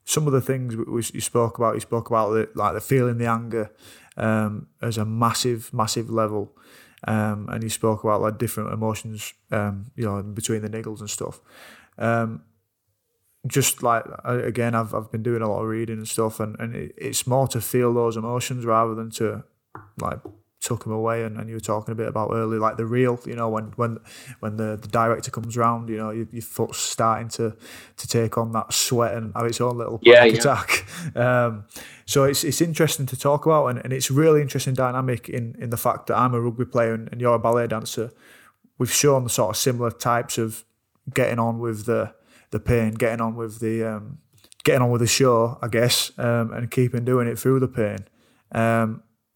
some 0.03 0.27
of 0.27 0.33
the 0.33 0.41
things 0.41 0.75
we, 0.75 0.83
we, 0.83 1.03
you 1.13 1.21
spoke 1.21 1.57
about, 1.57 1.75
you 1.75 1.79
spoke 1.79 2.09
about 2.09 2.31
the, 2.31 2.49
like 2.55 2.73
the 2.73 2.81
feeling 2.81 3.17
the 3.17 3.27
anger 3.27 3.71
um, 4.17 4.67
as 4.81 4.97
a 4.97 5.05
massive, 5.05 5.73
massive 5.73 6.09
level, 6.09 6.51
um, 7.07 7.47
and 7.49 7.63
you 7.63 7.69
spoke 7.69 8.03
about 8.03 8.21
like 8.21 8.37
different 8.37 8.73
emotions, 8.73 9.33
um, 9.51 9.91
you 9.95 10.05
know, 10.05 10.21
between 10.21 10.61
the 10.61 10.69
niggles 10.69 10.99
and 10.99 11.09
stuff. 11.09 11.39
Um, 11.97 12.43
just 13.47 13.81
like 13.81 14.03
again, 14.25 14.75
I've 14.75 14.93
I've 14.93 15.11
been 15.11 15.23
doing 15.23 15.41
a 15.41 15.49
lot 15.49 15.61
of 15.61 15.67
reading 15.67 15.97
and 15.97 16.07
stuff, 16.07 16.39
and 16.39 16.59
and 16.59 16.75
it, 16.75 16.93
it's 16.97 17.25
more 17.25 17.47
to 17.49 17.61
feel 17.61 17.93
those 17.93 18.17
emotions 18.17 18.65
rather 18.65 18.93
than 18.93 19.09
to 19.11 19.43
like 19.99 20.19
took 20.61 20.83
them 20.83 20.93
away. 20.93 21.23
And, 21.23 21.37
and 21.37 21.49
you 21.49 21.55
were 21.55 21.61
talking 21.61 21.91
a 21.91 21.95
bit 21.95 22.07
about 22.07 22.29
early, 22.31 22.59
like 22.59 22.77
the 22.77 22.85
real, 22.85 23.19
you 23.25 23.35
know, 23.35 23.49
when 23.49 23.73
when 23.75 23.97
when 24.39 24.57
the, 24.57 24.77
the 24.81 24.87
director 24.87 25.31
comes 25.31 25.57
round, 25.57 25.89
you 25.89 25.97
know, 25.97 26.11
your, 26.11 26.27
your 26.31 26.41
foot's 26.41 26.77
starting 26.77 27.27
to 27.29 27.55
to 27.97 28.07
take 28.07 28.37
on 28.37 28.51
that 28.53 28.71
sweat 28.71 29.15
and 29.15 29.33
have 29.35 29.45
its 29.45 29.59
own 29.59 29.77
little 29.77 29.99
yeah, 30.01 30.23
yeah. 30.23 30.39
attack. 30.39 30.85
Um, 31.15 31.65
so 32.05 32.25
it's 32.25 32.43
it's 32.43 32.61
interesting 32.61 33.05
to 33.07 33.17
talk 33.17 33.45
about, 33.45 33.67
and, 33.67 33.79
and 33.79 33.91
it's 33.91 34.11
really 34.11 34.41
interesting 34.41 34.73
dynamic 34.73 35.27
in 35.27 35.55
in 35.59 35.71
the 35.71 35.77
fact 35.77 36.07
that 36.07 36.17
I'm 36.17 36.33
a 36.33 36.39
rugby 36.39 36.65
player 36.65 36.93
and, 36.93 37.09
and 37.11 37.19
you're 37.19 37.33
a 37.33 37.39
ballet 37.39 37.67
dancer. 37.67 38.11
We've 38.77 38.91
shown 38.91 39.23
the 39.23 39.29
sort 39.29 39.49
of 39.49 39.57
similar 39.57 39.91
types 39.91 40.37
of 40.37 40.63
getting 41.13 41.39
on 41.39 41.59
with 41.59 41.85
the 41.85 42.13
the 42.51 42.59
pain, 42.59 42.93
getting 42.93 43.19
on 43.19 43.35
with 43.35 43.59
the 43.59 43.83
um, 43.83 44.19
getting 44.63 44.81
on 44.81 44.91
with 44.91 45.01
the 45.01 45.07
show, 45.07 45.57
I 45.61 45.67
guess, 45.67 46.11
um, 46.17 46.53
and 46.53 46.69
keeping 46.69 47.03
doing 47.03 47.27
it 47.27 47.39
through 47.39 47.59
the 47.59 47.67
pain. 47.67 48.05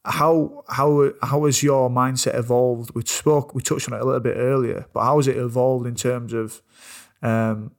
How 0.05 0.63
how 0.69 1.11
how 1.23 1.45
has 1.45 1.63
your 1.63 1.89
mindset 1.89 2.35
evolved? 2.35 2.91
We 2.93 3.03
spoke, 3.05 3.55
we 3.55 3.61
touched 3.61 3.91
on 3.91 3.97
it 3.97 4.01
a 4.01 4.05
little 4.05 4.19
bit 4.19 4.37
earlier, 4.37 4.85
but 4.93 5.03
how 5.03 5.17
has 5.17 5.27
it 5.27 5.37
evolved 5.37 5.87
in 5.87 5.95
terms 5.95 6.31
of 6.31 6.61
um, 7.23 7.71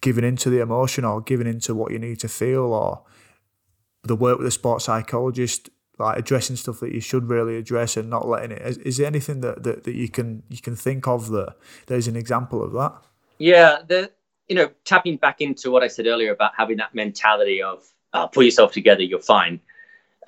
giving 0.00 0.24
into 0.24 0.50
the 0.50 0.60
emotion 0.60 1.04
or 1.04 1.20
giving 1.20 1.46
into 1.46 1.74
what 1.74 1.92
you 1.92 1.98
need 2.00 2.18
to 2.20 2.28
feel, 2.28 2.72
or 2.72 3.04
the 4.02 4.16
work 4.16 4.38
with 4.38 4.46
the 4.46 4.50
sports 4.50 4.86
psychologist, 4.86 5.70
like 5.98 6.18
addressing 6.18 6.56
stuff 6.56 6.80
that 6.80 6.92
you 6.92 7.00
should 7.00 7.28
really 7.28 7.56
address 7.56 7.96
and 7.96 8.10
not 8.10 8.26
letting 8.26 8.50
it? 8.50 8.62
Is, 8.62 8.78
is 8.78 8.96
there 8.96 9.06
anything 9.06 9.40
that, 9.40 9.62
that, 9.62 9.84
that 9.84 9.94
you 9.94 10.08
can 10.08 10.42
you 10.48 10.58
can 10.58 10.74
think 10.74 11.06
of 11.06 11.30
that 11.30 11.54
there's 11.86 12.08
an 12.08 12.16
example 12.16 12.62
of 12.62 12.72
that? 12.72 12.92
Yeah, 13.38 13.78
the 13.86 14.10
you 14.48 14.56
know 14.56 14.70
tapping 14.84 15.16
back 15.16 15.40
into 15.40 15.70
what 15.70 15.84
I 15.84 15.88
said 15.88 16.06
earlier 16.06 16.32
about 16.32 16.52
having 16.56 16.78
that 16.78 16.94
mentality 16.94 17.62
of 17.62 17.84
uh, 18.12 18.26
pull 18.26 18.42
yourself 18.42 18.72
together, 18.72 19.02
you're 19.02 19.20
fine. 19.20 19.60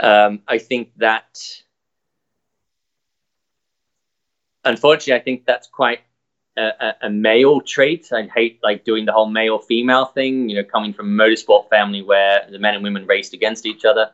Um, 0.01 0.40
I 0.47 0.59
think 0.59 0.90
that 0.97 1.40
unfortunately, 4.64 5.20
I 5.20 5.24
think 5.24 5.47
that's 5.47 5.66
quite 5.68 6.01
a, 6.57 6.94
a, 7.03 7.11
male 7.11 7.61
trait. 7.61 8.09
I 8.12 8.22
hate 8.34 8.61
like 8.62 8.84
doing 8.84 9.05
the 9.05 9.12
whole 9.12 9.28
male 9.28 9.59
female 9.59 10.07
thing. 10.07 10.49
You 10.49 10.57
know, 10.57 10.64
coming 10.64 10.92
from 10.92 11.18
a 11.18 11.24
motorsport 11.24 11.68
family 11.70 12.03
where 12.03 12.47
the 12.51 12.59
men 12.59 12.74
and 12.74 12.82
women 12.82 13.07
raced 13.07 13.34
against 13.34 13.66
each 13.66 13.84
other, 13.84 14.11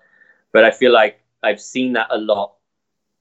but 0.53 0.65
I 0.65 0.71
feel 0.71 0.93
like 0.93 1.21
I've 1.43 1.61
seen 1.61 1.93
that 1.95 2.09
a 2.11 2.19
lot 2.19 2.55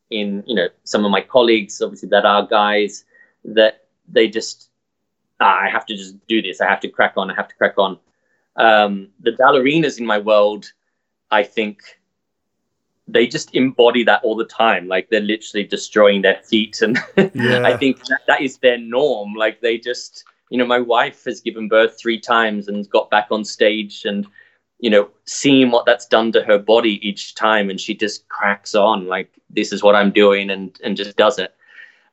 in 0.09 0.43
you 0.45 0.55
know 0.55 0.67
some 0.83 1.05
of 1.05 1.11
my 1.11 1.21
colleagues, 1.21 1.81
obviously 1.81 2.09
that 2.09 2.25
are 2.25 2.45
guys 2.45 3.05
that 3.45 3.85
they 4.07 4.27
just 4.27 4.69
ah, 5.39 5.59
I 5.61 5.69
have 5.69 5.85
to 5.87 5.95
just 5.95 6.15
do 6.27 6.41
this. 6.41 6.61
I 6.61 6.67
have 6.67 6.79
to 6.81 6.89
crack 6.89 7.13
on. 7.17 7.31
I 7.31 7.35
have 7.35 7.47
to 7.47 7.55
crack 7.55 7.77
on. 7.77 7.97
Um, 8.55 9.09
the 9.21 9.31
ballerinas 9.31 9.99
in 9.99 10.05
my 10.05 10.19
world, 10.19 10.71
I 11.31 11.43
think 11.43 11.81
they 13.11 13.27
just 13.27 13.53
embody 13.55 14.03
that 14.03 14.23
all 14.23 14.35
the 14.35 14.45
time. 14.45 14.87
Like 14.87 15.09
they're 15.09 15.19
literally 15.21 15.65
destroying 15.65 16.21
their 16.21 16.41
feet. 16.43 16.81
And 16.81 16.97
yeah. 17.33 17.63
I 17.63 17.75
think 17.77 18.03
that, 18.05 18.21
that 18.27 18.41
is 18.41 18.57
their 18.57 18.77
norm. 18.77 19.33
Like 19.33 19.61
they 19.61 19.77
just, 19.77 20.23
you 20.49 20.57
know, 20.57 20.65
my 20.65 20.79
wife 20.79 21.25
has 21.25 21.41
given 21.41 21.67
birth 21.67 21.97
three 21.99 22.19
times 22.19 22.67
and 22.67 22.89
got 22.89 23.09
back 23.09 23.27
on 23.31 23.43
stage 23.43 24.05
and, 24.05 24.25
you 24.79 24.89
know, 24.89 25.09
seeing 25.25 25.71
what 25.71 25.85
that's 25.85 26.05
done 26.05 26.31
to 26.31 26.43
her 26.43 26.57
body 26.57 27.05
each 27.07 27.35
time. 27.35 27.69
And 27.69 27.79
she 27.79 27.93
just 27.93 28.27
cracks 28.29 28.75
on 28.75 29.07
like, 29.07 29.31
this 29.49 29.71
is 29.71 29.83
what 29.83 29.95
I'm 29.95 30.11
doing 30.11 30.49
and, 30.49 30.77
and 30.83 30.97
just 30.97 31.17
does 31.17 31.39
it. 31.39 31.53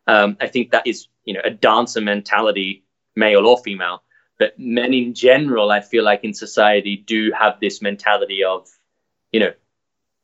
Um, 0.06 0.36
I 0.40 0.48
think 0.48 0.70
that 0.70 0.86
is, 0.86 1.08
you 1.24 1.34
know, 1.34 1.42
a 1.44 1.50
dancer 1.50 2.00
mentality 2.00 2.84
male 3.14 3.46
or 3.46 3.58
female. 3.58 4.02
But 4.38 4.58
men 4.58 4.94
in 4.94 5.14
general, 5.14 5.70
I 5.70 5.80
feel 5.80 6.04
like 6.04 6.22
in 6.22 6.32
society 6.32 6.96
do 6.96 7.32
have 7.38 7.58
this 7.60 7.82
mentality 7.82 8.44
of, 8.44 8.68
you 9.32 9.40
know, 9.40 9.52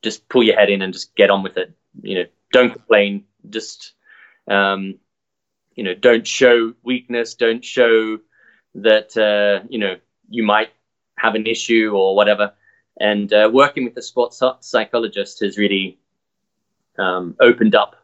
just 0.04 0.28
pull 0.28 0.42
your 0.42 0.56
head 0.56 0.70
in 0.70 0.82
and 0.82 0.92
just 0.92 1.14
get 1.16 1.30
on 1.30 1.42
with 1.42 1.56
it. 1.56 1.72
You 2.02 2.16
know, 2.16 2.24
don't 2.52 2.72
complain. 2.72 3.24
Just, 3.50 3.92
um, 4.48 4.98
you 5.74 5.82
know, 5.82 5.94
don't 5.94 6.26
show 6.26 6.74
weakness. 6.82 7.34
Don't 7.34 7.64
show 7.64 8.18
that, 8.76 9.16
uh, 9.16 9.66
you 9.68 9.78
know, 9.78 9.96
you 10.28 10.42
might 10.44 10.70
have 11.16 11.34
an 11.34 11.46
issue 11.46 11.92
or 11.94 12.14
whatever. 12.14 12.52
And 13.00 13.32
uh, 13.32 13.50
working 13.52 13.84
with 13.84 13.96
a 13.96 14.02
sports 14.02 14.40
psychologist 14.60 15.40
has 15.40 15.58
really 15.58 15.98
um, 16.98 17.36
opened 17.40 17.74
up, 17.74 17.96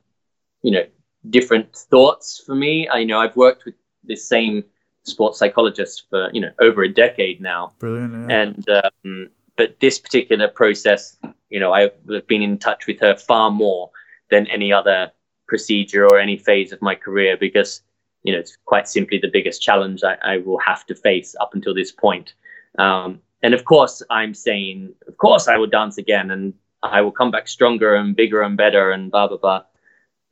you 0.62 0.72
know, 0.72 0.84
different 1.28 1.76
thoughts 1.76 2.42
for 2.44 2.54
me. 2.54 2.88
I 2.88 2.98
you 2.98 3.06
know 3.06 3.18
I've 3.18 3.36
worked 3.36 3.64
with 3.64 3.74
this 4.04 4.26
same 4.26 4.64
sports 5.02 5.38
psychologist 5.38 6.04
for 6.08 6.30
you 6.32 6.40
know 6.40 6.50
over 6.60 6.82
a 6.82 6.88
decade 6.88 7.40
now. 7.40 7.72
Brilliant. 7.78 8.30
Yeah. 8.30 8.42
And 8.42 8.68
um, 8.70 9.30
but 9.56 9.78
this 9.80 9.98
particular 9.98 10.48
process, 10.48 11.18
you 11.50 11.60
know, 11.60 11.72
I've 11.72 11.92
been 12.26 12.42
in 12.42 12.58
touch 12.58 12.86
with 12.86 13.00
her 13.00 13.16
far 13.16 13.50
more 13.50 13.90
than 14.30 14.46
any 14.46 14.72
other 14.72 15.12
procedure 15.46 16.06
or 16.06 16.18
any 16.18 16.36
phase 16.36 16.72
of 16.72 16.80
my 16.80 16.94
career 16.94 17.36
because 17.36 17.82
you 18.22 18.32
know 18.32 18.38
it's 18.38 18.56
quite 18.64 18.88
simply 18.88 19.18
the 19.18 19.30
biggest 19.32 19.60
challenge 19.60 20.04
I, 20.04 20.16
I 20.22 20.36
will 20.38 20.58
have 20.60 20.86
to 20.86 20.94
face 20.94 21.34
up 21.40 21.54
until 21.54 21.74
this 21.74 21.92
point. 21.92 22.34
Um, 22.78 23.20
and 23.42 23.54
of 23.54 23.64
course, 23.64 24.02
I'm 24.10 24.34
saying, 24.34 24.94
of 25.08 25.16
course, 25.16 25.48
I 25.48 25.56
will 25.56 25.66
dance 25.66 25.98
again 25.98 26.30
and 26.30 26.54
I 26.82 27.00
will 27.00 27.10
come 27.10 27.30
back 27.30 27.48
stronger 27.48 27.94
and 27.94 28.14
bigger 28.14 28.42
and 28.42 28.56
better 28.56 28.92
and 28.92 29.10
blah 29.10 29.28
blah 29.28 29.38
blah 29.38 29.62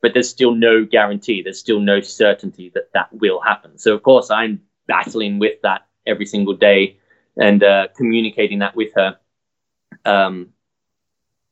but 0.01 0.13
there's 0.13 0.29
still 0.29 0.55
no 0.55 0.85
guarantee. 0.85 1.41
There's 1.41 1.59
still 1.59 1.79
no 1.79 2.01
certainty 2.01 2.71
that 2.73 2.91
that 2.93 3.09
will 3.11 3.39
happen. 3.41 3.77
So 3.77 3.93
of 3.93 4.03
course 4.03 4.31
I'm 4.31 4.61
battling 4.87 5.39
with 5.39 5.61
that 5.63 5.87
every 6.05 6.25
single 6.25 6.55
day 6.55 6.97
and 7.37 7.63
uh, 7.63 7.87
communicating 7.95 8.59
that 8.59 8.75
with 8.75 8.93
her. 8.95 9.17
Um, 10.05 10.49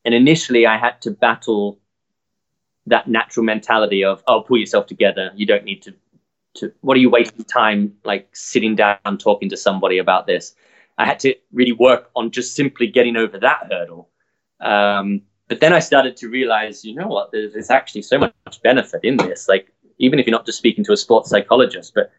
and 0.08 0.16
initially, 0.16 0.66
I 0.66 0.78
had 0.78 1.01
to 1.01 1.12
battle 1.12 1.80
that 2.86 3.10
natural 3.10 3.43
mentality 3.43 4.05
of, 4.05 4.24
"Oh, 4.26 4.41
pull 4.41 4.58
yourself 4.58 4.88
together. 4.88 5.32
You 5.36 5.45
don't 5.45 5.66
need 5.66 5.82
to." 5.82 5.93
To 6.60 6.72
what 6.80 6.95
are 6.95 7.01
you 7.01 7.10
wasting 7.10 7.43
time 7.43 7.93
like 8.05 8.30
sitting 8.34 8.74
down 8.74 9.18
talking 9.20 9.49
to 9.49 9.58
somebody 9.58 9.97
about 9.97 10.26
this? 10.26 10.55
I 10.97 11.05
had 11.05 11.20
to 11.20 11.36
really 11.51 11.74
work 11.74 12.10
on 12.16 12.32
just 12.32 12.55
simply 12.55 12.88
getting 12.88 13.18
over 13.18 13.38
that 13.38 13.68
hurdle. 13.70 14.10
Um, 14.62 15.24
but 15.49 15.60
then 15.60 15.74
I 15.74 15.80
started 15.80 16.16
to 16.18 16.30
realize, 16.30 16.86
you 16.86 16.95
know 16.95 17.08
what? 17.08 17.32
There's, 17.34 17.51
there's 17.51 17.70
actually 17.70 18.03
so 18.03 18.18
much 18.18 18.34
benefit 18.64 19.01
in 19.03 19.18
this. 19.18 19.49
Like 19.49 19.72
even 19.99 20.20
if 20.20 20.26
you're 20.26 20.38
not 20.39 20.45
just 20.45 20.58
speaking 20.58 20.86
to 20.86 20.93
a 20.93 20.97
sports 20.97 21.30
psychologist, 21.30 21.91
but 21.93 22.12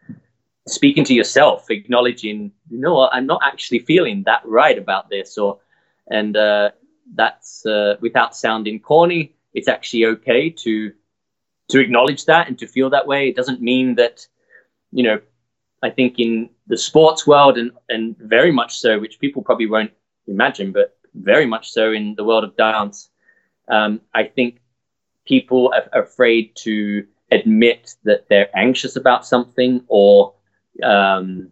speaking 0.67 1.03
to 1.05 1.13
yourself, 1.15 1.69
acknowledging, 1.71 2.51
you 2.69 2.79
know 2.79 3.09
I'm 3.11 3.25
not 3.25 3.41
actually 3.43 3.79
feeling 3.79 4.23
that 4.27 4.43
right 4.45 4.77
about 4.77 5.09
this, 5.09 5.39
or 5.39 5.59
and 6.07 6.37
uh, 6.37 6.69
that's 7.15 7.65
uh, 7.65 7.95
without 8.01 8.35
sounding 8.35 8.79
corny. 8.79 9.35
It's 9.53 9.67
actually 9.67 10.05
okay 10.05 10.49
to 10.49 10.91
to 11.69 11.79
acknowledge 11.79 12.25
that 12.25 12.47
and 12.47 12.57
to 12.59 12.67
feel 12.67 12.89
that 12.89 13.07
way. 13.07 13.29
It 13.29 13.35
doesn't 13.35 13.61
mean 13.61 13.95
that, 13.95 14.25
you 14.91 15.03
know, 15.03 15.21
I 15.83 15.89
think 15.91 16.19
in 16.19 16.49
the 16.67 16.77
sports 16.77 17.27
world 17.27 17.57
and 17.57 17.71
and 17.89 18.15
very 18.17 18.51
much 18.51 18.79
so, 18.79 18.99
which 18.99 19.19
people 19.19 19.41
probably 19.41 19.67
won't 19.67 19.91
imagine, 20.27 20.71
but 20.71 20.97
very 21.13 21.45
much 21.45 21.71
so 21.71 21.91
in 21.91 22.15
the 22.15 22.23
world 22.23 22.43
of 22.43 22.55
dance. 22.57 23.09
Um, 23.67 24.01
I 24.13 24.23
think 24.23 24.61
people 25.25 25.73
are 25.93 26.01
afraid 26.01 26.55
to 26.57 27.05
admit 27.31 27.95
that 28.03 28.27
they're 28.29 28.49
anxious 28.57 28.95
about 28.95 29.25
something 29.25 29.83
or 29.87 30.33
um, 30.83 31.51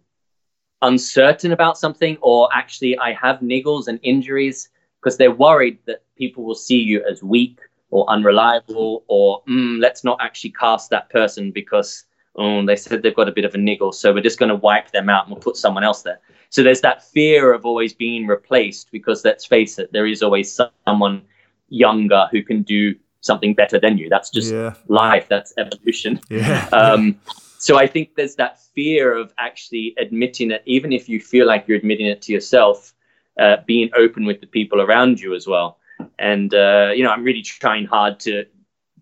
uncertain 0.82 1.52
about 1.52 1.78
something, 1.78 2.16
or 2.20 2.48
actually 2.52 2.98
I 2.98 3.12
have 3.12 3.40
niggles 3.40 3.88
and 3.88 4.00
injuries 4.02 4.68
because 5.00 5.16
they're 5.16 5.34
worried 5.34 5.78
that 5.86 6.02
people 6.16 6.44
will 6.44 6.54
see 6.54 6.78
you 6.78 7.04
as 7.10 7.22
weak 7.22 7.58
or 7.90 8.08
unreliable, 8.10 9.04
or 9.08 9.42
mm, 9.48 9.80
let's 9.80 10.04
not 10.04 10.18
actually 10.20 10.50
cast 10.50 10.90
that 10.90 11.08
person 11.10 11.50
because 11.50 12.04
oh, 12.36 12.64
they 12.64 12.76
said 12.76 13.02
they've 13.02 13.16
got 13.16 13.28
a 13.28 13.32
bit 13.32 13.44
of 13.44 13.54
a 13.54 13.58
niggle, 13.58 13.92
so 13.92 14.12
we're 14.12 14.22
just 14.22 14.38
going 14.38 14.48
to 14.48 14.56
wipe 14.56 14.92
them 14.92 15.08
out 15.08 15.26
and 15.26 15.34
we'll 15.34 15.42
put 15.42 15.56
someone 15.56 15.82
else 15.82 16.02
there. 16.02 16.20
So 16.50 16.62
there's 16.62 16.80
that 16.82 17.04
fear 17.04 17.52
of 17.52 17.66
always 17.66 17.92
being 17.92 18.26
replaced 18.26 18.90
because 18.90 19.24
let's 19.24 19.44
face 19.44 19.78
it, 19.78 19.92
there 19.92 20.06
is 20.06 20.22
always 20.22 20.58
someone 20.86 21.22
younger 21.68 22.28
who 22.30 22.42
can 22.42 22.62
do 22.62 22.94
something 23.20 23.54
better 23.54 23.78
than 23.78 23.98
you. 23.98 24.08
That's 24.08 24.30
just 24.30 24.52
yeah. 24.52 24.74
life. 24.88 25.26
That's 25.28 25.52
evolution. 25.58 26.20
Yeah. 26.30 26.68
Um, 26.72 27.20
so 27.60 27.76
I 27.76 27.88
think 27.88 28.14
there's 28.14 28.36
that 28.36 28.60
fear 28.74 29.16
of 29.16 29.34
actually 29.38 29.94
admitting 29.98 30.52
it, 30.52 30.62
even 30.64 30.92
if 30.92 31.08
you 31.08 31.20
feel 31.20 31.44
like 31.44 31.66
you're 31.66 31.76
admitting 31.76 32.06
it 32.06 32.22
to 32.22 32.32
yourself, 32.32 32.94
uh, 33.38 33.56
being 33.66 33.90
open 33.96 34.24
with 34.24 34.40
the 34.40 34.46
people 34.46 34.80
around 34.80 35.20
you 35.20 35.34
as 35.34 35.46
well. 35.46 35.78
And 36.18 36.52
uh, 36.54 36.90
you 36.94 37.02
know, 37.04 37.10
I'm 37.10 37.24
really 37.24 37.42
trying 37.42 37.86
hard 37.86 38.20
to 38.20 38.44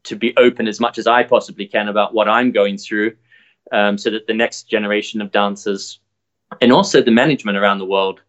to 0.05 0.17
be 0.17 0.37
open 0.37 0.69
as 0.69 0.79
much 0.79 0.99
as 0.99 1.07
I 1.07 1.25
possibly 1.25 1.67
can 1.67 1.89
about 1.89 2.15
what 2.15 2.29
I'm 2.29 2.53
going 2.53 2.79
through, 2.79 3.17
um, 3.73 3.99
so 3.99 4.11
that 4.11 4.27
the 4.27 4.35
next 4.35 4.65
generation 4.65 5.21
of 5.21 5.33
dancers, 5.33 5.99
and 6.61 6.73
also 6.73 7.03
the 7.03 7.11
management 7.11 7.59
around 7.59 7.79
the 7.79 7.87
world, 7.87 8.21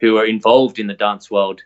who 0.00 0.16
are 0.16 0.26
involved 0.26 0.78
in 0.78 0.86
the 0.86 0.94
dance 0.94 1.30
world, 1.30 1.60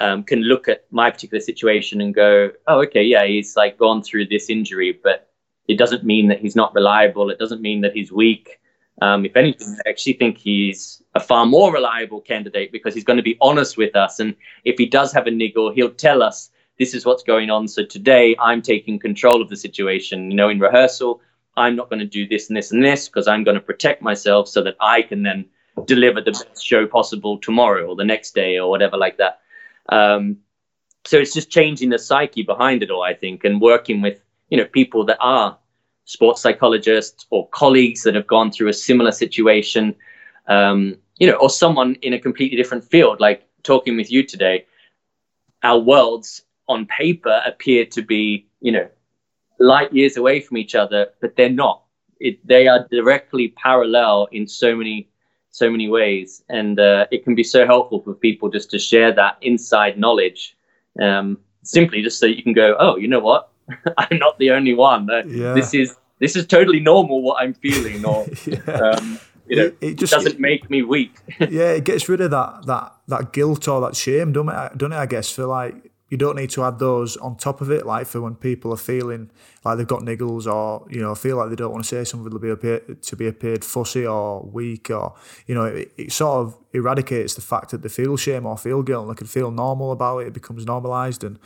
um, 0.00 0.24
can 0.24 0.42
look 0.42 0.68
at 0.68 0.86
my 0.90 1.10
particular 1.10 1.40
situation 1.40 2.00
and 2.00 2.14
go, 2.14 2.50
oh, 2.66 2.80
okay, 2.82 3.02
yeah, 3.02 3.24
he's 3.26 3.56
like 3.56 3.78
gone 3.78 4.02
through 4.02 4.26
this 4.26 4.48
injury, 4.48 4.98
but 5.02 5.30
it 5.68 5.78
doesn't 5.78 6.04
mean 6.04 6.28
that 6.28 6.40
he's 6.40 6.56
not 6.56 6.74
reliable. 6.74 7.30
It 7.30 7.38
doesn't 7.38 7.60
mean 7.60 7.82
that 7.82 7.92
he's 7.92 8.10
weak. 8.10 8.60
Um, 9.02 9.24
if 9.24 9.36
anything, 9.36 9.76
I 9.84 9.88
actually 9.88 10.14
think 10.14 10.38
he's 10.38 11.02
a 11.14 11.20
far 11.20 11.46
more 11.46 11.72
reliable 11.72 12.20
candidate 12.20 12.70
because 12.70 12.94
he's 12.94 13.04
going 13.04 13.16
to 13.16 13.22
be 13.22 13.38
honest 13.40 13.76
with 13.76 13.96
us. 13.96 14.20
And 14.20 14.34
if 14.64 14.78
he 14.78 14.86
does 14.86 15.12
have 15.12 15.26
a 15.26 15.30
niggle, 15.30 15.72
he'll 15.72 15.90
tell 15.90 16.22
us 16.22 16.50
this 16.78 16.94
is 16.94 17.06
what's 17.06 17.22
going 17.22 17.50
on. 17.50 17.68
So 17.68 17.84
today 17.84 18.36
I'm 18.38 18.62
taking 18.62 18.98
control 18.98 19.40
of 19.40 19.48
the 19.48 19.56
situation. 19.56 20.30
You 20.30 20.36
know, 20.36 20.48
in 20.48 20.60
rehearsal, 20.60 21.20
I'm 21.56 21.76
not 21.76 21.88
going 21.88 22.00
to 22.00 22.06
do 22.06 22.26
this 22.26 22.48
and 22.48 22.56
this 22.56 22.72
and 22.72 22.84
this 22.84 23.08
because 23.08 23.26
I'm 23.26 23.44
going 23.44 23.54
to 23.54 23.60
protect 23.60 24.02
myself 24.02 24.48
so 24.48 24.62
that 24.62 24.76
I 24.80 25.02
can 25.02 25.22
then 25.22 25.46
deliver 25.86 26.20
the 26.20 26.32
best 26.32 26.64
show 26.64 26.86
possible 26.86 27.38
tomorrow 27.38 27.86
or 27.86 27.96
the 27.96 28.04
next 28.04 28.34
day 28.34 28.58
or 28.58 28.70
whatever 28.70 28.96
like 28.96 29.18
that. 29.18 29.40
Um, 29.88 30.38
so 31.04 31.18
it's 31.18 31.32
just 31.32 31.50
changing 31.50 31.90
the 31.90 31.98
psyche 31.98 32.42
behind 32.42 32.82
it 32.82 32.90
all, 32.90 33.02
I 33.02 33.14
think, 33.14 33.44
and 33.44 33.60
working 33.60 34.02
with 34.02 34.22
you 34.50 34.58
know 34.58 34.64
people 34.64 35.04
that 35.06 35.18
are 35.20 35.58
sports 36.04 36.40
psychologists 36.40 37.26
or 37.30 37.48
colleagues 37.48 38.02
that 38.02 38.14
have 38.14 38.26
gone 38.26 38.50
through 38.50 38.68
a 38.68 38.72
similar 38.72 39.12
situation, 39.12 39.94
um, 40.48 40.96
you 41.18 41.26
know, 41.26 41.36
or 41.36 41.50
someone 41.50 41.94
in 42.02 42.14
a 42.14 42.18
completely 42.18 42.56
different 42.56 42.84
field, 42.84 43.20
like 43.20 43.46
talking 43.62 43.96
with 43.96 44.10
you 44.10 44.24
today. 44.24 44.66
Our 45.62 45.78
worlds 45.78 46.42
on 46.68 46.86
paper 46.86 47.42
appear 47.44 47.84
to 47.86 48.02
be, 48.02 48.46
you 48.60 48.72
know, 48.72 48.88
light 49.58 49.92
years 49.92 50.16
away 50.16 50.40
from 50.40 50.56
each 50.56 50.74
other, 50.74 51.08
but 51.20 51.36
they're 51.36 51.50
not. 51.50 51.82
It, 52.18 52.44
they 52.46 52.66
are 52.66 52.86
directly 52.90 53.48
parallel 53.48 54.28
in 54.32 54.46
so 54.46 54.74
many 54.74 55.08
so 55.50 55.68
many 55.68 55.88
ways 55.88 56.44
and 56.48 56.78
uh, 56.78 57.06
it 57.10 57.24
can 57.24 57.34
be 57.34 57.42
so 57.42 57.66
helpful 57.66 58.00
for 58.00 58.14
people 58.14 58.48
just 58.48 58.70
to 58.70 58.78
share 58.78 59.12
that 59.12 59.36
inside 59.42 59.98
knowledge 59.98 60.56
um, 61.02 61.38
simply 61.62 62.02
just 62.02 62.20
so 62.20 62.26
you 62.26 62.42
can 62.42 62.52
go 62.52 62.76
oh 62.78 62.96
you 62.96 63.08
know 63.08 63.18
what 63.18 63.49
I'm 63.98 64.18
not 64.18 64.38
the 64.38 64.50
only 64.50 64.74
one. 64.74 65.08
Yeah. 65.26 65.54
This 65.54 65.74
is 65.74 65.96
this 66.18 66.36
is 66.36 66.46
totally 66.46 66.80
normal 66.80 67.22
what 67.22 67.42
I'm 67.42 67.54
feeling, 67.54 68.04
or 68.04 68.26
yeah. 68.46 68.58
um, 68.66 69.18
you 69.46 69.56
know, 69.56 69.64
it, 69.64 69.78
it 69.80 69.94
just 69.94 70.12
doesn't 70.12 70.34
it, 70.34 70.40
make 70.40 70.70
me 70.70 70.82
weak. 70.82 71.16
yeah, 71.40 71.72
it 71.72 71.84
gets 71.84 72.08
rid 72.08 72.20
of 72.20 72.30
that 72.30 72.66
that 72.66 72.94
that 73.08 73.32
guilt 73.32 73.66
or 73.66 73.80
that 73.80 73.96
shame, 73.96 74.32
don't 74.32 74.48
it? 74.48 74.78
Don't 74.78 74.92
it? 74.92 74.96
I 74.96 75.06
guess 75.06 75.32
for 75.32 75.46
like 75.46 75.89
you 76.10 76.18
don't 76.18 76.36
need 76.36 76.50
to 76.50 76.64
add 76.64 76.78
those 76.78 77.16
on 77.16 77.36
top 77.36 77.60
of 77.60 77.70
it, 77.70 77.86
like 77.86 78.06
for 78.06 78.20
when 78.20 78.34
people 78.34 78.72
are 78.72 78.76
feeling 78.76 79.30
like 79.64 79.78
they've 79.78 79.86
got 79.86 80.02
niggles 80.02 80.46
or 80.52 80.86
you 80.90 81.00
know 81.00 81.14
feel 81.14 81.36
like 81.36 81.48
they 81.48 81.56
don't 81.56 81.72
want 81.72 81.84
to 81.84 81.88
say 81.88 82.04
something 82.04 82.30
to 82.30 82.38
be 82.38 82.50
appeared, 82.50 83.02
to 83.02 83.16
be 83.16 83.26
appeared 83.26 83.64
fussy 83.64 84.04
or 84.04 84.42
weak 84.42 84.90
or 84.90 85.14
you 85.46 85.54
know 85.54 85.64
it, 85.64 85.92
it, 85.96 86.12
sort 86.12 86.46
of 86.46 86.58
eradicates 86.72 87.34
the 87.34 87.40
fact 87.40 87.70
that 87.70 87.82
they 87.82 87.88
feel 87.88 88.16
shame 88.16 88.44
or 88.44 88.58
feel 88.58 88.82
guilt 88.82 89.06
and 89.06 89.16
they 89.16 89.18
can 89.18 89.26
feel 89.26 89.50
normal 89.50 89.92
about 89.92 90.18
it. 90.18 90.26
It 90.26 90.34
becomes 90.34 90.66
normalised 90.66 91.24
and 91.24 91.38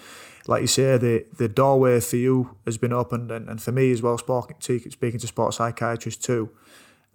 like 0.47 0.61
you 0.61 0.67
say, 0.67 0.97
the 0.99 1.27
the 1.37 1.49
doorway 1.49 2.01
for 2.01 2.17
you 2.17 2.57
has 2.65 2.79
been 2.79 2.93
opened, 2.93 3.31
and, 3.31 3.49
and 3.49 3.62
for 3.62 3.73
me 3.73 3.91
as 3.93 4.03
well, 4.03 4.19
speaking, 4.19 4.57
to, 4.61 4.91
speaking 4.91 5.21
to 5.21 5.27
sports 5.27 5.57
psychiatrists 5.57 6.25
too, 6.25 6.51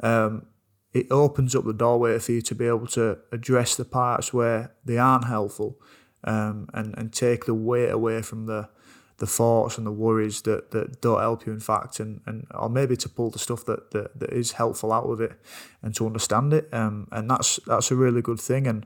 um, 0.01 0.47
it 0.93 1.07
opens 1.11 1.55
up 1.55 1.65
the 1.65 1.73
doorway 1.73 2.17
for 2.19 2.31
you 2.31 2.41
to 2.41 2.55
be 2.55 2.65
able 2.65 2.87
to 2.87 3.19
address 3.31 3.75
the 3.75 3.85
parts 3.85 4.33
where 4.33 4.73
they 4.83 4.97
aren't 4.97 5.25
helpful, 5.25 5.79
um, 6.23 6.67
and 6.73 6.95
and 6.97 7.13
take 7.13 7.45
the 7.45 7.53
weight 7.53 7.89
away 7.89 8.21
from 8.21 8.45
the 8.45 8.69
the 9.17 9.27
thoughts 9.27 9.77
and 9.77 9.85
the 9.85 9.91
worries 9.91 10.43
that, 10.43 10.71
that 10.71 11.01
don't 11.01 11.19
help 11.19 11.45
you 11.45 11.51
in 11.51 11.59
fact 11.59 11.99
and, 11.99 12.21
and 12.25 12.47
or 12.51 12.69
maybe 12.69 12.95
to 12.95 13.09
pull 13.09 13.29
the 13.29 13.37
stuff 13.37 13.65
that, 13.65 13.91
that, 13.91 14.17
that 14.17 14.29
is 14.29 14.53
helpful 14.53 14.93
out 14.93 15.03
of 15.03 15.19
it 15.19 15.33
and 15.81 15.93
to 15.93 16.05
understand 16.05 16.53
it 16.53 16.73
um, 16.73 17.05
and 17.11 17.29
that's 17.29 17.59
that's 17.67 17.91
a 17.91 17.95
really 17.95 18.21
good 18.21 18.39
thing 18.39 18.65
and 18.65 18.85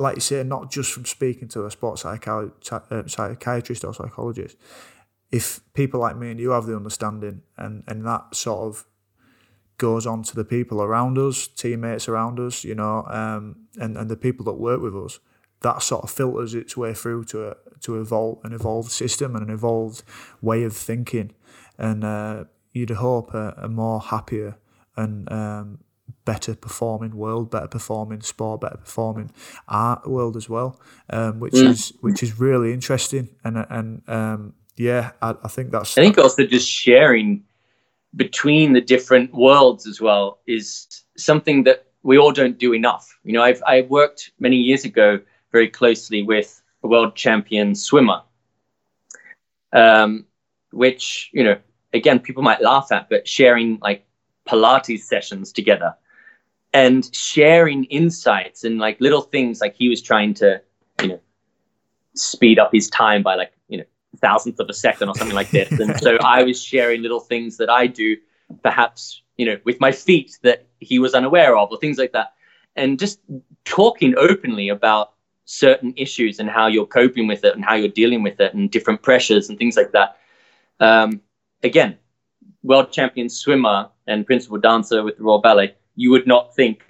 like 0.00 0.14
you 0.14 0.22
say, 0.22 0.42
not 0.42 0.70
just 0.70 0.92
from 0.92 1.04
speaking 1.04 1.46
to 1.48 1.66
a 1.66 1.70
sports 1.70 2.06
uh, 2.06 2.16
psychiatrist 3.06 3.84
or 3.84 3.92
psychologist. 3.92 4.56
If 5.30 5.60
people 5.74 6.00
like 6.00 6.16
me 6.16 6.30
and 6.30 6.40
you 6.40 6.50
have 6.50 6.64
the 6.64 6.74
understanding, 6.74 7.42
and 7.58 7.84
and 7.86 8.04
that 8.06 8.34
sort 8.34 8.66
of 8.66 8.86
goes 9.76 10.06
on 10.06 10.22
to 10.24 10.34
the 10.34 10.44
people 10.44 10.82
around 10.82 11.18
us, 11.18 11.46
teammates 11.46 12.08
around 12.08 12.40
us, 12.40 12.64
you 12.64 12.74
know, 12.74 13.04
um, 13.08 13.68
and 13.78 13.96
and 13.98 14.10
the 14.10 14.16
people 14.16 14.44
that 14.46 14.54
work 14.54 14.80
with 14.80 14.96
us, 14.96 15.20
that 15.62 15.82
sort 15.82 16.04
of 16.04 16.10
filters 16.10 16.54
its 16.54 16.76
way 16.76 16.94
through 16.94 17.24
to 17.24 17.48
a, 17.48 17.56
to 17.80 18.00
evolve 18.00 18.38
an 18.44 18.52
evolved 18.52 18.90
system 18.90 19.36
and 19.36 19.48
an 19.48 19.52
evolved 19.52 20.02
way 20.40 20.62
of 20.64 20.74
thinking, 20.74 21.32
and 21.78 22.04
uh, 22.04 22.44
you'd 22.72 22.90
hope 22.90 23.34
a, 23.34 23.54
a 23.56 23.68
more 23.68 24.00
happier 24.00 24.56
and 24.96 25.30
um, 25.32 25.78
better 26.24 26.54
performing 26.54 27.16
world, 27.16 27.50
better 27.50 27.68
performing 27.68 28.20
sport, 28.20 28.60
better 28.60 28.76
performing 28.76 29.32
art 29.68 30.08
world 30.08 30.36
as 30.36 30.48
well, 30.48 30.80
um, 31.10 31.40
which 31.40 31.54
mm. 31.54 31.68
is 31.68 31.92
which 32.00 32.22
is 32.22 32.38
really 32.38 32.72
interesting. 32.72 33.28
And 33.44 33.66
and 33.68 34.02
um, 34.08 34.54
yeah, 34.76 35.12
I, 35.20 35.34
I, 35.42 35.48
think 35.48 35.70
that's. 35.72 35.96
I 35.96 36.02
think 36.02 36.18
also 36.18 36.46
just 36.46 36.68
sharing 36.68 37.44
between 38.16 38.72
the 38.72 38.80
different 38.80 39.32
worlds 39.34 39.86
as 39.86 40.00
well 40.00 40.38
is 40.46 41.04
something 41.16 41.64
that 41.64 41.86
we 42.02 42.18
all 42.18 42.32
don't 42.32 42.58
do 42.58 42.72
enough. 42.72 43.18
You 43.24 43.32
know, 43.32 43.42
I've 43.42 43.62
I 43.66 43.82
worked 43.82 44.32
many 44.38 44.56
years 44.56 44.84
ago 44.84 45.20
very 45.52 45.68
closely 45.68 46.22
with 46.22 46.62
a 46.82 46.88
world 46.88 47.14
champion 47.14 47.74
swimmer, 47.74 48.22
um, 49.72 50.24
which 50.72 51.30
you 51.32 51.44
know 51.44 51.56
again 51.92 52.18
people 52.18 52.42
might 52.42 52.62
laugh 52.62 52.92
at, 52.92 53.08
but 53.08 53.26
sharing 53.26 53.78
like 53.82 54.06
Pilates 54.46 55.00
sessions 55.00 55.52
together 55.52 55.94
and 56.72 57.14
sharing 57.14 57.84
insights 57.84 58.64
and 58.64 58.78
like 58.78 59.00
little 59.00 59.22
things 59.22 59.60
like 59.60 59.74
he 59.74 59.88
was 59.88 60.00
trying 60.00 60.34
to, 60.34 60.60
you 61.02 61.08
know, 61.08 61.20
speed 62.14 62.58
up 62.58 62.72
his 62.72 62.88
time 62.90 63.22
by 63.22 63.34
like, 63.34 63.52
you 63.68 63.78
know, 63.78 63.84
thousandth 64.18 64.60
of 64.60 64.68
a 64.68 64.72
second 64.72 65.08
or 65.08 65.14
something 65.14 65.34
like 65.34 65.50
this. 65.50 65.70
And 65.78 65.98
so 66.00 66.16
I 66.24 66.42
was 66.42 66.62
sharing 66.62 67.02
little 67.02 67.20
things 67.20 67.56
that 67.56 67.70
I 67.70 67.86
do, 67.86 68.16
perhaps, 68.62 69.22
you 69.36 69.46
know, 69.46 69.58
with 69.64 69.80
my 69.80 69.92
feet 69.92 70.38
that 70.42 70.66
he 70.80 70.98
was 70.98 71.14
unaware 71.14 71.56
of, 71.56 71.70
or 71.70 71.78
things 71.78 71.98
like 71.98 72.12
that. 72.12 72.34
And 72.76 72.98
just 72.98 73.20
talking 73.64 74.14
openly 74.16 74.68
about 74.68 75.14
certain 75.50 75.92
issues 75.96 76.38
and 76.38 76.48
how 76.48 76.68
you're 76.68 76.86
coping 76.86 77.26
with 77.26 77.44
it 77.44 77.56
and 77.56 77.64
how 77.64 77.74
you're 77.74 77.88
dealing 77.88 78.22
with 78.22 78.38
it 78.38 78.54
and 78.54 78.70
different 78.70 79.02
pressures 79.02 79.48
and 79.48 79.58
things 79.58 79.76
like 79.76 79.90
that. 79.90 80.16
Um, 80.78 81.20
again, 81.64 81.98
world 82.62 82.92
champion 82.92 83.28
swimmer 83.28 83.88
and 84.06 84.24
principal 84.24 84.58
dancer 84.58 85.02
with 85.02 85.16
the 85.16 85.24
Royal 85.24 85.40
Ballet, 85.40 85.74
you 85.96 86.12
would 86.12 86.26
not 86.26 86.54
think 86.54 86.84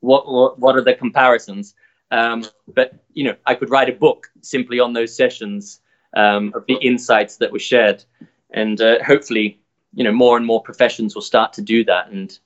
what 0.00 0.58
what, 0.58 0.76
are 0.76 0.82
the 0.82 0.94
comparisons. 0.94 1.74
Um, 2.10 2.46
but 2.74 2.94
you 3.12 3.24
know, 3.24 3.36
I 3.46 3.54
could 3.54 3.68
write 3.68 3.90
a 3.90 3.92
book 3.92 4.30
simply 4.40 4.80
on 4.80 4.94
those 4.94 5.14
sessions 5.14 5.80
um, 6.16 6.52
of 6.54 6.64
the 6.66 6.76
insights 6.76 7.36
that 7.36 7.52
were 7.52 7.58
shared, 7.58 8.02
and 8.50 8.80
uh, 8.80 9.04
hopefully, 9.04 9.60
you 9.92 10.04
know, 10.04 10.12
more 10.12 10.38
and 10.38 10.46
more 10.46 10.62
professions 10.62 11.14
will 11.14 11.22
start 11.22 11.52
to 11.52 11.62
do 11.62 11.84
that, 11.84 12.08
and 12.10 12.38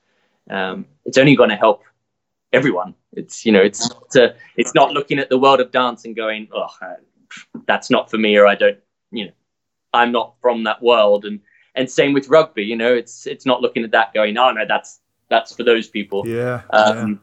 um, 0.51 0.85
it's 1.05 1.17
only 1.17 1.37
going 1.37 1.51
to 1.51 1.57
help 1.57 1.85
everyone. 2.55 2.95
It's 3.13 3.45
you 3.45 3.53
know, 3.53 3.63
it's 3.63 3.89
not, 3.89 4.17
uh, 4.17 4.33
it's 4.57 4.75
not 4.75 4.93
looking 4.93 5.19
at 5.19 5.29
the 5.29 5.39
world 5.39 5.61
of 5.61 5.71
dance 5.71 6.05
and 6.05 6.17
going, 6.17 6.49
oh, 6.53 6.69
uh, 6.81 6.95
that's 7.67 7.91
not 7.91 8.11
for 8.11 8.19
me, 8.19 8.37
or 8.37 8.47
I 8.47 8.55
don't, 8.55 8.79
you 9.11 9.27
know, 9.27 9.33
I'm 9.93 10.13
not 10.13 10.35
from 10.41 10.65
that 10.65 10.83
world, 10.83 11.25
and 11.25 11.41
and 11.75 11.91
same 11.91 12.13
with 12.13 12.29
rugby. 12.29 12.65
You 12.65 12.77
know, 12.77 12.95
it's 12.95 13.27
it's 13.27 13.47
not 13.47 13.61
looking 13.61 13.85
at 13.85 13.91
that 13.91 14.15
going, 14.15 14.37
oh 14.39 14.53
no, 14.53 14.65
that's 14.67 15.01
that's 15.29 15.55
for 15.55 15.65
those 15.65 15.89
people. 15.89 16.27
Yeah. 16.27 16.63
Um, 16.71 17.11
yeah 17.11 17.17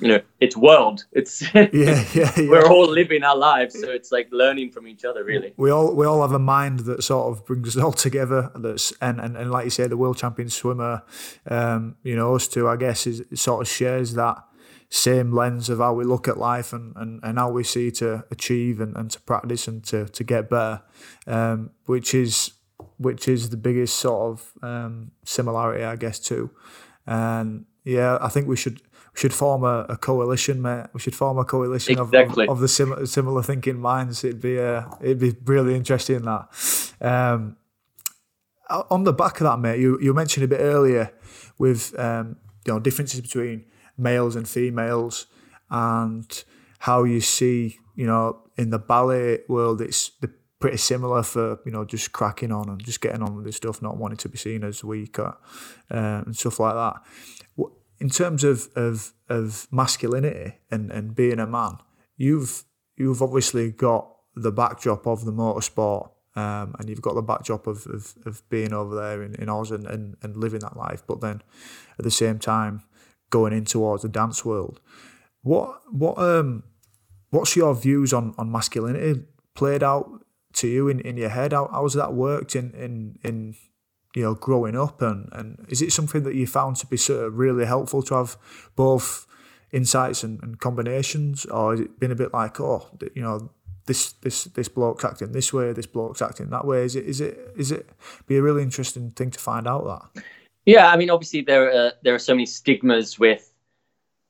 you 0.00 0.08
know 0.08 0.20
it's 0.40 0.56
world 0.56 1.04
it's 1.12 1.42
yeah, 1.54 1.68
yeah, 1.72 2.04
yeah, 2.14 2.32
we're 2.48 2.68
all 2.68 2.86
living 2.86 3.22
our 3.22 3.36
lives 3.36 3.78
so 3.78 3.90
it's 3.90 4.12
like 4.12 4.28
learning 4.30 4.70
from 4.70 4.86
each 4.86 5.04
other 5.04 5.24
really 5.24 5.54
we 5.56 5.70
all 5.70 5.94
we 5.94 6.04
all 6.04 6.22
have 6.22 6.32
a 6.32 6.38
mind 6.38 6.80
that 6.80 7.02
sort 7.02 7.32
of 7.32 7.44
brings 7.46 7.76
us 7.76 7.82
all 7.82 7.92
together 7.92 8.50
that's 8.56 8.92
and 9.00 9.20
and, 9.20 9.36
and 9.36 9.50
like 9.50 9.64
you 9.64 9.70
say 9.70 9.86
the 9.86 9.96
world 9.96 10.16
champion 10.16 10.50
swimmer 10.50 11.02
um 11.48 11.96
you 12.02 12.14
know 12.14 12.34
us 12.34 12.46
two 12.46 12.68
i 12.68 12.76
guess 12.76 13.06
is 13.06 13.22
sort 13.34 13.62
of 13.62 13.68
shares 13.68 14.14
that 14.14 14.36
same 14.88 15.32
lens 15.32 15.68
of 15.68 15.78
how 15.78 15.92
we 15.92 16.04
look 16.04 16.28
at 16.28 16.38
life 16.38 16.72
and, 16.72 16.94
and, 16.96 17.20
and 17.22 17.38
how 17.38 17.50
we 17.50 17.64
see 17.64 17.90
to 17.90 18.24
achieve 18.30 18.80
and, 18.80 18.96
and 18.96 19.10
to 19.10 19.20
practice 19.22 19.66
and 19.66 19.84
to, 19.84 20.06
to 20.08 20.22
get 20.22 20.48
better 20.48 20.82
um 21.26 21.70
which 21.86 22.14
is 22.14 22.52
which 22.98 23.26
is 23.26 23.50
the 23.50 23.56
biggest 23.56 23.96
sort 23.96 24.32
of 24.32 24.52
um 24.62 25.10
similarity 25.24 25.82
i 25.84 25.96
guess 25.96 26.18
too 26.18 26.50
and 27.06 27.64
yeah 27.84 28.18
i 28.20 28.28
think 28.28 28.46
we 28.46 28.56
should 28.56 28.80
we 29.16 29.20
should 29.20 29.32
form 29.32 29.64
a, 29.64 29.86
a, 29.88 29.96
coalition, 29.96 30.60
mate. 30.60 30.88
We 30.92 31.00
should 31.00 31.14
form 31.14 31.38
a 31.38 31.44
coalition 31.44 31.98
exactly. 31.98 32.44
of, 32.44 32.50
of, 32.50 32.56
of, 32.56 32.60
the 32.60 32.68
similar, 32.68 33.06
similar 33.06 33.42
thinking 33.42 33.78
minds. 33.78 34.22
It'd 34.22 34.42
be 34.42 34.60
uh, 34.60 34.82
it'd 35.00 35.18
be 35.18 35.34
really 35.46 35.74
interesting 35.74 36.20
that. 36.22 36.48
Um, 37.00 37.56
on 38.68 39.04
the 39.04 39.14
back 39.14 39.40
of 39.40 39.44
that, 39.44 39.58
mate, 39.58 39.80
you 39.80 39.98
you 40.02 40.12
mentioned 40.12 40.44
a 40.44 40.48
bit 40.48 40.60
earlier 40.60 41.12
with 41.56 41.98
um, 41.98 42.36
you 42.66 42.74
know 42.74 42.78
differences 42.78 43.22
between 43.22 43.64
males 43.96 44.36
and 44.36 44.48
females 44.48 45.26
and 45.70 46.44
how 46.80 47.04
you 47.04 47.20
see 47.20 47.78
you 47.94 48.06
know 48.06 48.38
in 48.56 48.70
the 48.70 48.78
ballet 48.78 49.40
world 49.48 49.80
it's 49.80 50.10
pretty 50.58 50.76
similar 50.76 51.22
for 51.22 51.58
you 51.64 51.72
know 51.72 51.84
just 51.84 52.12
cracking 52.12 52.52
on 52.52 52.68
and 52.68 52.84
just 52.84 53.00
getting 53.00 53.22
on 53.22 53.36
with 53.36 53.44
this 53.44 53.56
stuff, 53.56 53.82
not 53.82 53.96
wanting 53.96 54.16
to 54.16 54.28
be 54.28 54.38
seen 54.38 54.64
as 54.64 54.82
weak 54.82 55.18
or, 55.18 55.36
uh, 55.90 56.22
and 56.24 56.36
stuff 56.36 56.58
like 56.58 56.74
that 56.74 57.02
in 57.98 58.08
terms 58.08 58.44
of 58.44 58.68
of 58.76 59.12
of 59.28 59.66
masculinity 59.70 60.54
and 60.70 60.90
and 60.90 61.14
being 61.14 61.38
a 61.38 61.46
man, 61.46 61.78
you've 62.16 62.64
you've 62.96 63.22
obviously 63.22 63.70
got 63.70 64.10
the 64.34 64.52
backdrop 64.52 65.06
of 65.06 65.24
the 65.24 65.32
motorsport. 65.32 66.10
Um, 66.34 66.74
and 66.78 66.90
you've 66.90 67.00
got 67.00 67.14
the 67.14 67.22
backdrop 67.22 67.66
of, 67.66 67.86
of, 67.86 68.14
of 68.26 68.46
being 68.50 68.74
over 68.74 68.94
there 68.94 69.22
in, 69.22 69.34
in 69.36 69.48
Oz 69.48 69.70
and, 69.70 69.86
and, 69.86 70.18
and 70.20 70.36
living 70.36 70.60
that 70.60 70.76
life, 70.76 71.02
but 71.06 71.22
then 71.22 71.40
at 71.98 72.04
the 72.04 72.10
same 72.10 72.38
time 72.38 72.82
going 73.30 73.52
in 73.52 73.64
towards 73.64 74.02
the 74.02 74.08
dance 74.08 74.44
world. 74.44 74.80
What 75.42 75.80
what 75.92 76.18
um 76.18 76.64
what's 77.30 77.56
your 77.56 77.74
views 77.74 78.12
on, 78.12 78.34
on 78.38 78.50
masculinity 78.50 79.22
played 79.54 79.82
out 79.82 80.24
to 80.54 80.68
you 80.68 80.88
in, 80.88 81.00
in 81.00 81.16
your 81.16 81.28
head? 81.28 81.52
How 81.52 81.68
how's 81.72 81.94
that 81.94 82.14
worked 82.14 82.56
in, 82.56 82.72
in, 82.72 83.18
in 83.22 83.54
you 84.14 84.22
know, 84.22 84.34
growing 84.34 84.76
up? 84.76 85.02
And, 85.02 85.28
and 85.32 85.66
is 85.68 85.82
it 85.82 85.92
something 85.92 86.22
that 86.24 86.34
you 86.34 86.46
found 86.46 86.76
to 86.76 86.86
be 86.86 86.96
sort 86.96 87.24
of 87.24 87.38
really 87.38 87.66
helpful 87.66 88.02
to 88.04 88.14
have 88.14 88.36
both 88.74 89.26
insights 89.72 90.22
and, 90.22 90.42
and 90.42 90.58
combinations, 90.58 91.44
or 91.46 91.72
has 91.72 91.80
it 91.80 92.00
been 92.00 92.12
a 92.12 92.16
bit 92.16 92.32
like, 92.32 92.60
oh, 92.60 92.88
you 93.14 93.22
know, 93.22 93.50
this 93.86 94.12
this 94.12 94.44
this 94.44 94.68
bloke's 94.68 95.04
acting 95.04 95.32
this 95.32 95.52
way, 95.52 95.72
this 95.72 95.86
bloke's 95.86 96.22
acting 96.22 96.50
that 96.50 96.64
way? 96.64 96.84
Is 96.84 96.96
it 96.96 97.04
is 97.04 97.20
it 97.20 97.52
is 97.56 97.70
it 97.70 97.90
be 98.26 98.36
a 98.36 98.42
really 98.42 98.62
interesting 98.62 99.10
thing 99.10 99.30
to 99.30 99.38
find 99.38 99.66
out 99.66 99.84
that? 99.84 100.24
Yeah, 100.66 100.88
I 100.88 100.96
mean, 100.96 101.10
obviously 101.10 101.42
there 101.42 101.70
are 101.72 101.92
there 102.02 102.14
are 102.14 102.18
so 102.18 102.34
many 102.34 102.46
stigmas 102.46 103.18
with, 103.18 103.52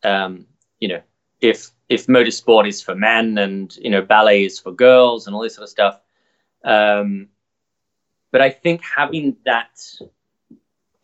um, 0.05 0.47
you 0.81 0.89
know, 0.89 1.03
if 1.41 1.71
if 1.89 2.07
motorsport 2.07 2.69
is 2.69 2.83
for 2.83 2.95
men 2.95 3.39
and 3.39 3.75
you 3.77 3.91
know 3.91 4.03
ballet 4.03 4.45
is 4.45 4.59
for 4.59 4.73
girls 4.73 5.27
and 5.27 5.35
all 5.35 5.43
this 5.43 5.55
sort 5.55 5.65
of 5.65 5.71
stuff. 5.71 6.01
Um, 6.63 7.29
but 8.33 8.43
I 8.43 8.51
think 8.51 8.83
having 8.83 9.37
that 9.47 9.81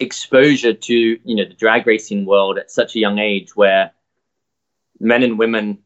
exposure 0.01 0.75
to 0.75 0.95
you 0.95 1.37
know 1.37 1.47
the 1.47 1.55
drag 1.55 1.87
racing 1.87 2.27
world 2.27 2.59
at 2.59 2.71
such 2.71 2.95
a 2.95 2.99
young 2.99 3.19
age, 3.19 3.57
where 3.57 3.93
men 5.01 5.23
and 5.23 5.39
women 5.39 5.79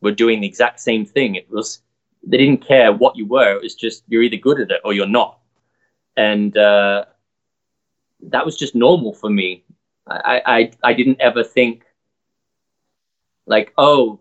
were 0.00 0.12
doing 0.12 0.40
the 0.40 0.46
exact 0.46 0.80
same 0.80 1.04
thing, 1.04 1.34
it 1.34 1.50
was 1.50 1.82
they 2.26 2.38
didn't 2.38 2.66
care 2.66 2.92
what 2.94 3.16
you 3.16 3.26
were. 3.26 3.56
It 3.56 3.62
was 3.62 3.74
just 3.74 4.04
you're 4.08 4.22
either 4.22 4.38
good 4.38 4.60
at 4.60 4.70
it 4.70 4.80
or 4.84 4.94
you're 4.94 5.06
not, 5.06 5.38
and 6.16 6.56
uh, 6.56 7.04
that 8.30 8.44
was 8.44 8.56
just 8.56 8.74
normal 8.74 9.12
for 9.12 9.30
me. 9.30 9.64
I, 10.06 10.42
I 10.46 10.90
I 10.90 10.92
didn't 10.92 11.20
ever 11.20 11.42
think 11.42 11.84
like 13.46 13.72
oh 13.78 14.20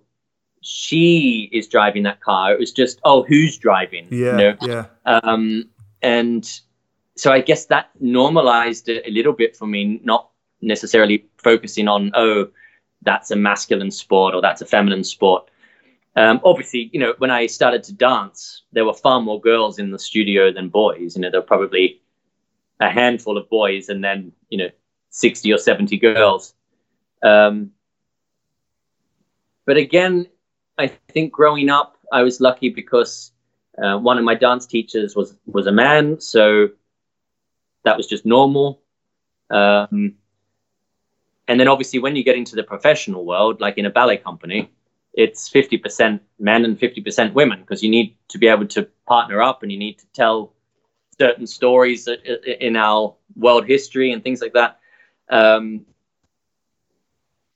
she 0.61 1.49
is 1.51 1.67
driving 1.67 2.03
that 2.03 2.21
car. 2.21 2.53
It 2.53 2.59
was 2.59 2.71
just 2.71 2.99
oh 3.03 3.23
who's 3.23 3.57
driving. 3.57 4.07
Yeah, 4.09 4.31
you 4.31 4.38
know? 4.38 4.57
yeah. 4.61 4.85
Um, 5.05 5.69
and 6.01 6.49
so 7.15 7.31
I 7.31 7.41
guess 7.41 7.65
that 7.67 7.89
normalized 7.99 8.89
it 8.89 9.07
a 9.07 9.11
little 9.11 9.34
bit 9.34 9.55
for 9.55 9.67
me, 9.67 10.01
not 10.03 10.30
necessarily 10.61 11.25
focusing 11.38 11.88
on, 11.88 12.11
oh, 12.15 12.49
that's 13.01 13.31
a 13.31 13.35
masculine 13.35 13.91
sport 13.91 14.34
or 14.34 14.41
that's 14.41 14.61
a 14.61 14.65
feminine 14.65 15.03
sport. 15.03 15.49
Um, 16.15 16.41
obviously, 16.43 16.89
you 16.93 16.99
know, 16.99 17.13
when 17.17 17.31
I 17.31 17.47
started 17.47 17.84
to 17.84 17.93
dance, 17.93 18.63
there 18.71 18.85
were 18.85 18.93
far 18.93 19.19
more 19.19 19.41
girls 19.41 19.80
in 19.80 19.91
the 19.91 19.99
studio 19.99 20.51
than 20.51 20.69
boys. 20.69 21.15
You 21.15 21.21
know, 21.21 21.31
there 21.31 21.41
were 21.41 21.45
probably 21.47 22.01
a 22.84 22.91
handful 22.91 23.38
of 23.38 23.49
boys 23.49 23.89
and 23.89 24.03
then, 24.03 24.31
you 24.49 24.57
know, 24.57 24.69
60 25.10 25.51
or 25.53 25.57
70 25.57 25.97
girls. 25.97 26.53
Um, 27.23 27.72
but 29.65 29.77
again, 29.77 30.27
I 30.77 30.88
think 30.88 31.31
growing 31.31 31.69
up, 31.69 31.97
I 32.11 32.23
was 32.23 32.41
lucky 32.41 32.69
because 32.69 33.31
uh, 33.81 33.97
one 33.97 34.18
of 34.18 34.23
my 34.23 34.35
dance 34.35 34.65
teachers 34.65 35.15
was 35.15 35.35
was 35.45 35.68
a 35.68 35.72
man, 35.72 36.19
so 36.19 36.69
that 37.85 37.97
was 37.97 38.07
just 38.07 38.26
normal. 38.26 38.81
Um, 39.49 40.15
and 41.47 41.60
then 41.60 41.68
obviously, 41.68 41.99
when 41.99 42.15
you 42.15 42.23
get 42.23 42.35
into 42.35 42.55
the 42.55 42.64
professional 42.64 43.26
world, 43.26 43.61
like 43.61 43.77
in 43.77 43.85
a 43.85 43.89
ballet 43.89 44.18
company, 44.18 44.69
it's 45.14 45.49
fifty 45.49 45.77
percent 45.77 46.22
men 46.39 46.65
and 46.65 46.80
fifty 46.80 47.01
percent 47.01 47.34
women 47.34 47.61
because 47.61 47.81
you 47.81 47.89
need 47.89 48.15
to 48.30 48.38
be 48.38 48.47
able 48.47 48.68
to 48.68 48.88
partner 49.07 49.41
up 49.41 49.64
and 49.64 49.72
you 49.72 49.77
need 49.77 49.99
to 49.99 50.05
tell 50.14 50.52
certain 51.19 51.48
stories 51.48 52.07
in 52.60 52.76
our 52.76 53.15
world 53.35 53.65
history 53.65 54.11
and 54.11 54.23
things 54.23 54.41
like 54.41 54.53
that. 54.53 54.80
Um, 55.30 55.85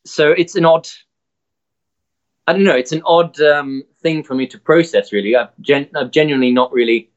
so 0.05 0.31
it's 0.31 0.55
an 0.55 0.65
odd 0.65 0.87
I 2.47 2.53
don't 2.53 2.63
know. 2.63 2.77
It's 2.77 2.93
an 2.93 3.01
odd 3.05 3.39
um, 3.41 3.83
thing 4.01 4.23
for 4.23 4.33
me 4.33 4.47
to 4.47 4.57
process. 4.57 5.11
Really, 5.11 5.35
I've, 5.35 5.49
gen- 5.59 5.89
I've 5.93 6.11
genuinely 6.11 6.51
not 6.51 6.71
really 6.71 7.11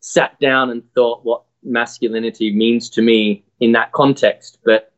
sat 0.00 0.40
down 0.40 0.70
and 0.70 0.82
thought 0.94 1.22
what 1.22 1.42
masculinity 1.62 2.50
means 2.54 2.88
to 2.90 3.02
me 3.02 3.44
in 3.60 3.72
that 3.72 3.92
context. 3.92 4.58
But 4.64 4.90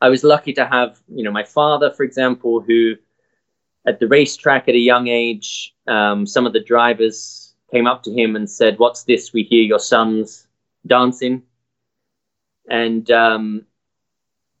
I 0.00 0.08
was 0.08 0.22
lucky 0.22 0.52
to 0.52 0.64
have, 0.66 1.00
you 1.08 1.24
know, 1.24 1.32
my 1.32 1.42
father, 1.42 1.90
for 1.90 2.04
example, 2.04 2.60
who 2.60 2.94
at 3.84 3.98
the 3.98 4.06
racetrack 4.06 4.68
at 4.68 4.76
a 4.76 4.78
young 4.78 5.08
age, 5.08 5.74
um, 5.88 6.24
some 6.24 6.46
of 6.46 6.52
the 6.52 6.60
drivers 6.60 7.47
came 7.70 7.86
up 7.86 8.02
to 8.04 8.12
him 8.12 8.36
and 8.36 8.48
said, 8.48 8.78
"What's 8.78 9.04
this? 9.04 9.32
We 9.32 9.42
hear 9.42 9.62
your 9.62 9.78
son's 9.78 10.46
dancing." 10.86 11.42
And 12.68 13.10
um, 13.10 13.66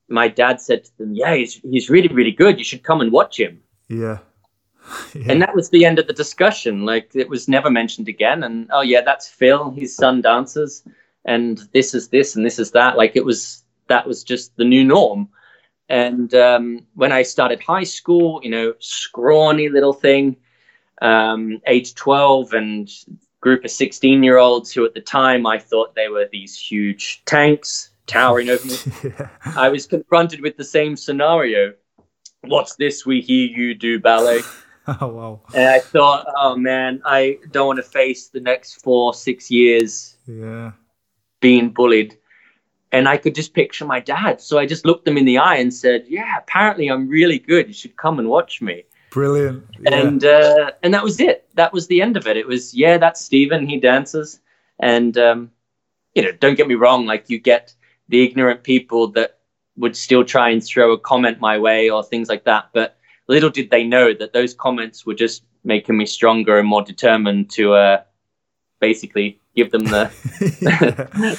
my 0.08 0.28
dad 0.28 0.60
said 0.60 0.84
to 0.84 0.98
them, 0.98 1.14
"Yeah, 1.14 1.34
he's 1.34 1.54
he's 1.54 1.90
really 1.90 2.08
really 2.08 2.32
good. 2.32 2.58
You 2.58 2.64
should 2.64 2.82
come 2.82 3.00
and 3.00 3.12
watch 3.12 3.38
him." 3.38 3.62
Yeah. 3.88 4.18
yeah. 5.14 5.24
And 5.32 5.42
that 5.42 5.54
was 5.54 5.70
the 5.70 5.84
end 5.84 5.98
of 5.98 6.06
the 6.06 6.12
discussion. 6.12 6.84
Like 6.84 7.10
it 7.14 7.28
was 7.28 7.48
never 7.48 7.70
mentioned 7.70 8.08
again. 8.08 8.42
And 8.42 8.68
oh 8.72 8.82
yeah, 8.82 9.02
that's 9.02 9.28
Phil. 9.28 9.70
His 9.70 9.94
son 9.94 10.20
dances, 10.20 10.82
and 11.24 11.58
this 11.72 11.94
is 11.94 12.08
this 12.08 12.36
and 12.36 12.44
this 12.44 12.58
is 12.58 12.70
that. 12.72 12.96
Like 12.96 13.16
it 13.16 13.24
was 13.24 13.64
that 13.88 14.06
was 14.06 14.22
just 14.22 14.56
the 14.56 14.64
new 14.64 14.84
norm. 14.84 15.28
And 15.90 16.34
um, 16.34 16.86
when 16.94 17.12
I 17.12 17.22
started 17.22 17.62
high 17.62 17.84
school, 17.84 18.40
you 18.42 18.50
know, 18.50 18.74
scrawny 18.78 19.70
little 19.70 19.94
thing, 19.94 20.36
um, 21.02 21.60
age 21.66 21.94
12, 21.94 22.52
and 22.52 22.90
group 23.40 23.64
of 23.64 23.70
16 23.70 24.22
year 24.22 24.38
olds 24.38 24.72
who 24.72 24.84
at 24.84 24.94
the 24.94 25.00
time 25.00 25.46
I 25.46 25.58
thought 25.58 25.94
they 25.94 26.08
were 26.08 26.28
these 26.30 26.58
huge 26.58 27.22
tanks, 27.24 27.90
towering 28.06 28.50
over 28.50 28.66
me. 28.66 28.76
yeah. 29.04 29.28
I 29.56 29.68
was 29.68 29.86
confronted 29.86 30.40
with 30.40 30.56
the 30.56 30.64
same 30.64 30.96
scenario. 30.96 31.74
What's 32.42 32.76
this 32.76 33.06
we 33.06 33.20
hear 33.20 33.48
you 33.48 33.74
do 33.74 33.98
ballet? 34.00 34.40
oh 35.00 35.06
wow! 35.08 35.40
And 35.54 35.68
I 35.68 35.80
thought, 35.80 36.26
oh 36.36 36.56
man, 36.56 37.02
I 37.04 37.38
don't 37.50 37.66
want 37.66 37.78
to 37.78 37.82
face 37.82 38.28
the 38.28 38.40
next 38.40 38.82
four, 38.82 39.12
six 39.12 39.50
years. 39.50 40.16
Yeah. 40.26 40.72
Being 41.40 41.70
bullied. 41.70 42.16
And 42.90 43.06
I 43.06 43.18
could 43.18 43.34
just 43.34 43.52
picture 43.52 43.84
my 43.84 44.00
dad. 44.00 44.40
So 44.40 44.58
I 44.58 44.64
just 44.64 44.86
looked 44.86 45.04
them 45.04 45.18
in 45.18 45.26
the 45.26 45.38
eye 45.38 45.56
and 45.56 45.72
said, 45.72 46.06
Yeah, 46.08 46.38
apparently 46.38 46.88
I'm 46.88 47.06
really 47.06 47.38
good. 47.38 47.68
You 47.68 47.74
should 47.74 47.96
come 47.96 48.18
and 48.18 48.28
watch 48.28 48.62
me. 48.62 48.84
Brilliant. 49.10 49.64
Yeah. 49.80 49.94
And 49.94 50.24
uh, 50.24 50.72
and 50.82 50.92
that 50.94 51.04
was 51.04 51.20
it. 51.20 51.48
That 51.54 51.72
was 51.72 51.86
the 51.86 52.02
end 52.02 52.16
of 52.16 52.26
it. 52.26 52.36
It 52.36 52.46
was, 52.46 52.74
yeah, 52.74 52.98
that's 52.98 53.24
Stephen. 53.24 53.66
He 53.66 53.78
dances. 53.78 54.40
And 54.78 55.16
um, 55.18 55.50
you 56.14 56.22
know, 56.22 56.32
don't 56.32 56.56
get 56.56 56.68
me 56.68 56.74
wrong, 56.74 57.06
like 57.06 57.30
you 57.30 57.38
get 57.38 57.74
the 58.08 58.22
ignorant 58.24 58.62
people 58.62 59.08
that 59.08 59.38
would 59.76 59.96
still 59.96 60.24
try 60.24 60.50
and 60.50 60.62
throw 60.64 60.92
a 60.92 60.98
comment 60.98 61.40
my 61.40 61.58
way 61.58 61.88
or 61.88 62.02
things 62.02 62.28
like 62.28 62.44
that. 62.44 62.68
But 62.72 62.98
little 63.28 63.50
did 63.50 63.70
they 63.70 63.84
know 63.84 64.12
that 64.14 64.32
those 64.32 64.54
comments 64.54 65.06
were 65.06 65.14
just 65.14 65.44
making 65.64 65.96
me 65.96 66.06
stronger 66.06 66.58
and 66.58 66.68
more 66.68 66.82
determined 66.82 67.50
to 67.50 67.74
uh, 67.74 68.02
basically 68.80 69.40
give 69.54 69.70
them 69.70 69.84
the 69.84 70.10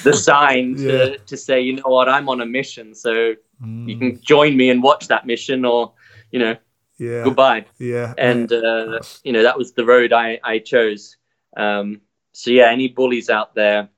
the 0.04 0.12
sign 0.12 0.76
to, 0.76 1.10
yeah. 1.10 1.16
to 1.26 1.36
say, 1.36 1.60
you 1.60 1.74
know 1.74 1.88
what, 1.88 2.08
I'm 2.08 2.28
on 2.28 2.40
a 2.40 2.46
mission, 2.46 2.94
so 2.94 3.34
mm. 3.62 3.88
you 3.88 3.98
can 3.98 4.20
join 4.22 4.56
me 4.56 4.70
and 4.70 4.82
watch 4.82 5.08
that 5.08 5.26
mission, 5.26 5.64
or 5.64 5.92
you 6.30 6.38
know, 6.38 6.56
yeah, 7.00 7.24
goodbye. 7.24 7.64
Yeah, 7.78 8.12
and 8.18 8.52
uh, 8.52 9.00
you 9.24 9.32
know 9.32 9.42
that 9.42 9.56
was 9.56 9.72
the 9.72 9.84
road 9.84 10.12
I 10.12 10.38
I 10.44 10.58
chose. 10.58 11.16
Um, 11.56 12.02
so 12.32 12.50
yeah, 12.50 12.70
any 12.70 12.88
bullies 12.88 13.30
out 13.30 13.54
there, 13.54 13.88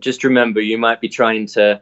just 0.00 0.24
remember 0.24 0.60
you 0.60 0.76
might 0.76 1.00
be 1.00 1.08
trying 1.08 1.46
to 1.48 1.80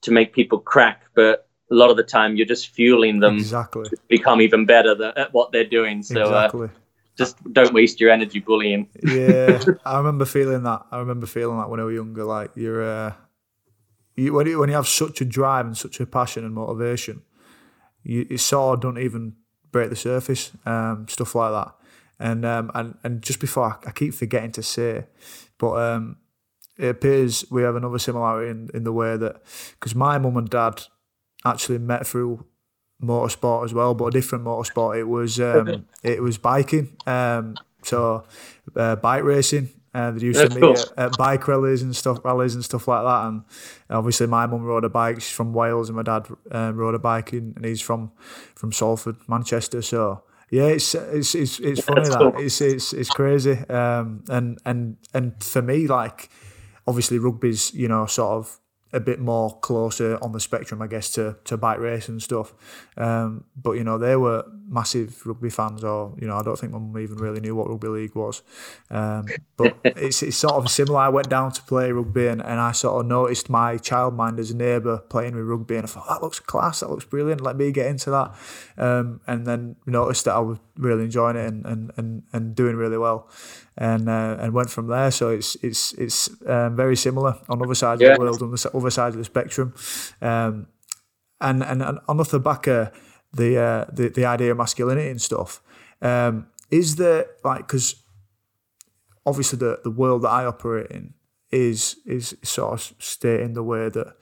to 0.00 0.10
make 0.10 0.32
people 0.32 0.58
crack, 0.58 1.02
but 1.14 1.48
a 1.70 1.74
lot 1.74 1.90
of 1.90 1.98
the 1.98 2.02
time 2.02 2.36
you're 2.36 2.46
just 2.46 2.68
fueling 2.68 3.20
them 3.20 3.36
exactly. 3.36 3.84
to 3.88 3.96
become 4.08 4.40
even 4.40 4.64
better 4.64 5.12
at 5.16 5.32
what 5.34 5.52
they're 5.52 5.64
doing. 5.64 6.02
So 6.02 6.22
uh, 6.22 6.44
exactly. 6.44 6.66
uh, 6.68 6.78
just 7.16 7.52
don't 7.52 7.74
waste 7.74 8.00
your 8.00 8.10
energy 8.10 8.40
bullying. 8.40 8.88
yeah, 9.02 9.62
I 9.84 9.98
remember 9.98 10.24
feeling 10.24 10.62
that. 10.62 10.86
I 10.90 10.98
remember 10.98 11.26
feeling 11.26 11.58
that 11.58 11.68
when 11.68 11.80
I 11.80 11.84
was 11.84 11.94
younger. 11.94 12.24
Like 12.24 12.52
you're, 12.54 12.82
uh, 12.82 13.12
you, 14.16 14.32
when 14.32 14.46
you 14.46 14.58
when 14.58 14.70
you 14.70 14.76
have 14.76 14.88
such 14.88 15.20
a 15.20 15.26
drive 15.26 15.66
and 15.66 15.76
such 15.76 16.00
a 16.00 16.06
passion 16.06 16.44
and 16.44 16.54
motivation, 16.54 17.22
you 18.02 18.26
it 18.30 18.40
sort 18.40 18.78
of 18.78 18.80
don't 18.80 18.98
even 18.98 19.34
break 19.74 19.90
the 19.90 19.96
surface. 19.96 20.52
Um, 20.64 21.06
stuff 21.08 21.34
like 21.34 21.52
that. 21.52 21.74
And 22.18 22.44
um, 22.46 22.70
and 22.74 22.96
and 23.02 23.20
just 23.20 23.40
before 23.40 23.64
I, 23.64 23.88
I 23.88 23.90
keep 23.90 24.14
forgetting 24.14 24.52
to 24.52 24.62
say, 24.62 25.06
but 25.58 25.72
um, 25.72 26.16
it 26.78 26.86
appears 26.86 27.44
we 27.50 27.62
have 27.62 27.74
another 27.74 27.98
similarity 27.98 28.50
in, 28.50 28.70
in 28.72 28.84
the 28.84 28.92
way 28.92 29.16
that 29.16 29.42
because 29.72 29.94
my 29.96 30.16
mum 30.18 30.36
and 30.36 30.48
dad 30.48 30.84
actually 31.44 31.78
met 31.78 32.06
through 32.06 32.46
motorsport 33.02 33.64
as 33.64 33.74
well, 33.74 33.94
but 33.94 34.06
a 34.06 34.10
different 34.12 34.44
motorsport. 34.44 34.96
It 34.96 35.08
was 35.08 35.40
um, 35.40 35.86
it 36.04 36.22
was 36.22 36.38
biking, 36.38 36.96
um, 37.06 37.56
so 37.82 38.24
uh, 38.76 38.94
bike 38.96 39.24
racing. 39.24 39.68
Uh, 39.94 40.10
they 40.10 40.26
used 40.26 40.40
That's 40.40 40.54
to 40.54 40.60
meet 40.60 40.78
at, 40.78 40.98
at, 40.98 41.16
bike 41.16 41.46
rallies 41.46 41.82
and 41.82 41.94
stuff, 41.94 42.18
rallies 42.24 42.56
and 42.56 42.64
stuff 42.64 42.88
like 42.88 43.04
that. 43.04 43.28
And 43.28 43.44
obviously, 43.88 44.26
my 44.26 44.44
mum 44.46 44.64
rode 44.64 44.84
a 44.84 44.88
bike. 44.88 45.16
She's 45.16 45.30
from 45.30 45.52
Wales, 45.52 45.88
and 45.88 45.96
my 45.96 46.02
dad 46.02 46.26
um, 46.50 46.76
rode 46.76 46.96
a 46.96 46.98
bike, 46.98 47.32
in, 47.32 47.52
and 47.54 47.64
he's 47.64 47.80
from 47.80 48.10
from 48.56 48.72
Salford, 48.72 49.16
Manchester. 49.28 49.82
So 49.82 50.24
yeah, 50.50 50.66
it's 50.66 50.94
it's 50.94 51.34
it's, 51.34 51.60
it's 51.60 51.80
funny 51.80 52.08
that 52.08 52.18
cool. 52.18 52.34
it's 52.38 52.60
it's 52.60 52.92
it's 52.92 53.10
crazy. 53.10 53.56
Um, 53.68 54.24
and 54.28 54.58
and 54.64 54.96
and 55.14 55.42
for 55.42 55.62
me, 55.62 55.86
like 55.86 56.28
obviously 56.86 57.18
rugby's 57.18 57.72
you 57.72 57.88
know 57.88 58.06
sort 58.06 58.32
of 58.32 58.60
a 58.94 59.00
bit 59.00 59.18
more 59.18 59.58
closer 59.58 60.16
on 60.22 60.30
the 60.30 60.38
spectrum, 60.38 60.80
I 60.80 60.86
guess, 60.86 61.10
to, 61.10 61.36
to 61.44 61.56
bike 61.56 61.80
race 61.80 62.08
and 62.08 62.22
stuff. 62.22 62.54
Um, 62.96 63.44
but 63.56 63.72
you 63.72 63.82
know, 63.82 63.98
they 63.98 64.14
were 64.14 64.44
massive 64.68 65.26
rugby 65.26 65.50
fans, 65.50 65.82
or 65.82 66.14
you 66.20 66.28
know, 66.28 66.36
I 66.36 66.42
don't 66.42 66.56
think 66.58 66.72
my 66.72 66.78
mum 66.78 66.96
even 66.98 67.16
really 67.16 67.40
knew 67.40 67.56
what 67.56 67.68
rugby 67.68 67.88
league 67.88 68.14
was. 68.14 68.42
Um, 68.90 69.26
but 69.56 69.76
it's, 69.84 70.22
it's 70.22 70.36
sort 70.36 70.54
of 70.54 70.70
similar. 70.70 71.00
I 71.00 71.08
went 71.08 71.28
down 71.28 71.50
to 71.52 71.62
play 71.62 71.90
rugby, 71.90 72.28
and, 72.28 72.40
and 72.40 72.60
I 72.60 72.70
sort 72.70 73.00
of 73.00 73.06
noticed 73.06 73.50
my 73.50 73.76
childminder's 73.76 74.54
neighbour 74.54 74.98
playing 74.98 75.34
with 75.34 75.44
rugby, 75.44 75.76
and 75.76 75.84
I 75.84 75.88
thought 75.88 76.08
that 76.08 76.22
looks 76.22 76.38
class, 76.38 76.80
that 76.80 76.90
looks 76.90 77.04
brilliant. 77.04 77.40
Let 77.40 77.56
me 77.56 77.72
get 77.72 77.86
into 77.86 78.10
that, 78.10 78.34
um, 78.78 79.20
and 79.26 79.44
then 79.44 79.76
noticed 79.86 80.26
that 80.26 80.34
I 80.34 80.40
was 80.40 80.58
really 80.76 81.04
enjoying 81.04 81.36
it 81.36 81.46
and 81.46 81.64
and, 81.66 81.92
and, 81.96 82.22
and 82.32 82.54
doing 82.54 82.76
really 82.76 82.98
well 82.98 83.28
and 83.76 84.08
uh, 84.08 84.36
and 84.40 84.52
went 84.52 84.70
from 84.70 84.86
there. 84.88 85.10
So 85.10 85.30
it's 85.30 85.56
it's 85.56 85.92
it's 85.94 86.30
um, 86.46 86.76
very 86.76 86.96
similar 86.96 87.36
on 87.48 87.62
other 87.62 87.74
sides 87.74 88.00
yeah. 88.00 88.08
of 88.08 88.18
the 88.18 88.24
world, 88.24 88.42
on 88.42 88.50
the 88.50 88.70
other 88.74 88.90
side 88.90 89.08
of 89.08 89.16
the 89.18 89.24
spectrum, 89.24 89.74
um, 90.20 90.66
and, 91.40 91.62
and 91.62 91.82
and 91.82 91.98
on 92.08 92.16
the 92.16 92.40
back 92.40 92.66
of 92.66 92.90
the 93.32 93.58
uh, 93.58 93.84
the 93.92 94.08
the 94.08 94.24
idea 94.24 94.52
of 94.52 94.58
masculinity 94.58 95.10
and 95.10 95.20
stuff. 95.20 95.62
Um, 96.00 96.48
is 96.70 96.96
there 96.96 97.26
like 97.42 97.66
because 97.66 97.96
obviously 99.26 99.58
the 99.58 99.80
the 99.82 99.90
world 99.90 100.22
that 100.22 100.30
I 100.30 100.44
operate 100.44 100.90
in 100.90 101.14
is 101.50 101.96
is 102.04 102.36
sort 102.42 102.72
of 102.72 102.94
stating 102.98 103.54
the 103.54 103.62
way 103.62 103.88
that 103.88 104.16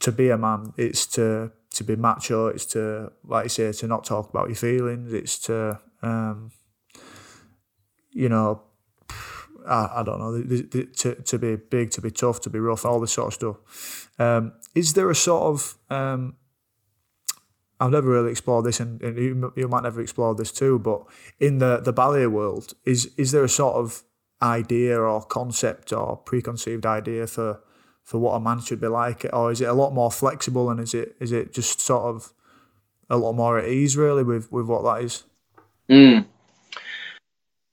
to 0.00 0.12
be 0.12 0.30
a 0.30 0.38
man 0.38 0.72
it's 0.76 1.06
to 1.06 1.52
to 1.74 1.84
be 1.84 1.96
macho 1.96 2.48
it's 2.48 2.66
to 2.66 3.12
like 3.24 3.44
you 3.44 3.48
say 3.48 3.72
to 3.72 3.86
not 3.86 4.04
talk 4.04 4.28
about 4.30 4.48
your 4.48 4.56
feelings 4.56 5.12
it's 5.12 5.38
to 5.38 5.78
um, 6.02 6.50
you 8.12 8.28
know, 8.28 8.62
I, 9.66 9.90
I 9.96 10.02
don't 10.02 10.18
know, 10.18 10.38
the, 10.38 10.62
the, 10.62 10.84
to, 10.86 11.14
to 11.14 11.38
be 11.38 11.56
big, 11.56 11.90
to 11.92 12.00
be 12.00 12.10
tough, 12.10 12.40
to 12.42 12.50
be 12.50 12.58
rough, 12.58 12.84
all 12.84 13.00
this 13.00 13.12
sort 13.12 13.28
of 13.28 13.34
stuff. 13.34 14.10
Um, 14.18 14.52
is 14.74 14.94
there 14.94 15.10
a 15.10 15.14
sort 15.14 15.42
of, 15.42 15.78
um, 15.90 16.36
I've 17.78 17.90
never 17.90 18.10
really 18.10 18.30
explored 18.30 18.64
this, 18.64 18.80
and, 18.80 19.00
and 19.02 19.16
you, 19.16 19.52
you, 19.56 19.68
might 19.68 19.82
never 19.82 20.00
explore 20.00 20.34
this 20.34 20.52
too, 20.52 20.78
but 20.78 21.04
in 21.38 21.58
the, 21.58 21.78
the 21.78 21.92
ballet 21.92 22.26
world, 22.26 22.74
is 22.84 23.10
is 23.16 23.32
there 23.32 23.44
a 23.44 23.48
sort 23.48 23.76
of 23.76 24.02
idea 24.42 24.98
or 25.00 25.22
concept 25.22 25.92
or 25.92 26.16
preconceived 26.18 26.84
idea 26.84 27.26
for 27.26 27.60
for 28.10 28.18
what 28.18 28.32
a 28.32 28.40
man 28.40 28.60
should 28.60 28.80
be 28.80 28.88
like, 28.88 29.24
or 29.32 29.52
is 29.52 29.60
it 29.60 29.68
a 29.68 29.72
lot 29.72 29.92
more 29.92 30.10
flexible, 30.10 30.70
and 30.70 30.80
is 30.80 30.94
it 30.94 31.16
is 31.20 31.32
it 31.32 31.52
just 31.52 31.80
sort 31.80 32.04
of 32.04 32.32
a 33.08 33.16
lot 33.16 33.32
more 33.32 33.58
at 33.58 33.68
ease 33.68 33.96
really 33.96 34.24
with 34.24 34.50
with 34.50 34.66
what 34.66 34.82
that 34.82 35.04
is? 35.04 35.24
Mm 35.88 36.26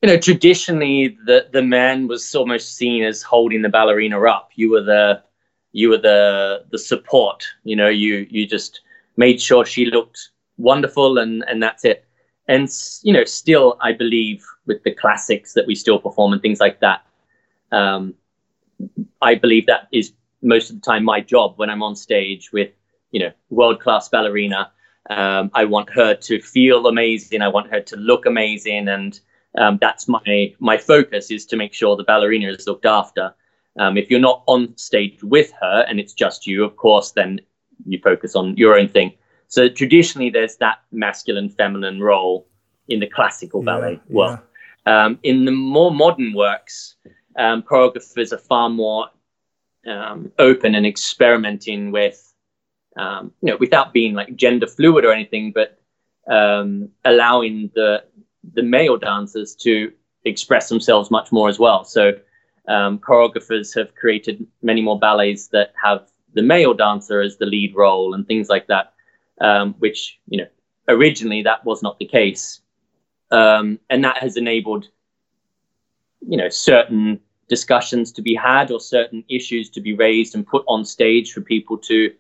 you 0.02 0.08
know, 0.08 0.18
traditionally 0.18 1.18
the 1.26 1.48
the 1.52 1.64
man 1.64 2.08
was 2.08 2.36
almost 2.36 2.76
seen 2.76 3.04
as 3.04 3.24
holding 3.24 3.62
the 3.62 3.70
ballerina 3.70 4.22
up. 4.22 4.52
You 4.56 4.70
were 4.72 4.84
the 4.84 5.24
you 5.72 5.90
were 5.90 5.98
the 5.98 6.66
the 6.72 6.78
support. 6.78 7.44
You 7.64 7.76
know, 7.76 7.90
you 7.90 8.28
you 8.30 8.48
just 8.48 8.82
made 9.18 9.42
sure 9.42 9.66
she 9.66 9.86
looked 9.86 10.30
wonderful, 10.58 11.18
and 11.18 11.44
and 11.48 11.62
that's 11.62 11.84
it. 11.84 12.06
And 12.48 12.70
you 13.02 13.12
know, 13.12 13.24
still, 13.24 13.78
I 13.82 13.92
believe 13.92 14.46
with 14.68 14.84
the 14.84 14.94
classics 14.94 15.54
that 15.54 15.66
we 15.66 15.76
still 15.76 16.00
perform 16.00 16.34
and 16.34 16.42
things 16.42 16.60
like 16.60 16.80
that. 16.82 17.04
Um, 17.72 18.14
I 19.22 19.34
believe 19.34 19.66
that 19.66 19.88
is 19.92 20.14
most 20.48 20.70
of 20.70 20.76
the 20.78 20.82
time 20.82 21.04
my 21.04 21.22
job 21.22 21.54
when 21.58 21.70
I'm 21.70 21.84
on 21.84 21.96
stage 21.96 22.52
with 22.52 22.72
you 23.12 23.20
know 23.20 23.32
world 23.50 23.80
class 23.80 24.10
ballerina. 24.10 24.72
Um, 25.10 25.52
I 25.54 25.64
want 25.66 25.90
her 25.92 26.16
to 26.16 26.42
feel 26.42 26.88
amazing. 26.88 27.42
I 27.42 27.48
want 27.48 27.72
her 27.72 27.80
to 27.82 27.96
look 27.96 28.26
amazing, 28.26 28.88
and 28.88 29.20
um, 29.58 29.78
that's 29.80 30.08
my 30.08 30.54
my 30.60 30.78
focus 30.78 31.32
is 31.32 31.46
to 31.48 31.58
make 31.58 31.74
sure 31.74 31.96
the 31.96 32.04
ballerina 32.04 32.50
is 32.50 32.68
looked 32.68 32.86
after. 32.86 33.34
Um, 33.80 33.98
if 33.98 34.10
you're 34.10 34.20
not 34.20 34.44
on 34.48 34.76
stage 34.76 35.22
with 35.24 35.52
her 35.62 35.86
and 35.88 36.00
it's 36.00 36.14
just 36.14 36.48
you, 36.48 36.64
of 36.64 36.76
course, 36.78 37.12
then 37.12 37.40
you 37.86 38.00
focus 38.04 38.36
on 38.36 38.58
your 38.58 38.76
own 38.76 38.88
thing. 38.88 39.14
So 39.50 39.70
traditionally, 39.70 40.32
there's 40.32 40.58
that 40.58 40.80
masculine 40.92 41.50
feminine 41.50 42.02
role 42.02 42.48
in 42.88 43.00
the 43.00 43.08
classical 43.08 43.62
ballet 43.62 43.94
yeah, 43.94 44.16
world. 44.16 44.40
Yeah. 44.86 45.06
Um, 45.06 45.20
in 45.24 45.46
the 45.46 45.52
more 45.52 45.92
modern 45.92 46.34
works, 46.34 46.96
um, 47.38 47.62
choreographers 47.62 48.34
are 48.34 48.40
far 48.40 48.70
more 48.70 49.10
um, 49.88 50.32
open 50.40 50.76
and 50.76 50.86
experimenting 50.86 51.92
with, 51.92 52.34
um, 52.98 53.32
you 53.42 53.52
know, 53.52 53.58
without 53.58 53.94
being 53.94 54.14
like 54.14 54.36
gender 54.36 54.68
fluid 54.68 55.06
or 55.06 55.12
anything, 55.12 55.52
but 55.54 55.80
allowing 57.06 57.72
the 57.74 58.04
the 58.54 58.64
male 58.64 58.98
dancers 58.98 59.56
to 59.56 59.92
express 60.26 60.70
themselves 60.70 61.12
much 61.12 61.32
more 61.32 61.50
as 61.50 61.60
well. 61.60 61.84
So 61.84 62.14
um, 62.68 63.00
choreographers 63.00 63.74
have 63.76 63.96
created 63.96 64.46
many 64.62 64.82
more 64.82 65.00
ballets 65.00 65.48
that 65.50 65.74
have 65.82 66.08
the 66.34 66.42
male 66.42 66.74
dancer 66.74 67.22
as 67.22 67.38
the 67.38 67.46
lead 67.46 67.76
role 67.76 68.14
and 68.14 68.28
things 68.28 68.50
like 68.50 68.68
that, 68.68 68.94
um, 69.42 69.74
which 69.80 70.20
you 70.28 70.38
know 70.40 70.48
originally 70.88 71.44
that 71.44 71.66
was 71.66 71.82
not 71.82 71.98
the 71.98 72.06
case, 72.06 72.62
um, 73.32 73.80
and 73.90 74.04
that 74.04 74.18
has 74.18 74.38
enabled 74.38 74.88
you 76.28 76.38
know 76.38 76.50
certain 76.50 77.20
discussions 77.50 78.12
to 78.12 78.22
be 78.22 78.36
had 78.36 78.72
or 78.72 78.80
certain 78.80 79.24
issues 79.30 79.70
to 79.70 79.82
be 79.82 79.94
raised 79.94 80.36
and 80.36 80.46
put 80.46 80.64
on 80.68 80.84
stage 80.84 81.32
for 81.32 81.42
people 81.42 81.78
to 81.78 82.12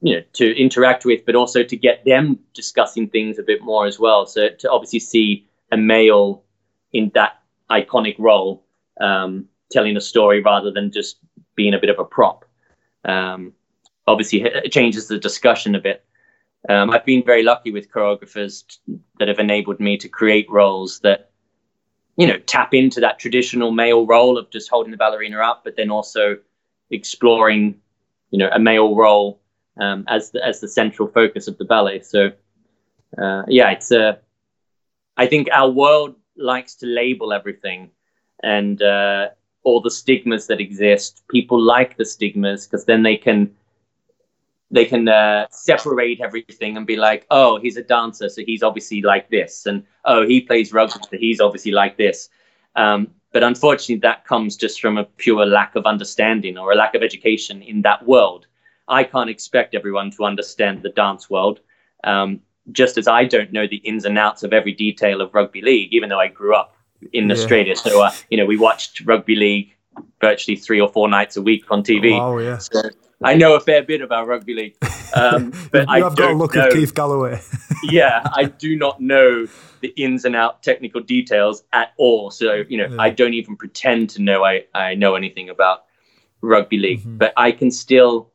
you 0.00 0.14
know 0.14 0.22
to 0.32 0.56
interact 0.56 1.04
with 1.04 1.24
but 1.26 1.34
also 1.34 1.62
to 1.62 1.76
get 1.76 2.04
them 2.04 2.38
discussing 2.54 3.08
things 3.08 3.38
a 3.38 3.42
bit 3.42 3.60
more 3.62 3.86
as 3.86 3.98
well 3.98 4.26
so 4.26 4.48
to 4.48 4.70
obviously 4.70 5.00
see 5.00 5.46
a 5.72 5.76
male 5.76 6.42
in 6.92 7.10
that 7.14 7.42
iconic 7.70 8.14
role 8.18 8.64
um, 9.00 9.46
telling 9.70 9.96
a 9.96 10.00
story 10.00 10.40
rather 10.40 10.70
than 10.70 10.90
just 10.90 11.18
being 11.54 11.74
a 11.74 11.78
bit 11.78 11.90
of 11.90 11.98
a 11.98 12.04
prop 12.04 12.44
Um, 13.04 13.52
obviously, 14.06 14.42
it 14.42 14.72
changes 14.72 15.08
the 15.08 15.18
discussion 15.18 15.74
a 15.74 15.80
bit. 15.80 16.04
Um, 16.68 16.90
I've 16.90 17.04
been 17.04 17.22
very 17.24 17.42
lucky 17.42 17.70
with 17.70 17.90
choreographers 17.90 18.64
that 19.18 19.28
have 19.28 19.38
enabled 19.38 19.80
me 19.80 19.96
to 19.98 20.08
create 20.08 20.50
roles 20.50 21.00
that, 21.00 21.30
you 22.18 22.26
know, 22.26 22.36
tap 22.46 22.74
into 22.74 23.00
that 23.00 23.18
traditional 23.20 23.70
male 23.70 24.04
role 24.04 24.36
of 24.36 24.50
just 24.50 24.68
holding 24.68 24.90
the 24.90 24.96
ballerina 24.96 25.38
up, 25.38 25.62
but 25.64 25.76
then 25.76 25.88
also 25.88 26.36
exploring, 26.90 27.76
you 28.30 28.38
know, 28.38 28.50
a 28.52 28.58
male 28.58 28.96
role 28.96 29.40
um, 29.80 30.04
as 30.08 30.32
the, 30.32 30.44
as 30.44 30.60
the 30.60 30.66
central 30.66 31.06
focus 31.06 31.46
of 31.46 31.56
the 31.58 31.64
ballet. 31.64 32.00
So, 32.00 32.32
uh, 33.16 33.44
yeah, 33.46 33.70
it's 33.70 33.92
a. 33.92 34.08
Uh, 34.08 34.16
I 35.16 35.26
think 35.26 35.48
our 35.52 35.70
world 35.70 36.16
likes 36.36 36.74
to 36.76 36.86
label 36.86 37.32
everything, 37.32 37.90
and 38.42 38.82
uh, 38.82 39.28
all 39.62 39.80
the 39.80 39.90
stigmas 39.90 40.48
that 40.48 40.60
exist. 40.60 41.22
People 41.30 41.60
like 41.60 41.96
the 41.96 42.04
stigmas 42.04 42.66
because 42.66 42.84
then 42.84 43.04
they 43.04 43.16
can 43.16 43.54
they 44.70 44.84
can 44.84 45.08
uh, 45.08 45.46
separate 45.50 46.20
everything 46.20 46.76
and 46.76 46.86
be 46.86 46.96
like, 46.96 47.26
oh, 47.30 47.58
he's 47.58 47.76
a 47.76 47.82
dancer, 47.82 48.28
so 48.28 48.42
he's 48.44 48.62
obviously 48.62 49.02
like 49.02 49.30
this, 49.30 49.66
and 49.66 49.84
oh, 50.04 50.26
he 50.26 50.40
plays 50.40 50.72
rugby, 50.72 51.00
so 51.10 51.16
he's 51.18 51.40
obviously 51.40 51.72
like 51.72 51.96
this. 51.96 52.28
Um, 52.76 53.08
but 53.32 53.42
unfortunately, 53.42 54.00
that 54.00 54.24
comes 54.24 54.56
just 54.56 54.80
from 54.80 54.98
a 54.98 55.04
pure 55.04 55.46
lack 55.46 55.74
of 55.74 55.86
understanding 55.86 56.56
or 56.56 56.72
a 56.72 56.76
lack 56.76 56.94
of 56.94 57.02
education 57.02 57.62
in 57.62 57.82
that 57.82 58.06
world. 58.06 58.46
I 58.88 59.04
can't 59.04 59.28
expect 59.28 59.74
everyone 59.74 60.10
to 60.12 60.24
understand 60.24 60.82
the 60.82 60.90
dance 60.90 61.28
world, 61.28 61.60
um, 62.04 62.40
just 62.72 62.96
as 62.96 63.06
I 63.06 63.24
don't 63.24 63.52
know 63.52 63.66
the 63.66 63.76
ins 63.76 64.04
and 64.04 64.18
outs 64.18 64.42
of 64.42 64.52
every 64.52 64.72
detail 64.72 65.20
of 65.20 65.34
rugby 65.34 65.60
league, 65.60 65.92
even 65.92 66.08
though 66.08 66.20
I 66.20 66.28
grew 66.28 66.54
up 66.54 66.74
in 67.12 67.28
yeah. 67.28 67.34
Australia. 67.34 67.76
So, 67.76 68.02
uh, 68.02 68.10
you 68.30 68.36
know, 68.36 68.46
we 68.46 68.56
watched 68.56 69.02
rugby 69.02 69.36
league 69.36 69.74
virtually 70.20 70.56
three 70.56 70.80
or 70.80 70.88
four 70.88 71.08
nights 71.08 71.36
a 71.36 71.42
week 71.42 71.64
on 71.70 71.82
TV. 71.82 72.18
Oh, 72.18 72.38
yeah. 72.38 72.58
So, 72.58 72.82
I 73.22 73.34
know 73.34 73.54
a 73.54 73.60
fair 73.60 73.82
bit 73.82 74.00
about 74.00 74.28
rugby 74.28 74.54
league, 74.54 74.76
um, 75.14 75.52
but 75.72 75.88
you 75.88 76.04
have 76.04 76.16
got 76.16 76.32
a 76.32 76.34
look 76.34 76.54
know, 76.54 76.66
at 76.66 76.72
Keith 76.72 76.94
Galloway. 76.94 77.40
yeah, 77.82 78.22
I 78.32 78.44
do 78.44 78.76
not 78.76 79.00
know 79.00 79.46
the 79.80 79.88
ins 79.96 80.24
and 80.24 80.36
out 80.36 80.62
technical 80.62 81.00
details 81.00 81.64
at 81.72 81.92
all. 81.96 82.30
So 82.30 82.64
you 82.68 82.78
know, 82.78 82.86
yeah. 82.86 83.02
I 83.02 83.10
don't 83.10 83.34
even 83.34 83.56
pretend 83.56 84.10
to 84.10 84.22
know 84.22 84.44
I, 84.44 84.64
I 84.74 84.94
know 84.94 85.16
anything 85.16 85.48
about 85.48 85.84
rugby 86.42 86.78
league, 86.78 87.00
mm-hmm. 87.00 87.18
but 87.18 87.32
I 87.36 87.50
can 87.50 87.70
still 87.70 88.30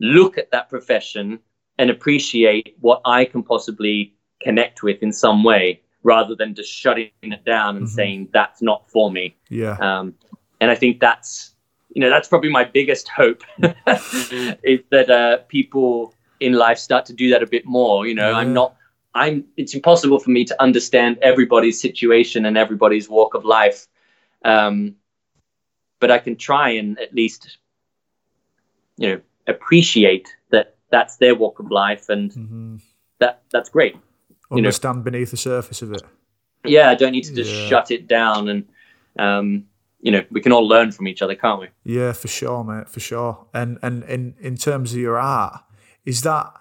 look 0.00 0.38
at 0.38 0.50
that 0.50 0.68
profession 0.68 1.38
and 1.78 1.90
appreciate 1.90 2.76
what 2.80 3.00
I 3.04 3.26
can 3.26 3.42
possibly 3.42 4.14
connect 4.42 4.82
with 4.82 5.02
in 5.02 5.12
some 5.12 5.44
way, 5.44 5.82
rather 6.02 6.34
than 6.34 6.54
just 6.54 6.72
shutting 6.72 7.10
it 7.22 7.44
down 7.44 7.76
and 7.76 7.86
mm-hmm. 7.86 7.94
saying 7.94 8.28
that's 8.32 8.60
not 8.60 8.90
for 8.90 9.10
me. 9.10 9.36
Yeah. 9.50 9.76
Um, 9.78 10.14
and 10.60 10.70
I 10.70 10.74
think 10.74 11.00
that's 11.00 11.52
you 11.96 12.00
know 12.00 12.10
that's 12.10 12.28
probably 12.28 12.50
my 12.50 12.62
biggest 12.62 13.08
hope 13.08 13.42
is 14.62 14.80
that 14.90 15.08
uh, 15.08 15.38
people 15.48 16.14
in 16.40 16.52
life 16.52 16.76
start 16.76 17.06
to 17.06 17.14
do 17.14 17.30
that 17.30 17.42
a 17.42 17.46
bit 17.46 17.64
more 17.64 18.06
you 18.06 18.14
know 18.14 18.30
yeah. 18.32 18.36
i'm 18.36 18.52
not 18.52 18.76
i'm 19.14 19.42
it's 19.56 19.74
impossible 19.74 20.18
for 20.18 20.28
me 20.28 20.44
to 20.44 20.54
understand 20.62 21.16
everybody's 21.22 21.80
situation 21.80 22.44
and 22.44 22.58
everybody's 22.58 23.08
walk 23.08 23.32
of 23.32 23.46
life 23.46 23.86
um, 24.44 24.94
but 25.98 26.10
i 26.10 26.18
can 26.18 26.36
try 26.36 26.68
and 26.68 27.00
at 27.00 27.14
least 27.14 27.56
you 28.98 29.08
know 29.08 29.20
appreciate 29.46 30.36
that 30.50 30.76
that's 30.90 31.16
their 31.16 31.34
walk 31.34 31.60
of 31.60 31.70
life 31.70 32.10
and 32.10 32.32
mm-hmm. 32.32 32.76
that 33.20 33.42
that's 33.50 33.70
great 33.70 33.96
understand 34.50 34.96
you 34.96 34.98
know? 34.98 35.04
beneath 35.04 35.30
the 35.30 35.36
surface 35.38 35.80
of 35.80 35.94
it 35.94 36.02
yeah 36.62 36.90
i 36.90 36.94
don't 36.94 37.12
need 37.12 37.24
to 37.24 37.34
just 37.34 37.50
yeah. 37.50 37.68
shut 37.68 37.90
it 37.90 38.06
down 38.06 38.50
and 38.50 38.68
um, 39.18 39.64
you 40.00 40.12
know 40.12 40.24
we 40.30 40.40
can 40.40 40.52
all 40.52 40.66
learn 40.66 40.92
from 40.92 41.08
each 41.08 41.22
other, 41.22 41.34
can't 41.34 41.60
we? 41.60 41.68
Yeah, 41.84 42.12
for 42.12 42.28
sure, 42.28 42.64
mate, 42.64 42.88
for 42.88 43.00
sure. 43.00 43.46
And 43.54 43.78
and 43.82 44.04
in 44.04 44.34
in 44.40 44.56
terms 44.56 44.92
of 44.92 44.98
your 44.98 45.18
art, 45.18 45.62
is 46.04 46.22
that? 46.22 46.52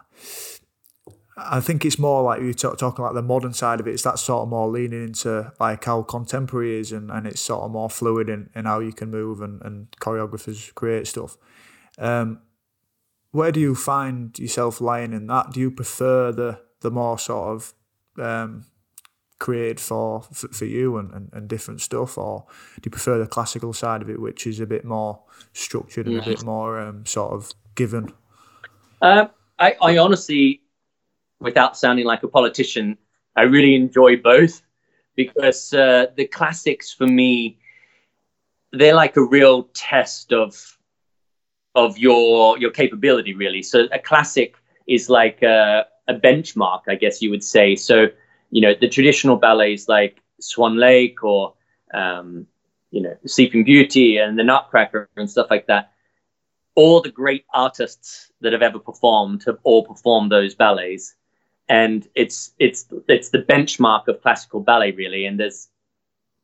I 1.38 1.60
think 1.60 1.84
it's 1.84 1.99
more 1.99 2.24
like 2.24 2.41
you're 2.41 2.53
talk, 2.53 2.78
talking 2.78 3.03
like 3.03 3.14
the 3.14 3.22
modern 3.22 3.52
side 3.52 3.82
of 3.82 3.88
it. 3.88 3.91
it. 3.91 3.95
Is 3.95 4.03
that 4.03 4.20
sort 4.20 4.44
of 4.44 4.49
more 4.49 4.70
leaning 4.70 5.03
into 5.03 5.52
like 5.60 5.84
how 5.84 6.02
contemporary 6.03 6.80
is, 6.80 6.94
and, 6.94 7.12
and 7.12 7.28
it's 7.28 7.41
sort 7.41 7.64
of 7.64 7.72
more 7.72 7.90
fluid 7.90 8.30
in, 8.30 8.49
in 8.56 8.64
how 8.64 8.80
you 8.80 8.94
can 8.94 9.12
move 9.12 9.41
and, 9.41 9.62
and 9.62 9.91
choreographers 9.99 10.74
create 10.76 11.07
stuff. 11.07 11.38
Um, 11.98 12.40
where 13.32 13.52
do 13.52 13.60
you 13.60 13.76
find 13.76 14.38
yourself 14.40 14.80
lying 14.80 15.12
in 15.12 15.28
that? 15.28 15.52
Do 15.52 15.60
you 15.60 15.72
prefer 15.72 16.32
the 16.32 16.62
the 16.80 16.91
more 16.91 17.20
sort 17.20 17.49
of 17.49 17.74
um, 18.18 18.66
created 19.45 19.80
for 19.80 20.23
for, 20.34 20.47
for 20.47 20.65
you 20.65 20.97
and, 20.97 21.13
and, 21.13 21.30
and, 21.31 21.47
different 21.47 21.80
stuff, 21.80 22.17
or 22.17 22.45
do 22.77 22.81
you 22.85 22.91
prefer 22.91 23.19
the 23.19 23.27
classical 23.27 23.73
side 23.73 24.01
of 24.01 24.09
it, 24.09 24.19
which 24.19 24.47
is 24.47 24.59
a 24.59 24.65
bit 24.65 24.84
more 24.84 25.22
structured 25.53 26.07
and 26.07 26.17
a 26.17 26.26
bit 26.26 26.43
more 26.43 26.80
um, 26.80 27.05
sort 27.05 27.31
of 27.31 27.53
given? 27.76 28.11
Uh, 29.03 29.27
I, 29.59 29.76
I 29.80 29.97
honestly, 29.99 30.61
without 31.39 31.77
sounding 31.77 32.07
like 32.07 32.23
a 32.23 32.27
politician, 32.27 32.97
I 33.35 33.43
really 33.43 33.76
enjoy 33.76 34.17
both 34.17 34.63
because 35.15 35.72
uh, 35.73 36.07
the 36.17 36.26
classics 36.26 36.91
for 36.91 37.05
me, 37.05 37.59
they're 38.72 38.95
like 38.95 39.15
a 39.15 39.23
real 39.23 39.69
test 39.76 40.34
of 40.34 40.77
of 41.76 41.99
your 41.99 42.57
your 42.57 42.72
capability, 42.72 43.35
really. 43.35 43.61
So 43.61 43.88
a 43.91 43.99
classic 43.99 44.55
is 44.88 45.07
like 45.07 45.43
a, 45.43 45.85
a 46.07 46.15
benchmark, 46.15 46.81
I 46.88 46.95
guess 46.95 47.22
you 47.22 47.30
would 47.30 47.43
say. 47.43 47.76
So 47.76 48.07
you 48.51 48.61
know, 48.61 48.73
the 48.80 48.88
traditional 48.88 49.38
ballets 49.38 49.88
like 49.88 50.22
Swan 50.39 50.77
Lake 50.77 51.23
or, 51.23 51.53
um, 51.93 52.47
you 52.91 53.01
know, 53.01 53.15
Sleeping 53.26 53.63
Beauty 53.63 54.17
and 54.17 54.38
the 54.38 54.43
Nutcracker 54.43 55.09
and 55.17 55.30
stuff 55.30 55.47
like 55.49 55.67
that, 55.67 55.91
all 56.76 57.01
the 57.01 57.11
great 57.11 57.45
artists 57.53 58.31
that 58.41 58.53
have 58.53 58.61
ever 58.61 58.80
performed 58.80 59.43
have 59.45 59.57
all 59.63 59.85
performed 59.85 60.31
those 60.31 60.55
ballets. 60.55 61.15
And 61.67 62.07
it's 62.13 62.51
it's 62.59 62.85
it's 63.07 63.30
the 63.30 63.39
benchmark 63.39 64.07
of 64.07 64.22
classical 64.22 64.59
ballet 64.59 64.91
really. 64.91 65.26
And 65.26 65.39
there's 65.39 65.69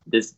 there's 0.08 0.36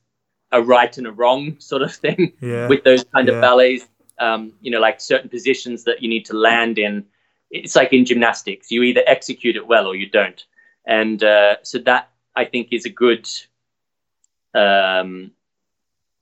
a 0.51 0.61
right 0.61 0.95
and 0.97 1.07
a 1.07 1.11
wrong 1.11 1.59
sort 1.59 1.81
of 1.81 1.93
thing 1.95 2.33
yeah. 2.41 2.67
with 2.67 2.83
those 2.83 3.03
kind 3.05 3.27
yeah. 3.27 3.35
of 3.35 3.41
ballets. 3.41 3.87
Um, 4.19 4.53
you 4.61 4.69
know, 4.69 4.79
like 4.79 5.01
certain 5.01 5.29
positions 5.29 5.85
that 5.85 6.01
you 6.01 6.09
need 6.09 6.25
to 6.25 6.33
land 6.33 6.77
in. 6.77 7.05
It's 7.49 7.75
like 7.75 7.93
in 7.93 8.05
gymnastics. 8.05 8.71
You 8.71 8.83
either 8.83 9.03
execute 9.07 9.55
it 9.55 9.65
well 9.65 9.87
or 9.87 9.95
you 9.95 10.09
don't 10.09 10.43
and 10.85 11.23
uh, 11.23 11.55
so 11.63 11.79
that 11.79 12.09
I 12.35 12.45
think 12.45 12.69
is 12.71 12.85
a 12.85 12.89
good 12.89 13.29
um, 14.53 15.31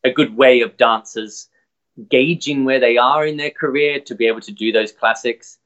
a 0.03 0.11
good 0.11 0.35
way 0.35 0.61
of 0.61 0.77
dancers 0.77 1.47
gauging 2.09 2.63
where 2.63 2.79
they 2.79 2.97
are 2.97 3.25
in 3.25 3.37
their 3.37 3.51
career 3.51 3.99
to 3.99 4.15
be 4.15 4.27
able 4.27 4.41
to 4.41 4.51
do 4.51 4.71
those 4.71 4.91
classics. 4.91 5.57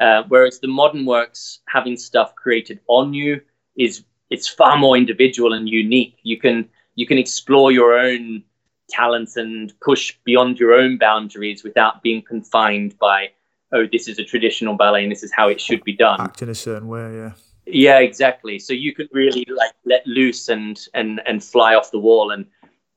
Uh, 0.00 0.22
whereas 0.28 0.58
the 0.60 0.68
modern 0.68 1.06
works, 1.06 1.60
having 1.68 1.96
stuff 1.96 2.34
created 2.34 2.80
on 2.86 3.14
you, 3.14 3.40
is 3.76 4.04
it's 4.30 4.48
far 4.48 4.76
more 4.76 4.96
individual 4.96 5.52
and 5.52 5.68
unique. 5.68 6.18
You 6.22 6.38
can 6.38 6.68
you 6.94 7.06
can 7.06 7.18
explore 7.18 7.72
your 7.72 7.98
own 7.98 8.42
talents 8.88 9.36
and 9.36 9.72
push 9.80 10.14
beyond 10.24 10.58
your 10.58 10.74
own 10.74 10.96
boundaries 10.98 11.64
without 11.64 12.02
being 12.02 12.22
confined 12.22 12.96
by 12.98 13.30
oh 13.72 13.84
this 13.90 14.06
is 14.06 14.18
a 14.18 14.24
traditional 14.24 14.76
ballet 14.76 15.02
and 15.02 15.10
this 15.10 15.22
is 15.22 15.32
how 15.32 15.48
it 15.48 15.60
should 15.60 15.82
be 15.84 15.92
done. 15.92 16.20
Act 16.20 16.42
in 16.42 16.50
a 16.50 16.54
certain 16.54 16.88
way, 16.88 17.14
yeah. 17.14 17.32
Yeah, 17.66 17.98
exactly. 17.98 18.58
So 18.58 18.72
you 18.72 18.94
could 18.94 19.08
really 19.12 19.44
like 19.48 19.72
let 19.84 20.06
loose 20.06 20.48
and 20.48 20.80
and 20.94 21.20
and 21.26 21.42
fly 21.42 21.74
off 21.74 21.90
the 21.90 21.98
wall, 21.98 22.30
and 22.30 22.46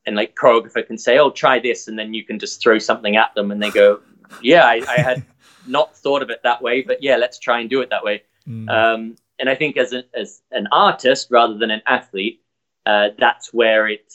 and 0.06 0.16
like 0.16 0.36
choreographer 0.36 0.86
can 0.86 0.98
say, 0.98 1.18
"Oh, 1.18 1.32
try 1.32 1.60
this," 1.60 1.88
and 1.88 1.98
then 1.98 2.14
you 2.14 2.24
can 2.24 2.38
just 2.38 2.62
throw 2.62 2.78
something 2.78 3.16
at 3.16 3.34
them, 3.34 3.52
and 3.52 3.62
they 3.62 3.72
go, 3.72 4.00
"Yeah, 4.41 4.66
I, 4.66 4.84
I 4.88 5.02
had 5.02 5.26
not 5.68 5.98
thought 5.98 6.22
of 6.22 6.30
it 6.30 6.41
that 6.44 6.62
way, 6.62 6.82
but 6.82 7.02
yeah, 7.02 7.18
let's 7.18 7.40
try 7.40 7.60
and 7.60 7.70
do 7.70 7.82
it 7.82 7.90
that 7.90 8.04
way." 8.04 8.24
Mm. 8.48 8.70
Um, 8.70 9.16
and 9.40 9.50
I 9.50 9.56
think 9.56 9.76
as 9.76 9.91
an 9.91 10.04
as 10.14 10.41
an 10.52 10.68
artist 10.72 11.28
rather 11.32 11.58
than 11.58 11.72
an 11.72 11.82
athlete, 11.88 12.41
uh, 12.86 13.10
that's 13.18 13.52
where 13.52 13.88
it 13.88 14.14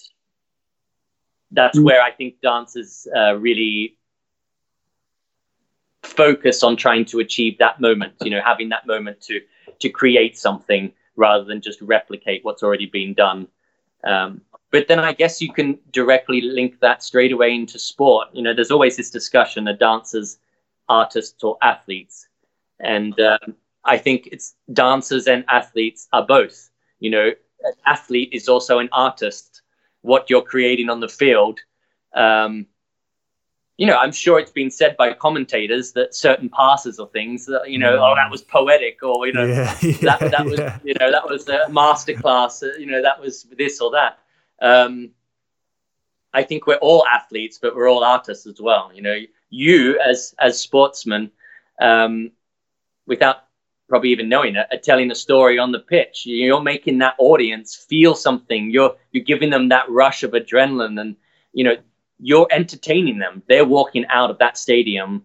that's 1.51 1.79
mm. 1.79 1.85
where 1.85 2.01
I 2.01 2.13
think 2.13 2.41
dancers 2.41 3.09
uh, 3.17 3.37
really 3.37 3.97
focus 6.03 6.63
on 6.63 6.77
trying 6.77 7.07
to 7.07 7.19
achieve 7.19 7.59
that 7.59 7.81
moment. 7.81 8.15
You 8.21 8.31
know, 8.31 8.41
having 8.45 8.69
that 8.69 8.87
moment 8.87 9.21
to 9.23 9.41
to 9.81 9.89
create 9.89 10.37
something 10.39 10.93
rather 11.17 11.45
than 11.45 11.61
just 11.61 11.81
replicate 11.81 12.45
what's 12.45 12.63
already 12.63 12.87
been 12.87 13.15
done. 13.15 13.49
Um, 14.05 14.41
but 14.71 14.89
then 14.89 14.99
I 14.99 15.13
guess 15.13 15.41
you 15.41 15.53
can 15.53 15.79
directly 15.93 16.41
link 16.41 16.81
that 16.81 17.03
straight 17.03 17.33
away 17.33 17.55
into 17.55 17.79
sport. 17.79 18.29
You 18.33 18.43
know, 18.43 18.53
there's 18.53 18.73
always 18.73 18.97
this 18.97 19.11
discussion 19.11 19.69
of 19.69 19.79
dancers, 19.79 20.39
artists, 20.89 21.45
or 21.45 21.57
athletes. 21.63 22.27
And 22.81 23.19
um, 23.21 23.55
I 23.85 23.99
think 23.99 24.29
it's 24.33 24.57
dancers 24.73 25.29
and 25.29 25.45
athletes 25.49 26.09
are 26.13 26.27
both. 26.27 26.71
You 26.99 27.11
know, 27.11 27.31
an 27.63 27.73
athlete 27.87 28.31
is 28.33 28.49
also 28.49 28.81
an 28.81 28.89
artist. 28.93 29.63
What 30.03 30.29
you're 30.29 30.43
creating 30.43 30.91
on 30.91 31.01
the 31.01 31.09
field 31.09 31.61
um, 32.15 32.67
you 33.77 33.87
know, 33.87 33.97
I'm 33.97 34.13
sure 34.13 34.39
it's 34.39 34.53
been 34.53 34.71
said 34.71 34.97
by 34.97 35.13
commentators 35.15 35.93
that 35.93 36.15
certain 36.15 36.49
passes 36.49 36.99
or 36.99 37.09
things 37.09 37.47
that 37.47 37.69
you 37.69 37.79
know, 37.79 37.97
mm. 37.97 38.13
oh, 38.13 38.15
that 38.15 38.31
was 38.31 38.43
poetic, 38.43 39.03
or 39.03 39.27
you 39.27 39.33
know, 39.33 39.45
yeah, 39.45 39.77
yeah, 39.83 39.93
that 40.03 40.21
that 40.31 40.45
was 40.45 40.61
yeah. 40.61 40.79
you 40.85 40.95
know 41.01 41.11
that 41.11 41.29
was 41.29 41.49
a 41.49 41.67
masterclass, 41.69 42.63
uh, 42.63 42.77
you 42.79 42.87
know, 42.87 43.03
that 43.03 43.21
was 43.21 43.47
this 43.57 43.81
or 43.81 43.91
that. 43.91 44.19
Um, 44.61 45.11
I 46.33 46.43
think 46.43 46.67
we're 46.67 46.77
all 46.77 47.05
athletes, 47.07 47.59
but 47.61 47.75
we're 47.75 47.89
all 47.89 48.05
artists 48.05 48.47
as 48.47 48.61
well. 48.61 48.91
You 48.95 49.03
know, 49.03 49.19
you 49.51 50.01
as 50.01 50.35
as 50.39 50.59
sportsmen, 50.59 51.33
um, 51.81 52.31
without 53.07 53.45
probably 53.89 54.11
even 54.11 54.29
knowing 54.29 54.57
it, 54.57 54.67
are 54.71 54.79
telling 54.79 55.11
a 55.11 55.15
story 55.15 55.59
on 55.59 55.73
the 55.73 55.81
pitch. 55.81 56.27
You're 56.27 56.63
making 56.63 56.99
that 56.99 57.15
audience 57.19 57.75
feel 57.75 58.15
something. 58.15 58.71
You're 58.71 58.97
you're 59.11 59.25
giving 59.25 59.51
them 59.51 59.69
that 59.71 59.91
rush 59.91 60.23
of 60.23 60.31
adrenaline, 60.31 61.01
and 61.01 61.17
you 61.53 61.65
know 61.65 61.77
you're 62.19 62.49
entertaining 62.51 63.19
them. 63.19 63.43
They're 63.49 63.65
walking 63.65 64.07
out 64.07 64.31
of 64.31 64.39
that 64.39 64.57
stadium 64.57 65.25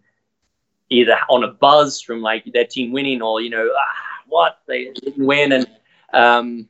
either 0.89 1.17
on 1.29 1.43
a 1.43 1.47
buzz 1.47 2.01
from 2.01 2.21
like 2.21 2.45
their 2.53 2.65
team 2.65 2.91
winning, 2.91 3.21
or 3.21 3.41
you 3.41 3.49
know, 3.49 3.69
ah, 3.73 4.23
what 4.27 4.59
they 4.67 4.91
didn't 4.91 5.25
win, 5.25 5.51
and 5.51 5.67
um, 6.13 6.69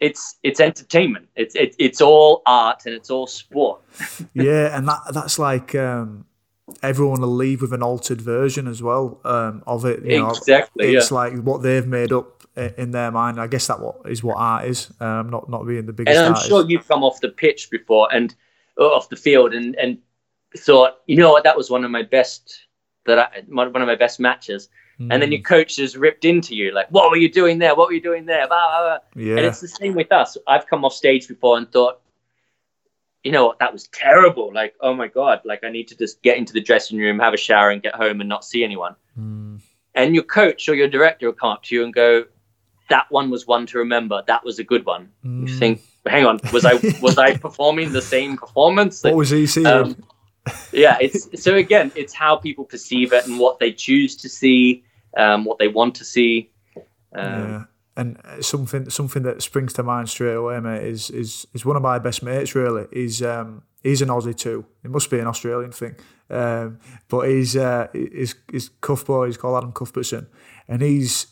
it's 0.00 0.36
it's 0.42 0.60
entertainment. 0.60 1.28
It's 1.36 1.54
it, 1.54 1.74
it's 1.78 2.00
all 2.00 2.42
art 2.46 2.82
and 2.86 2.94
it's 2.94 3.10
all 3.10 3.26
sport. 3.26 3.82
yeah, 4.34 4.76
and 4.76 4.88
that 4.88 5.00
that's 5.12 5.38
like. 5.38 5.74
Um 5.74 6.26
everyone 6.82 7.20
will 7.20 7.34
leave 7.34 7.60
with 7.60 7.72
an 7.72 7.82
altered 7.82 8.20
version 8.20 8.66
as 8.66 8.82
well 8.82 9.20
um, 9.24 9.62
of 9.66 9.84
it. 9.84 10.04
You 10.04 10.28
exactly. 10.28 10.92
Know, 10.92 10.98
it's 10.98 11.10
yeah. 11.10 11.16
like 11.16 11.34
what 11.42 11.62
they've 11.62 11.86
made 11.86 12.12
up 12.12 12.44
in 12.56 12.92
their 12.92 13.10
mind. 13.10 13.40
I 13.40 13.46
guess 13.46 13.66
that 13.66 13.80
what 13.80 14.00
is 14.06 14.22
what 14.22 14.36
art 14.36 14.66
is. 14.66 14.92
Um, 15.00 15.30
not 15.30 15.48
not 15.48 15.66
being 15.66 15.86
the 15.86 15.92
biggest. 15.92 16.16
And 16.16 16.26
I'm 16.26 16.32
artist. 16.32 16.48
sure 16.48 16.68
you've 16.68 16.86
come 16.86 17.02
off 17.02 17.20
the 17.20 17.30
pitch 17.30 17.70
before 17.70 18.08
and 18.12 18.34
off 18.78 19.08
the 19.08 19.16
field 19.16 19.54
and 19.54 19.76
and 19.76 19.98
thought, 20.56 20.98
you 21.06 21.16
know 21.16 21.32
what, 21.32 21.44
that 21.44 21.56
was 21.56 21.70
one 21.70 21.84
of 21.84 21.90
my 21.90 22.02
best 22.02 22.66
that 23.06 23.18
I, 23.18 23.42
one 23.48 23.68
of 23.68 23.86
my 23.86 23.96
best 23.96 24.20
matches. 24.20 24.68
Mm. 25.00 25.08
And 25.10 25.22
then 25.22 25.32
your 25.32 25.40
hmm. 25.40 25.44
coach 25.44 25.76
has 25.76 25.96
ripped 25.96 26.26
into 26.26 26.54
you, 26.54 26.70
like, 26.72 26.86
"What 26.90 27.10
were 27.10 27.16
you 27.16 27.32
doing 27.32 27.58
there? 27.58 27.74
What 27.74 27.88
were 27.88 27.94
you 27.94 28.02
doing 28.02 28.26
there?" 28.26 28.46
Blah, 28.46 28.68
blah, 28.68 28.98
blah. 29.14 29.22
Yeah. 29.22 29.36
And 29.36 29.46
it's 29.46 29.60
the 29.60 29.68
same 29.68 29.94
with 29.94 30.12
us. 30.12 30.36
I've 30.46 30.66
come 30.66 30.84
off 30.84 30.92
stage 30.92 31.26
before 31.26 31.56
and 31.56 31.70
thought, 31.72 32.02
you 33.24 33.32
know, 33.32 33.46
what, 33.46 33.58
that 33.58 33.72
was 33.72 33.88
terrible. 33.88 34.52
Like, 34.52 34.74
oh 34.80 34.94
my 34.94 35.08
God, 35.08 35.40
like 35.44 35.64
I 35.64 35.70
need 35.70 35.88
to 35.88 35.96
just 35.96 36.22
get 36.22 36.36
into 36.36 36.52
the 36.52 36.60
dressing 36.60 36.98
room, 36.98 37.18
have 37.20 37.34
a 37.34 37.38
shower, 37.38 37.70
and 37.70 37.82
get 37.82 37.94
home 37.94 38.20
and 38.20 38.28
not 38.28 38.44
see 38.44 38.64
anyone. 38.64 38.94
Mm. 39.18 39.60
And 39.94 40.14
your 40.14 40.24
coach 40.24 40.68
or 40.68 40.74
your 40.74 40.88
director 40.88 41.26
will 41.26 41.34
come 41.34 41.50
up 41.50 41.62
to 41.64 41.74
you 41.74 41.84
and 41.84 41.92
go, 41.92 42.24
that 42.88 43.06
one 43.10 43.30
was 43.30 43.46
one 43.46 43.66
to 43.66 43.78
remember. 43.78 44.22
That 44.26 44.44
was 44.44 44.58
a 44.58 44.64
good 44.64 44.84
one. 44.84 45.10
Mm. 45.24 45.48
You 45.48 45.52
hmm. 45.52 45.58
think, 45.58 45.80
hang 46.06 46.26
on, 46.26 46.40
was 46.52 46.64
I 46.64 46.74
was 47.00 47.18
I 47.18 47.36
performing 47.36 47.92
the 47.92 48.02
same 48.02 48.36
performance? 48.36 49.02
What 49.02 49.16
was 49.16 49.30
he 49.30 49.46
seeing? 49.46 49.66
Um, 49.66 49.96
yeah, 50.72 50.98
it's 51.00 51.42
so 51.42 51.54
again, 51.54 51.92
it's 51.94 52.12
how 52.12 52.36
people 52.36 52.64
perceive 52.64 53.12
it 53.12 53.26
and 53.26 53.38
what 53.38 53.58
they 53.58 53.72
choose 53.72 54.16
to 54.16 54.28
see, 54.28 54.84
um, 55.16 55.44
what 55.44 55.58
they 55.58 55.68
want 55.68 55.94
to 55.96 56.04
see. 56.04 56.50
Um, 57.14 57.50
yeah 57.50 57.64
and 57.96 58.18
something 58.40 58.88
something 58.88 59.22
that 59.22 59.42
springs 59.42 59.72
to 59.74 59.82
mind 59.82 60.08
straight 60.08 60.34
away, 60.34 60.58
mate, 60.60 60.82
is 60.82 61.10
is 61.10 61.46
is 61.52 61.64
one 61.64 61.76
of 61.76 61.82
my 61.82 61.98
best 61.98 62.22
mates. 62.22 62.54
Really, 62.54 62.86
he's 62.92 63.22
um, 63.22 63.62
he's 63.82 64.02
an 64.02 64.08
Aussie 64.08 64.36
too. 64.36 64.64
It 64.82 64.90
must 64.90 65.10
be 65.10 65.18
an 65.18 65.26
Australian 65.26 65.72
thing, 65.72 65.96
um, 66.30 66.78
but 67.08 67.28
he's 67.28 67.56
uh, 67.56 67.88
he's 67.92 68.34
he's 68.50 68.70
Cuff 68.80 69.04
boy. 69.04 69.26
He's 69.26 69.36
called 69.36 69.58
Adam 69.58 69.72
Cuthbertson, 69.72 70.26
and 70.68 70.80
he's 70.80 71.26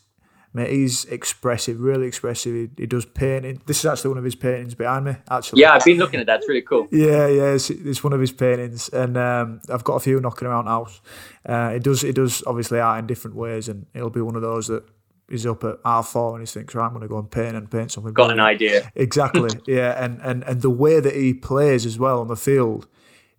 mate, 0.52 0.70
he's 0.70 1.04
expressive, 1.06 1.80
really 1.80 2.06
expressive. 2.06 2.54
He, 2.54 2.68
he, 2.76 2.86
does 2.86 3.04
painting. 3.04 3.60
This 3.66 3.80
is 3.80 3.86
actually 3.86 4.08
one 4.08 4.18
of 4.18 4.24
his 4.24 4.34
paintings 4.34 4.74
behind 4.74 5.04
me. 5.04 5.16
Actually, 5.30 5.62
yeah, 5.62 5.72
I've 5.72 5.84
been 5.84 5.98
looking 5.98 6.20
at 6.20 6.26
that. 6.26 6.40
It's 6.40 6.48
really 6.48 6.62
cool. 6.62 6.88
Yeah, 6.92 7.26
yeah, 7.28 7.52
it's, 7.52 7.70
it's 7.70 8.04
one 8.04 8.12
of 8.12 8.20
his 8.20 8.32
paintings, 8.32 8.88
and 8.90 9.16
um, 9.16 9.60
I've 9.72 9.84
got 9.84 9.94
a 9.94 10.00
few 10.00 10.20
knocking 10.20 10.48
around 10.48 10.66
the 10.66 10.70
house. 10.70 11.00
Uh, 11.48 11.72
it 11.74 11.82
does 11.82 12.04
it 12.04 12.14
does 12.14 12.42
obviously 12.46 12.80
art 12.80 12.98
in 12.98 13.06
different 13.06 13.36
ways, 13.36 13.68
and 13.68 13.86
it'll 13.94 14.10
be 14.10 14.20
one 14.20 14.36
of 14.36 14.42
those 14.42 14.68
that 14.68 14.84
he's 15.30 15.46
up 15.46 15.64
at 15.64 15.78
R 15.84 16.02
four 16.02 16.34
and 16.34 16.46
he 16.46 16.52
thinks, 16.52 16.74
right, 16.74 16.86
I'm 16.86 16.90
going 16.90 17.02
to 17.02 17.08
go 17.08 17.18
and 17.18 17.30
paint 17.30 17.56
and 17.56 17.70
paint 17.70 17.92
something. 17.92 18.12
Got 18.12 18.28
brilliant. 18.28 18.40
an 18.40 18.46
idea. 18.46 18.92
Exactly. 18.94 19.50
yeah, 19.66 20.02
and 20.02 20.20
and 20.22 20.42
and 20.44 20.60
the 20.60 20.70
way 20.70 21.00
that 21.00 21.14
he 21.14 21.32
plays 21.32 21.86
as 21.86 21.98
well 21.98 22.20
on 22.20 22.28
the 22.28 22.36
field 22.36 22.86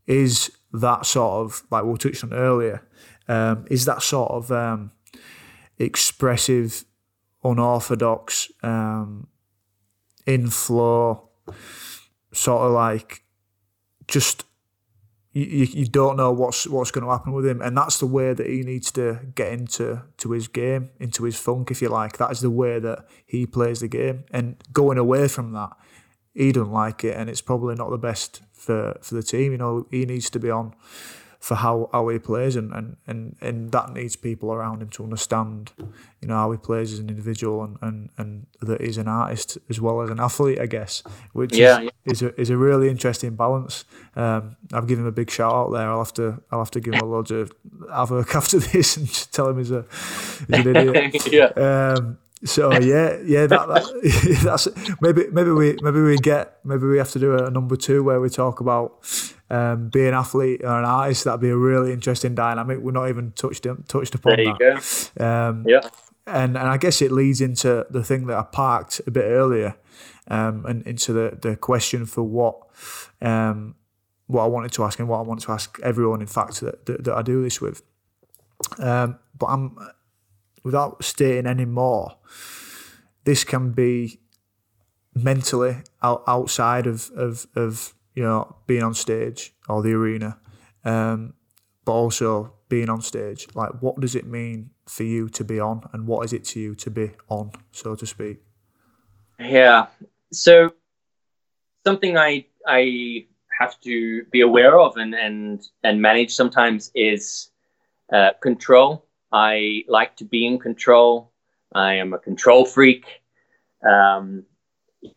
is 0.07 0.51
that 0.73 1.05
sort 1.05 1.45
of 1.45 1.63
like 1.69 1.83
we 1.83 1.95
touched 1.97 2.23
on 2.23 2.33
earlier. 2.33 2.81
Um, 3.27 3.65
is 3.69 3.85
that 3.85 4.01
sort 4.01 4.31
of 4.31 4.51
um, 4.51 4.91
expressive, 5.77 6.85
unorthodox, 7.43 8.51
um, 8.63 9.27
in 10.25 10.49
flow, 10.49 11.29
sort 12.31 12.67
of 12.67 12.71
like 12.71 13.23
just 14.07 14.45
you, 15.33 15.65
you 15.65 15.85
don't 15.85 16.17
know 16.17 16.31
what's 16.31 16.67
what's 16.67 16.91
going 16.91 17.05
to 17.05 17.11
happen 17.11 17.31
with 17.31 17.45
him, 17.45 17.61
and 17.61 17.77
that's 17.77 17.99
the 17.99 18.05
way 18.05 18.33
that 18.33 18.47
he 18.47 18.63
needs 18.63 18.91
to 18.91 19.19
get 19.33 19.53
into 19.53 20.03
to 20.17 20.31
his 20.31 20.47
game, 20.47 20.89
into 20.99 21.23
his 21.23 21.39
funk, 21.39 21.71
if 21.71 21.81
you 21.81 21.89
like. 21.89 22.17
That 22.17 22.31
is 22.31 22.41
the 22.41 22.49
way 22.49 22.79
that 22.79 23.05
he 23.25 23.45
plays 23.45 23.79
the 23.79 23.87
game, 23.87 24.25
and 24.31 24.61
going 24.73 24.97
away 24.97 25.29
from 25.29 25.53
that, 25.53 25.71
he 26.33 26.51
doesn't 26.51 26.73
like 26.73 27.03
it, 27.05 27.15
and 27.15 27.29
it's 27.29 27.41
probably 27.41 27.75
not 27.75 27.89
the 27.89 27.97
best 27.97 28.41
for 28.51 28.97
for 29.01 29.15
the 29.15 29.23
team. 29.23 29.53
You 29.53 29.57
know, 29.57 29.87
he 29.89 30.05
needs 30.05 30.29
to 30.31 30.39
be 30.39 30.49
on 30.49 30.75
for 31.41 31.55
how, 31.55 31.89
how 31.91 32.07
he 32.09 32.19
plays 32.19 32.55
and, 32.55 32.71
and, 32.71 32.97
and, 33.07 33.35
and 33.41 33.71
that 33.71 33.91
needs 33.93 34.15
people 34.15 34.53
around 34.53 34.79
him 34.79 34.89
to 34.89 35.03
understand 35.03 35.71
you 36.21 36.27
know 36.27 36.35
how 36.35 36.51
he 36.51 36.57
plays 36.57 36.93
as 36.93 36.99
an 36.99 37.09
individual 37.09 37.63
and, 37.63 37.77
and, 37.81 38.09
and 38.19 38.45
that 38.61 38.79
he's 38.79 38.99
an 38.99 39.07
artist 39.07 39.57
as 39.67 39.81
well 39.81 40.01
as 40.01 40.11
an 40.11 40.19
athlete 40.19 40.59
I 40.59 40.67
guess 40.67 41.01
which 41.33 41.55
yeah, 41.55 41.79
is, 41.79 41.83
yeah. 41.83 41.89
is, 42.05 42.21
a, 42.21 42.41
is 42.41 42.49
a 42.51 42.57
really 42.57 42.89
interesting 42.89 43.35
balance 43.35 43.85
um, 44.15 44.55
I've 44.71 44.85
given 44.85 45.03
him 45.03 45.07
a 45.07 45.11
big 45.11 45.31
shout 45.31 45.51
out 45.51 45.71
there 45.71 45.89
I'll 45.89 45.97
have 45.97 46.13
to 46.13 46.43
I'll 46.51 46.59
have 46.59 46.71
to 46.71 46.79
give 46.79 46.93
him 46.93 47.01
a 47.01 47.05
lot 47.05 47.31
of 47.31 47.51
havoc 47.91 48.35
after 48.35 48.59
this 48.59 48.95
and 48.95 49.11
tell 49.31 49.49
him 49.49 49.57
he's, 49.57 49.71
a, 49.71 49.83
he's 50.47 50.65
an 50.65 50.75
idiot 50.95 51.53
yeah. 51.57 51.93
Um, 51.95 52.19
so 52.43 52.71
yeah, 52.79 53.17
yeah, 53.23 53.47
that, 53.47 53.67
that, 53.67 54.41
that's 54.43 54.67
maybe 55.01 55.27
maybe 55.31 55.51
we 55.51 55.77
maybe 55.81 56.01
we 56.01 56.17
get 56.17 56.59
maybe 56.63 56.85
we 56.85 56.97
have 56.97 57.11
to 57.11 57.19
do 57.19 57.37
a 57.37 57.51
number 57.51 57.75
two 57.75 58.03
where 58.03 58.19
we 58.19 58.29
talk 58.29 58.59
about 58.59 59.03
um, 59.51 59.89
being 59.89 60.09
an 60.09 60.13
athlete 60.13 60.61
or 60.63 60.79
an 60.79 60.85
artist, 60.85 61.25
that'd 61.25 61.41
be 61.41 61.49
a 61.49 61.57
really 61.57 61.91
interesting 61.91 62.33
dynamic. 62.33 62.79
We're 62.79 62.91
not 62.91 63.09
even 63.09 63.33
touched 63.33 63.67
touched 63.87 64.15
upon 64.15 64.37
there 64.37 64.45
you 64.45 64.55
that. 64.59 65.11
Go. 65.17 65.25
Um, 65.25 65.65
yeah. 65.67 65.81
And 66.25 66.57
and 66.57 66.69
I 66.69 66.77
guess 66.77 67.01
it 67.01 67.11
leads 67.11 67.41
into 67.41 67.85
the 67.89 68.03
thing 68.03 68.27
that 68.27 68.37
I 68.37 68.43
parked 68.43 69.01
a 69.05 69.11
bit 69.11 69.25
earlier, 69.25 69.75
um, 70.27 70.65
and 70.65 70.85
into 70.87 71.13
the, 71.13 71.37
the 71.41 71.55
question 71.57 72.05
for 72.05 72.23
what 72.23 72.57
um, 73.21 73.75
what 74.27 74.43
I 74.43 74.47
wanted 74.47 74.71
to 74.73 74.83
ask 74.83 74.99
and 74.99 75.09
what 75.09 75.17
I 75.17 75.23
wanted 75.23 75.43
to 75.45 75.51
ask 75.51 75.77
everyone. 75.83 76.21
In 76.21 76.27
fact, 76.27 76.61
that 76.61 76.85
that, 76.85 77.03
that 77.03 77.13
I 77.13 77.21
do 77.21 77.43
this 77.43 77.59
with. 77.59 77.81
Um, 78.79 79.19
but 79.37 79.47
I'm 79.47 79.77
without 80.63 81.03
stating 81.03 81.47
any 81.47 81.65
more. 81.65 82.17
This 83.23 83.43
can 83.43 83.71
be 83.71 84.19
mentally 85.13 85.83
out, 86.01 86.23
outside 86.27 86.87
of, 86.87 87.09
of 87.15 87.45
of 87.55 87.93
you 88.13 88.23
know, 88.23 88.55
being 88.67 88.83
on 88.83 88.93
stage 88.93 89.53
or 89.69 89.81
the 89.81 89.93
arena, 89.93 90.37
um, 90.83 91.33
but 91.85 91.93
also 91.93 92.53
being 92.69 92.89
on 92.89 93.01
stage. 93.01 93.47
Like, 93.55 93.81
what 93.81 93.99
does 93.99 94.15
it 94.15 94.25
mean 94.25 94.71
for 94.87 95.03
you 95.03 95.29
to 95.29 95.43
be 95.43 95.59
on, 95.59 95.81
and 95.93 96.07
what 96.07 96.25
is 96.25 96.33
it 96.33 96.43
to 96.45 96.59
you 96.59 96.75
to 96.75 96.89
be 96.89 97.11
on, 97.29 97.51
so 97.71 97.95
to 97.95 98.05
speak? 98.05 98.41
Yeah. 99.39 99.87
So 100.31 100.73
something 101.85 102.17
I 102.17 102.45
I 102.67 103.25
have 103.59 103.79
to 103.81 104.23
be 104.31 104.41
aware 104.41 104.79
of 104.79 104.97
and 104.97 105.13
and 105.13 105.61
and 105.83 106.01
manage 106.01 106.33
sometimes 106.33 106.91
is 106.95 107.51
uh, 108.11 108.31
control. 108.41 109.05
I 109.31 109.83
like 109.87 110.15
to 110.17 110.25
be 110.25 110.45
in 110.45 110.59
control. 110.59 111.31
I 111.73 111.95
am 111.95 112.13
a 112.13 112.19
control 112.19 112.65
freak. 112.65 113.05
Um, 113.87 114.43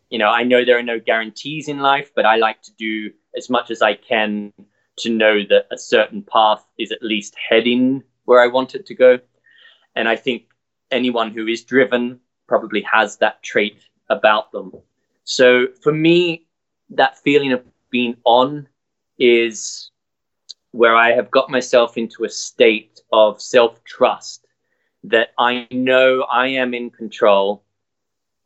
you 0.09 0.17
know, 0.17 0.29
I 0.29 0.43
know 0.43 0.65
there 0.65 0.77
are 0.77 0.83
no 0.83 0.99
guarantees 0.99 1.67
in 1.67 1.79
life, 1.79 2.11
but 2.15 2.25
I 2.25 2.37
like 2.37 2.61
to 2.63 2.71
do 2.73 3.11
as 3.37 3.49
much 3.49 3.71
as 3.71 3.81
I 3.81 3.93
can 3.93 4.53
to 4.97 5.09
know 5.09 5.41
that 5.49 5.67
a 5.71 5.77
certain 5.77 6.23
path 6.23 6.65
is 6.79 6.91
at 6.91 7.03
least 7.03 7.35
heading 7.49 8.03
where 8.23 8.41
I 8.41 8.47
want 8.47 8.75
it 8.75 8.85
to 8.87 8.95
go. 8.95 9.19
And 9.95 10.07
I 10.07 10.15
think 10.15 10.45
anyone 10.91 11.31
who 11.31 11.47
is 11.47 11.63
driven 11.63 12.19
probably 12.47 12.81
has 12.81 13.17
that 13.17 13.43
trait 13.43 13.79
about 14.09 14.51
them. 14.51 14.71
So 15.23 15.67
for 15.81 15.91
me, 15.91 16.45
that 16.89 17.17
feeling 17.19 17.51
of 17.51 17.63
being 17.89 18.15
on 18.23 18.67
is 19.17 19.91
where 20.75 20.95
I 20.95 21.13
have 21.13 21.31
got 21.31 21.49
myself 21.49 21.97
into 21.97 22.25
a 22.25 22.29
state 22.29 22.99
of 23.13 23.41
self 23.41 23.83
trust 23.83 24.45
that 25.05 25.29
I 25.37 25.67
know 25.71 26.23
I 26.23 26.47
am 26.47 26.73
in 26.73 26.89
control 26.89 27.63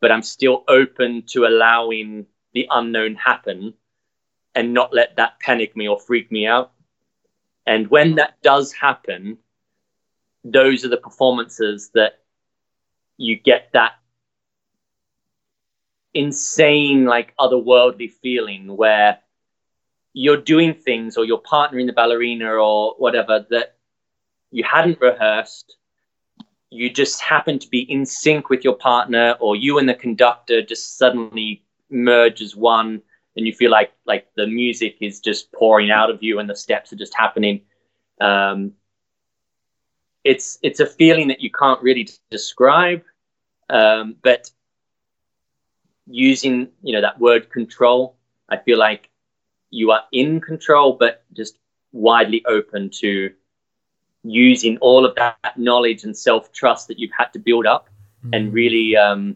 but 0.02 0.12
I'm 0.12 0.22
still 0.22 0.64
open 0.68 1.24
to 1.28 1.46
allowing 1.46 2.26
the 2.54 2.68
unknown 2.70 3.16
happen 3.16 3.74
and 4.56 4.74
not 4.74 4.94
let 4.94 5.16
that 5.18 5.40
panic 5.40 5.76
me 5.76 5.88
or 5.88 6.00
freak 6.00 6.32
me 6.32 6.48
out. 6.48 6.72
And 7.66 7.88
when 7.90 8.16
that 8.16 8.42
does 8.42 8.72
happen, 8.72 9.38
those 10.44 10.86
are 10.86 10.90
the 10.90 10.98
performances 10.98 11.92
that 11.94 12.20
you 13.18 13.36
get 13.36 13.70
that 13.74 13.94
insane, 16.14 17.06
like 17.06 17.34
otherworldly 17.38 18.12
feeling 18.12 18.76
where 18.76 19.20
you're 20.20 20.36
doing 20.36 20.74
things 20.74 21.16
or 21.16 21.24
you're 21.24 21.42
partnering 21.42 21.88
the 21.88 21.94
ballerina 21.94 22.52
or 22.52 22.94
whatever 22.98 23.46
that 23.50 23.78
you 24.52 24.66
hadn't 24.66 25.00
rehearsed. 25.00 25.78
You 26.70 26.90
just 26.90 27.22
happen 27.22 27.58
to 27.58 27.70
be 27.70 27.80
in 27.90 28.06
sync 28.06 28.50
with 28.50 28.66
your 28.66 28.76
partner 28.76 29.38
or 29.40 29.56
you 29.56 29.78
and 29.78 29.88
the 29.88 29.94
conductor 29.94 30.62
just 30.62 30.98
suddenly 30.98 31.64
merge 31.90 32.42
as 32.42 32.54
one 32.54 33.02
and 33.38 33.48
you 33.48 33.54
feel 33.54 33.72
like 33.72 33.94
like 34.06 34.28
the 34.36 34.46
music 34.46 34.98
is 35.00 35.22
just 35.22 35.54
pouring 35.54 35.90
out 35.90 36.10
of 36.10 36.22
you 36.22 36.40
and 36.40 36.50
the 36.50 36.56
steps 36.56 36.92
are 36.92 36.98
just 36.98 37.16
happening. 37.16 37.62
Um, 38.20 38.74
it's 40.26 40.60
it's 40.62 40.82
a 40.82 40.86
feeling 40.86 41.30
that 41.30 41.40
you 41.40 41.50
can't 41.50 41.82
really 41.82 42.10
describe, 42.30 43.04
um, 43.70 44.18
but 44.22 44.52
using 46.08 46.68
you 46.84 46.92
know 46.92 47.02
that 47.02 47.22
word 47.22 47.50
control, 47.50 48.18
I 48.50 48.58
feel 48.58 48.78
like 48.78 49.09
you 49.72 49.92
are 49.92 50.04
in 50.12 50.42
control, 50.42 50.94
but 50.94 51.24
just 51.34 51.58
widely 51.92 52.44
open 52.46 52.90
to 53.02 53.32
using 54.24 54.78
all 54.80 55.06
of 55.06 55.16
that 55.16 55.38
knowledge 55.58 56.04
and 56.04 56.16
self 56.18 56.52
trust 56.52 56.88
that 56.88 57.00
you've 57.00 57.12
had 57.18 57.32
to 57.34 57.40
build 57.40 57.66
up 57.66 57.90
mm. 58.26 58.36
and 58.36 58.54
really 58.54 58.96
um, 58.96 59.36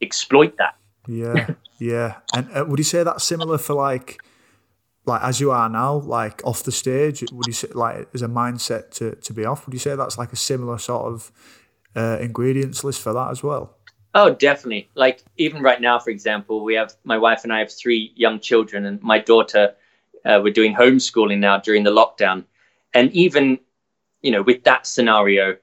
exploit 0.00 0.56
that. 0.58 0.76
Yeah, 1.06 1.54
yeah. 1.78 2.16
And 2.34 2.48
uh, 2.54 2.64
would 2.68 2.78
you 2.78 2.84
say 2.84 3.02
that's 3.02 3.24
similar 3.24 3.58
for 3.58 3.74
like, 3.74 4.20
like 5.06 5.22
as 5.22 5.40
you 5.40 5.50
are 5.50 5.68
now, 5.68 5.94
like 5.94 6.44
off 6.44 6.62
the 6.62 6.72
stage? 6.72 7.24
Would 7.32 7.46
you 7.46 7.52
say 7.52 7.68
like 7.72 8.08
as 8.14 8.22
a 8.22 8.28
mindset 8.28 8.90
to 8.92 9.14
to 9.14 9.32
be 9.32 9.44
off? 9.44 9.66
Would 9.66 9.72
you 9.72 9.80
say 9.80 9.96
that's 9.96 10.18
like 10.18 10.32
a 10.32 10.36
similar 10.36 10.78
sort 10.78 11.06
of 11.06 11.32
uh, 11.96 12.18
ingredients 12.20 12.84
list 12.84 13.00
for 13.00 13.12
that 13.14 13.30
as 13.30 13.42
well? 13.42 13.77
Oh, 14.14 14.30
definitely. 14.34 14.88
Like 14.94 15.22
even 15.36 15.62
right 15.62 15.80
now, 15.80 15.98
for 15.98 16.10
example, 16.10 16.64
we 16.64 16.74
have 16.74 16.94
my 17.04 17.18
wife 17.18 17.44
and 17.44 17.52
I 17.52 17.58
have 17.60 17.72
three 17.72 18.12
young 18.16 18.40
children, 18.40 18.86
and 18.86 19.02
my 19.02 19.18
daughter, 19.18 19.74
uh, 20.24 20.40
we're 20.42 20.52
doing 20.52 20.74
homeschooling 20.74 21.38
now 21.38 21.58
during 21.58 21.84
the 21.84 21.90
lockdown, 21.90 22.44
and 22.94 23.12
even 23.12 23.58
you 24.22 24.30
know 24.32 24.42
with 24.42 24.64
that 24.64 24.86
scenario, 24.86 25.56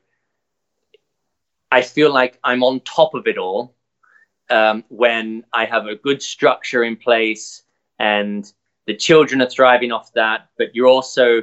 I 1.72 1.81
feel 1.81 2.13
like 2.13 2.39
I'm 2.43 2.63
on 2.63 2.81
top 2.81 3.13
of 3.15 3.27
it 3.27 3.38
all 3.38 3.73
um, 4.49 4.84
when 4.89 5.43
I 5.51 5.65
have 5.65 5.88
a 5.88 5.95
good 5.95 6.22
structure 6.22 6.84
in 6.84 6.95
place 6.95 7.63
and 7.99 8.51
the 8.85 8.95
children 8.95 9.41
are 9.41 9.49
thriving 9.49 9.91
off 9.91 10.13
that, 10.13 10.49
but 10.57 10.76
you're 10.76 10.88
also 10.88 11.41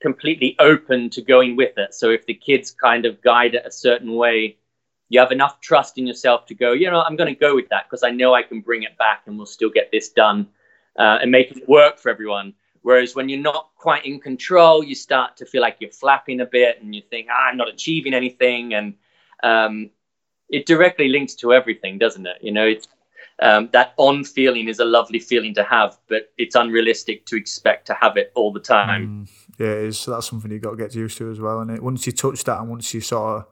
completely 0.00 0.56
open 0.58 1.10
to 1.10 1.22
going 1.22 1.56
with 1.56 1.78
it. 1.78 1.94
So 1.94 2.10
if 2.10 2.26
the 2.26 2.34
kids 2.34 2.72
kind 2.72 3.06
of 3.06 3.22
guide 3.22 3.54
it 3.54 3.64
a 3.64 3.70
certain 3.70 4.14
way, 4.14 4.56
you 5.08 5.18
have 5.20 5.32
enough 5.32 5.60
trust 5.60 5.98
in 5.98 6.06
yourself 6.06 6.46
to 6.46 6.54
go, 6.54 6.72
you 6.72 6.90
know, 6.90 7.00
I'm 7.00 7.16
going 7.16 7.32
to 7.32 7.38
go 7.38 7.54
with 7.54 7.68
that 7.70 7.86
because 7.86 8.02
I 8.02 8.10
know 8.10 8.34
I 8.34 8.42
can 8.42 8.60
bring 8.60 8.82
it 8.82 8.96
back 8.98 9.22
and 9.26 9.36
we'll 9.36 9.46
still 9.46 9.70
get 9.70 9.90
this 9.90 10.10
done 10.10 10.48
uh, 10.98 11.18
and 11.22 11.30
make 11.30 11.50
it 11.50 11.68
work 11.68 11.98
for 11.98 12.10
everyone. 12.10 12.54
Whereas 12.82 13.14
when 13.14 13.28
you're 13.28 13.40
not 13.40 13.70
quite 13.76 14.04
in 14.04 14.20
control, 14.20 14.84
you 14.84 14.94
start 14.94 15.36
to 15.38 15.46
feel 15.46 15.62
like 15.62 15.76
you're 15.80 15.90
flapping 15.90 16.40
a 16.40 16.46
bit 16.46 16.80
and 16.80 16.94
you 16.94 17.02
think, 17.10 17.28
ah, 17.30 17.48
I'm 17.50 17.56
not 17.56 17.68
achieving 17.68 18.14
anything. 18.14 18.74
And 18.74 18.94
um, 19.42 19.90
it 20.48 20.66
directly 20.66 21.08
links 21.08 21.34
to 21.36 21.52
everything, 21.52 21.98
doesn't 21.98 22.26
it? 22.26 22.38
You 22.40 22.52
know, 22.52 22.66
it's 22.66 22.86
um, 23.40 23.68
that 23.72 23.94
on 23.98 24.24
feeling 24.24 24.68
is 24.68 24.80
a 24.80 24.84
lovely 24.84 25.20
feeling 25.20 25.54
to 25.54 25.64
have, 25.64 25.96
but 26.08 26.32
it's 26.38 26.56
unrealistic 26.56 27.24
to 27.26 27.36
expect 27.36 27.86
to 27.86 27.94
have 27.94 28.16
it 28.16 28.32
all 28.34 28.52
the 28.52 28.60
time. 28.60 29.26
Mm, 29.26 29.58
yeah, 29.58 29.72
it 29.72 29.84
is. 29.84 29.98
So 29.98 30.10
that's 30.10 30.28
something 30.28 30.50
you've 30.50 30.62
got 30.62 30.70
to 30.70 30.76
get 30.76 30.94
used 30.94 31.18
to 31.18 31.30
as 31.30 31.40
well. 31.40 31.60
And 31.60 31.78
once 31.80 32.06
you 32.06 32.12
touch 32.12 32.42
that 32.44 32.60
and 32.60 32.68
once 32.68 32.92
you 32.94 33.00
sort 33.00 33.40
of 33.40 33.46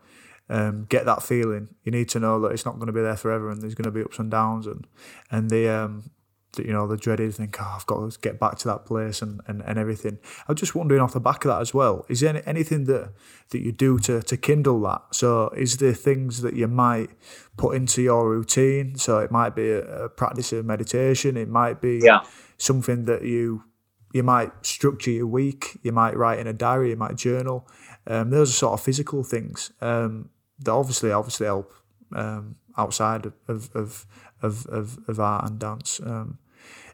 um, 0.48 0.86
get 0.88 1.04
that 1.06 1.22
feeling, 1.22 1.74
you 1.82 1.92
need 1.92 2.08
to 2.10 2.20
know 2.20 2.40
that 2.40 2.52
it's 2.52 2.64
not 2.64 2.76
going 2.76 2.86
to 2.86 2.92
be 2.92 3.02
there 3.02 3.16
forever 3.16 3.50
and 3.50 3.62
there's 3.62 3.74
going 3.74 3.84
to 3.84 3.90
be 3.90 4.02
ups 4.02 4.18
and 4.18 4.30
downs 4.30 4.66
and 4.66 4.86
and 5.30 5.50
the 5.50 5.68
um, 5.68 6.10
you 6.58 6.72
know 6.72 6.86
the 6.86 6.96
dreaded 6.96 7.34
think 7.34 7.56
oh, 7.60 7.72
I've 7.76 7.86
got 7.86 8.10
to 8.10 8.18
get 8.20 8.38
back 8.38 8.56
to 8.58 8.68
that 8.68 8.86
place 8.86 9.22
and, 9.22 9.40
and, 9.46 9.62
and 9.62 9.78
everything. 9.78 10.18
I 10.46 10.52
was 10.52 10.60
just 10.60 10.74
wondering 10.74 11.00
off 11.00 11.12
the 11.12 11.20
back 11.20 11.44
of 11.44 11.50
that 11.50 11.60
as 11.60 11.74
well. 11.74 12.04
Is 12.08 12.20
there 12.20 12.30
any, 12.30 12.42
anything 12.46 12.84
that 12.84 13.12
that 13.50 13.60
you 13.60 13.72
do 13.72 13.98
to 14.00 14.22
to 14.22 14.36
kindle 14.36 14.80
that? 14.82 15.02
So 15.12 15.48
is 15.50 15.78
there 15.78 15.92
things 15.92 16.42
that 16.42 16.54
you 16.54 16.68
might 16.68 17.10
put 17.56 17.76
into 17.76 18.02
your 18.02 18.28
routine? 18.30 18.96
So 18.96 19.18
it 19.18 19.30
might 19.30 19.54
be 19.54 19.70
a, 19.70 20.04
a 20.04 20.08
practice 20.08 20.52
of 20.52 20.64
meditation. 20.64 21.36
It 21.36 21.48
might 21.48 21.80
be 21.80 22.00
yeah. 22.02 22.20
something 22.58 23.04
that 23.04 23.22
you 23.22 23.64
you 24.12 24.22
might 24.22 24.52
structure 24.64 25.10
your 25.10 25.26
week. 25.26 25.78
You 25.82 25.92
might 25.92 26.16
write 26.16 26.38
in 26.38 26.46
a 26.46 26.52
diary. 26.52 26.90
You 26.90 26.96
might 26.96 27.16
journal. 27.16 27.68
Um, 28.06 28.30
those 28.30 28.50
are 28.50 28.54
sort 28.54 28.72
of 28.74 28.84
physical 28.84 29.24
things 29.24 29.72
um, 29.80 30.30
that 30.60 30.72
obviously 30.72 31.12
obviously 31.12 31.46
help 31.46 31.72
um, 32.14 32.56
outside 32.76 33.26
of, 33.26 33.34
of 33.74 34.06
of, 34.42 34.66
of, 34.66 34.98
of 35.08 35.20
art 35.20 35.48
and 35.48 35.58
dance. 35.58 36.00
Um, 36.04 36.38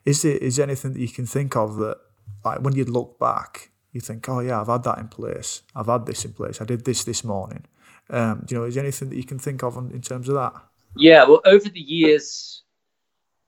is 0.04 0.22
there 0.22 0.36
is 0.36 0.56
there 0.56 0.66
anything 0.66 0.92
that 0.94 1.00
you 1.00 1.08
can 1.08 1.26
think 1.26 1.56
of 1.56 1.76
that, 1.76 1.98
like 2.44 2.60
when 2.60 2.74
you 2.74 2.84
look 2.84 3.18
back, 3.18 3.70
you 3.92 4.00
think, 4.00 4.28
oh 4.28 4.40
yeah, 4.40 4.60
I've 4.60 4.68
had 4.68 4.84
that 4.84 4.98
in 4.98 5.08
place. 5.08 5.62
I've 5.74 5.86
had 5.86 6.06
this 6.06 6.24
in 6.24 6.32
place. 6.32 6.60
I 6.60 6.64
did 6.64 6.84
this 6.84 7.04
this 7.04 7.24
morning. 7.24 7.66
Um, 8.10 8.46
you 8.48 8.56
know, 8.56 8.64
is 8.64 8.74
there 8.74 8.84
anything 8.84 9.10
that 9.10 9.16
you 9.16 9.24
can 9.24 9.38
think 9.38 9.62
of 9.62 9.76
in 9.76 10.02
terms 10.02 10.28
of 10.28 10.34
that? 10.34 10.52
Yeah, 10.96 11.24
well, 11.24 11.40
over 11.46 11.68
the 11.68 11.80
years, 11.80 12.62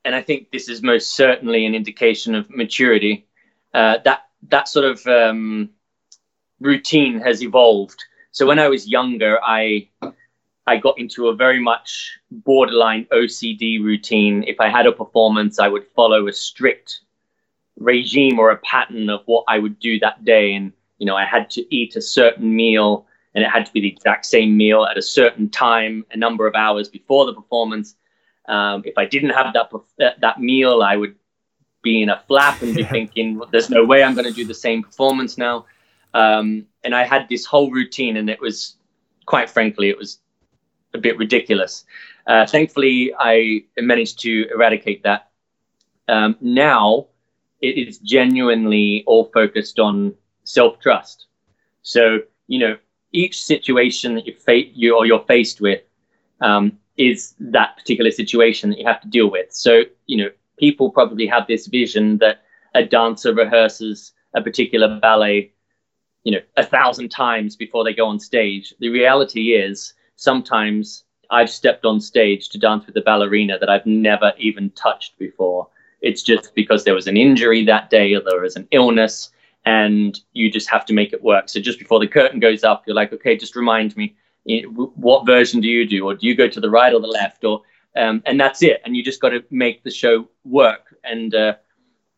and 0.05 0.15
I 0.15 0.23
think 0.23 0.51
this 0.51 0.69
is 0.69 0.83
most 0.83 1.15
certainly 1.15 1.67
an 1.67 1.75
indication 1.75 2.35
of 2.35 2.49
maturity. 2.51 3.27
Uh, 3.73 3.99
that 4.05 4.27
that 4.49 4.69
sort 4.69 4.85
of 4.85 5.07
um, 5.07 5.71
routine 6.61 7.21
has 7.21 7.43
evolved. 7.43 8.03
So 8.31 8.47
when 8.47 8.59
I 8.59 8.69
was 8.69 8.89
younger, 8.89 9.39
I 9.43 9.89
I 10.67 10.79
got 10.79 10.99
into 10.99 11.29
a 11.29 11.35
very 11.35 11.61
much 11.61 12.19
borderline 12.31 13.07
OCD 13.13 13.83
routine. 13.83 14.45
If 14.47 14.61
I 14.61 14.69
had 14.69 14.87
a 14.87 14.93
performance, 14.93 15.59
I 15.59 15.69
would 15.69 15.87
follow 15.95 16.27
a 16.27 16.33
strict 16.33 17.01
regime 17.79 18.39
or 18.39 18.51
a 18.51 18.57
pattern 18.59 19.11
of 19.11 19.23
what 19.27 19.45
I 19.47 19.59
would 19.59 19.79
do 19.79 19.99
that 20.01 20.25
day. 20.25 20.55
And, 20.55 20.73
you 20.99 21.07
know, 21.07 21.17
I 21.17 21.27
had 21.27 21.51
to 21.51 21.75
eat 21.75 21.97
a 21.97 22.03
certain 22.03 22.55
meal 22.55 23.07
and 23.35 23.45
it 23.45 23.51
had 23.51 23.67
to 23.67 23.73
be 23.73 23.81
the 23.81 23.89
exact 23.89 24.27
same 24.27 24.57
meal 24.57 24.85
at 24.85 24.97
a 24.97 25.03
certain 25.03 25.51
time, 25.51 26.07
a 26.13 26.17
number 26.17 26.47
of 26.47 26.55
hours 26.55 26.89
before 26.89 27.27
the 27.27 27.35
performance. 27.35 27.97
Um, 28.49 28.83
if 28.85 28.97
I 28.97 29.05
didn't 29.05 29.31
have 29.31 29.53
that, 29.99 30.21
that 30.21 30.41
meal, 30.41 30.83
I 30.83 30.97
would 30.97 31.17
be 31.83 32.03
in 32.03 32.09
a 32.09 32.23
flap 32.27 32.63
and 32.63 32.75
be 32.75 32.83
yeah. 32.83 32.91
thinking, 32.91 33.39
well, 33.39 33.49
there's 33.51 33.71
no 33.71 33.85
way 33.85 34.03
I'm 34.03 34.15
going 34.15 34.27
to 34.27 34.33
do 34.33 34.47
the 34.47 34.55
same 34.55 34.83
performance 34.83 35.37
now. 35.37 35.67
Um, 36.15 36.67
and 36.85 36.95
I 36.95 37.05
had 37.05 37.29
this 37.29 37.45
whole 37.45 37.71
routine, 37.73 38.17
and 38.17 38.31
it 38.31 38.41
was, 38.41 38.77
quite 39.27 39.51
frankly, 39.51 39.89
it 39.89 39.99
was 39.99 40.21
a 40.95 40.99
bit 40.99 41.19
ridiculous. 41.19 41.85
Uh, 42.27 42.47
thankfully, 42.47 43.13
I 43.19 43.65
managed 43.79 44.21
to 44.21 44.47
eradicate 44.55 45.03
that. 45.03 45.29
Um, 46.09 46.37
now 46.41 47.07
it 47.61 47.77
is 47.89 47.99
genuinely 47.99 49.05
all 49.07 49.25
focused 49.27 49.79
on 49.79 50.15
self 50.45 50.81
trust. 50.81 51.27
So, 51.83 52.21
you 52.47 52.59
know, 52.59 52.77
each 53.13 53.43
situation 53.43 54.15
that 54.15 54.27
you, 54.27 54.35
fa- 54.35 54.73
you 54.73 54.97
or 54.97 55.07
you're 55.07 55.25
faced 55.27 55.61
with 55.61 55.83
um, 56.41 56.79
is 56.97 57.35
that 57.39 57.77
particular 57.77 58.11
situation 58.11 58.71
that 58.71 58.79
you 58.79 58.87
have 58.87 59.01
to 59.03 59.09
deal 59.09 59.31
with. 59.31 59.53
So, 59.53 59.83
you 60.07 60.17
know, 60.17 60.31
people 60.59 60.91
probably 60.91 61.27
have 61.27 61.47
this 61.47 61.67
vision 61.67 62.19
that 62.19 62.43
a 62.75 62.85
dancer 62.85 63.35
rehearses 63.35 64.13
a 64.35 64.43
particular 64.43 64.99
ballet, 65.01 65.53
you 66.25 66.33
know, 66.33 66.41
a 66.57 66.65
thousand 66.65 67.11
times 67.11 67.55
before 67.57 67.85
they 67.85 67.95
go 67.95 68.07
on 68.07 68.19
stage. 68.19 68.75
The 68.81 68.89
reality 68.89 69.55
is 69.55 69.95
sometimes 70.17 71.05
I've 71.31 71.51
stepped 71.51 71.85
on 71.85 72.01
stage 72.01 72.49
to 72.51 72.59
dance 72.59 72.87
with 72.87 72.97
a 72.97 73.01
ballerina 73.01 73.59
that 73.59 73.71
I've 73.71 73.87
never 73.87 74.33
even 74.39 74.71
touched 74.71 75.19
before. 75.19 75.69
It's 76.01 76.23
just 76.23 76.55
because 76.55 76.85
there 76.85 76.95
was 76.95 77.07
an 77.07 77.17
injury 77.17 77.65
that 77.65 77.91
day 77.91 78.15
or 78.15 78.21
there 78.21 78.41
was 78.41 78.57
an 78.57 78.69
illness 78.71 79.31
and 79.65 80.21
you 80.33 80.51
just 80.51 80.69
have 80.69 80.85
to 80.87 80.93
make 80.93 81.13
it 81.13 81.23
work. 81.23 81.49
So 81.49 81.61
just 81.61 81.79
before 81.79 81.99
the 81.99 82.07
curtain 82.07 82.41
goes 82.41 82.65
up, 82.65 82.85
you're 82.87 82.97
like, 82.97 83.13
okay, 83.13 83.37
just 83.37 83.57
remind 83.57 83.97
me, 83.97 84.15
what 84.75 85.25
version 85.25 85.61
do 85.61 85.69
you 85.69 85.87
do? 85.87 86.05
Or 86.05 86.15
do 86.15 86.27
you 86.27 86.37
go 86.37 86.49
to 86.49 86.61
the 86.61 86.69
right 86.71 86.93
or 86.93 87.01
the 87.01 87.07
left? 87.07 87.45
Or 87.45 87.63
um, 87.97 88.23
and 88.27 88.39
that's 88.39 88.63
it. 88.63 88.83
And 88.85 88.97
you 88.97 89.03
just 89.03 89.21
got 89.21 89.31
to 89.31 89.43
make 89.51 89.83
the 89.83 89.91
show 89.91 90.29
work. 90.45 90.95
And 91.05 91.35
uh, 91.35 91.55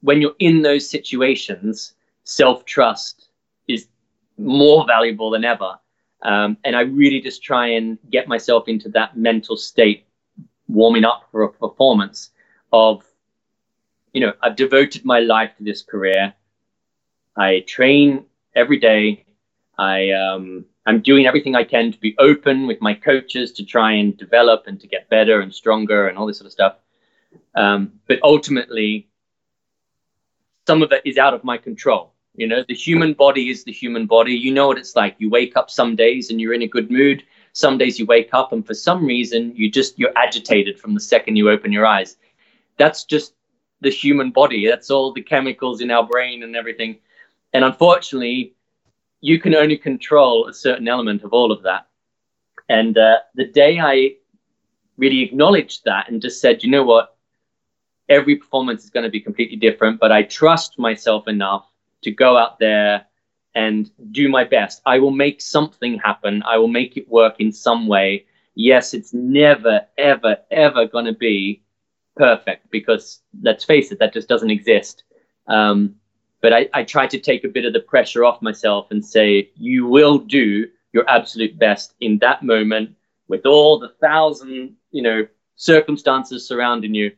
when 0.01 0.21
you're 0.21 0.35
in 0.39 0.63
those 0.63 0.89
situations, 0.89 1.93
self 2.25 2.65
trust 2.65 3.29
is 3.69 3.87
more 4.39 4.85
valuable 4.87 5.31
than 5.31 5.45
ever. 5.45 5.79
Um, 6.27 6.57
and 6.65 6.75
I 6.75 6.81
really 6.81 7.21
just 7.21 7.45
try 7.45 7.69
and 7.69 7.99
get 8.11 8.27
myself 8.27 8.67
into 8.67 8.89
that 8.91 9.17
mental 9.17 9.57
state, 9.57 10.07
warming 10.67 11.05
up 11.05 11.29
for 11.31 11.45
a 11.45 11.53
performance 11.53 12.31
of, 12.73 13.05
you 14.13 14.21
know, 14.21 14.33
I've 14.43 14.57
devoted 14.57 15.05
my 15.05 15.21
life 15.21 15.57
to 15.59 15.63
this 15.63 15.83
career. 15.83 16.35
I 17.37 17.61
train 17.61 18.25
every 18.57 18.79
day. 18.79 19.25
I 19.79 20.11
um, 20.11 20.65
I'm 20.85 21.01
doing 21.01 21.27
everything 21.29 21.55
I 21.55 21.63
can 21.63 21.93
to 21.93 22.01
be 22.01 22.17
open 22.19 22.67
with 22.67 22.81
my 22.81 22.95
coaches 22.95 23.53
to 23.53 23.65
try 23.65 23.93
and 23.93 24.17
develop 24.17 24.65
and 24.67 24.81
to 24.81 24.89
get 24.89 25.09
better 25.09 25.41
and 25.43 25.55
stronger 25.55 26.09
and 26.09 26.19
all 26.19 26.27
this 26.27 26.39
sort 26.39 26.47
of 26.47 26.53
stuff. 26.53 26.77
Um, 27.55 28.01
but 28.09 28.19
ultimately, 28.25 29.09
some 30.67 30.83
of 30.83 30.91
it 30.91 31.03
is 31.05 31.19
out 31.19 31.35
of 31.35 31.45
my 31.45 31.57
control. 31.57 32.16
You 32.37 32.47
know, 32.47 32.65
the 32.69 32.75
human 32.75 33.15
body 33.15 33.51
is 33.51 33.65
the 33.65 33.73
human 33.73 34.07
body. 34.07 34.33
You 34.33 34.53
know 34.53 34.69
what 34.69 34.79
it's 34.79 34.95
like. 34.95 35.17
You 35.19 35.31
wake 35.31 35.57
up 35.57 35.71
some 35.71 35.97
days 35.97 36.31
and 36.31 36.41
you're 36.41 36.55
in 36.55 36.63
a 36.63 36.69
good 36.69 36.91
mood. 36.91 37.23
Some 37.53 37.79
days 37.79 37.99
you 37.99 38.07
wake 38.07 38.31
up 38.33 38.53
and 38.53 38.67
for 38.67 38.75
some 38.75 39.07
reason 39.07 39.55
you 39.57 39.71
just 39.71 39.99
you're 39.99 40.17
agitated 40.17 40.79
from 40.79 40.95
the 40.95 41.01
second 41.01 41.37
you 41.37 41.49
open 41.49 41.73
your 41.73 41.87
eyes. 41.87 42.17
That's 42.77 43.05
just 43.05 43.35
the 43.81 43.91
human 43.91 44.31
body. 44.31 44.67
That's 44.67 44.91
all 44.91 45.13
the 45.13 45.23
chemicals 45.23 45.81
in 45.81 45.91
our 45.91 46.07
brain 46.07 46.43
and 46.43 46.55
everything. 46.55 46.99
And 47.53 47.65
unfortunately, 47.65 48.55
you 49.21 49.41
can 49.41 49.55
only 49.55 49.79
control 49.79 50.47
a 50.47 50.55
certain 50.55 50.89
element 50.89 51.23
of 51.23 51.33
all 51.33 51.51
of 51.51 51.63
that. 51.63 51.87
And 52.69 52.99
uh, 52.99 53.19
the 53.35 53.47
day 53.47 53.79
I 53.81 54.17
really 54.99 55.23
acknowledged 55.23 55.85
that 55.85 56.11
and 56.11 56.21
just 56.21 56.41
said, 56.41 56.63
you 56.63 56.71
know 56.71 56.83
what, 56.83 57.17
every 58.09 58.37
performance 58.37 58.85
is 58.85 58.91
going 58.91 59.05
to 59.05 59.11
be 59.11 59.21
completely 59.21 59.57
different, 59.57 60.01
but 60.01 60.13
I 60.13 60.23
trust 60.23 60.79
myself 60.79 61.29
enough 61.29 61.67
to 62.07 62.13
go 62.13 62.37
out 62.39 62.61
there 62.61 63.05
and 63.57 63.91
do 64.13 64.29
my 64.29 64.45
best. 64.45 64.81
I 64.87 65.01
will 65.01 65.11
make 65.11 65.43
something 65.43 65.99
happen. 65.99 66.43
I 66.47 66.57
will 66.57 66.69
make 66.69 66.97
it 66.97 67.09
work 67.09 67.35
in 67.41 67.51
some 67.51 67.89
way. 67.89 68.27
Yes, 68.55 68.95
it's 68.95 69.13
never, 69.13 69.85
ever, 69.99 70.37
ever 70.53 70.87
going 70.87 71.07
to 71.07 71.13
be 71.13 71.65
perfect 72.17 72.71
because 72.71 73.23
let's 73.43 73.65
face 73.65 73.91
it, 73.91 73.99
that 73.99 74.13
just 74.13 74.29
doesn't 74.29 74.51
exist. 74.51 75.03
Um, 75.49 75.97
but 76.43 76.53
I, 76.53 76.69
I 76.75 76.85
try 76.85 77.09
to 77.09 77.19
take 77.19 77.43
a 77.43 77.49
bit 77.49 77.65
of 77.65 77.73
the 77.73 77.81
pressure 77.81 78.25
off 78.25 78.41
myself 78.41 78.87
and 78.93 79.05
say, 79.05 79.51
you 79.57 79.87
will 79.87 80.19
do 80.19 80.69
your 80.93 81.09
absolute 81.11 81.59
best 81.59 81.95
in 82.01 82.19
that 82.19 82.45
moment 82.45 82.95
with 83.27 83.47
all 83.47 83.81
the 83.81 83.95
thousand, 84.01 84.77
you 84.93 85.03
know, 85.03 85.27
circumstances 85.57 86.47
surrounding 86.47 86.95
you. 86.95 87.11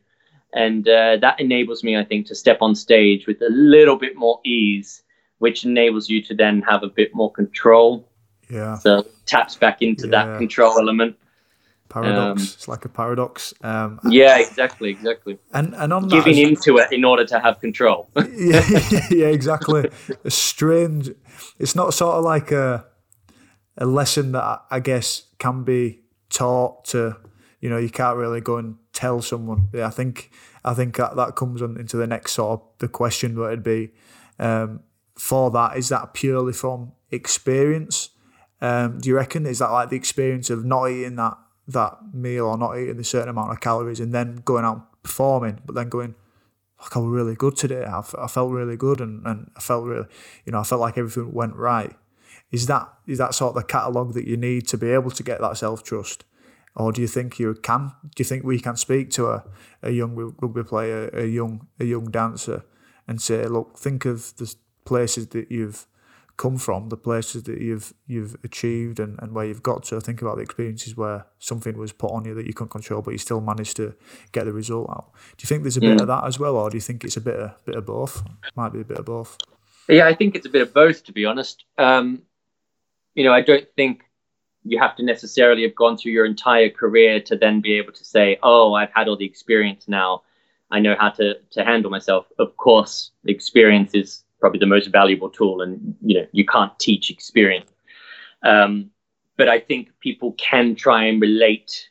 And 0.53 0.87
uh, 0.87 1.17
that 1.17 1.39
enables 1.39 1.83
me, 1.83 1.97
I 1.97 2.03
think, 2.03 2.25
to 2.27 2.35
step 2.35 2.57
on 2.61 2.73
stage 2.73 3.27
with 3.27 3.41
a 3.41 3.49
little 3.49 3.95
bit 3.95 4.15
more 4.15 4.39
ease, 4.43 5.03
which 5.37 5.63
enables 5.63 6.09
you 6.09 6.23
to 6.23 6.33
then 6.33 6.61
have 6.63 6.83
a 6.83 6.89
bit 6.89 7.13
more 7.13 7.31
control. 7.31 8.09
Yeah. 8.49 8.77
So 8.79 9.05
taps 9.25 9.55
back 9.55 9.81
into 9.81 10.07
yeah. 10.07 10.25
that 10.25 10.37
control 10.39 10.79
element. 10.79 11.15
Paradox. 11.89 12.41
Um, 12.41 12.43
it's 12.43 12.67
like 12.67 12.85
a 12.85 12.89
paradox. 12.89 13.53
Um, 13.61 13.99
yeah, 14.07 14.37
exactly, 14.37 14.91
exactly. 14.91 15.39
And 15.53 15.73
and 15.75 15.91
on 15.91 16.07
giving 16.07 16.35
that, 16.35 16.41
into 16.41 16.77
it 16.77 16.91
in 16.91 17.03
order 17.03 17.25
to 17.25 17.39
have 17.39 17.59
control. 17.59 18.09
yeah, 18.15 18.63
yeah, 19.09 19.27
exactly. 19.27 19.89
a 20.23 20.29
strange. 20.29 21.09
It's 21.57 21.75
not 21.75 21.95
sort 21.95 22.15
of 22.15 22.23
like 22.23 22.51
a 22.51 22.85
a 23.77 23.87
lesson 23.87 24.33
that 24.33 24.61
I 24.69 24.79
guess 24.79 25.23
can 25.39 25.63
be 25.63 26.01
taught 26.29 26.85
to. 26.85 27.17
You 27.59 27.69
know, 27.69 27.77
you 27.77 27.89
can't 27.89 28.17
really 28.17 28.39
go 28.39 28.57
and 28.57 28.77
tell 28.99 29.21
someone. 29.21 29.69
Yeah, 29.73 29.87
I 29.87 29.91
think 29.91 30.31
I 30.65 30.73
think 30.73 30.97
that, 30.97 31.15
that 31.15 31.35
comes 31.35 31.61
on 31.61 31.77
into 31.77 31.95
the 31.95 32.07
next 32.07 32.33
sort 32.33 32.59
of 32.59 32.67
the 32.79 32.89
question 32.89 33.35
that 33.35 33.45
it'd 33.45 33.63
be 33.63 33.91
um, 34.37 34.81
for 35.15 35.49
that. 35.51 35.77
Is 35.77 35.89
that 35.89 36.13
purely 36.13 36.53
from 36.53 36.91
experience? 37.09 38.09
Um, 38.61 38.99
do 38.99 39.07
you 39.07 39.15
reckon 39.15 39.45
is 39.45 39.59
that 39.59 39.71
like 39.71 39.89
the 39.89 39.95
experience 39.95 40.49
of 40.49 40.65
not 40.65 40.87
eating 40.87 41.15
that 41.15 41.37
that 41.69 42.13
meal 42.13 42.47
or 42.47 42.57
not 42.57 42.77
eating 42.77 42.99
a 42.99 43.03
certain 43.03 43.29
amount 43.29 43.51
of 43.51 43.61
calories 43.61 44.01
and 44.01 44.13
then 44.13 44.41
going 44.43 44.65
out 44.65 45.01
performing, 45.03 45.61
but 45.65 45.75
then 45.75 45.87
going, 45.87 46.15
like 46.81 46.97
I 46.97 46.99
was 46.99 47.09
really 47.09 47.35
good 47.35 47.55
today. 47.55 47.85
I, 47.85 48.01
I 48.17 48.27
felt 48.27 48.51
really 48.51 48.75
good 48.75 48.99
and, 48.99 49.25
and 49.25 49.51
I 49.55 49.61
felt 49.61 49.85
really, 49.85 50.07
you 50.45 50.51
know, 50.51 50.59
I 50.59 50.63
felt 50.63 50.81
like 50.81 50.97
everything 50.97 51.31
went 51.31 51.55
right. 51.55 51.95
Is 52.51 52.65
that 52.65 52.91
is 53.05 53.19
that 53.19 53.35
sort 53.35 53.55
of 53.55 53.61
the 53.61 53.67
catalogue 53.67 54.13
that 54.15 54.27
you 54.27 54.35
need 54.35 54.67
to 54.69 54.77
be 54.77 54.89
able 54.89 55.11
to 55.11 55.23
get 55.23 55.39
that 55.39 55.57
self 55.57 55.83
trust? 55.83 56.25
Or 56.75 56.91
do 56.91 57.01
you 57.01 57.07
think 57.07 57.39
you 57.39 57.53
can? 57.55 57.93
Do 58.15 58.21
you 58.21 58.25
think 58.25 58.43
we 58.43 58.59
can 58.59 58.75
speak 58.77 59.09
to 59.11 59.27
a, 59.27 59.43
a 59.83 59.91
young 59.91 60.15
rugby 60.15 60.63
player, 60.63 61.09
a 61.09 61.25
young 61.25 61.67
a 61.79 61.85
young 61.85 62.05
dancer, 62.05 62.63
and 63.07 63.21
say, 63.21 63.45
look, 63.47 63.77
think 63.77 64.05
of 64.05 64.35
the 64.37 64.53
places 64.85 65.27
that 65.29 65.51
you've 65.51 65.87
come 66.37 66.57
from, 66.57 66.87
the 66.87 66.97
places 66.97 67.43
that 67.43 67.59
you've 67.59 67.93
you've 68.07 68.37
achieved 68.43 68.99
and, 68.99 69.19
and 69.21 69.33
where 69.33 69.45
you've 69.45 69.61
got 69.61 69.83
to. 69.83 69.99
Think 69.99 70.21
about 70.21 70.37
the 70.37 70.43
experiences 70.43 70.95
where 70.95 71.25
something 71.37 71.77
was 71.77 71.91
put 71.91 72.11
on 72.11 72.23
you 72.25 72.33
that 72.33 72.47
you 72.47 72.53
couldn't 72.53 72.71
control, 72.71 73.01
but 73.01 73.11
you 73.11 73.17
still 73.17 73.41
managed 73.41 73.75
to 73.75 73.93
get 74.31 74.45
the 74.45 74.53
result 74.53 74.89
out. 74.89 75.11
Do 75.37 75.43
you 75.43 75.47
think 75.47 75.63
there's 75.63 75.77
a 75.77 75.81
bit 75.81 75.99
of 75.99 76.07
that 76.07 76.23
as 76.23 76.39
well, 76.39 76.55
or 76.55 76.69
do 76.69 76.77
you 76.77 76.81
think 76.81 77.03
it's 77.03 77.17
a 77.17 77.21
bit 77.21 77.35
of 77.35 77.65
bit 77.65 77.75
of 77.75 77.85
both? 77.85 78.23
Might 78.55 78.71
be 78.71 78.81
a 78.81 78.85
bit 78.85 78.99
of 78.99 79.05
both. 79.05 79.37
Yeah, 79.89 80.07
I 80.07 80.13
think 80.13 80.35
it's 80.35 80.45
a 80.45 80.49
bit 80.49 80.61
of 80.61 80.73
both, 80.73 81.03
to 81.05 81.11
be 81.11 81.25
honest. 81.25 81.65
Um, 81.77 82.21
you 83.15 83.23
know, 83.23 83.33
I 83.33 83.41
don't 83.41 83.67
think 83.75 84.03
you 84.69 84.79
have 84.79 84.95
to 84.97 85.03
necessarily 85.03 85.63
have 85.63 85.75
gone 85.75 85.97
through 85.97 86.11
your 86.11 86.25
entire 86.25 86.69
career 86.69 87.19
to 87.21 87.35
then 87.35 87.61
be 87.61 87.73
able 87.77 87.93
to 87.93 88.05
say, 88.05 88.37
"Oh, 88.43 88.73
I've 88.73 88.91
had 88.93 89.07
all 89.07 89.17
the 89.17 89.25
experience 89.25 89.87
now. 89.87 90.23
I 90.71 90.79
know 90.79 90.95
how 90.99 91.09
to 91.09 91.35
to 91.55 91.63
handle 91.65 91.91
myself." 91.91 92.27
Of 92.37 92.55
course, 92.57 93.11
experience 93.25 93.93
is 93.93 94.23
probably 94.39 94.59
the 94.59 94.73
most 94.75 94.87
valuable 94.87 95.29
tool, 95.29 95.61
and 95.61 95.95
you 96.01 96.15
know 96.19 96.27
you 96.31 96.45
can't 96.45 96.77
teach 96.79 97.09
experience. 97.09 97.71
Um, 98.43 98.91
but 99.37 99.49
I 99.49 99.59
think 99.59 99.89
people 99.99 100.33
can 100.33 100.75
try 100.75 101.05
and 101.05 101.21
relate 101.21 101.89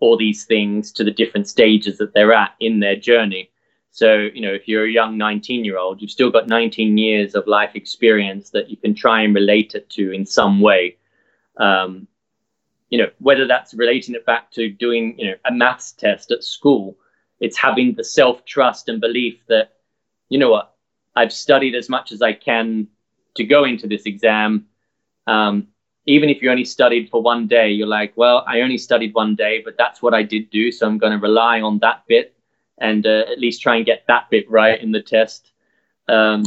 all 0.00 0.16
these 0.16 0.44
things 0.44 0.92
to 0.92 1.04
the 1.04 1.10
different 1.10 1.48
stages 1.48 1.96
that 1.98 2.12
they're 2.12 2.34
at 2.34 2.54
in 2.60 2.80
their 2.80 2.96
journey. 2.96 3.50
So, 3.92 4.28
you 4.34 4.40
know, 4.40 4.52
if 4.52 4.66
you're 4.66 4.86
a 4.86 4.90
young 4.90 5.16
19 5.16 5.64
year 5.64 5.78
old, 5.78 6.00
you've 6.00 6.10
still 6.10 6.30
got 6.30 6.48
19 6.48 6.98
years 6.98 7.34
of 7.34 7.46
life 7.46 7.72
experience 7.74 8.50
that 8.50 8.68
you 8.68 8.76
can 8.76 8.94
try 8.94 9.22
and 9.22 9.34
relate 9.34 9.74
it 9.74 9.88
to 9.90 10.12
in 10.12 10.26
some 10.26 10.60
way. 10.60 10.96
Um, 11.58 12.08
you 12.92 12.98
know, 12.98 13.08
whether 13.20 13.46
that's 13.46 13.72
relating 13.72 14.14
it 14.14 14.26
back 14.26 14.50
to 14.50 14.68
doing, 14.68 15.18
you 15.18 15.28
know, 15.28 15.34
a 15.46 15.50
maths 15.50 15.92
test 15.92 16.30
at 16.30 16.44
school, 16.44 16.94
it's 17.40 17.56
having 17.56 17.94
the 17.94 18.04
self 18.04 18.44
trust 18.44 18.90
and 18.90 19.00
belief 19.00 19.40
that, 19.48 19.72
you 20.28 20.38
know 20.38 20.50
what, 20.50 20.74
I've 21.16 21.32
studied 21.32 21.74
as 21.74 21.88
much 21.88 22.12
as 22.12 22.20
I 22.20 22.34
can 22.34 22.86
to 23.36 23.44
go 23.44 23.64
into 23.64 23.86
this 23.86 24.04
exam. 24.04 24.66
Um, 25.26 25.68
even 26.04 26.28
if 26.28 26.42
you 26.42 26.50
only 26.50 26.66
studied 26.66 27.08
for 27.08 27.22
one 27.22 27.46
day, 27.46 27.70
you're 27.70 27.86
like, 27.86 28.12
well, 28.14 28.44
I 28.46 28.60
only 28.60 28.76
studied 28.76 29.14
one 29.14 29.36
day, 29.36 29.62
but 29.64 29.78
that's 29.78 30.02
what 30.02 30.12
I 30.12 30.22
did 30.22 30.50
do. 30.50 30.70
So 30.70 30.86
I'm 30.86 30.98
going 30.98 31.12
to 31.12 31.18
rely 31.18 31.62
on 31.62 31.78
that 31.78 32.04
bit 32.06 32.34
and 32.76 33.06
uh, 33.06 33.24
at 33.32 33.40
least 33.40 33.62
try 33.62 33.76
and 33.76 33.86
get 33.86 34.04
that 34.08 34.28
bit 34.28 34.50
right 34.50 34.78
in 34.78 34.92
the 34.92 35.00
test. 35.00 35.52
Um, 36.10 36.44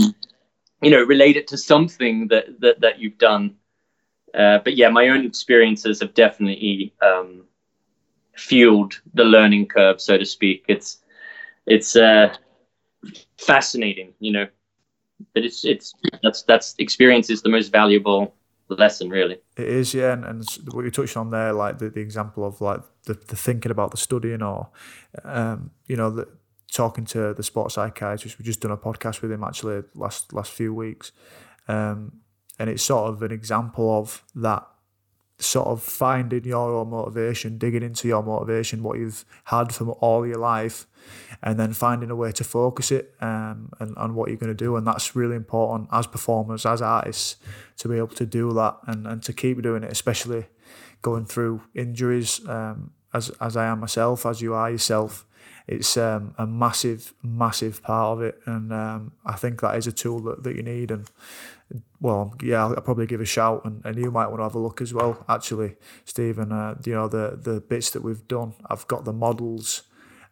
you 0.84 0.92
know, 0.92 1.02
relate 1.02 1.38
it 1.38 1.48
to 1.48 1.58
something 1.58 2.28
that, 2.28 2.60
that, 2.60 2.82
that 2.82 3.00
you've 3.00 3.18
done. 3.18 3.56
Uh, 4.38 4.60
but 4.64 4.76
yeah, 4.76 4.90
my 4.90 5.08
own 5.08 5.26
experiences 5.26 6.02
have 6.02 6.14
definitely 6.14 6.94
um, 7.02 7.44
fueled 8.36 9.00
the 9.14 9.24
learning 9.24 9.68
curve, 9.68 10.02
so 10.02 10.18
to 10.18 10.26
speak. 10.26 10.66
It's, 10.68 11.00
it's, 11.66 11.96
uh, 11.96 12.36
fascinating, 13.38 14.14
you 14.20 14.32
know. 14.32 14.48
But 15.34 15.46
it's 15.46 15.64
it's 15.64 15.94
that's 16.22 16.44
that's 16.44 16.76
experience 16.78 17.30
is 17.30 17.42
the 17.42 17.50
most 17.50 17.72
valuable 17.72 18.36
lesson, 18.68 19.10
really. 19.10 19.38
It 19.58 19.68
is, 19.68 19.94
yeah, 19.94 20.14
and, 20.14 20.26
and 20.26 20.46
what 20.72 20.84
you 20.84 20.92
touched 20.92 21.16
on 21.16 21.32
there, 21.32 21.54
like 21.54 21.78
the, 21.78 21.90
the 21.90 22.02
example 22.02 22.46
of 22.46 22.60
like 22.60 22.82
the, 23.06 23.14
the 23.14 23.36
thinking 23.36 23.72
about 23.72 23.92
the 23.92 23.98
studying, 23.98 24.42
or 24.42 24.70
um, 25.24 25.72
you 25.88 25.96
know, 25.96 26.10
the, 26.10 26.28
talking 26.72 27.06
to 27.06 27.34
the 27.34 27.44
sports 27.44 27.76
psychiatrist. 27.76 28.26
Which 28.26 28.40
we've 28.40 28.46
just 28.46 28.60
done 28.60 28.72
a 28.72 28.78
podcast 28.78 29.22
with 29.22 29.32
him 29.32 29.44
actually 29.44 29.84
last 29.94 30.34
last 30.34 30.52
few 30.52 30.74
weeks, 30.74 31.14
um, 31.70 32.12
and 32.60 32.70
it's 32.70 32.84
sort 32.84 33.10
of 33.10 33.22
an 33.22 33.32
example 33.32 34.00
of 34.00 34.24
that 34.36 34.66
sort 35.38 35.68
of 35.68 35.84
finding 35.84 36.46
your 36.46 36.74
own 36.76 36.90
motivation, 36.90 37.58
digging 37.58 37.84
into 37.84 38.08
your 38.08 38.24
motivation, 38.24 38.84
what 38.84 38.98
you've 38.98 39.26
had 39.46 39.74
from 39.74 39.94
all 40.00 40.26
your 40.26 40.38
life, 40.38 40.88
and 41.44 41.60
then 41.60 41.74
finding 41.74 42.10
a 42.10 42.16
way 42.16 42.32
to 42.32 42.44
focus 42.44 42.92
it 42.92 43.14
um, 43.20 43.70
and 43.80 43.96
on 43.98 44.16
what 44.16 44.30
you're 44.30 44.38
going 44.38 44.56
to 44.56 44.64
do. 44.64 44.76
And 44.78 44.88
that's 44.88 45.16
really 45.16 45.36
important 45.36 45.90
as 45.92 46.08
performers, 46.08 46.66
as 46.66 46.82
artists, 46.82 47.36
to 47.78 47.90
be 47.90 47.98
able 47.98 48.16
to 48.16 48.26
do 48.26 48.54
that 48.54 48.78
and, 48.88 49.06
and 49.06 49.22
to 49.24 49.34
keep 49.34 49.62
doing 49.62 49.84
it, 49.84 49.92
especially 49.92 50.46
going 51.02 51.26
through 51.26 51.62
injuries, 51.74 52.46
um, 52.48 52.92
as, 53.14 53.30
as 53.42 53.58
I 53.58 53.66
am 53.66 53.82
myself, 53.82 54.26
as 54.26 54.42
you 54.42 54.54
are 54.54 54.72
yourself. 54.72 55.26
It's 55.68 55.98
um, 55.98 56.36
a 56.38 56.46
massive, 56.46 57.14
massive 57.24 57.82
part 57.82 58.18
of 58.18 58.24
it. 58.24 58.40
And 58.46 58.72
um, 58.72 59.14
I 59.26 59.36
think 59.36 59.62
that 59.62 59.76
is 59.78 59.88
a 59.88 59.92
tool 59.92 60.20
that, 60.22 60.44
that 60.44 60.56
you 60.56 60.64
need. 60.64 60.92
And 60.92 61.10
well, 62.00 62.36
yeah, 62.42 62.66
I'll, 62.66 62.76
probably 62.76 63.08
give 63.08 63.22
a 63.22 63.26
shout, 63.26 63.66
and, 63.66 63.84
and 63.86 63.98
you 63.98 64.12
might 64.12 64.28
want 64.28 64.40
to 64.40 64.44
have 64.44 64.56
a 64.56 64.60
look 64.60 64.82
as 64.82 64.94
well. 64.94 65.26
Actually, 65.28 65.76
Stephen, 66.06 66.52
uh, 66.52 66.76
you 66.86 66.94
know 66.94 67.08
the 67.08 67.40
the 67.42 67.62
bits 67.62 67.90
that 67.92 68.04
we've 68.04 68.28
done. 68.28 68.54
I've 68.70 68.88
got 68.88 69.06
the 69.06 69.14
models 69.14 69.84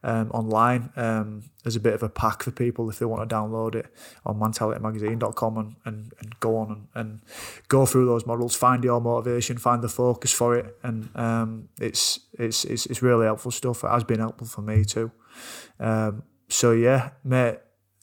um, 0.04 0.30
online 0.32 0.92
um, 0.96 1.44
as 1.66 1.76
a 1.76 1.80
bit 1.80 1.94
of 1.94 2.04
a 2.04 2.10
pack 2.10 2.44
for 2.44 2.52
people 2.52 2.90
if 2.90 3.00
they 3.00 3.06
want 3.06 3.28
to 3.28 3.36
download 3.36 3.76
it 3.76 3.88
on 4.26 4.38
mentalitymagazine.com 4.38 5.58
and, 5.58 5.76
and, 5.86 6.14
and 6.20 6.40
go 6.40 6.58
on 6.58 6.72
and, 6.72 6.88
and 6.94 7.22
go 7.70 7.86
through 7.86 8.06
those 8.06 8.26
models, 8.26 8.56
find 8.56 8.84
your 8.84 9.00
motivation, 9.00 9.58
find 9.58 9.82
the 9.82 9.90
focus 9.90 10.34
for 10.34 10.56
it, 10.56 10.78
and 10.84 11.10
um, 11.16 11.70
it's, 11.80 12.20
it's 12.38 12.66
it's 12.66 12.86
it's 12.86 13.02
really 13.02 13.26
helpful 13.26 13.52
stuff. 13.52 13.84
It 13.84 13.90
has 13.90 14.04
been 14.04 14.20
helpful 14.20 14.48
for 14.48 14.62
me 14.62 14.84
too. 14.84 15.12
Um, 15.80 16.24
so 16.50 16.72
yeah, 16.72 17.12
mate, 17.24 17.60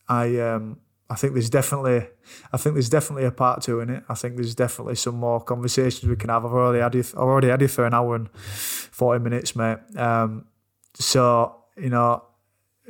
I 0.08 0.38
um, 0.38 0.78
I 1.08 1.16
think 1.16 1.34
there's 1.34 1.50
definitely, 1.50 2.06
I 2.52 2.56
think 2.56 2.74
there's 2.74 2.88
definitely 2.88 3.24
a 3.24 3.32
part 3.32 3.62
two 3.62 3.80
in 3.80 3.90
it. 3.90 4.04
I 4.08 4.14
think 4.14 4.36
there's 4.36 4.54
definitely 4.54 4.94
some 4.94 5.16
more 5.16 5.40
conversations 5.40 6.08
we 6.08 6.16
can 6.16 6.30
have. 6.30 6.44
I've 6.44 6.52
already 6.52 6.80
had 6.80 6.94
you, 6.94 7.00
I've 7.00 7.14
already 7.18 7.48
had 7.48 7.60
you 7.60 7.68
for 7.68 7.84
an 7.84 7.94
hour 7.94 8.14
and 8.14 8.30
forty 8.30 9.22
minutes, 9.22 9.56
mate. 9.56 9.78
Um, 9.96 10.46
so 10.94 11.56
you 11.76 11.88
know, 11.88 12.22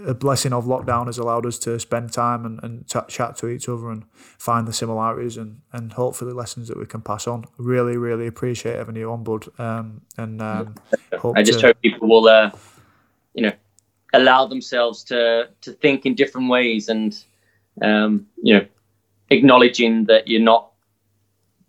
a 0.07 0.15
blessing 0.15 0.53
of 0.53 0.65
lockdown 0.65 1.07
has 1.07 1.19
allowed 1.19 1.47
us 1.47 1.59
to 1.61 1.79
spend 1.79 2.13
time 2.13 2.45
and, 2.45 2.63
and 2.63 2.89
t- 2.89 2.99
chat 3.09 3.37
to 3.37 3.49
each 3.49 3.69
other 3.69 3.91
and 3.91 4.05
find 4.13 4.67
the 4.67 4.73
similarities 4.73 5.37
and, 5.37 5.61
and 5.73 5.93
hopefully 5.93 6.33
lessons 6.33 6.69
that 6.69 6.79
we 6.79 6.87
can 6.87 7.01
pass 7.01 7.27
on. 7.27 7.45
Really, 7.59 7.97
really 7.97 8.27
appreciate 8.27 8.77
having 8.77 8.97
you 8.97 9.11
on, 9.11 9.23
bud. 9.23 9.47
Um, 9.59 10.03
and 10.17 10.41
um, 10.41 10.75
I 11.35 11.43
just 11.43 11.61
to... 11.61 11.69
hope 11.69 11.81
people 11.81 12.09
will, 12.09 12.29
uh, 12.29 12.51
you 13.35 13.45
know, 13.45 13.53
allow 14.13 14.47
themselves 14.47 15.05
to 15.05 15.49
to 15.61 15.73
think 15.73 16.07
in 16.07 16.15
different 16.15 16.49
ways 16.49 16.89
and 16.89 17.25
um, 17.83 18.27
you 18.43 18.55
know, 18.55 18.67
acknowledging 19.31 20.05
that 20.05 20.29
you're 20.29 20.41
not 20.41 20.71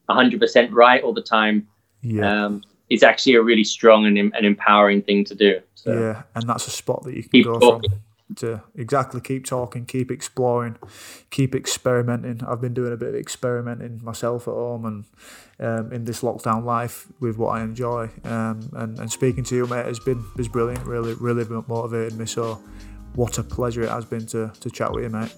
100% 0.09 0.69
right 0.71 1.03
all 1.03 1.13
the 1.13 1.21
time 1.21 1.67
yeah. 2.01 2.45
um, 2.45 2.63
is 2.89 3.03
actually 3.03 3.35
a 3.35 3.41
really 3.41 3.63
strong 3.63 4.05
and, 4.05 4.17
and 4.17 4.45
empowering 4.45 5.01
thing 5.01 5.23
to 5.25 5.35
do. 5.35 5.61
So 5.75 5.93
yeah, 5.93 6.23
and 6.35 6.47
that's 6.47 6.67
a 6.67 6.71
spot 6.71 7.03
that 7.03 7.15
you 7.15 7.23
can 7.23 7.41
go 7.41 7.59
talking. 7.59 7.89
from. 7.89 7.99
To 8.37 8.61
exactly 8.75 9.21
keep 9.21 9.45
talking, 9.45 9.85
keep 9.85 10.11
exploring, 10.11 10.77
keep 11.29 11.55
experimenting. 11.55 12.41
I've 12.45 12.61
been 12.61 12.73
doing 12.73 12.93
a 12.93 12.97
bit 12.97 13.09
of 13.09 13.15
experimenting 13.15 14.03
myself 14.03 14.47
at 14.47 14.53
home 14.53 14.85
and 14.85 15.05
um, 15.59 15.91
in 15.93 16.05
this 16.05 16.21
lockdown 16.21 16.63
life 16.63 17.07
with 17.19 17.37
what 17.37 17.49
I 17.49 17.63
enjoy. 17.63 18.09
Um, 18.23 18.69
and, 18.73 18.99
and 18.99 19.11
speaking 19.11 19.43
to 19.45 19.55
you, 19.55 19.67
mate, 19.67 19.85
has 19.85 19.99
been 19.99 20.23
was 20.35 20.47
brilliant. 20.47 20.85
Really, 20.85 21.13
really 21.15 21.45
motivated 21.67 22.17
me. 22.17 22.25
So, 22.25 22.61
what 23.15 23.37
a 23.37 23.43
pleasure 23.43 23.83
it 23.83 23.89
has 23.89 24.05
been 24.05 24.25
to, 24.27 24.51
to 24.59 24.69
chat 24.69 24.91
with 24.91 25.03
you, 25.03 25.09
mate. 25.09 25.33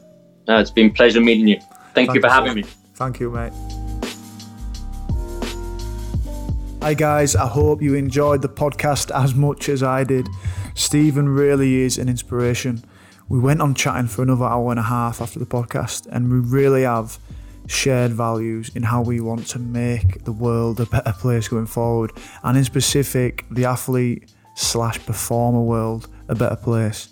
No, 0.48 0.60
it's 0.60 0.72
been 0.72 0.92
pleasure 0.92 1.22
meeting 1.22 1.48
you. 1.48 1.60
Thank, 1.94 2.10
Thank 2.10 2.16
you 2.16 2.22
for 2.22 2.30
having 2.30 2.56
me. 2.56 2.64
Thank 2.96 3.20
you, 3.20 3.32
mate. 3.32 3.54
Hi, 6.84 6.94
guys. 6.94 7.36
I 7.36 7.48
hope 7.48 7.82
you 7.82 7.96
enjoyed 7.96 8.42
the 8.42 8.50
podcast 8.50 9.10
as 9.16 9.34
much 9.34 9.70
as 9.70 9.82
I 9.82 10.04
did. 10.04 10.28
Stephen 10.76 11.30
really 11.30 11.82
is 11.82 11.98
an 11.98 12.10
inspiration. 12.10 12.84
We 13.30 13.40
went 13.40 13.62
on 13.62 13.76
chatting 13.76 14.08
for 14.08 14.24
another 14.24 14.46
hour 14.46 14.72
and 14.72 14.80
a 14.80 14.84
half 14.84 15.22
after 15.22 15.40
the 15.40 15.46
podcast, 15.46 16.08
and 16.08 16.32
we 16.32 16.40
really 16.40 16.84
have 16.84 17.20
shared 17.68 18.12
values 18.12 18.72
in 18.76 18.84
how 18.84 19.02
we 19.02 19.20
want 19.20 19.48
to 19.48 19.60
make 19.60 20.24
the 20.26 20.32
world 20.32 20.80
a 20.80 20.86
better 20.86 21.14
place 21.14 21.48
going 21.48 21.68
forward, 21.68 22.12
and 22.44 22.58
in 22.58 22.64
specific, 22.64 23.46
the 23.52 23.66
athlete 23.66 24.32
slash 24.56 25.04
performer 25.06 25.62
world 25.62 26.08
a 26.28 26.36
better 26.36 26.56
place. 26.56 27.10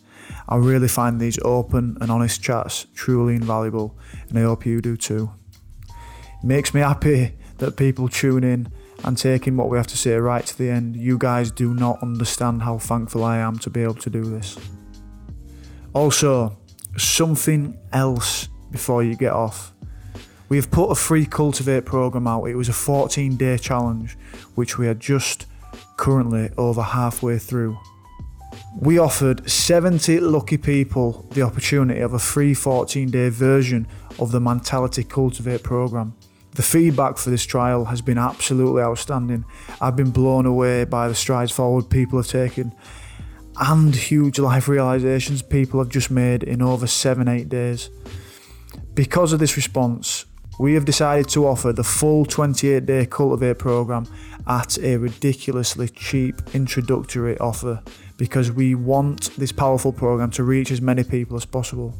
I 0.49 0.57
really 0.57 0.87
find 0.87 1.19
these 1.19 1.39
open 1.43 1.97
and 2.01 2.11
honest 2.11 2.41
chats 2.41 2.87
truly 2.93 3.35
invaluable, 3.35 3.95
and 4.29 4.37
I 4.37 4.43
hope 4.43 4.65
you 4.65 4.81
do 4.81 4.97
too. 4.97 5.31
It 5.87 6.45
makes 6.45 6.73
me 6.73 6.81
happy 6.81 7.33
that 7.59 7.77
people 7.77 8.09
tune 8.09 8.43
in 8.43 8.71
and 9.03 9.17
taking 9.17 9.57
what 9.57 9.69
we 9.69 9.77
have 9.77 9.87
to 9.87 9.97
say 9.97 10.15
right 10.15 10.45
to 10.45 10.57
the 10.57 10.69
end, 10.69 10.95
you 10.95 11.17
guys 11.17 11.51
do 11.51 11.73
not 11.73 12.01
understand 12.01 12.61
how 12.61 12.77
thankful 12.77 13.23
I 13.23 13.37
am 13.37 13.57
to 13.59 13.69
be 13.69 13.81
able 13.81 13.95
to 13.95 14.09
do 14.09 14.23
this. 14.23 14.57
Also, 15.93 16.57
something 16.97 17.77
else 17.91 18.47
before 18.71 19.03
you 19.03 19.15
get 19.15 19.33
off. 19.33 19.73
We 20.49 20.57
have 20.57 20.69
put 20.69 20.91
a 20.91 20.95
free 20.95 21.25
Cultivate 21.25 21.85
program 21.85 22.27
out. 22.27 22.45
It 22.45 22.55
was 22.55 22.69
a 22.69 22.73
14 22.73 23.37
day 23.37 23.57
challenge, 23.57 24.17
which 24.55 24.77
we 24.77 24.87
are 24.87 24.93
just 24.93 25.45
currently 25.97 26.49
over 26.57 26.81
halfway 26.81 27.37
through. 27.37 27.77
We 28.79 28.97
offered 28.97 29.49
70 29.49 30.19
lucky 30.19 30.57
people 30.57 31.25
the 31.31 31.41
opportunity 31.41 32.01
of 32.01 32.13
a 32.13 32.19
free 32.19 32.53
14 32.53 33.09
day 33.09 33.29
version 33.29 33.87
of 34.19 34.31
the 34.31 34.39
Mentality 34.39 35.03
Cultivate 35.03 35.63
program. 35.63 36.15
The 36.53 36.63
feedback 36.63 37.17
for 37.17 37.29
this 37.29 37.45
trial 37.45 37.85
has 37.85 38.01
been 38.01 38.17
absolutely 38.17 38.81
outstanding. 38.81 39.45
I've 39.79 39.95
been 39.95 40.11
blown 40.11 40.45
away 40.45 40.83
by 40.83 41.07
the 41.07 41.15
strides 41.15 41.51
forward 41.51 41.89
people 41.89 42.19
have 42.19 42.27
taken 42.27 42.73
and 43.59 43.93
huge 43.93 44.39
life 44.39 44.67
realizations 44.67 45.41
people 45.41 45.79
have 45.79 45.89
just 45.89 46.09
made 46.09 46.43
in 46.43 46.61
over 46.61 46.87
seven, 46.87 47.27
eight 47.27 47.49
days. 47.49 47.89
Because 48.93 49.33
of 49.33 49.39
this 49.39 49.55
response, 49.55 50.25
we 50.59 50.73
have 50.73 50.85
decided 50.85 51.29
to 51.29 51.45
offer 51.47 51.71
the 51.71 51.83
full 51.83 52.25
28 52.25 52.85
day 52.85 53.05
Cultivate 53.05 53.57
program 53.59 54.07
at 54.47 54.77
a 54.79 54.97
ridiculously 54.97 55.87
cheap 55.89 56.35
introductory 56.53 57.37
offer 57.37 57.81
because 58.17 58.51
we 58.51 58.75
want 58.75 59.35
this 59.37 59.51
powerful 59.51 59.91
program 59.91 60.31
to 60.31 60.43
reach 60.43 60.71
as 60.71 60.81
many 60.81 61.03
people 61.03 61.37
as 61.37 61.45
possible. 61.45 61.95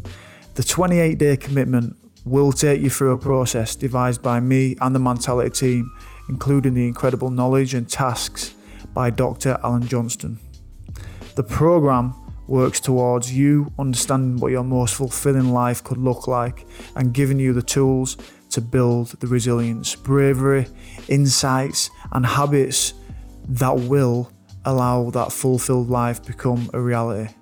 The 0.56 0.64
28 0.64 1.18
day 1.18 1.38
commitment 1.38 1.96
will 2.26 2.52
take 2.52 2.82
you 2.82 2.90
through 2.90 3.12
a 3.12 3.18
process 3.18 3.76
devised 3.76 4.22
by 4.22 4.40
me 4.40 4.76
and 4.82 4.94
the 4.94 5.00
Mentality 5.00 5.50
team, 5.50 5.92
including 6.30 6.74
the 6.74 6.88
incredible 6.88 7.30
knowledge 7.30 7.74
and 7.74 7.90
tasks 7.90 8.54
by 8.94 9.10
Dr. 9.10 9.60
Alan 9.64 9.88
Johnston. 9.88 10.40
The 11.36 11.44
program 11.44 12.14
works 12.48 12.80
towards 12.80 13.34
you 13.34 13.72
understanding 13.80 14.38
what 14.38 14.52
your 14.52 14.64
most 14.64 14.96
fulfilling 14.96 15.54
life 15.54 15.84
could 15.84 15.98
look 15.98 16.28
like 16.28 16.66
and 16.96 17.14
giving 17.14 17.40
you 17.40 17.54
the 17.54 17.62
tools 17.62 18.18
to 18.50 18.60
build 18.60 19.08
the 19.22 19.28
resilience, 19.28 19.96
bravery, 19.96 20.68
insights, 21.08 21.90
and 22.12 22.26
habits 22.26 22.94
that 23.48 23.76
will 23.76 24.32
allow 24.66 25.10
that 25.10 25.32
fulfilled 25.32 25.90
life 25.90 26.24
become 26.26 26.70
a 26.74 26.80
reality. 26.80 27.34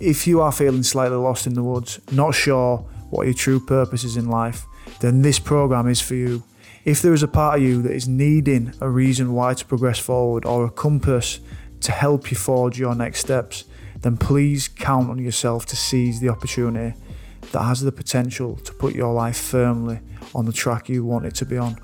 If 0.00 0.26
you 0.26 0.40
are 0.40 0.50
feeling 0.50 0.82
slightly 0.82 1.16
lost 1.16 1.46
in 1.46 1.54
the 1.54 1.62
woods, 1.62 2.00
not 2.10 2.34
sure 2.34 2.84
what 3.14 3.26
your 3.26 3.34
true 3.34 3.60
purpose 3.60 4.04
is 4.04 4.16
in 4.16 4.28
life, 4.28 4.66
then 5.00 5.22
this 5.22 5.38
program 5.38 5.88
is 5.88 6.00
for 6.00 6.14
you. 6.14 6.42
If 6.84 7.00
there 7.00 7.14
is 7.14 7.22
a 7.22 7.28
part 7.28 7.58
of 7.58 7.62
you 7.64 7.80
that 7.82 7.92
is 7.92 8.08
needing 8.08 8.74
a 8.80 8.90
reason 8.90 9.32
why 9.32 9.54
to 9.54 9.64
progress 9.64 9.98
forward 9.98 10.44
or 10.44 10.66
a 10.66 10.70
compass 10.70 11.40
to 11.80 11.92
help 11.92 12.30
you 12.30 12.36
forge 12.36 12.78
your 12.78 12.94
next 12.94 13.20
steps, 13.20 13.64
then 14.00 14.16
please 14.16 14.68
count 14.68 15.08
on 15.08 15.18
yourself 15.18 15.64
to 15.66 15.76
seize 15.76 16.20
the 16.20 16.28
opportunity 16.28 16.94
that 17.52 17.62
has 17.62 17.80
the 17.80 17.92
potential 17.92 18.56
to 18.56 18.72
put 18.72 18.94
your 18.94 19.14
life 19.14 19.36
firmly 19.36 20.00
on 20.34 20.44
the 20.44 20.52
track 20.52 20.88
you 20.88 21.04
want 21.04 21.24
it 21.24 21.34
to 21.36 21.46
be 21.46 21.56
on. 21.56 21.78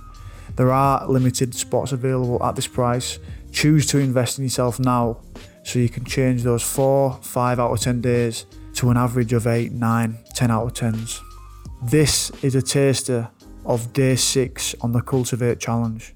There 0.57 0.73
are 0.73 1.07
limited 1.07 1.55
spots 1.55 1.93
available 1.93 2.43
at 2.45 2.57
this 2.57 2.67
price. 2.67 3.19
Choose 3.53 3.87
to 3.87 3.99
invest 3.99 4.39
in 4.39 4.45
yourself 4.45 4.81
now 4.81 5.21
so 5.63 5.79
you 5.79 5.89
can 5.89 6.05
change 6.05 6.43
those 6.43 6.63
4, 6.63 7.21
5 7.23 7.61
out 7.61 7.71
of 7.71 7.81
10 7.81 8.01
days 8.01 8.47
to 8.75 8.91
an 8.91 8.97
average 8.97 9.33
of 9.33 9.47
8, 9.47 9.73
9, 9.73 10.19
10 10.35 10.51
out 10.51 10.65
of 10.65 10.75
10s. 10.75 11.21
This 11.83 12.31
is 12.43 12.55
a 12.55 12.63
taster 12.63 13.31
of 13.65 13.93
day 13.93 14.17
6 14.17 14.75
on 14.81 14.93
the 14.93 15.01
Cultivate 15.01 15.59
Challenge. 15.59 16.15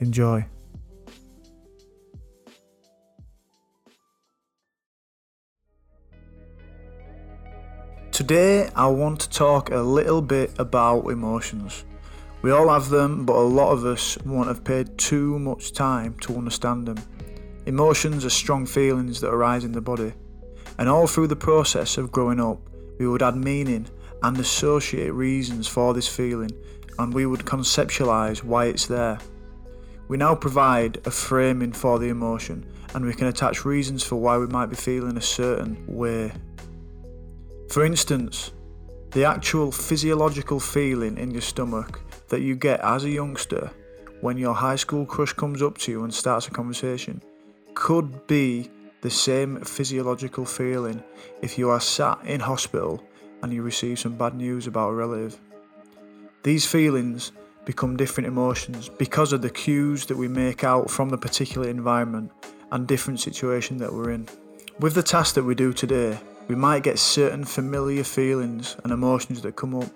Enjoy. 0.00 0.46
Today, 8.10 8.70
I 8.74 8.86
want 8.86 9.20
to 9.20 9.30
talk 9.30 9.70
a 9.70 9.80
little 9.80 10.22
bit 10.22 10.58
about 10.58 11.10
emotions. 11.10 11.84
We 12.42 12.50
all 12.50 12.68
have 12.68 12.88
them, 12.88 13.26
but 13.26 13.36
a 13.36 13.40
lot 13.40 13.72
of 13.72 13.84
us 13.84 14.16
won't 14.24 14.48
have 14.48 14.64
paid 14.64 14.96
too 14.96 15.38
much 15.38 15.72
time 15.72 16.14
to 16.20 16.36
understand 16.36 16.86
them. 16.86 16.96
Emotions 17.66 18.24
are 18.24 18.30
strong 18.30 18.64
feelings 18.64 19.20
that 19.20 19.28
arise 19.28 19.64
in 19.64 19.72
the 19.72 19.80
body 19.80 20.12
and 20.78 20.88
all 20.88 21.06
through 21.06 21.28
the 21.28 21.36
process 21.36 21.98
of 21.98 22.12
growing 22.12 22.40
up, 22.40 22.60
we 22.98 23.06
would 23.06 23.22
add 23.22 23.36
meaning 23.36 23.86
and 24.22 24.38
associate 24.38 25.12
reasons 25.12 25.66
for 25.66 25.94
this 25.94 26.08
feeling, 26.08 26.50
and 26.98 27.12
we 27.12 27.26
would 27.26 27.40
conceptualize 27.40 28.42
why 28.42 28.66
it's 28.66 28.86
there. 28.86 29.18
We 30.08 30.16
now 30.16 30.34
provide 30.34 30.98
a 31.06 31.10
framing 31.10 31.72
for 31.72 31.98
the 31.98 32.08
emotion, 32.08 32.66
and 32.94 33.04
we 33.04 33.14
can 33.14 33.26
attach 33.26 33.64
reasons 33.64 34.02
for 34.02 34.16
why 34.16 34.38
we 34.38 34.46
might 34.46 34.66
be 34.66 34.76
feeling 34.76 35.16
a 35.16 35.22
certain 35.22 35.84
way. 35.86 36.32
For 37.68 37.84
instance, 37.84 38.52
the 39.10 39.24
actual 39.24 39.72
physiological 39.72 40.60
feeling 40.60 41.18
in 41.18 41.30
your 41.30 41.42
stomach 41.42 42.00
that 42.28 42.40
you 42.40 42.54
get 42.54 42.80
as 42.80 43.04
a 43.04 43.10
youngster 43.10 43.70
when 44.20 44.38
your 44.38 44.54
high 44.54 44.76
school 44.76 45.04
crush 45.04 45.32
comes 45.32 45.62
up 45.62 45.78
to 45.78 45.92
you 45.92 46.04
and 46.04 46.12
starts 46.12 46.48
a 46.48 46.50
conversation 46.50 47.22
could 47.74 48.26
be 48.26 48.70
the 49.02 49.10
same 49.10 49.60
physiological 49.60 50.44
feeling 50.44 51.02
if 51.42 51.58
you 51.58 51.70
are 51.70 51.80
sat 51.80 52.18
in 52.24 52.40
hospital 52.40 53.02
and 53.42 53.52
you 53.52 53.62
receive 53.62 53.98
some 53.98 54.16
bad 54.16 54.34
news 54.34 54.66
about 54.66 54.90
a 54.90 54.94
relative. 54.94 55.38
These 56.42 56.66
feelings 56.66 57.32
become 57.64 57.96
different 57.96 58.28
emotions 58.28 58.88
because 58.88 59.32
of 59.32 59.42
the 59.42 59.50
cues 59.50 60.06
that 60.06 60.16
we 60.16 60.28
make 60.28 60.64
out 60.64 60.90
from 60.90 61.08
the 61.10 61.18
particular 61.18 61.68
environment 61.68 62.30
and 62.70 62.86
different 62.86 63.20
situation 63.20 63.78
that 63.78 63.92
we're 63.92 64.10
in. 64.10 64.28
With 64.78 64.94
the 64.94 65.02
task 65.02 65.34
that 65.34 65.44
we 65.44 65.54
do 65.54 65.72
today, 65.72 66.18
we 66.48 66.54
might 66.54 66.84
get 66.84 66.98
certain 66.98 67.44
familiar 67.44 68.04
feelings 68.04 68.76
and 68.84 68.92
emotions 68.92 69.42
that 69.42 69.56
come 69.56 69.74
up. 69.74 69.90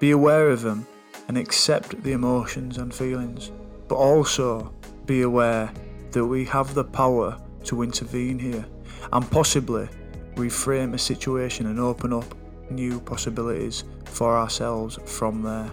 Be 0.00 0.10
aware 0.10 0.50
of 0.50 0.62
them 0.62 0.86
and 1.28 1.38
accept 1.38 2.02
the 2.02 2.12
emotions 2.12 2.78
and 2.78 2.92
feelings, 2.92 3.52
but 3.88 3.96
also 3.96 4.72
be 5.06 5.22
aware 5.22 5.72
that 6.10 6.26
we 6.26 6.44
have 6.46 6.74
the 6.74 6.84
power 6.84 7.40
to 7.64 7.82
intervene 7.82 8.38
here 8.38 8.64
and 9.12 9.30
possibly 9.30 9.88
reframe 10.34 10.94
a 10.94 10.98
situation 10.98 11.66
and 11.66 11.78
open 11.78 12.12
up 12.12 12.24
new 12.70 13.00
possibilities 13.00 13.84
for 14.04 14.36
ourselves 14.36 14.98
from 15.04 15.42
there. 15.42 15.70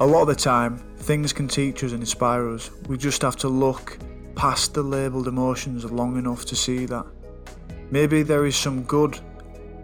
A 0.00 0.06
lot 0.06 0.22
of 0.22 0.28
the 0.28 0.34
time, 0.34 0.78
things 0.98 1.32
can 1.32 1.48
teach 1.48 1.84
us 1.84 1.92
and 1.92 2.00
inspire 2.00 2.48
us. 2.48 2.70
We 2.88 2.96
just 2.96 3.22
have 3.22 3.36
to 3.36 3.48
look 3.48 3.98
past 4.34 4.74
the 4.74 4.82
labelled 4.82 5.28
emotions 5.28 5.84
long 5.84 6.16
enough 6.18 6.44
to 6.46 6.56
see 6.56 6.86
that. 6.86 7.06
Maybe 7.90 8.22
there 8.22 8.46
is 8.46 8.56
some 8.56 8.82
good 8.84 9.18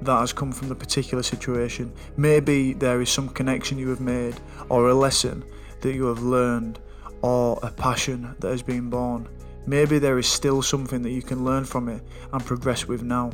that 0.02 0.18
has 0.18 0.32
come 0.32 0.52
from 0.52 0.68
the 0.68 0.74
particular 0.74 1.22
situation. 1.22 1.92
Maybe 2.16 2.72
there 2.72 3.00
is 3.00 3.10
some 3.10 3.28
connection 3.28 3.78
you 3.78 3.88
have 3.90 4.00
made, 4.00 4.40
or 4.68 4.88
a 4.88 4.94
lesson 4.94 5.44
that 5.80 5.94
you 5.94 6.06
have 6.06 6.22
learned, 6.22 6.78
or 7.22 7.59
a 7.62 7.70
passion 7.70 8.34
that 8.38 8.48
has 8.48 8.62
been 8.62 8.88
born. 8.90 9.28
Maybe 9.69 9.99
there 9.99 10.19
is 10.19 10.27
still 10.27 10.62
something 10.62 11.03
that 11.03 11.11
you 11.11 11.20
can 11.20 11.45
learn 11.45 11.66
from 11.66 11.90
it 11.90 12.03
and 12.32 12.43
progress 12.43 12.89
with 12.89 13.03
now. 13.03 13.32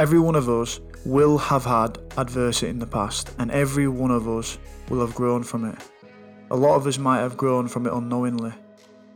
Every 0.00 0.18
one 0.18 0.34
of 0.34 0.48
us 0.48 0.80
will 1.04 1.38
have 1.38 1.64
had 1.64 1.96
adversity 2.16 2.68
in 2.68 2.80
the 2.80 2.88
past, 2.88 3.32
and 3.38 3.52
every 3.52 3.86
one 3.86 4.10
of 4.10 4.28
us 4.28 4.58
will 4.88 4.98
have 4.98 5.14
grown 5.14 5.44
from 5.44 5.64
it. 5.64 5.78
A 6.50 6.56
lot 6.56 6.74
of 6.74 6.88
us 6.88 6.98
might 6.98 7.20
have 7.20 7.36
grown 7.36 7.68
from 7.68 7.86
it 7.86 7.92
unknowingly. 7.92 8.52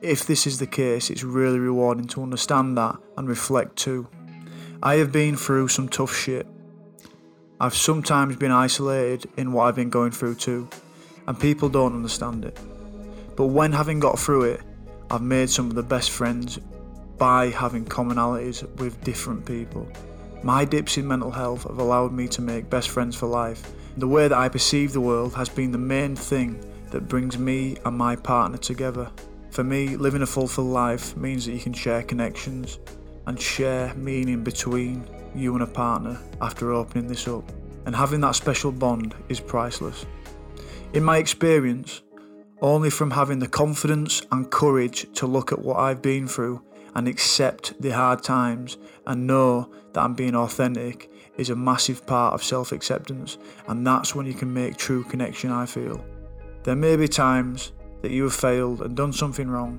If 0.01 0.27
this 0.29 0.47
is 0.47 0.61
the 0.61 0.69
case, 0.69 1.11
it's 1.11 1.25
really 1.25 1.59
rewarding 1.59 2.07
to 2.07 2.23
understand 2.23 2.79
that 2.79 2.99
and 3.19 3.27
reflect 3.29 3.75
too. 3.75 4.07
I 4.81 4.95
have 4.95 5.11
been 5.11 5.37
through 5.37 5.67
some 5.67 5.89
tough 5.89 6.15
shit. 6.15 6.47
I've 7.59 7.75
sometimes 7.75 8.37
been 8.37 8.53
isolated 8.53 9.29
in 9.37 9.53
what 9.53 9.65
I've 9.65 9.75
been 9.75 9.91
going 9.91 10.13
through 10.13 10.37
too, 10.37 10.69
and 11.27 11.37
people 11.37 11.69
don't 11.69 11.97
understand 11.97 12.45
it. 12.45 12.57
But 13.35 13.47
when 13.47 13.73
having 13.73 13.99
got 13.99 14.21
through 14.21 14.45
it, 14.45 14.61
I've 15.15 15.23
made 15.23 15.49
some 15.49 15.69
of 15.69 15.77
the 15.77 15.83
best 15.85 16.11
friends 16.11 16.59
by 17.19 17.51
having 17.51 17.85
commonalities 17.85 18.69
with 18.81 19.01
different 19.05 19.47
people. 19.47 19.87
My 20.43 20.65
dips 20.65 20.99
in 20.99 21.07
mental 21.07 21.31
health 21.31 21.63
have 21.69 21.79
allowed 21.79 22.13
me 22.13 22.27
to 22.27 22.43
make 22.43 22.69
best 22.69 22.89
friends 22.89 23.15
for 23.15 23.27
life. 23.27 23.63
The 23.97 24.09
way 24.09 24.27
that 24.27 24.37
I 24.37 24.49
perceive 24.49 24.93
the 24.93 25.01
world 25.01 25.33
has 25.35 25.49
been 25.49 25.71
the 25.71 25.79
main 25.79 26.17
thing 26.17 26.59
that 26.91 27.07
brings 27.07 27.39
me 27.39 27.77
and 27.85 27.97
my 27.97 28.17
partner 28.17 28.59
together. 28.59 29.09
For 29.51 29.63
me, 29.63 29.97
living 29.97 30.23
a 30.23 30.27
fulfilled 30.27 30.73
life 30.73 31.17
means 31.17 31.47
that 31.47 31.53
you 31.53 31.61
can 31.61 31.75
share 31.75 32.03
connections 32.03 32.81
and 33.29 33.41
share 33.41 33.95
meaning 33.95 34.43
between 34.43 35.07
you 35.33 35.55
and 35.55 35.63
a 35.63 35.69
partner 35.69 36.19
after 36.43 36.73
opening 36.73 37.07
this 37.07 37.29
up. 37.29 37.49
And 37.87 37.95
having 37.95 38.21
that 38.23 38.35
special 38.35 38.73
bond 38.73 39.15
is 39.29 39.39
priceless. 39.39 40.07
In 40.93 41.05
my 41.05 41.19
experience, 41.19 42.03
only 42.65 42.89
from 42.89 43.11
having 43.11 43.41
the 43.41 43.47
confidence 43.47 44.23
and 44.33 44.51
courage 44.51 45.07
to 45.13 45.27
look 45.27 45.53
at 45.53 45.59
what 45.59 45.77
I've 45.77 46.01
been 46.01 46.27
through 46.27 46.63
and 46.95 47.07
accept 47.07 47.79
the 47.79 47.91
hard 47.91 48.23
times 48.23 48.79
and 49.07 49.27
know 49.27 49.71
that 49.93 50.01
I'm 50.01 50.15
being 50.15 50.35
authentic 50.35 51.11
is 51.37 51.51
a 51.51 51.57
massive 51.57 52.07
part 52.07 52.33
of 52.33 52.43
self 52.43 52.73
acceptance, 52.73 53.37
and 53.69 53.87
that's 53.87 54.15
when 54.15 54.25
you 54.25 54.33
can 54.33 54.55
make 54.55 54.79
true 54.79 55.05
connection. 55.05 55.51
I 55.51 55.67
feel 55.67 56.03
there 56.63 56.75
may 56.75 56.97
be 56.97 57.07
times 57.07 57.73
that 58.01 58.13
you 58.13 58.23
have 58.23 58.35
failed 58.35 58.81
and 58.81 58.97
done 58.97 59.13
something 59.13 59.49
wrong. 59.49 59.79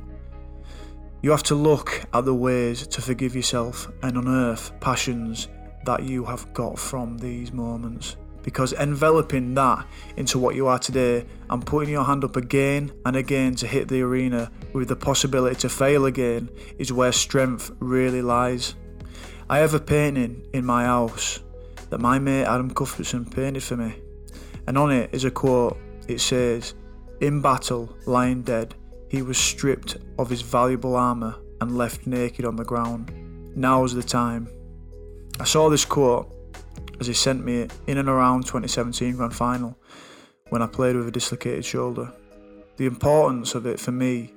You 1.24 1.32
have 1.32 1.44
to 1.44 1.56
look 1.56 2.06
at 2.14 2.26
the 2.26 2.36
ways 2.36 2.86
to 2.86 3.02
forgive 3.02 3.36
yourself 3.36 3.92
and 4.04 4.16
unearth 4.16 4.80
passions 4.80 5.48
that 5.86 6.04
you 6.04 6.24
have 6.26 6.54
got 6.54 6.78
from 6.78 7.18
these 7.18 7.52
moments 7.52 8.18
because 8.46 8.74
enveloping 8.74 9.56
that 9.56 9.88
into 10.18 10.38
what 10.38 10.54
you 10.54 10.68
are 10.68 10.78
today 10.78 11.26
and 11.50 11.66
putting 11.66 11.90
your 11.90 12.04
hand 12.04 12.24
up 12.24 12.36
again 12.36 12.92
and 13.04 13.16
again 13.16 13.56
to 13.56 13.66
hit 13.66 13.88
the 13.88 14.00
arena 14.00 14.52
with 14.72 14.88
the 14.88 14.96
possibility 14.96 15.56
to 15.56 15.68
fail 15.68 16.06
again 16.06 16.48
is 16.78 16.94
where 16.94 17.12
strength 17.12 17.72
really 17.80 18.22
lies. 18.22 18.76
I 19.50 19.58
have 19.58 19.74
a 19.74 19.80
painting 19.80 20.46
in 20.54 20.64
my 20.64 20.86
house 20.86 21.40
that 21.90 22.00
my 22.00 22.20
mate 22.20 22.46
Adam 22.46 22.70
Cuthbertson 22.70 23.26
painted 23.26 23.64
for 23.64 23.78
me, 23.78 23.96
and 24.68 24.78
on 24.78 24.92
it 24.92 25.10
is 25.12 25.26
a 25.26 25.32
quote. 25.32 25.78
It 26.08 26.22
says, 26.22 26.76
In 27.22 27.42
battle, 27.42 27.98
lying 28.06 28.44
dead, 28.44 28.76
he 29.10 29.24
was 29.24 29.40
stripped 29.40 29.98
of 30.20 30.30
his 30.30 30.44
valuable 30.44 30.96
armour 30.96 31.36
and 31.62 31.76
left 31.76 32.06
naked 32.06 32.46
on 32.46 32.58
the 32.58 32.64
ground. 32.64 33.12
Now's 33.56 33.96
the 33.96 34.04
time. 34.04 34.48
I 35.40 35.46
saw 35.46 35.68
this 35.70 35.84
quote 35.84 36.35
as 37.00 37.08
he 37.08 37.14
sent 37.14 37.44
me 37.44 37.68
in 37.88 37.98
and 37.98 38.10
around 38.10 38.42
2017 38.42 39.16
grand 39.16 39.36
final 39.36 39.78
when 40.50 40.62
I 40.62 40.68
played 40.68 40.96
with 40.96 41.08
a 41.08 41.12
dislocated 41.12 41.66
shoulder. 41.66 42.12
The 42.78 42.86
importance 42.86 43.56
of 43.56 43.66
it 43.66 43.80
for 43.80 43.92
me 43.92 44.34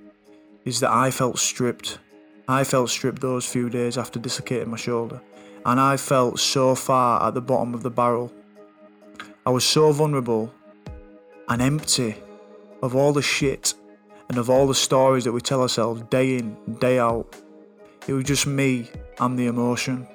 is 0.64 0.80
that 0.80 0.90
I 0.90 1.10
felt 1.10 1.39
stripped. 1.39 1.98
I 2.47 2.64
felt 2.64 2.90
stripped 2.90 3.20
those 3.20 3.47
few 3.47 3.68
days 3.68 3.98
after 3.98 4.18
dislocating 4.18 4.70
my 4.70 4.76
shoulder, 4.76 5.20
and 5.64 5.78
I 5.80 5.97
felt 5.97 6.39
so 6.39 6.74
far 6.74 7.26
at 7.26 7.35
the 7.35 7.40
bottom 7.40 7.74
of 7.74 7.82
the 7.82 7.90
barrel. 7.90 8.32
I 9.44 9.51
was 9.51 9.64
so 9.64 9.93
vulnerable 9.93 10.52
and 11.48 11.62
empty 11.62 12.16
of 12.82 12.94
all 12.94 13.12
the 13.12 13.22
shit 13.22 13.74
and 14.28 14.39
of 14.39 14.51
all 14.51 14.66
the 14.66 14.74
stories 14.74 15.24
that 15.24 15.32
we 15.32 15.40
tell 15.40 15.62
ourselves 15.62 16.02
day 16.10 16.39
in, 16.39 16.56
day 16.78 16.98
out. 16.98 17.35
It 18.06 18.12
was 18.12 18.24
just 18.24 18.47
me 18.47 18.90
and 19.18 19.39
the 19.39 19.47
emotion 19.47 20.06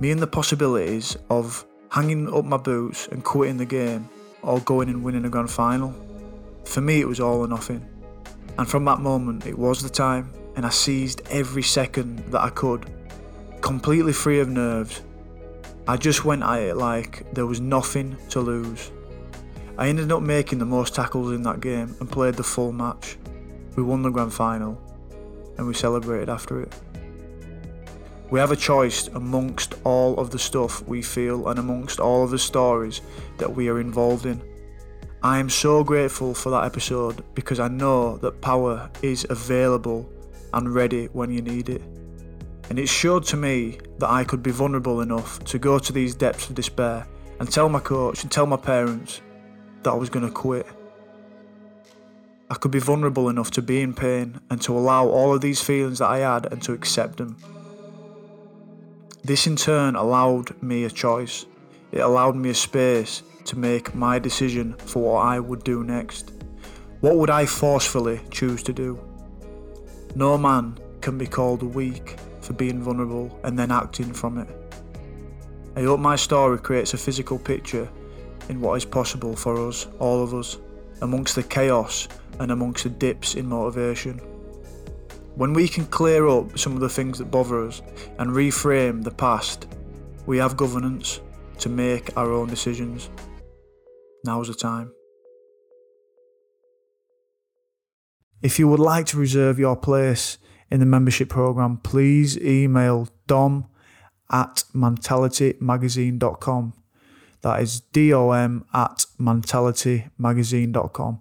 me 0.00 0.10
and 0.10 0.20
the 0.20 0.26
possibilities 0.26 1.16
of 1.30 1.64
hanging 1.90 2.32
up 2.32 2.44
my 2.44 2.56
boots 2.56 3.06
and 3.08 3.22
quitting 3.22 3.56
the 3.56 3.64
game 3.64 4.08
or 4.42 4.60
going 4.60 4.88
and 4.88 5.02
winning 5.04 5.24
a 5.24 5.28
grand 5.28 5.50
final. 5.50 5.94
For 6.64 6.80
me, 6.80 7.00
it 7.00 7.08
was 7.08 7.20
all 7.20 7.38
or 7.38 7.48
nothing. 7.48 7.88
And 8.58 8.68
from 8.68 8.84
that 8.86 9.00
moment, 9.00 9.46
it 9.46 9.56
was 9.56 9.82
the 9.82 9.88
time, 9.88 10.32
and 10.56 10.66
I 10.66 10.70
seized 10.70 11.22
every 11.30 11.62
second 11.62 12.18
that 12.32 12.40
I 12.40 12.50
could, 12.50 12.90
completely 13.60 14.12
free 14.12 14.40
of 14.40 14.48
nerves. 14.48 15.02
I 15.86 15.96
just 15.96 16.24
went 16.24 16.42
at 16.42 16.60
it 16.60 16.76
like 16.76 17.32
there 17.34 17.46
was 17.46 17.60
nothing 17.60 18.16
to 18.30 18.40
lose. 18.40 18.90
I 19.76 19.88
ended 19.88 20.12
up 20.12 20.22
making 20.22 20.58
the 20.58 20.66
most 20.66 20.94
tackles 20.94 21.32
in 21.32 21.42
that 21.42 21.60
game 21.60 21.96
and 22.00 22.10
played 22.10 22.34
the 22.34 22.44
full 22.44 22.72
match. 22.72 23.16
We 23.76 23.82
won 23.82 24.02
the 24.02 24.10
grand 24.10 24.32
final, 24.32 24.80
and 25.58 25.66
we 25.66 25.74
celebrated 25.74 26.28
after 26.28 26.60
it. 26.60 26.72
We 28.30 28.40
have 28.40 28.50
a 28.50 28.56
choice 28.56 29.08
amongst 29.08 29.74
all 29.84 30.18
of 30.18 30.30
the 30.30 30.38
stuff 30.38 30.82
we 30.88 31.02
feel 31.02 31.48
and 31.48 31.58
amongst 31.58 32.00
all 32.00 32.24
of 32.24 32.30
the 32.30 32.38
stories 32.38 33.02
that 33.38 33.54
we 33.54 33.68
are 33.68 33.80
involved 33.80 34.26
in. 34.26 34.42
I 35.22 35.38
am 35.38 35.48
so 35.48 35.84
grateful 35.84 36.34
for 36.34 36.50
that 36.50 36.64
episode 36.64 37.24
because 37.34 37.60
I 37.60 37.68
know 37.68 38.16
that 38.18 38.40
power 38.40 38.90
is 39.02 39.26
available 39.30 40.08
and 40.52 40.74
ready 40.74 41.06
when 41.06 41.30
you 41.30 41.42
need 41.42 41.68
it. 41.68 41.82
And 42.70 42.78
it 42.78 42.88
showed 42.88 43.24
to 43.24 43.36
me 43.36 43.78
that 43.98 44.10
I 44.10 44.24
could 44.24 44.42
be 44.42 44.50
vulnerable 44.50 45.00
enough 45.00 45.42
to 45.44 45.58
go 45.58 45.78
to 45.78 45.92
these 45.92 46.14
depths 46.14 46.48
of 46.48 46.54
despair 46.54 47.06
and 47.40 47.50
tell 47.50 47.68
my 47.68 47.80
coach 47.80 48.22
and 48.22 48.32
tell 48.32 48.46
my 48.46 48.56
parents 48.56 49.20
that 49.82 49.90
I 49.90 49.94
was 49.94 50.08
going 50.08 50.26
to 50.26 50.32
quit. 50.32 50.66
I 52.50 52.54
could 52.54 52.70
be 52.70 52.78
vulnerable 52.78 53.28
enough 53.28 53.50
to 53.52 53.62
be 53.62 53.80
in 53.80 53.94
pain 53.94 54.40
and 54.50 54.60
to 54.62 54.76
allow 54.76 55.06
all 55.08 55.34
of 55.34 55.40
these 55.40 55.62
feelings 55.62 55.98
that 55.98 56.08
I 56.08 56.18
had 56.18 56.52
and 56.52 56.62
to 56.62 56.72
accept 56.72 57.16
them. 57.16 57.36
This 59.24 59.46
in 59.46 59.56
turn 59.56 59.96
allowed 59.96 60.62
me 60.62 60.84
a 60.84 60.90
choice. 60.90 61.46
It 61.92 62.00
allowed 62.00 62.36
me 62.36 62.50
a 62.50 62.54
space 62.54 63.22
to 63.46 63.58
make 63.58 63.94
my 63.94 64.18
decision 64.18 64.74
for 64.74 65.14
what 65.14 65.20
I 65.24 65.40
would 65.40 65.64
do 65.64 65.82
next. 65.82 66.32
What 67.00 67.16
would 67.16 67.30
I 67.30 67.46
forcefully 67.46 68.20
choose 68.30 68.62
to 68.64 68.74
do? 68.74 69.00
No 70.14 70.36
man 70.36 70.78
can 71.00 71.16
be 71.16 71.26
called 71.26 71.62
weak 71.62 72.16
for 72.42 72.52
being 72.52 72.82
vulnerable 72.82 73.40
and 73.44 73.58
then 73.58 73.70
acting 73.70 74.12
from 74.12 74.36
it. 74.36 74.48
I 75.74 75.82
hope 75.84 76.00
my 76.00 76.16
story 76.16 76.58
creates 76.58 76.92
a 76.92 76.98
physical 76.98 77.38
picture 77.38 77.88
in 78.50 78.60
what 78.60 78.74
is 78.74 78.84
possible 78.84 79.34
for 79.34 79.68
us, 79.68 79.86
all 80.00 80.22
of 80.22 80.34
us, 80.34 80.58
amongst 81.00 81.34
the 81.34 81.42
chaos 81.42 82.08
and 82.40 82.50
amongst 82.50 82.84
the 82.84 82.90
dips 82.90 83.36
in 83.36 83.46
motivation. 83.46 84.20
When 85.36 85.52
we 85.52 85.66
can 85.66 85.86
clear 85.86 86.28
up 86.28 86.56
some 86.56 86.74
of 86.74 86.80
the 86.80 86.88
things 86.88 87.18
that 87.18 87.32
bother 87.32 87.66
us 87.66 87.82
and 88.18 88.30
reframe 88.30 89.02
the 89.02 89.10
past, 89.10 89.66
we 90.26 90.38
have 90.38 90.56
governance 90.56 91.20
to 91.58 91.68
make 91.68 92.16
our 92.16 92.32
own 92.32 92.48
decisions. 92.48 93.10
Now's 94.24 94.46
the 94.46 94.54
time. 94.54 94.92
If 98.42 98.60
you 98.60 98.68
would 98.68 98.78
like 98.78 99.06
to 99.06 99.16
reserve 99.16 99.58
your 99.58 99.74
place 99.74 100.38
in 100.70 100.78
the 100.78 100.86
membership 100.86 101.30
program, 101.30 101.78
please 101.78 102.38
email 102.38 103.08
dom 103.26 103.66
at 104.30 104.62
mentalitymagazine.com. 104.72 106.74
That 107.40 107.60
is 107.60 107.80
dom 107.80 108.66
at 108.72 109.06
mentalitymagazine.com 109.20 111.20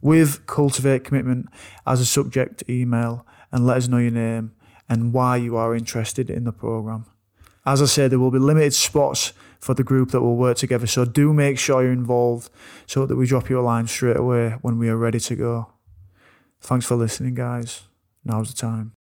with 0.00 0.46
cultivate 0.46 1.04
commitment 1.04 1.50
as 1.86 2.00
a 2.00 2.06
subject 2.06 2.64
email 2.70 3.26
and 3.52 3.66
let 3.66 3.78
us 3.78 3.88
know 3.88 3.98
your 3.98 4.10
name 4.10 4.52
and 4.88 5.12
why 5.12 5.36
you 5.36 5.56
are 5.56 5.74
interested 5.74 6.30
in 6.30 6.44
the 6.44 6.52
program. 6.52 7.06
As 7.66 7.82
I 7.82 7.86
said, 7.86 8.10
there 8.10 8.18
will 8.18 8.30
be 8.30 8.38
limited 8.38 8.74
spots 8.74 9.32
for 9.58 9.74
the 9.74 9.84
group 9.84 10.10
that 10.10 10.22
will 10.22 10.36
work 10.36 10.56
together, 10.56 10.86
so 10.86 11.04
do 11.04 11.32
make 11.34 11.58
sure 11.58 11.82
you're 11.82 11.92
involved 11.92 12.50
so 12.86 13.04
that 13.06 13.16
we 13.16 13.26
drop 13.26 13.50
you 13.50 13.60
a 13.60 13.62
line 13.62 13.86
straight 13.86 14.16
away 14.16 14.56
when 14.62 14.78
we 14.78 14.88
are 14.88 14.96
ready 14.96 15.20
to 15.20 15.36
go. 15.36 15.72
Thanks 16.60 16.86
for 16.86 16.96
listening, 16.96 17.34
guys. 17.34 17.82
Now's 18.24 18.52
the 18.52 18.56
time. 18.56 18.92